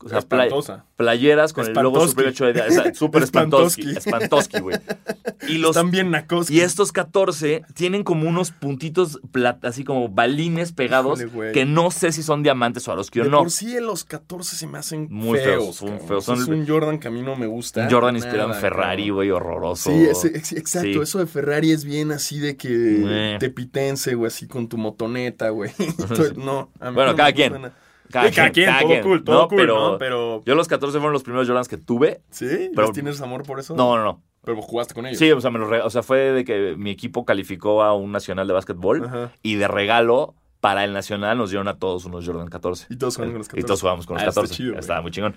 O 0.01 0.09
sea, 0.09 0.19
Espantosa. 0.19 0.85
playeras 0.97 1.53
con 1.55 1.67
el 1.67 1.73
logo. 1.73 2.07
Supreme 2.07 2.31
hecho 2.31 2.45
de. 2.45 2.53
esa- 2.67 2.93
Súper 2.95 3.23
espantoski. 3.25 3.91
Espantoski. 3.97 4.61
Güey. 4.61 4.77
Y 5.49 5.59
los. 5.59 5.77
Están 5.77 5.91
bien 5.91 6.11
nacos. 6.11 6.51
Y 6.51 6.61
estos 6.61 6.91
14 6.93 7.63
tienen 7.75 8.03
como 8.03 8.29
unos 8.29 8.51
puntitos 8.51 9.21
así 9.63 9.85
como 9.85 10.09
balines 10.09 10.73
pegados 10.73 11.21
Híjole, 11.21 11.53
que 11.53 11.65
no 11.67 11.91
sé 11.91 12.13
si 12.13 12.23
son 12.23 12.43
diamantes 12.43 12.85
Swarovski 12.85 13.21
o 13.21 13.25
De 13.25 13.31
no. 13.31 13.39
por 13.41 13.51
sí 13.51 13.79
los 13.81 14.05
14 14.05 14.57
se 14.57 14.67
me 14.67 14.79
hacen 14.79 15.07
Muy 15.11 15.39
feos. 15.39 15.65
feos, 15.65 15.77
son 15.77 16.01
feos. 16.01 16.29
Es 16.29 16.49
un 16.49 16.67
Jordan 16.67 16.99
que 16.99 17.09
a 17.09 17.11
mí 17.11 17.21
no 17.23 17.37
me 17.37 17.47
gusta. 17.47 17.83
Un 17.85 17.91
Jordan 17.91 18.17
inspirado 18.17 18.49
Nada, 18.49 18.59
en 18.59 18.61
Ferrari, 18.63 19.11
güey, 19.11 19.31
horroroso. 19.31 19.91
Sí, 19.91 20.05
exacto. 20.05 20.81
Sí. 20.93 20.99
Eso 20.99 21.19
de 21.19 21.27
Ferrari 21.27 21.73
es 21.73 21.85
bien 21.85 22.11
así 22.13 22.39
de 22.39 22.57
que 22.57 22.69
Meh. 22.71 23.39
te 23.39 23.51
pitense, 23.51 24.15
güey, 24.15 24.29
así 24.29 24.47
con 24.47 24.69
tu 24.69 24.79
motoneta, 24.79 25.49
güey. 25.51 25.71
No, 26.37 26.71
a 26.81 26.89
mí 26.91 26.95
Bueno, 26.95 27.11
no 27.13 27.17
cada 27.17 27.29
me 27.31 27.35
quien. 27.35 27.53
nada. 27.55 27.75
Cada 28.11 28.29
Sí, 28.29 28.35
cada 28.37 28.51
quien, 28.51 28.67
cada 28.67 28.81
todo 28.81 28.89
quien. 28.91 29.03
cool, 29.03 29.25
todo 29.25 29.43
No, 29.43 29.49
cool, 29.49 29.59
pero- 29.59 29.91
¿no? 29.93 29.99
Pero, 29.99 30.43
Yo 30.45 30.55
los 30.55 30.69
14 30.69 30.99
fueron 30.99 31.13
los 31.13 31.23
primeros 31.23 31.47
Jordans 31.47 31.69
que 31.69 31.77
tuve. 31.79 32.21
¿sí? 32.31 32.71
pero- 32.75 32.89
¿Les 32.89 32.93
tienes 32.93 33.21
amor 33.21 33.43
por 33.45 33.59
eso? 33.61 33.75
No, 33.75 33.97
no, 33.97 34.05
no. 34.05 34.23
Pero 34.45 34.61
jugaste 34.61 34.93
con 34.95 35.07
ellos. 35.07 35.19
Sí, 35.19 35.33
o 35.33 35.41
sea, 35.41 35.51
me 35.51 35.59
los 35.59 35.69
rega- 35.71 35.87
o 35.87 35.91
sea, 35.91 36.03
fue 36.03 36.19
de 36.33 36.45
que 36.45 36.75
mi 36.77 36.91
equipo 36.91 37.25
calificó 37.25 37.83
a 37.83 37.95
un 37.95 38.13
nacional 38.13 38.47
de 38.47 38.53
básquetbol 38.53 39.05
Ajá. 39.07 39.33
y 39.43 39.55
de 39.55 39.69
regalo 39.69 40.35
para 40.61 40.85
el 40.85 40.93
nacional 40.93 41.39
nos 41.39 41.51
dieron 41.51 41.67
a 41.69 41.79
todos 41.79 42.05
unos 42.05 42.27
Jordan 42.27 42.49
14. 42.49 42.87
Y 42.91 42.97
todos 42.97 43.17
jugaron 43.17 43.33
con 43.33 43.39
los 43.39 43.47
Y 43.47 43.51
14. 43.51 43.67
todos 43.67 43.81
jugamos 43.81 44.07
con 44.07 44.15
los 44.17 44.23
Ah, 44.23 44.29
está 44.29 44.41
14. 44.43 44.55
chido, 44.55 44.71
güey. 44.73 44.81
Estaba 44.81 45.01
muy 45.03 45.11
chingón. 45.11 45.35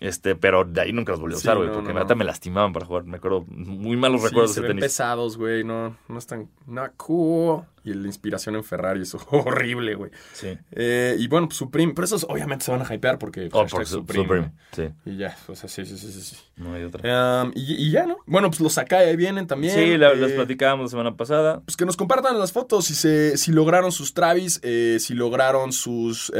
Este, 0.00 0.34
pero 0.36 0.64
de 0.64 0.80
ahí 0.80 0.92
nunca 0.92 1.12
los 1.12 1.20
volví 1.20 1.34
a 1.34 1.38
usar, 1.38 1.56
güey, 1.56 1.68
no, 1.68 1.74
porque 1.74 1.92
no, 1.92 2.00
me, 2.00 2.04
no. 2.06 2.16
me 2.16 2.24
lastimaban 2.24 2.72
para 2.72 2.86
jugar. 2.86 3.04
Me 3.04 3.16
acuerdo 3.16 3.44
muy 3.48 3.96
malos 3.96 4.20
Sí, 4.22 4.26
recuerdos 4.28 4.52
se 4.54 4.60
de 4.60 4.68
ven 4.68 4.76
tenis. 4.76 4.84
pesados, 4.84 5.36
güey. 5.38 5.64
No, 5.64 5.96
no 6.08 6.18
están 6.18 6.48
nada 6.66 6.92
cool. 6.96 7.62
Y 7.84 7.94
la 7.94 8.06
inspiración 8.08 8.56
en 8.56 8.64
Ferrari 8.64 9.02
es 9.02 9.14
horrible, 9.30 9.94
güey. 9.94 10.10
Sí. 10.32 10.58
Eh, 10.72 11.16
y 11.18 11.28
bueno, 11.28 11.46
pues 11.48 11.56
Supreme. 11.58 11.92
Pero 11.94 12.04
esos 12.04 12.26
obviamente 12.28 12.64
se 12.64 12.72
van 12.72 12.82
a 12.82 12.94
hypear 12.94 13.18
porque. 13.18 13.48
Oh, 13.52 13.64
por 13.66 13.86
su- 13.86 13.98
Supreme, 13.98 14.24
Supreme. 14.24 14.52
Sí, 14.72 14.88
Y 15.04 15.16
ya, 15.18 15.36
o 15.48 15.54
sea, 15.54 15.68
sí, 15.68 15.84
sí, 15.86 15.96
sí, 15.96 16.10
sí. 16.12 16.36
no 16.56 16.74
hay 16.74 16.82
otra. 16.84 17.42
Um, 17.44 17.52
y, 17.54 17.74
y 17.86 17.90
ya, 17.92 18.04
¿no? 18.06 18.18
Bueno, 18.26 18.48
pues 18.50 18.60
los 18.60 18.72
Sakai 18.74 19.08
ahí 19.08 19.16
vienen 19.16 19.46
también. 19.46 19.72
Sí, 19.74 19.96
la- 19.96 20.12
Eh, 20.12 20.16
las 20.16 20.32
platicábamos 20.32 20.86
la 20.86 20.90
semana 20.90 21.16
pasada. 21.16 21.60
Pues 21.64 21.76
que 21.76 21.84
nos 21.86 21.96
compartan 21.96 22.38
las 22.38 22.52
fotos, 22.52 22.86
si, 22.86 22.94
se, 22.94 23.36
si 23.36 23.52
lograron 23.52 23.92
sus 23.92 24.14
Travis, 24.14 24.58
eh, 24.64 24.96
si 25.00 25.14
lograron 25.14 25.72
sus 25.72 26.30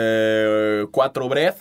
cuatro 0.91 1.29
Breath. 1.29 1.59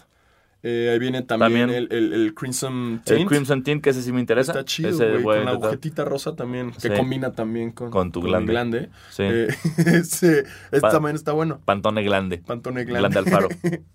Eh, 0.67 0.89
ahí 0.91 0.97
viene 0.97 1.21
también, 1.21 1.67
También. 1.67 1.69
El, 1.69 1.87
el- 1.91 2.13
el 2.13 2.33
Crimson 2.33 3.01
Tint. 3.05 3.19
El 3.19 3.25
Crimson 3.27 3.61
Tint, 3.61 3.83
que 3.83 3.91
ese 3.91 4.01
sí 4.01 4.11
me 4.11 4.19
interesa. 4.19 4.51
Está 4.53 4.65
chido, 4.65 4.89
Ese 4.89 5.21
con 5.21 5.45
la 5.45 5.51
agujetita 5.51 6.05
rosa 6.05 6.35
también, 6.35 6.71
que 6.71 6.79
Sí. 6.79 6.89
combina 6.89 7.33
también 7.33 7.71
con, 7.71 7.91
Con 7.91 8.11
tu 8.11 8.25
el 8.25 8.45
glande. 8.47 8.89
Sí. 9.11 9.21
Eh, 9.23 9.47
ese, 9.77 10.39
este 10.71 10.79
también 10.89 11.15
está 11.15 11.33
bueno. 11.33 11.61
Pantone 11.65 12.01
Glande. 12.03 12.39
Pantone 12.39 12.83
glande. 12.83 12.99
Glande 13.09 13.19
Alfaro. 13.19 13.49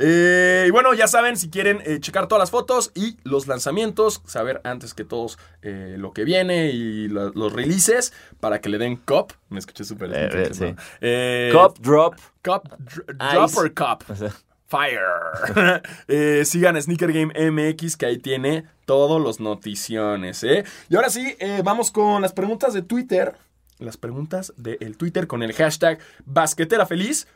Eh, 0.00 0.66
y 0.68 0.70
bueno, 0.70 0.94
ya 0.94 1.08
saben, 1.08 1.36
si 1.36 1.50
quieren 1.50 1.80
eh, 1.84 1.98
checar 2.00 2.28
todas 2.28 2.40
las 2.40 2.50
fotos 2.52 2.92
y 2.94 3.16
los 3.24 3.46
lanzamientos, 3.48 4.22
saber 4.26 4.60
antes 4.64 4.94
que 4.94 5.04
todos 5.04 5.38
eh, 5.62 5.96
lo 5.98 6.12
que 6.12 6.24
viene 6.24 6.70
y 6.70 7.08
la- 7.08 7.32
los 7.34 7.52
releases 7.52 8.12
para 8.38 8.60
que 8.60 8.68
le 8.68 8.78
den 8.78 8.96
cop. 8.96 9.32
Me 9.48 9.58
escuché 9.58 9.82
súper. 9.84 10.10
Sí. 10.54 10.64
¿no? 10.66 11.52
Cop, 11.52 11.78
drop. 11.80 12.14
Cop, 12.44 12.68
dr- 12.78 13.16
drop 13.32 13.56
or 13.56 13.74
cop. 13.74 14.02
Fire. 14.68 15.00
Eh, 16.08 16.44
sigan 16.44 16.80
Sneaker 16.80 17.12
Game 17.12 17.50
MX, 17.50 17.96
que 17.96 18.06
ahí 18.06 18.18
tiene 18.18 18.64
todos 18.84 19.20
los 19.20 19.40
noticiones. 19.40 20.42
¿eh? 20.44 20.64
Y 20.88 20.96
ahora 20.96 21.10
sí, 21.10 21.36
eh, 21.40 21.62
vamos 21.64 21.90
con 21.90 22.22
las 22.22 22.32
preguntas 22.32 22.72
de 22.74 22.82
Twitter. 22.82 23.34
Las 23.78 23.96
preguntas 23.96 24.52
del 24.56 24.96
Twitter 24.96 25.26
con 25.26 25.42
el 25.42 25.52
hashtag 25.52 25.98
Basquetera 26.24 26.86
Feliz. 26.86 27.26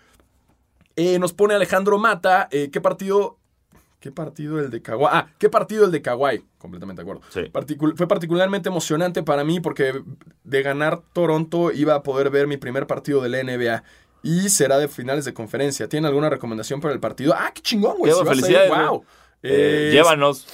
Eh, 0.97 1.18
nos 1.18 1.33
pone 1.33 1.55
Alejandro 1.55 1.99
Mata. 1.99 2.49
¿Qué 2.51 2.80
partido? 2.80 3.39
¿Qué 4.01 4.11
partido 4.11 4.59
el 4.59 4.68
de 4.70 4.83
Kawhi? 4.83 5.07
Ah, 5.09 5.28
¿qué 5.39 5.49
partido 5.49 5.85
el 5.85 5.93
de 5.93 6.03
Kawhi? 6.03 6.45
Completamente 6.59 7.03
de 7.03 7.05
acuerdo. 7.05 7.22
Sí. 7.30 7.43
Particul- 7.53 7.97
fue 7.97 8.09
particularmente 8.09 8.68
emocionante 8.68 9.22
para 9.22 9.45
mí 9.45 9.61
porque 9.61 10.03
de 10.43 10.62
ganar 10.62 11.03
Toronto 11.12 11.70
iba 11.70 11.95
a 11.95 12.03
poder 12.03 12.28
ver 12.30 12.49
mi 12.49 12.57
primer 12.57 12.89
partido 12.89 13.20
de 13.20 13.28
la 13.28 13.39
NBA. 13.45 13.85
Y 14.23 14.49
será 14.49 14.79
de 14.79 14.89
finales 14.89 15.25
de 15.25 15.35
conferencia. 15.35 15.89
¿Tienen 15.89 16.07
alguna 16.07 16.31
recomendación 16.31 16.81
para 16.81 16.95
el 16.95 17.01
partido? 17.01 17.35
¡Ah, 17.37 17.51
qué 17.55 17.61
chingón, 17.62 17.99
güey! 17.99 18.12
Si 18.12 18.25
felicidades, 18.25 18.70
¡Wow! 18.70 19.05
Eh, 19.45 19.91
llévanos. 19.93 20.47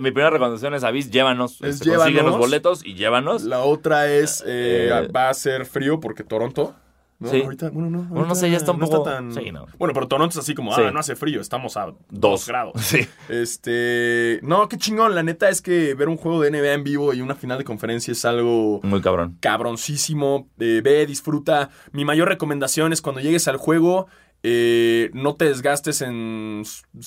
mi 0.00 0.10
primera 0.10 0.30
recomendación 0.30 0.72
es 0.74 0.84
avis, 0.84 1.10
llévanos. 1.10 1.60
Es 1.60 1.74
Este, 1.76 1.90
llévanos. 1.90 2.24
los 2.24 2.38
boletos 2.38 2.84
y 2.84 2.94
llévanos. 2.94 3.42
La 3.42 3.60
otra 3.60 4.10
es, 4.10 4.40
eh, 4.46 4.88
Eh, 4.90 5.08
va 5.14 5.28
a 5.28 5.34
ser 5.34 5.66
frío 5.66 6.00
porque 6.00 6.24
Toronto. 6.24 6.74
¿No? 7.22 7.28
Sí. 7.30 7.42
Ahorita, 7.42 7.70
bueno, 7.70 7.88
no. 7.90 7.98
Bueno, 7.98 8.14
no 8.14 8.20
ahorita 8.20 8.34
sé, 8.34 8.50
ya 8.50 8.56
está 8.56 8.72
un 8.72 8.80
poco- 8.80 9.02
tan... 9.02 9.32
sí, 9.32 9.50
no. 9.52 9.66
Bueno, 9.78 9.94
pero 9.94 10.08
Toronto 10.08 10.32
es 10.32 10.44
así 10.44 10.54
como, 10.54 10.74
ah, 10.74 10.90
no 10.90 10.98
hace 11.00 11.16
frío, 11.16 11.40
estamos 11.40 11.76
a 11.76 11.86
2 11.86 11.94
Dos 12.10 12.46
grados. 12.46 12.72
Sí. 12.82 13.06
Este, 13.28 14.40
no, 14.42 14.68
qué 14.68 14.76
chingón. 14.78 15.14
La 15.14 15.22
neta 15.22 15.48
es 15.48 15.62
que 15.62 15.94
ver 15.94 16.08
un 16.08 16.16
juego 16.16 16.40
de 16.42 16.50
NBA 16.50 16.72
en 16.72 16.84
vivo 16.84 17.12
y 17.14 17.20
una 17.20 17.34
final 17.34 17.58
de 17.58 17.64
conferencia 17.64 18.12
es 18.12 18.24
algo 18.24 18.80
Muy 18.82 19.00
cabrón. 19.00 19.36
cabroncísimo. 19.40 20.48
Eh, 20.58 20.80
ve, 20.82 21.06
disfruta. 21.06 21.70
Mi 21.92 22.04
mayor 22.04 22.28
recomendación 22.28 22.92
es 22.92 23.02
cuando 23.02 23.20
llegues 23.20 23.48
al 23.48 23.56
juego, 23.56 24.06
eh, 24.42 25.10
no 25.14 25.34
te 25.34 25.44
desgastes 25.44 26.02
en 26.02 26.62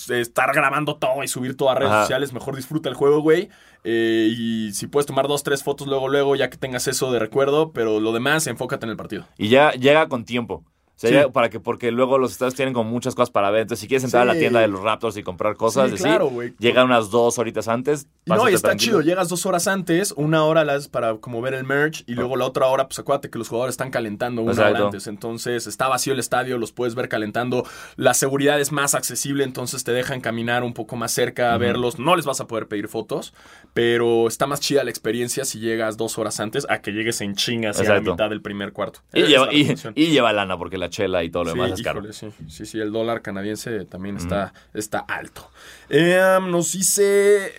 estar 0.09 0.53
grabando 0.53 0.95
todo 0.95 1.23
y 1.23 1.27
subir 1.27 1.57
todo 1.57 1.69
a 1.69 1.75
redes 1.75 1.91
Ajá. 1.91 2.01
sociales. 2.01 2.33
Mejor 2.33 2.55
disfruta 2.55 2.87
el 2.89 2.95
juego, 2.95 3.19
güey. 3.21 3.49
Eh, 3.83 4.29
y 4.31 4.71
si 4.73 4.87
puedes 4.87 5.05
tomar 5.05 5.27
dos, 5.27 5.43
tres 5.43 5.63
fotos 5.63 5.87
luego, 5.87 6.07
luego, 6.07 6.35
ya 6.35 6.49
que 6.49 6.57
tengas 6.57 6.87
eso 6.87 7.11
de 7.11 7.19
recuerdo. 7.19 7.71
Pero 7.71 7.99
lo 7.99 8.13
demás, 8.13 8.47
enfócate 8.47 8.85
en 8.85 8.91
el 8.91 8.97
partido. 8.97 9.27
Y 9.37 9.49
ya 9.49 9.71
llega 9.71 10.07
con 10.07 10.23
tiempo. 10.25 10.63
O 10.95 10.97
sea, 10.97 11.09
Sí. 11.09 11.15
ya 11.15 11.27
para 11.29 11.49
que, 11.49 11.59
porque 11.59 11.91
luego 11.91 12.17
los 12.17 12.31
estados 12.31 12.55
tienen 12.55 12.73
como 12.73 12.89
muchas 12.89 13.15
cosas 13.15 13.29
para 13.29 13.49
ver. 13.51 13.63
Entonces, 13.63 13.81
si 13.81 13.87
quieres 13.89 14.05
entrar 14.05 14.21
a 14.23 14.25
la 14.25 14.39
tienda 14.39 14.61
de 14.61 14.69
los 14.69 14.79
Raptors 14.81 15.17
y 15.17 15.23
comprar 15.23 15.57
cosas, 15.57 15.91
Sí, 15.91 15.97
claro, 15.97 16.31
llega 16.57 16.83
unas 16.85 17.09
dos 17.09 17.37
horitas 17.37 17.67
antes. 17.67 18.07
No, 18.25 18.49
y 18.49 18.53
está 18.53 18.69
tranquilo. 18.69 18.99
chido. 18.99 19.01
Llegas 19.01 19.27
dos 19.27 19.45
horas 19.45 19.67
antes, 19.67 20.13
una 20.15 20.45
hora 20.45 20.63
las 20.63 20.87
para 20.87 21.15
como 21.17 21.41
ver 21.41 21.53
el 21.53 21.65
merch 21.65 22.03
y 22.07 22.13
luego 22.13 22.37
la 22.37 22.45
otra 22.45 22.67
hora, 22.67 22.87
pues 22.87 22.97
acuérdate 22.99 23.29
que 23.29 23.37
los 23.37 23.49
jugadores 23.49 23.73
están 23.73 23.91
calentando 23.91 24.41
una 24.41 24.53
hora 24.53 24.85
antes. 24.85 25.07
Entonces 25.07 25.67
está 25.67 25.87
vacío 25.89 26.13
el 26.13 26.19
estadio, 26.19 26.57
los 26.57 26.71
puedes 26.71 26.95
ver 26.95 27.09
calentando. 27.09 27.65
La 27.97 28.13
seguridad 28.13 28.59
es 28.61 28.71
más 28.71 28.95
accesible, 28.95 29.43
entonces 29.43 29.83
te 29.83 29.91
dejan 29.91 30.21
caminar 30.21 30.63
un 30.63 30.73
poco 30.73 30.95
más 30.95 31.11
cerca 31.11 31.53
a 31.53 31.57
verlos. 31.57 31.99
No 31.99 32.15
les 32.15 32.25
vas 32.25 32.39
a 32.39 32.47
poder 32.47 32.67
pedir 32.69 32.87
fotos, 32.87 33.33
pero 33.73 34.27
está 34.27 34.47
más 34.47 34.59
chida 34.61 34.83
la 34.83 34.89
experiencia 34.89 35.43
si 35.45 35.59
llegas 35.59 35.97
dos 35.97 36.17
horas 36.17 36.39
antes 36.39 36.65
a 36.69 36.81
que 36.81 36.91
llegues 36.91 37.19
en 37.21 37.35
chingas 37.35 37.79
a 37.79 37.83
la 37.83 37.99
mitad 38.01 38.29
del 38.29 38.41
primer 38.41 38.71
cuarto. 38.71 39.01
Y 39.13 39.23
lleva, 39.23 39.49
y 39.51 40.07
lleva 40.07 40.31
lana, 40.33 40.57
porque 40.57 40.77
la 40.77 40.84
chela 40.89 41.23
y 41.23 41.29
todo 41.29 41.43
lo 41.45 41.51
Sí, 41.51 41.57
demás 41.57 41.71
es 41.79 41.83
caro. 41.83 41.99
híjole, 41.99 42.13
sí, 42.13 42.29
sí, 42.47 42.65
sí, 42.65 42.79
el 42.79 42.91
dólar 42.91 43.21
canadiense 43.21 43.85
también 43.85 44.17
está, 44.17 44.53
está 44.73 44.99
alto. 44.99 45.49
Em, 45.89 46.49
nos 46.51 46.71
dice 46.73 47.53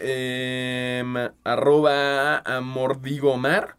em, 1.01 1.15
arroba 1.45 2.39
amordigomar. 2.39 3.77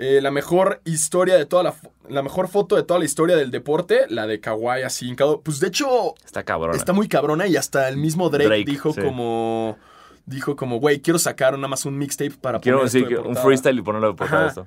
Eh, 0.00 0.20
la 0.22 0.30
mejor 0.30 0.80
historia 0.84 1.34
de 1.36 1.44
toda 1.44 1.64
la, 1.64 1.74
la 2.08 2.22
mejor 2.22 2.46
foto 2.46 2.76
de 2.76 2.84
toda 2.84 3.00
la 3.00 3.04
historia 3.04 3.34
del 3.34 3.50
deporte, 3.50 4.02
la 4.08 4.28
de 4.28 4.38
Kawhi 4.38 4.82
así 4.82 5.08
hincado. 5.08 5.40
Pues 5.40 5.58
de 5.58 5.66
hecho, 5.66 6.14
Está 6.24 6.44
cabrón. 6.44 6.76
está 6.76 6.92
muy 6.92 7.08
cabrona 7.08 7.48
y 7.48 7.56
hasta 7.56 7.88
el 7.88 7.96
mismo 7.96 8.30
Drake, 8.30 8.46
Drake, 8.46 8.64
dijo 8.64 8.92
sí. 8.92 9.00
como 9.00 9.76
dijo 10.24 10.54
como, 10.54 10.78
güey, 10.78 11.00
quiero 11.00 11.18
sacar 11.18 11.54
nada 11.54 11.66
más 11.66 11.84
un 11.84 11.98
mixtape 11.98 12.36
para 12.40 12.60
Quiero 12.60 12.78
poner 12.78 12.86
esto 12.86 12.98
decir 12.98 13.08
de 13.08 13.16
un 13.18 13.24
portada". 13.24 13.44
freestyle 13.44 13.78
y 13.78 13.82
ponerlo 13.82 14.08
de 14.08 14.14
portada 14.14 14.46
esto. 14.48 14.66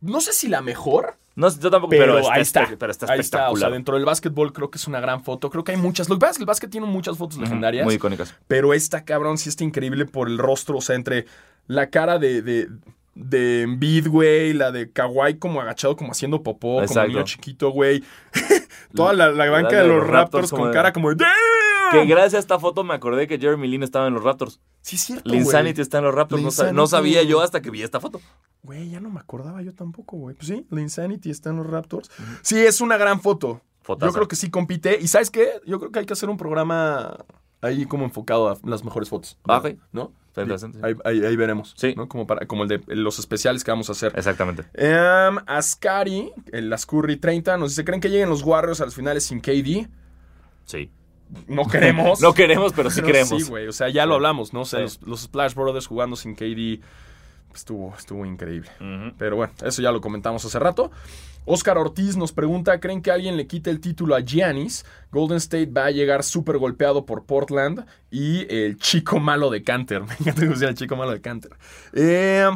No 0.00 0.20
sé 0.20 0.32
si 0.32 0.48
la 0.48 0.62
mejor, 0.62 1.16
No, 1.36 1.48
yo 1.48 1.70
tampoco, 1.70 1.90
pero, 1.90 2.14
pero, 2.14 2.30
ahí 2.30 2.42
está. 2.42 2.68
Pero 2.78 2.92
está 2.92 3.12
ahí 3.12 3.20
está. 3.20 3.50
O 3.50 3.56
sea, 3.56 3.70
dentro 3.70 3.96
del 3.96 4.04
básquetbol 4.04 4.52
creo 4.52 4.70
que 4.70 4.78
es 4.78 4.86
una 4.86 5.00
gran 5.00 5.24
foto. 5.24 5.50
Creo 5.50 5.64
que 5.64 5.72
hay 5.72 5.78
muchas. 5.78 6.08
Lo 6.08 6.14
que 6.16 6.20
pasa 6.20 6.32
es 6.32 6.36
que 6.38 6.42
el 6.42 6.46
básquet 6.46 6.70
tiene 6.70 6.86
muchas 6.86 7.16
fotos 7.18 7.38
legendarias. 7.38 7.84
Muy 7.84 7.94
icónicas. 7.94 8.34
Pero 8.46 8.72
esta 8.72 9.04
cabrón 9.04 9.36
sí 9.38 9.48
está 9.48 9.64
increíble 9.64 10.06
por 10.06 10.28
el 10.28 10.38
rostro. 10.38 10.78
O 10.78 10.80
sea, 10.80 10.94
entre 10.96 11.26
la 11.66 11.90
cara 11.90 12.18
de. 12.18 12.42
de 12.42 12.68
de 13.16 13.62
Embiid, 13.62 14.08
güey, 14.08 14.52
la 14.54 14.72
de 14.72 14.90
Kawhi 14.90 15.38
como 15.38 15.60
agachado, 15.60 15.94
como 15.94 16.10
haciendo 16.10 16.42
popó, 16.42 16.84
como 16.84 17.06
niño 17.06 17.22
chiquito, 17.22 17.70
güey. 17.70 18.02
Toda 18.94 19.12
la, 19.12 19.30
la 19.30 19.48
banca 19.50 19.82
de 19.82 19.86
los 19.86 20.04
Raptors, 20.04 20.50
con 20.50 20.68
de- 20.68 20.74
cara 20.74 20.92
como 20.92 21.10
de 21.10 21.24
Que 21.92 22.06
gracias 22.06 22.34
a 22.34 22.38
esta 22.38 22.58
foto 22.58 22.84
me 22.84 22.94
acordé 22.94 23.26
que 23.26 23.38
Jeremy 23.38 23.68
Lin 23.68 23.82
estaba 23.82 24.06
en 24.08 24.14
los 24.14 24.22
Raptors. 24.24 24.60
Sí, 24.80 24.96
es 24.96 25.02
cierto, 25.02 25.28
Linsanity 25.30 25.74
güey. 25.76 25.82
está 25.82 25.98
en 25.98 26.04
los 26.04 26.14
Raptors. 26.14 26.42
No, 26.58 26.72
no 26.72 26.86
sabía 26.86 27.22
yo 27.22 27.40
hasta 27.40 27.62
que 27.62 27.70
vi 27.70 27.82
esta 27.82 28.00
foto. 28.00 28.20
Güey, 28.62 28.90
ya 28.90 29.00
no 29.00 29.10
me 29.10 29.20
acordaba 29.20 29.62
yo 29.62 29.74
tampoco, 29.74 30.16
güey. 30.16 30.36
Pues 30.36 30.48
sí, 30.48 30.66
la 30.70 30.80
Insanity 30.80 31.30
está 31.30 31.50
en 31.50 31.56
los 31.56 31.66
Raptors. 31.66 32.10
Sí, 32.42 32.58
es 32.58 32.80
una 32.80 32.96
gran 32.96 33.20
foto. 33.20 33.60
Fotaza. 33.82 34.08
Yo 34.10 34.14
creo 34.14 34.28
que 34.28 34.36
sí 34.36 34.50
compite. 34.50 34.98
¿Y 35.00 35.08
sabes 35.08 35.30
qué? 35.30 35.60
Yo 35.66 35.78
creo 35.78 35.92
que 35.92 35.98
hay 36.00 36.06
que 36.06 36.14
hacer 36.14 36.28
un 36.30 36.36
programa 36.38 37.18
ahí 37.60 37.84
como 37.86 38.04
enfocado 38.04 38.48
a 38.50 38.58
las 38.64 38.82
mejores 38.84 39.08
fotos. 39.10 39.38
Ah, 39.44 39.58
ok. 39.58 39.74
¿No? 39.92 40.12
Está 40.28 40.42
interesante. 40.42 40.78
Ahí, 40.82 40.94
ahí- 41.04 41.24
ahí 41.24 41.36
veremos. 41.36 41.74
Sí. 41.76 41.94
¿no? 41.96 42.08
Como, 42.08 42.26
para, 42.26 42.46
como 42.46 42.64
el 42.64 42.68
de 42.68 42.82
los 42.88 43.18
especiales 43.18 43.62
que 43.62 43.70
vamos 43.70 43.88
a 43.90 43.92
hacer. 43.92 44.12
Exactamente. 44.16 44.64
Em, 44.74 45.38
Ascari, 45.46 46.32
el 46.50 46.72
Ascurry 46.72 47.16
30, 47.18 47.56
nos 47.56 47.70
dice: 47.70 47.84
¿Creen 47.84 48.00
que 48.00 48.08
lleguen 48.10 48.28
los 48.30 48.42
Warriors 48.42 48.80
a 48.80 48.84
las 48.86 48.94
finales 48.94 49.24
sin 49.24 49.40
KD? 49.40 49.86
Sí. 50.64 50.90
No 51.48 51.66
queremos. 51.66 52.20
No 52.22 52.32
queremos, 52.34 52.72
pero 52.72 52.90
sí 52.90 52.96
Pero 53.00 53.06
queremos. 53.12 53.42
Sí, 53.42 53.48
güey. 53.48 53.66
O 53.68 53.72
sea, 53.72 53.88
ya 53.88 54.06
lo 54.06 54.14
hablamos, 54.14 54.52
¿no? 54.52 54.62
O 54.62 54.64
sea, 54.64 54.78
Sí. 54.80 54.98
los, 55.00 55.02
los 55.02 55.20
Splash 55.22 55.54
Brothers 55.54 55.86
jugando 55.86 56.16
sin 56.16 56.34
KD 56.34 56.80
estuvo, 57.54 57.94
estuvo 57.96 58.24
increíble. 58.26 58.70
Pero 59.18 59.36
bueno, 59.36 59.52
eso 59.62 59.80
ya 59.82 59.92
lo 59.92 60.00
comentamos 60.00 60.44
hace 60.44 60.58
rato. 60.58 60.90
Oscar 61.46 61.76
Ortiz 61.76 62.16
nos 62.16 62.32
pregunta, 62.32 62.80
¿creen 62.80 63.02
que 63.02 63.10
alguien 63.10 63.36
le 63.36 63.46
quite 63.46 63.68
el 63.70 63.78
título 63.80 64.14
a 64.16 64.20
Giannis? 64.20 64.86
Golden 65.12 65.36
State 65.36 65.66
va 65.66 65.84
a 65.86 65.90
llegar 65.90 66.22
súper 66.22 66.56
golpeado 66.56 67.04
por 67.04 67.26
Portland 67.26 67.84
y 68.10 68.46
el 68.52 68.78
chico 68.78 69.20
malo 69.20 69.50
de 69.50 69.62
Canter. 69.62 70.00
Me 70.02 70.14
encanta 70.18 70.40
que 70.40 70.64
el 70.64 70.74
chico 70.74 70.96
malo 70.96 71.10
de 71.12 71.20
Canter. 71.20 71.52
Eh, 71.92 72.48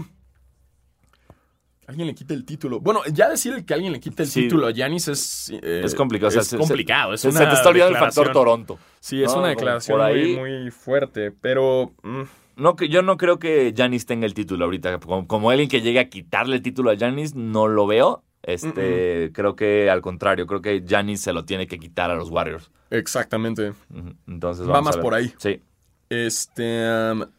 alguien 1.89 2.07
le 2.07 2.15
quite 2.15 2.35
el 2.35 2.45
título. 2.45 2.79
Bueno, 2.81 3.01
ya 3.13 3.29
decir 3.29 3.65
que 3.65 3.75
alguien 3.75 3.93
le 3.93 3.99
quite 4.01 4.23
el 4.23 4.29
Sí. 4.29 4.43
título 4.43 4.69
a 4.69 4.71
Giannis 4.73 5.09
es... 5.09 5.51
eh, 5.63 5.81
Es 5.85 5.95
complicado. 5.95 6.29
o 6.29 6.31
sea, 6.31 6.43
es 6.43 6.49
se- 6.49 6.57
complicado. 6.59 7.15
Es 7.15 7.23
Se, 7.23 7.29
una 7.29 7.39
se 7.41 7.47
te 7.47 7.53
está 7.55 7.69
olvidando 7.71 7.99
el 7.99 8.05
factor 8.05 8.31
Toronto. 8.33 8.79
Sí, 9.01 9.23
es 9.23 9.33
No, 9.33 9.39
una 9.41 9.49
declaración 9.49 10.01
ahí- 10.01 10.37
muy, 10.37 10.61
muy 10.61 10.71
fuerte, 10.71 11.33
pero... 11.33 11.93
mm, 12.03 12.23
No, 12.57 12.77
yo 12.77 13.03
no 13.03 13.17
creo 13.17 13.39
que 13.39 13.73
Giannis 13.75 14.05
tenga 14.07 14.27
el 14.27 14.35
título 14.35 14.65
ahorita. 14.67 14.99
Como, 15.01 15.27
como 15.27 15.51
alguien 15.51 15.69
que 15.69 15.81
llegue 15.81 15.99
a 16.01 16.09
quitarle 16.09 16.57
el 16.57 16.63
título 16.63 16.91
a 16.91 16.95
Giannis, 16.95 17.35
no 17.35 17.69
lo 17.69 17.87
veo. 17.87 18.23
Este, 18.43 19.31
creo 19.35 19.57
que 19.57 19.91
al 19.91 20.01
contrario, 20.01 20.47
creo 20.47 20.61
que 20.63 20.83
Giannis 20.87 21.21
se 21.21 21.33
lo 21.33 21.45
tiene 21.45 21.67
que 21.67 21.79
quitar 21.79 22.11
a 22.11 22.15
los 22.15 22.31
Warriors. 22.31 22.71
exactamente. 22.91 23.73
Entonces 24.27 24.67
Va 24.67 24.73
vamos 24.75 24.87
más 24.87 24.95
a 24.95 24.99
ver. 24.99 25.03
por 25.03 25.15
ahí. 25.15 25.33
Sí. 25.39 25.61
Este, 26.11 26.83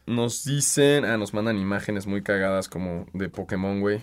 nos 0.06 0.44
dicen, 0.44 1.04
ah, 1.04 1.16
nos 1.16 1.34
mandan 1.34 1.58
imágenes 1.58 2.06
muy 2.06 2.22
cagadas 2.22 2.68
como 2.68 3.06
de 3.12 3.28
Pokémon, 3.28 3.80
güey. 3.80 4.02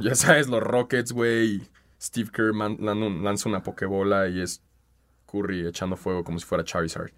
Ya 0.00 0.14
sabes, 0.14 0.48
los 0.48 0.62
Rockets, 0.62 1.12
güey. 1.12 1.62
Steve 2.00 2.30
Kerr 2.32 2.54
lanza 2.54 3.48
una 3.48 3.62
Pokébola 3.62 4.28
y 4.28 4.40
es 4.40 4.62
Curry 5.30 5.66
echando 5.66 5.96
fuego 5.96 6.22
como 6.24 6.38
si 6.38 6.46
fuera 6.46 6.64
Charizard. 6.64 7.10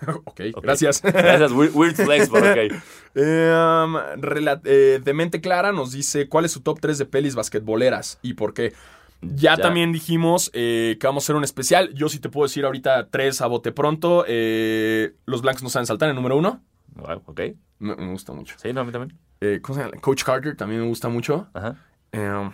ok, 0.06 0.40
Ok. 0.54 0.62
gracias. 0.62 1.02
Gracias, 1.02 1.52
weird, 1.52 1.94
flex, 1.96 2.30
pero 2.30 2.50
ok. 2.50 2.82
Eh, 3.14 5.00
de 5.04 5.12
mente 5.14 5.40
clara 5.40 5.72
nos 5.72 5.92
dice 5.92 6.28
cuál 6.28 6.44
es 6.46 6.52
su 6.52 6.60
top 6.62 6.80
3 6.80 6.96
de 6.98 7.04
pelis 7.06 7.34
basquetboleras 7.34 8.18
y 8.22 8.34
por 8.34 8.54
qué. 8.54 8.72
Ya, 9.20 9.54
Ya. 9.56 9.62
también 9.62 9.92
dijimos 9.92 10.50
eh, 10.54 10.96
que 10.98 11.06
vamos 11.06 11.22
a 11.22 11.26
hacer 11.26 11.36
un 11.36 11.44
especial. 11.44 11.92
Yo 11.94 12.08
sí 12.08 12.18
te 12.18 12.28
puedo 12.28 12.46
decir 12.48 12.64
ahorita 12.64 13.08
tres 13.10 13.40
a 13.40 13.46
bote 13.46 13.70
pronto. 13.70 14.24
Eh, 14.26 15.14
los 15.26 15.42
blancos 15.42 15.62
no 15.62 15.68
saben 15.68 15.86
saltar 15.86 16.08
en 16.08 16.16
número 16.16 16.36
uno. 16.36 16.60
Wow, 16.94 17.22
ok. 17.26 17.40
Me, 17.78 17.94
me 17.96 18.10
gusta 18.10 18.32
mucho. 18.32 18.56
Sí, 18.58 18.72
no, 18.72 18.80
a 18.80 18.84
mí 18.84 18.92
también. 18.92 19.18
Eh, 19.40 19.60
¿cómo 19.62 19.78
se 19.78 19.84
llama? 19.84 20.00
Coach 20.00 20.24
Carter 20.24 20.56
también 20.56 20.80
me 20.82 20.86
gusta 20.86 21.08
mucho. 21.08 21.48
Ajá. 21.54 21.76
Eh, 22.12 22.50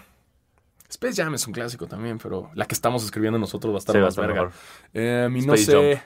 Space 0.89 1.23
Jam 1.23 1.35
es 1.35 1.47
un 1.47 1.53
clásico 1.53 1.87
también, 1.87 2.19
pero 2.19 2.51
la 2.55 2.65
que 2.67 2.75
estamos 2.75 3.05
escribiendo 3.05 3.39
nosotros 3.39 3.73
va 3.75 3.77
a 3.77 3.81
estar 3.81 3.93
Sí, 3.95 3.99
va 3.99 4.05
a 4.05 4.07
más 4.07 4.15
estar 4.15 4.27
verga. 4.27 4.43
mejor. 4.45 4.59
Eh, 4.95 5.29
mi 5.31 5.43
no 5.43 5.57
sé. 5.57 6.03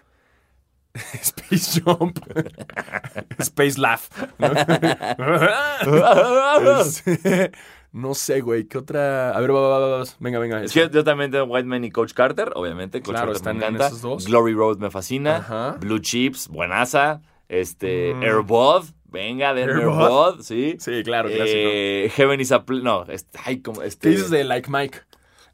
Space 0.94 1.80
Jump. 1.80 2.18
Space 3.38 3.80
Laugh. 3.80 4.02
¿no? 4.38 4.48
No 7.92 8.14
sé, 8.14 8.40
güey. 8.40 8.64
¿Qué 8.64 8.78
otra? 8.78 9.32
A 9.36 9.40
ver, 9.40 9.54
va, 9.54 9.60
va, 9.60 9.78
va, 9.78 9.98
va. 9.98 10.04
venga, 10.18 10.38
venga. 10.38 10.62
Es 10.62 10.72
que 10.72 10.88
yo 10.90 11.04
también 11.04 11.30
tengo 11.30 11.44
White 11.44 11.68
Man 11.68 11.84
y 11.84 11.90
Coach 11.90 12.14
Carter, 12.14 12.50
obviamente. 12.54 13.00
Coach 13.02 13.10
Claro, 13.10 13.26
Carter 13.32 13.36
están 13.36 13.58
me 13.58 13.66
en 13.66 13.76
esos 13.76 14.00
dos. 14.00 14.26
Glory 14.26 14.54
Road 14.54 14.78
me 14.78 14.90
fascina. 14.90 15.36
Ajá. 15.36 15.72
Blue 15.78 15.98
Chips, 15.98 16.48
buenaza. 16.48 17.20
Este, 17.52 18.14
Mm. 18.14 18.22
Airbud, 18.22 18.84
venga, 19.04 19.52
de 19.52 19.64
Airbud. 19.64 20.40
Sí. 20.42 20.76
Sí, 20.78 21.02
claro. 21.04 21.28
Eh, 21.30 22.10
Heaven 22.16 22.40
is 22.40 22.50
a 22.50 22.64
pl- 22.64 22.82
No, 22.82 23.04
este, 23.08 23.38
ay, 23.44 23.60
como 23.60 23.82
este. 23.82 24.08
¿Qué 24.08 24.14
dices 24.14 24.30
de 24.30 24.42
Like 24.44 24.70
Mike? 24.70 24.98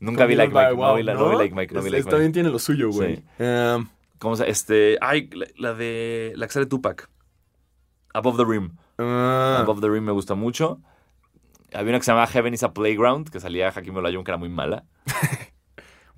Nunca 0.00 0.26
vi 0.26 0.36
Like 0.36 0.54
Mike. 0.54 0.76
No 0.76 0.94
vi, 0.94 1.02
la- 1.02 1.14
no 1.14 1.28
vi 1.30 1.36
Like 1.36 1.54
Mike. 1.56 1.74
No 1.74 1.82
vi 1.82 1.90
Like 1.90 2.04
Mike. 2.04 2.10
También 2.10 2.32
tiene 2.32 2.50
lo 2.50 2.58
suyo, 2.60 2.90
güey. 2.90 3.16
Sí. 3.16 3.42
Um, 3.42 3.88
¿Cómo 4.18 4.36
se 4.36 4.48
Este. 4.48 4.96
Ay, 5.00 5.28
la, 5.32 5.46
la 5.56 5.74
de. 5.74 6.32
La 6.36 6.46
que 6.46 6.52
sale 6.52 6.66
Tupac. 6.66 7.10
Above 8.14 8.36
the 8.36 8.44
Rim. 8.44 8.76
ah, 8.98 9.58
Above 9.62 9.80
the 9.80 9.88
Rim 9.88 10.04
me 10.04 10.12
gusta 10.12 10.34
mucho. 10.36 10.80
Había 11.74 11.90
una 11.90 11.98
que 11.98 12.04
se 12.04 12.12
llamaba 12.12 12.26
Heaven 12.28 12.54
is 12.54 12.62
a 12.62 12.72
Playground, 12.72 13.28
que 13.30 13.40
salía 13.40 13.68
Hakim 13.68 13.96
Olajuwon, 13.96 14.24
que 14.24 14.30
era 14.30 14.38
muy 14.38 14.48
mala. 14.48 14.84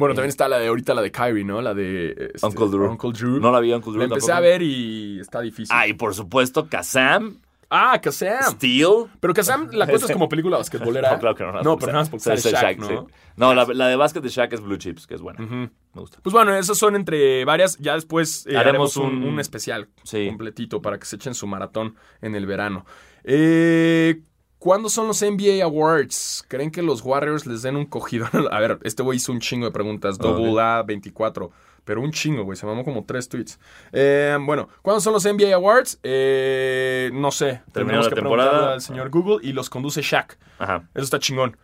bueno, 0.00 0.14
también 0.16 0.30
está 0.30 0.48
la 0.48 0.58
de 0.58 0.66
ahorita, 0.66 0.94
la 0.94 1.02
de 1.02 1.12
Kyrie, 1.12 1.44
¿no? 1.44 1.62
La 1.62 1.74
de 1.74 2.30
este, 2.34 2.44
Uncle 2.46 2.66
Drew. 2.66 2.90
Uncle 2.90 3.12
Drew. 3.12 3.38
No 3.38 3.52
la 3.52 3.60
vi 3.60 3.72
Uncle 3.72 3.92
Drew 3.92 3.98
La 4.00 4.04
empecé 4.06 4.26
tampoco. 4.26 4.36
a 4.46 4.50
ver 4.50 4.62
y 4.62 5.20
está 5.20 5.40
difícil. 5.40 5.68
Ah, 5.76 5.86
y 5.86 5.92
por 5.92 6.12
supuesto, 6.14 6.66
Kazam, 6.68 7.38
Ah, 7.72 8.00
Kazam. 8.02 8.42
Steel. 8.54 9.06
Pero 9.20 9.32
Kazam 9.32 9.68
la 9.70 9.86
cuentas 9.86 10.10
como 10.10 10.28
película 10.28 10.56
basquetbolera. 10.56 11.10
No, 11.12 11.18
claro 11.20 11.36
que 11.36 11.44
no. 11.44 11.52
No, 11.62 11.76
pero 11.78 11.92
nada 11.92 12.00
más 12.02 12.10
porque 12.10 12.24
sale 12.24 12.40
Shaq, 12.40 12.82
sí. 12.82 12.92
¿no? 12.94 13.06
No, 13.36 13.54
la, 13.54 13.64
la 13.72 13.86
de 13.86 13.94
básquet 13.94 14.22
de 14.24 14.28
Shaq 14.28 14.52
es 14.54 14.60
Blue 14.60 14.76
Chips, 14.76 15.06
que 15.06 15.14
es 15.14 15.20
buena. 15.20 15.38
Me 15.38 15.70
gusta. 15.94 16.18
Pues 16.20 16.32
bueno, 16.32 16.52
esas 16.56 16.76
son 16.76 16.96
entre 16.96 17.44
varias. 17.44 17.78
Ya 17.78 17.94
después 17.94 18.44
eh, 18.48 18.56
haremos, 18.56 18.96
Haremos 18.96 18.96
un, 18.96 19.22
un- 19.22 19.34
un 19.34 19.38
especial 19.40 19.88
Sí. 20.02 20.26
completito 20.26 20.82
para 20.82 20.98
que 20.98 21.06
se 21.06 21.14
echen 21.14 21.32
su 21.34 21.46
maratón 21.46 21.94
en 22.22 22.34
el 22.34 22.44
verano. 22.46 22.84
Eh, 23.22 24.20
¿Cuándo 24.60 24.90
son 24.90 25.06
los 25.08 25.22
NBA 25.22 25.64
Awards? 25.64 26.44
¿Creen 26.46 26.70
que 26.70 26.82
los 26.82 27.02
Warriors 27.02 27.46
les 27.46 27.62
den 27.62 27.76
un 27.76 27.86
cogido? 27.86 28.28
A 28.52 28.60
ver, 28.60 28.78
este 28.82 29.02
güey 29.02 29.16
hizo 29.16 29.32
un 29.32 29.40
chingo 29.40 29.64
de 29.66 29.72
preguntas. 29.72 30.18
Double 30.18 30.52
A24. 30.52 31.50
Pero 31.84 32.02
un 32.02 32.12
chingo, 32.12 32.44
güey. 32.44 32.56
Se 32.58 32.66
mamó 32.66 32.84
como 32.84 33.04
tres 33.04 33.26
tweets. 33.28 33.58
Eh, 33.90 34.36
bueno, 34.42 34.68
¿cuándo 34.82 35.00
son 35.00 35.14
los 35.14 35.24
NBA 35.24 35.54
Awards? 35.54 35.98
Eh, 36.02 37.10
no 37.14 37.30
sé. 37.30 37.62
Terminó 37.72 38.00
Tenemos 38.00 38.04
la 38.04 38.10
que 38.10 38.14
temporada. 38.16 38.72
al 38.74 38.82
señor 38.82 39.08
Google 39.08 39.38
y 39.42 39.52
los 39.54 39.70
conduce 39.70 40.02
Shaq. 40.02 40.36
Ajá. 40.58 40.88
Eso 40.94 41.04
está 41.04 41.18
chingón. 41.18 41.56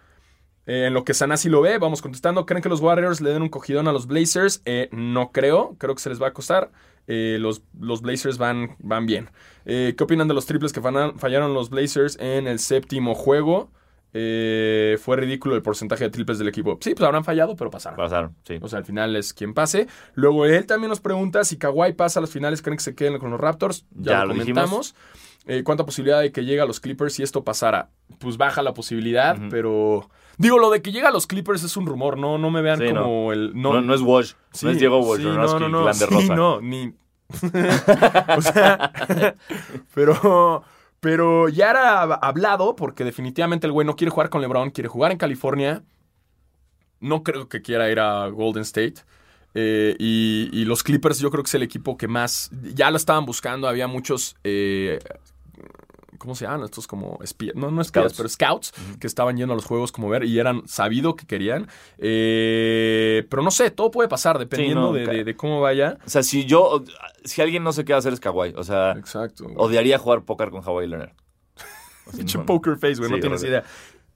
Eh, 0.67 0.87
en 0.87 0.95
lo 0.95 1.05
que 1.05 1.15
Sanasi 1.15 1.49
lo 1.49 1.61
ve, 1.63 1.79
vamos 1.79 2.03
contestando. 2.03 2.45
¿Creen 2.47 2.63
que 2.63 2.69
los 2.69 2.81
Warriors 2.81 3.21
le 3.21 3.31
den 3.31 3.43
un 3.43 3.49
cogidón 3.49 3.89
a 3.89 3.93
los 3.93 4.07
Blazers? 4.07 4.63
Eh, 4.65 4.89
no 4.93 5.31
creo. 5.31 5.77
Creo 5.79 5.95
que 5.95 6.03
se 6.03 6.09
les 6.09 6.21
va 6.21 6.29
a 6.29 6.33
costar. 6.33 6.71
Eh, 7.07 7.39
los, 7.41 7.63
los 7.79 8.03
Blazers 8.03 8.37
van, 8.37 8.77
van 8.81 9.07
bien. 9.07 9.31
Eh, 9.65 9.95
¿Qué 9.97 10.05
opinan 10.05 10.27
de 10.29 10.35
los 10.35 10.47
triples 10.47 10.73
que 10.73 10.81
fallaron 10.81 11.55
los 11.55 11.71
Blazers 11.71 12.19
en 12.21 12.47
el 12.49 12.59
séptimo 12.59 13.15
juego? 13.15 13.71
Eh, 14.19 14.97
fue 15.01 15.17
ridículo 15.17 15.57
el 15.57 15.63
porcentaje 15.63 16.05
de 16.05 16.11
triples 16.11 16.39
del 16.39 16.49
equipo. 16.49 16.79
Sí, 16.81 16.95
pues 16.95 17.05
habrán 17.07 17.23
fallado, 17.23 17.55
pero 17.55 17.71
pasaron. 17.71 17.99
Pasaron, 17.99 18.35
sí. 18.45 18.59
O 18.63 18.69
sea, 18.69 18.79
al 18.79 18.85
final 18.85 19.15
es 19.15 19.35
quien 19.35 19.53
pase. 19.53 19.89
Luego 20.15 20.47
él 20.47 20.65
también 20.65 20.89
nos 20.89 21.01
pregunta 21.01 21.45
si 21.45 21.59
Kawhi 21.59 21.93
pasa 21.93 22.21
a 22.21 22.23
las 22.23 22.31
finales, 22.31 22.63
¿creen 22.63 22.79
que 22.79 22.85
se 22.85 22.95
queden 22.95 23.19
con 23.19 23.31
los 23.31 23.39
Raptors? 23.39 23.85
Ya, 23.91 24.13
Ya 24.13 24.21
lo 24.25 24.29
lo 24.29 24.39
comentamos. 24.41 24.95
Eh, 25.49 25.63
¿Cuánta 25.63 25.87
posibilidad 25.87 26.21
de 26.21 26.33
que 26.33 26.45
llegue 26.45 26.61
a 26.61 26.67
los 26.67 26.81
Clippers 26.81 27.15
si 27.15 27.23
esto 27.23 27.45
pasara? 27.45 27.91
Pues 28.19 28.37
baja 28.37 28.63
la 28.63 28.75
posibilidad, 28.75 29.39
pero... 29.49 30.11
Digo, 30.39 30.59
lo 30.59 30.71
de 30.71 30.83
que 30.83 30.91
llegue 30.91 31.07
a 31.07 31.13
los 31.13 31.29
Clippers 31.29 31.63
es 31.63 31.77
un 31.77 31.87
rumor, 31.87 32.19
no, 32.19 32.37
no 32.37 32.51
me 32.51 32.63
vean 32.63 32.81
Sí, 32.81 32.89
como 32.93 33.33
el... 33.33 33.53
No, 33.55 33.81
no, 33.81 33.95
es 33.95 34.01
Wash. 34.01 34.33
Sí, 34.53 34.67
no 34.67 34.73
es 34.73 34.79
Diego 34.81 34.99
Wash. 34.99 35.21
sí, 35.21 35.25
no, 35.25 35.59
no, 35.61 35.69
no, 35.69 35.95
sí, 35.95 36.29
no, 36.29 36.61
ni... 36.61 36.93
o 38.37 38.43
sea, 38.43 38.93
pero, 39.95 40.65
pero 41.01 41.49
ya 41.49 41.71
era 41.71 42.03
hablado 42.03 42.75
porque 42.75 43.05
definitivamente 43.05 43.67
el 43.69 43.73
güey 43.73 43.87
no 43.87 43.95
quiere 43.95 44.11
jugar 44.11 44.31
con 44.31 44.41
LeBron, 44.41 44.71
quiere 44.71 44.89
jugar 44.89 45.13
en 45.13 45.19
California. 45.19 45.83
No 46.99 47.23
creo 47.23 47.49
que 47.49 47.63
quiera 47.63 47.89
ir 47.91 48.01
a 48.01 48.27
Golden 48.29 48.63
State. 48.63 48.95
Eh, 49.55 49.97
y, 49.99 50.51
y 50.53 50.65
los 50.65 50.83
Clippers 50.83 51.19
yo 51.21 51.31
creo 51.31 51.43
que 51.43 51.49
es 51.49 51.55
el 51.55 51.63
equipo 51.63 51.97
que 51.97 52.09
más... 52.09 52.51
Ya 52.75 52.91
lo 52.91 52.97
estaban 52.97 53.25
buscando, 53.27 53.69
había 53.69 53.87
muchos... 53.87 54.37
eh, 54.45 54.99
¿Cómo 56.27 56.35
se 56.35 56.45
llaman? 56.45 56.65
Estos 56.65 56.87
como 56.87 57.19
espías. 57.23 57.55
No, 57.57 57.71
no 57.71 57.81
espías, 57.81 58.13
Scouts. 58.13 58.17
pero 58.17 58.29
scouts 58.29 58.73
que 59.01 59.07
estaban 59.07 59.37
yendo 59.37 59.55
a 59.55 59.57
los 59.57 59.65
juegos 59.65 59.93
como 59.93 60.09
ver 60.11 60.25
y 60.25 60.39
eran 60.39 60.67
sabido 60.69 61.17
que 61.17 61.27
querían. 61.27 61.69
Eh, 61.99 63.27
pero 63.31 63.43
no 63.43 63.51
sé, 63.51 63.71
todo 63.71 63.91
puede 63.91 64.09
pasar 64.09 64.39
dependiendo 64.39 64.81
no, 64.83 64.93
de, 64.93 65.05
ca- 65.05 65.13
de- 65.13 65.25
de 65.25 65.37
cómo 65.37 65.61
vaya. 65.61 65.99
O 66.07 66.11
sea, 66.11 66.23
si 66.23 66.45
yo... 66.45 66.83
Si 67.25 67.41
alguien 67.43 67.65
no 67.65 67.73
sé 67.73 67.85
qué 67.85 67.93
hacer 67.95 68.13
es 68.13 68.21
Kawhi. 68.21 68.53
O 68.57 68.63
sea, 68.65 68.93
Exacto. 68.93 69.45
güey. 69.45 69.57
odiaría 69.59 69.99
jugar 69.99 70.23
póker 70.25 70.51
con 70.51 70.63
Kawhi 70.63 70.87
Leonard. 70.87 71.13
Pinche 72.17 72.39
poker 72.41 72.77
face, 72.77 72.97
güey, 72.97 73.11
no 73.11 73.19
tienes 73.19 73.43
idea. 73.43 73.65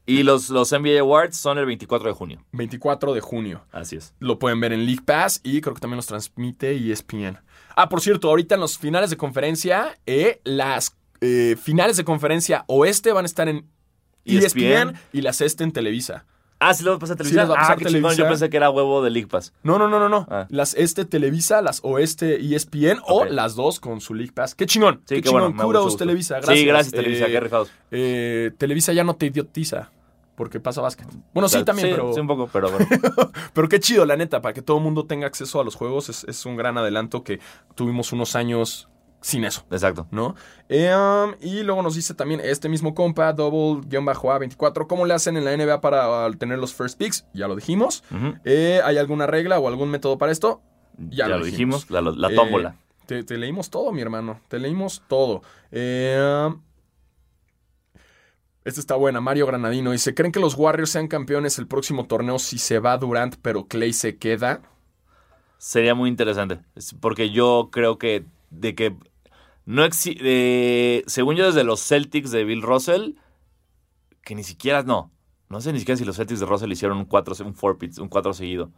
Y 0.06 0.22
los, 0.24 0.48
los 0.50 0.72
NBA 0.72 1.00
Awards 1.00 1.36
son 1.36 1.58
el 1.58 1.66
24 1.66 2.08
de 2.08 2.14
junio. 2.14 2.44
24 2.52 3.14
de 3.14 3.20
junio. 3.20 3.62
Así 3.70 3.96
es. 3.96 4.14
Lo 4.18 4.38
pueden 4.38 4.58
ver 4.60 4.72
en 4.72 4.84
League 4.86 5.02
Pass 5.04 5.40
y 5.44 5.60
creo 5.60 5.74
que 5.74 5.80
también 5.80 5.96
los 5.96 6.06
transmite 6.06 6.70
E 6.72 6.90
ESPN. 6.92 7.38
Ah, 7.76 7.88
por 7.88 8.00
cierto, 8.00 8.28
ahorita 8.28 8.56
en 8.56 8.60
los 8.60 8.76
finales 8.78 9.10
de 9.10 9.16
conferencia, 9.16 9.96
eh, 10.06 10.40
las 10.44 10.96
eh, 11.20 11.56
finales 11.62 11.96
de 11.96 12.04
conferencia 12.04 12.64
oeste 12.66 13.12
van 13.12 13.24
a 13.24 13.26
estar 13.26 13.48
en 13.48 13.66
ESPN, 14.24 14.64
ESPN. 14.90 14.96
y 15.12 15.20
las 15.22 15.40
este 15.40 15.64
en 15.64 15.72
Televisa. 15.72 16.24
Ah, 16.62 16.74
sí, 16.74 16.84
lo 16.84 16.90
va 16.90 16.96
a 16.96 16.98
pasar 17.00 17.14
a 17.14 17.24
Sí, 17.24 17.30
Televisa. 17.30 17.42
los 17.46 17.50
va 17.50 17.54
a 17.54 17.56
pasar 17.62 17.72
ah, 17.72 17.78
chingón. 17.78 17.92
Televisa. 18.02 18.22
Yo 18.22 18.28
pensé 18.28 18.50
que 18.50 18.56
era 18.58 18.68
huevo 18.68 19.02
de 19.02 19.08
League 19.08 19.28
Pass. 19.28 19.54
No, 19.62 19.78
no, 19.78 19.88
no, 19.88 19.98
no, 19.98 20.10
no. 20.10 20.26
Ah. 20.30 20.46
Las 20.50 20.74
este 20.74 21.06
Televisa, 21.06 21.62
las 21.62 21.80
oeste 21.84 22.34
E 22.36 22.54
ESPN 22.54 23.00
o 23.06 23.24
las 23.24 23.54
dos 23.54 23.80
con 23.80 24.02
su 24.02 24.12
League 24.14 24.32
Pass. 24.32 24.54
Qué 24.54 24.66
chingón. 24.66 24.96
Sí, 25.06 25.14
qué, 25.16 25.22
qué 25.22 25.28
chingón. 25.30 25.56
bueno. 25.56 25.80
Kudos. 25.80 25.96
Televisa. 25.96 26.36
Gracias. 26.36 26.58
Sí, 26.58 26.64
gracias, 26.66 26.92
Televisa. 26.92 27.26
Eh, 27.26 27.30
Qué 27.32 27.40
rifados. 27.40 27.70
eh, 27.90 28.50
Televisa 28.58 28.92
ya 28.92 29.04
no 29.04 29.14
te 29.16 29.26
idiotiza. 29.26 29.90
Porque 30.36 30.58
pasa 30.60 30.80
básquet. 30.80 31.06
Bueno, 31.34 31.48
sí, 31.48 31.56
O 31.56 31.58
sea, 31.58 31.64
también, 31.66 31.90
pero. 31.90 32.12
Sí, 32.14 32.20
un 32.20 32.26
poco, 32.26 32.48
pero 32.52 32.70
bueno. 32.70 32.86
Pero 33.54 33.68
qué 33.68 33.78
chido, 33.80 34.06
la 34.06 34.16
neta, 34.16 34.40
para 34.40 34.54
que 34.54 34.62
todo 34.62 34.78
el 34.78 34.82
mundo 34.82 35.04
tenga 35.04 35.26
acceso 35.26 35.60
a 35.60 35.64
los 35.64 35.74
juegos. 35.74 36.08
Es, 36.08 36.24
es 36.24 36.46
un 36.46 36.56
gran 36.56 36.78
adelanto 36.78 37.24
que 37.24 37.40
tuvimos 37.74 38.12
unos 38.12 38.36
años 38.36 38.88
sin 39.22 39.44
eso, 39.44 39.64
Exacto. 39.70 40.06
¿no? 40.10 40.34
Eh, 40.68 40.94
um, 40.94 41.34
y 41.40 41.62
luego 41.62 41.82
nos 41.82 41.94
dice 41.94 42.14
también 42.14 42.40
este 42.42 42.68
mismo 42.68 42.94
compa, 42.94 43.32
double-a24, 43.34 44.86
¿cómo 44.86 45.04
le 45.06 45.14
hacen 45.14 45.36
en 45.36 45.44
la 45.44 45.56
NBA 45.56 45.80
para 45.80 46.30
tener 46.38 46.58
los 46.58 46.72
first 46.74 46.98
picks? 46.98 47.26
Ya 47.34 47.46
lo 47.48 47.54
dijimos. 47.56 48.02
Eh, 48.44 48.80
¿Hay 48.84 48.96
alguna 48.98 49.26
regla 49.26 49.58
o 49.58 49.68
algún 49.68 49.90
método 49.90 50.16
para 50.18 50.32
esto? 50.32 50.62
Ya, 51.10 51.28
lo 51.28 51.44
dijimos. 51.44 51.90
La, 51.90 52.00
la 52.00 52.30
Eh, 52.30 52.34
tómbola. 52.34 52.76
te, 53.06 53.22
te 53.24 53.36
leímos 53.38 53.70
todo, 53.70 53.92
mi 53.92 54.00
hermano. 54.02 54.40
Te 54.48 54.58
leímos 54.58 55.02
todo. 55.08 55.42
Eh, 55.70 56.18
um, 56.46 56.60
esta 58.64 58.80
está 58.80 58.94
buena. 58.96 59.20
Mario 59.20 59.46
Granadino 59.46 59.92
dice: 59.92 60.14
¿Creen 60.14 60.32
que 60.32 60.40
los 60.40 60.54
Warriors 60.56 60.90
sean 60.90 61.08
campeones 61.08 61.58
el 61.58 61.66
próximo 61.66 62.06
torneo 62.06 62.38
si 62.38 62.58
se 62.58 62.78
va 62.78 62.98
Durant, 62.98 63.36
pero 63.40 63.66
Clay 63.66 63.92
se 63.94 64.18
queda? 64.18 64.60
Sería 65.58 65.94
muy 65.94 66.08
interesante. 66.10 66.60
Es 66.74 66.94
Porque 67.00 67.30
yo 67.30 67.68
creo 67.72 67.98
que 67.98 68.24
de 68.50 68.74
que 68.74 68.94
no 69.64 69.84
existe. 69.84 71.04
según 71.06 71.36
yo, 71.36 71.46
desde 71.46 71.64
los 71.64 71.80
Celtics 71.86 72.30
de 72.30 72.44
Bill 72.44 72.62
Russell, 72.62 73.12
que 74.22 74.34
ni 74.34 74.42
siquiera. 74.44 74.82
No. 74.82 75.10
No 75.48 75.60
sé 75.60 75.72
ni 75.72 75.80
siquiera 75.80 75.98
si 75.98 76.04
los 76.04 76.16
Celtics 76.16 76.40
de 76.40 76.46
Russell 76.46 76.70
hicieron 76.70 76.98
un 76.98 77.04
4 77.06 77.34
un 77.44 77.54
four 77.54 77.76
pits, 77.78 77.98
un 77.98 78.08
4 78.08 78.32
seguido. 78.32 78.70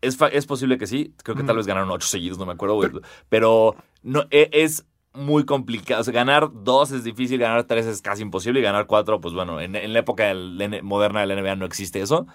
Es, 0.00 0.16
es 0.32 0.46
posible 0.46 0.78
que 0.78 0.86
sí. 0.86 1.12
Creo 1.24 1.36
que 1.36 1.42
tal 1.42 1.56
vez 1.56 1.66
ganaron 1.66 1.90
8 1.90 2.06
seguidos, 2.06 2.38
no 2.38 2.46
me 2.46 2.52
acuerdo. 2.52 2.80
Pero, 3.28 3.74
no, 4.02 4.24
e- 4.30 4.48
es 4.52 4.86
muy 5.12 5.44
complicado. 5.44 6.00
O 6.00 6.04
sea, 6.04 6.12
ganar 6.14 6.50
2 6.52 6.92
es 6.92 7.02
difícil, 7.02 7.40
ganar 7.40 7.64
3 7.64 7.86
es 7.86 8.00
casi 8.00 8.22
imposible. 8.22 8.60
Y 8.60 8.62
ganar 8.62 8.86
4, 8.86 9.20
pues 9.20 9.34
bueno, 9.34 9.60
en, 9.60 9.74
en 9.74 9.92
la 9.92 9.98
época 9.98 10.26
del 10.26 10.82
moderna 10.84 11.20
de 11.20 11.26
la 11.26 11.34
NBA 11.34 11.56
no 11.56 11.66
existe 11.66 12.00
eso. 12.00 12.28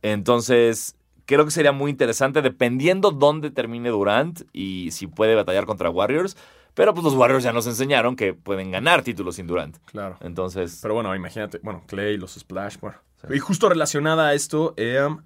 Entonces, 0.00 0.96
creo 1.26 1.44
que 1.44 1.50
sería 1.50 1.72
muy 1.72 1.90
interesante 1.90 2.42
dependiendo 2.42 3.10
dónde 3.10 3.50
termine 3.50 3.90
Durant 3.90 4.42
y 4.52 4.90
si 4.92 5.06
puede 5.06 5.34
batallar 5.34 5.66
contra 5.66 5.90
Warriors. 5.90 6.36
Pero 6.74 6.94
pues 6.94 7.04
los 7.04 7.14
Warriors 7.14 7.44
ya 7.44 7.52
nos 7.52 7.66
enseñaron 7.66 8.16
que 8.16 8.34
pueden 8.34 8.70
ganar 8.70 9.02
títulos 9.02 9.36
sin 9.36 9.46
Durant. 9.46 9.76
Claro. 9.86 10.16
Entonces, 10.20 10.78
Pero 10.80 10.94
bueno, 10.94 11.14
imagínate. 11.14 11.60
Bueno, 11.62 11.82
Clay, 11.86 12.16
los 12.16 12.34
Splash. 12.34 12.78
Bueno. 12.80 12.96
Y 13.30 13.38
justo 13.38 13.68
relacionada 13.68 14.28
a 14.28 14.34
esto, 14.34 14.74
em, 14.76 15.18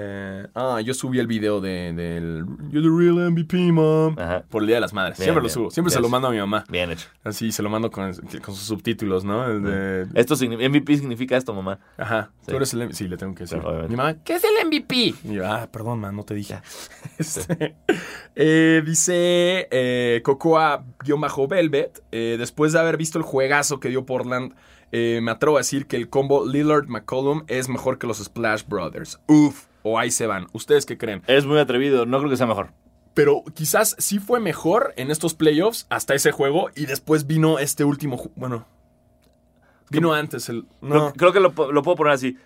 eh, 0.00 0.46
ah, 0.54 0.80
yo 0.80 0.94
subí 0.94 1.18
el 1.18 1.26
video 1.26 1.60
de, 1.60 1.92
del 1.92 2.44
You're 2.70 2.82
the 2.82 2.96
real 2.96 3.30
MVP, 3.32 3.56
mom. 3.72 4.16
Ajá. 4.18 4.44
Por 4.48 4.62
el 4.62 4.68
Día 4.68 4.76
de 4.76 4.80
las 4.80 4.92
Madres. 4.92 5.18
Bien, 5.18 5.26
siempre 5.26 5.42
lo 5.42 5.48
subo. 5.48 5.70
Siempre 5.70 5.92
se 5.92 6.00
lo 6.00 6.08
mando 6.08 6.28
a 6.28 6.30
mi 6.30 6.38
mamá. 6.38 6.64
bien 6.70 6.90
hecho. 6.92 7.08
Así, 7.24 7.50
se 7.50 7.62
lo 7.62 7.68
mando 7.70 7.90
con, 7.90 8.12
con 8.12 8.54
sus 8.54 8.64
subtítulos, 8.64 9.24
¿no? 9.24 9.44
El 9.46 9.62
de, 9.62 10.06
Esto 10.14 10.36
MVP 10.36 10.96
significa 10.96 11.36
esto, 11.36 11.52
mamá. 11.52 11.80
Ajá, 11.96 12.30
Sí. 12.40 12.46
tú 12.52 12.56
eres 12.56 12.72
el 12.74 12.80
MVP. 12.80 12.94
Sí, 12.94 13.08
le 13.08 13.16
tengo 13.16 13.34
que 13.34 13.44
decir. 13.44 13.60
Mi 13.88 13.96
mamá, 13.96 14.14
¿qué 14.22 14.34
es 14.36 14.44
el 14.44 14.66
MVP? 14.66 14.94
Y 15.24 15.34
yo, 15.34 15.46
ah, 15.46 15.68
perdón, 15.70 16.00
man, 16.00 16.14
no 16.14 16.22
te 16.24 16.34
dije. 16.34 16.60
Este, 17.18 17.74
eh, 18.36 18.80
dice 18.86 19.66
eh, 19.72 20.22
Cocoa-Velvet, 20.24 22.04
eh, 22.12 22.36
después 22.38 22.72
de 22.72 22.78
haber 22.78 22.96
visto 22.96 23.18
el 23.18 23.24
juegazo 23.24 23.80
que 23.80 23.88
dio 23.88 24.06
Portland, 24.06 24.54
eh, 24.92 25.20
me 25.22 25.30
atrevo 25.32 25.56
a 25.56 25.60
decir 25.60 25.86
que 25.86 25.96
el 25.96 26.08
combo 26.08 26.46
Lillard-McCollum 26.46 27.44
es 27.48 27.68
mejor 27.68 27.98
que 27.98 28.06
los 28.06 28.18
Splash 28.18 28.64
Brothers. 28.66 29.20
Uf, 29.26 29.64
o 29.88 29.98
ahí 29.98 30.10
se 30.10 30.26
van. 30.26 30.46
¿Ustedes 30.52 30.86
qué 30.86 30.96
creen? 30.98 31.22
Es 31.26 31.46
muy 31.46 31.58
atrevido, 31.58 32.06
no 32.06 32.18
creo 32.18 32.30
que 32.30 32.36
sea 32.36 32.46
mejor. 32.46 32.72
Pero 33.14 33.42
quizás 33.54 33.96
sí 33.98 34.18
fue 34.20 34.38
mejor 34.40 34.92
en 34.96 35.10
estos 35.10 35.34
playoffs 35.34 35.86
hasta 35.90 36.14
ese 36.14 36.30
juego 36.30 36.70
y 36.76 36.86
después 36.86 37.26
vino 37.26 37.58
este 37.58 37.82
último. 37.84 38.16
ju- 38.18 38.30
Bueno, 38.36 38.66
vino 39.90 40.12
antes 40.12 40.48
el. 40.48 40.66
Creo, 40.80 40.94
No, 41.06 41.12
creo 41.12 41.32
que 41.32 41.40
lo, 41.40 41.52
puedo 41.52 41.96
poner 41.96 42.12
así. 42.12 42.36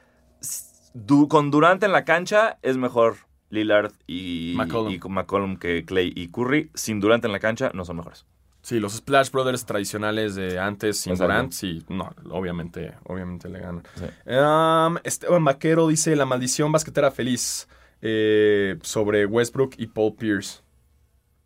Du- 0.94 1.28
con 1.28 1.50
Durant 1.50 1.82
en 1.84 1.92
la 1.92 2.04
cancha 2.04 2.58
es 2.62 2.76
mejor 2.76 3.16
Lillard 3.50 3.92
y 4.06 4.54
McCollum. 4.56 4.92
y 4.92 4.98
McCollum 5.08 5.56
que 5.56 5.84
Clay 5.84 6.12
y 6.14 6.28
Curry. 6.28 6.70
Sin 6.74 7.00
Durant 7.00 7.24
en 7.24 7.32
la 7.32 7.38
cancha 7.40 7.70
no 7.74 7.84
son 7.84 7.96
mejores. 7.96 8.26
Sí, 8.62 8.80
los 8.80 8.94
Splash 8.94 9.30
Brothers 9.30 9.66
tradicionales 9.66 10.34
de 10.34 10.58
antes 10.58 11.00
sin. 11.00 11.14
Durant, 11.14 11.52
sí, 11.52 11.84
no, 11.88 12.10
obviamente, 12.30 12.94
obviamente 13.04 13.48
le 13.48 13.60
ganan. 13.60 13.82
Sí. 13.94 14.04
Um, 14.30 14.98
Esteban 15.04 15.44
Vaquero 15.44 15.86
dice 15.88 16.16
la 16.16 16.24
maldición 16.24 16.72
basquetera 16.72 17.10
feliz 17.10 17.68
eh, 18.00 18.78
sobre 18.82 19.26
Westbrook 19.26 19.74
y 19.76 19.86
Paul 19.88 20.14
Pierce. 20.14 20.62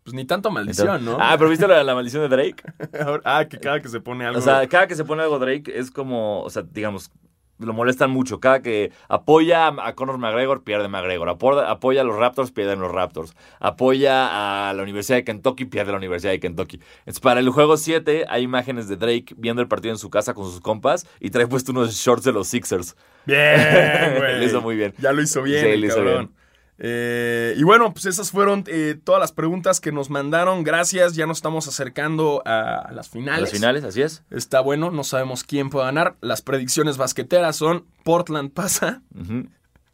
Pues 0.03 0.13
ni 0.13 0.23
tanto 0.23 0.49
maldición, 0.49 1.03
¿no? 1.03 1.17
Ah, 1.19 1.35
pero 1.37 1.49
¿viste 1.49 1.67
la, 1.67 1.83
la 1.83 1.93
maldición 1.93 2.21
de 2.21 2.29
Drake? 2.29 2.63
ah, 3.25 3.45
que 3.49 3.59
cada 3.59 3.81
que 3.81 3.89
se 3.89 3.99
pone 3.99 4.25
algo. 4.25 4.39
O 4.39 4.41
sea, 4.41 4.65
cada 4.67 4.87
que 4.87 4.95
se 4.95 5.03
pone 5.03 5.21
algo 5.21 5.37
Drake 5.37 5.77
es 5.77 5.91
como, 5.91 6.43
o 6.43 6.49
sea, 6.49 6.63
digamos, 6.63 7.11
lo 7.59 7.73
molestan 7.73 8.11
mucho. 8.11 8.39
Cada 8.39 8.61
que 8.61 8.91
apoya 9.09 9.67
a 9.67 9.93
Conor 9.95 10.17
McGregor, 10.17 10.63
pierde 10.63 10.87
McGregor. 10.87 11.29
Apoya, 11.29 11.69
apoya 11.69 12.01
a 12.01 12.03
los 12.03 12.15
Raptors, 12.15 12.51
pierden 12.51 12.79
los 12.79 12.91
Raptors. 12.91 13.33
Apoya 13.59 14.69
a 14.69 14.73
la 14.73 14.83
Universidad 14.83 15.17
de 15.17 15.23
Kentucky, 15.23 15.65
pierde 15.65 15.91
la 15.91 15.97
Universidad 15.97 16.31
de 16.31 16.39
Kentucky. 16.39 16.79
Entonces, 16.99 17.19
para 17.19 17.39
el 17.39 17.49
juego 17.49 17.77
7 17.77 18.25
hay 18.29 18.43
imágenes 18.43 18.87
de 18.87 18.95
Drake 18.97 19.33
viendo 19.37 19.61
el 19.61 19.67
partido 19.67 19.93
en 19.93 19.97
su 19.99 20.09
casa 20.09 20.33
con 20.33 20.45
sus 20.45 20.61
compas 20.61 21.07
y 21.19 21.29
trae 21.29 21.47
puesto 21.47 21.71
unos 21.71 21.93
shorts 21.95 22.23
de 22.23 22.31
los 22.31 22.47
Sixers. 22.47 22.95
Bien, 23.25 24.15
güey. 24.17 24.39
Lo 24.39 24.43
hizo 24.45 24.61
muy 24.61 24.75
bien. 24.75 24.93
Ya 24.99 25.11
lo 25.11 25.21
hizo 25.21 25.41
bien, 25.43 25.61
Sí, 25.63 25.67
el 25.71 25.81
lo 25.81 25.87
hizo 25.87 25.95
cabrón. 25.97 26.25
bien. 26.25 26.46
Eh, 26.79 27.55
y 27.57 27.63
bueno, 27.63 27.91
pues 27.93 28.05
esas 28.05 28.31
fueron 28.31 28.63
eh, 28.67 28.99
todas 29.03 29.19
las 29.19 29.31
preguntas 29.31 29.79
que 29.81 29.91
nos 29.91 30.09
mandaron. 30.09 30.63
Gracias, 30.63 31.15
ya 31.15 31.25
nos 31.25 31.39
estamos 31.39 31.67
acercando 31.67 32.41
a 32.45 32.91
las 32.93 33.09
finales. 33.09 33.41
Los 33.41 33.51
finales, 33.51 33.83
así 33.83 34.01
es. 34.01 34.23
Está 34.29 34.59
bueno, 34.61 34.91
no 34.91 35.03
sabemos 35.03 35.43
quién 35.43 35.69
puede 35.69 35.85
ganar. 35.87 36.15
Las 36.21 36.41
predicciones 36.41 36.97
basqueteras 36.97 37.55
son 37.55 37.85
Portland 38.03 38.51
pasa. 38.51 39.01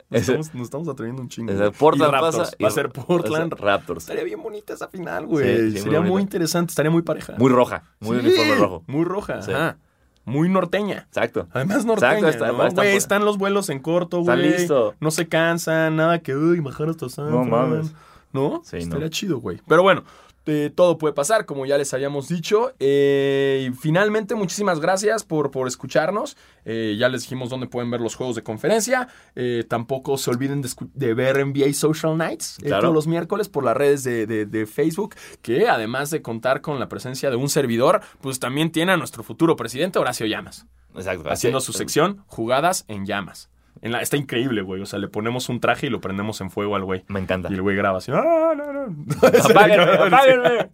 Nos, 0.10 0.22
estamos, 0.22 0.54
nos 0.54 0.64
estamos 0.66 0.88
atreviendo 0.90 1.22
un 1.22 1.30
chingo. 1.30 1.54
Portland 1.72 2.12
Raptors. 2.12 2.38
pasa. 2.38 2.56
y- 2.60 2.64
Va 2.64 2.70
a 2.70 2.72
ser 2.72 2.90
Portland. 2.90 3.54
Raptors. 3.54 4.04
Estaría 4.04 4.24
bien 4.26 4.44
bonita 4.44 4.74
esa 4.74 4.88
final, 4.90 5.26
güey. 5.26 5.46
Sí, 5.46 5.56
sí, 5.56 5.72
muy 5.72 5.82
Sería 5.82 6.02
muy, 6.02 6.22
interesante, 6.22 6.72
estaría 6.72 6.92
muy 6.92 7.02
pareja. 7.02 7.34
Muy 7.38 7.50
roja, 7.50 7.84
muy 8.00 8.20
Sí, 8.20 8.26
uniforme 8.28 8.56
rojo. 8.56 8.84
Muy 8.88 9.06
roja, 9.06 9.40
ajá. 9.40 9.78
Muy 10.26 10.48
norteña. 10.50 11.06
Exacto. 11.08 11.48
Además 11.52 11.86
norteña, 11.86 12.14
Exacto, 12.14 12.46
está- 12.46 12.52
¿no? 12.58 12.68
estar 12.68 12.86
Güey, 12.86 12.96
están 12.98 13.26
los 13.26 13.38
vuelos 13.38 13.70
en 13.70 13.80
corto, 13.80 14.22
Está 14.22 14.36
güey. 14.36 14.52
listo. 14.52 14.96
No 15.02 15.12
se 15.12 15.28
cansan, 15.28 15.96
nada 15.98 16.20
que, 16.20 16.36
uy, 16.36 16.60
bajar 16.62 16.90
hasta 16.90 17.10
San 17.10 17.30
No 17.30 17.44
Fran". 17.46 17.50
mames. 17.50 17.94
¿No? 18.32 18.62
Sí, 18.64 18.78
Estaría 18.78 19.06
no. 19.06 19.10
chido, 19.12 19.40
güey. 19.40 19.60
Pero 19.68 19.84
bueno, 19.84 20.04
eh, 20.46 20.72
todo 20.76 20.98
puede 20.98 21.14
pasar, 21.14 21.46
como 21.46 21.66
ya 21.66 21.78
les 21.78 21.94
habíamos 21.94 22.28
dicho. 22.28 22.74
Eh, 22.80 23.68
y 23.70 23.74
finalmente, 23.76 24.36
muchísimas 24.36 24.80
gracias 24.80 25.24
por, 25.24 25.52
por 25.52 25.68
escucharnos. 25.68 26.36
Eh, 26.66 26.96
ya 26.98 27.10
les 27.10 27.22
dijimos 27.24 27.50
dónde 27.50 27.68
pueden 27.68 27.90
ver 27.92 28.02
los 28.02 28.16
juegos 28.16 28.36
de 28.36 28.44
conferencia. 28.44 29.08
Eh, 29.36 29.64
tampoco 29.68 30.18
se 30.18 30.30
olviden 30.30 30.62
de, 30.62 30.70
de 30.94 31.14
ver 31.14 31.46
NBA 31.46 31.74
Social 31.74 32.18
Nights 32.18 32.58
Claro. 32.62 32.82
todos 32.82 32.94
los 32.94 33.08
miércoles 33.08 33.50
por 33.50 33.64
las 33.64 33.76
redes 33.78 34.04
de, 34.04 34.26
de- 34.28 34.46
de 34.46 34.66
Facebook, 34.66 35.16
que 35.42 35.68
además 35.68 36.10
de 36.10 36.22
contar 36.22 36.62
con 36.62 36.80
la 36.80 36.90
presencia 36.90 37.30
de 37.30 37.36
un 37.36 37.50
servidor, 37.50 38.02
pues 38.22 38.40
también 38.40 38.72
tiene 38.72 38.92
a 38.94 38.98
nuestro 38.98 39.24
futuro 39.24 39.56
presidente 39.56 40.00
Horacio 40.00 40.26
Llamas, 40.26 40.66
Exacto. 40.96 41.30
haciendo 41.30 41.60
su 41.62 41.74
sección 41.74 42.24
Jugadas 42.28 42.86
en 42.88 43.06
Llamas. 43.06 43.50
En 43.84 43.92
la, 43.92 44.02
está 44.02 44.16
increíble, 44.16 44.62
güey. 44.62 44.82
O 44.82 44.86
sea, 44.86 44.98
le 44.98 45.10
ponemos 45.10 45.50
un 45.50 45.60
traje 45.60 45.88
y 45.88 45.90
lo 45.90 46.00
prendemos 46.00 46.40
en 46.40 46.50
fuego 46.50 46.78
al 46.78 46.86
güey. 46.86 47.04
Me 47.10 47.20
encanta. 47.20 47.50
Y 47.52 47.54
el 47.54 47.62
güey 47.62 47.76
graba 47.76 47.98
así. 47.98 48.12
¡Ah, 48.14 48.54
no, 48.56 48.72
no! 48.72 48.96
Apáguenme, 49.44 49.92
apáguenme. 49.92 50.70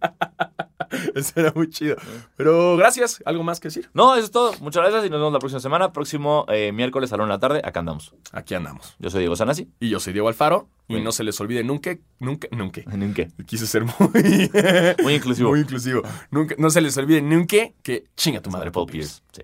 Eso 1.14 1.32
era 1.40 1.52
muy 1.54 1.68
chido. 1.70 1.96
Pero 2.36 2.76
gracias. 2.76 3.20
¿Algo 3.26 3.42
más 3.42 3.58
que 3.60 3.68
decir? 3.68 3.90
No, 3.94 4.14
eso 4.14 4.24
es 4.24 4.30
todo. 4.30 4.52
Muchas 4.60 4.82
gracias 4.82 5.04
y 5.06 5.10
nos 5.10 5.20
vemos 5.20 5.32
la 5.32 5.38
próxima 5.38 5.60
semana. 5.60 5.92
Próximo 5.92 6.46
eh, 6.48 6.72
miércoles 6.72 7.12
a 7.12 7.16
la 7.16 7.24
una 7.24 7.34
de 7.34 7.36
la 7.36 7.40
tarde. 7.40 7.62
Acá 7.64 7.80
andamos. 7.80 8.14
Aquí 8.32 8.54
andamos. 8.54 8.96
Yo 8.98 9.10
soy 9.10 9.20
Diego 9.20 9.36
Sanasi. 9.36 9.68
Y 9.78 9.88
yo 9.88 10.00
soy 10.00 10.12
Diego 10.12 10.28
Alfaro. 10.28 10.68
Y 10.88 11.00
no 11.00 11.12
se 11.12 11.22
les 11.22 11.40
olvide 11.40 11.62
nunca, 11.62 11.96
nunca, 12.18 12.48
nunca. 12.50 12.80
¿En 12.92 13.14
qué? 13.14 13.28
Quise 13.46 13.66
ser 13.68 13.84
muy, 13.84 14.50
Muy 15.02 15.14
inclusivo. 15.14 15.50
muy 15.50 15.60
inclusivo. 15.60 16.02
Nunca, 16.32 16.56
no 16.58 16.70
se 16.70 16.80
les 16.80 16.96
olvide 16.96 17.22
nunca 17.22 17.56
que 17.82 18.04
chinga 18.16 18.40
tu 18.40 18.50
madre, 18.50 18.72
Paul. 18.72 18.86
Pierce. 18.90 19.22
Sí. 19.32 19.42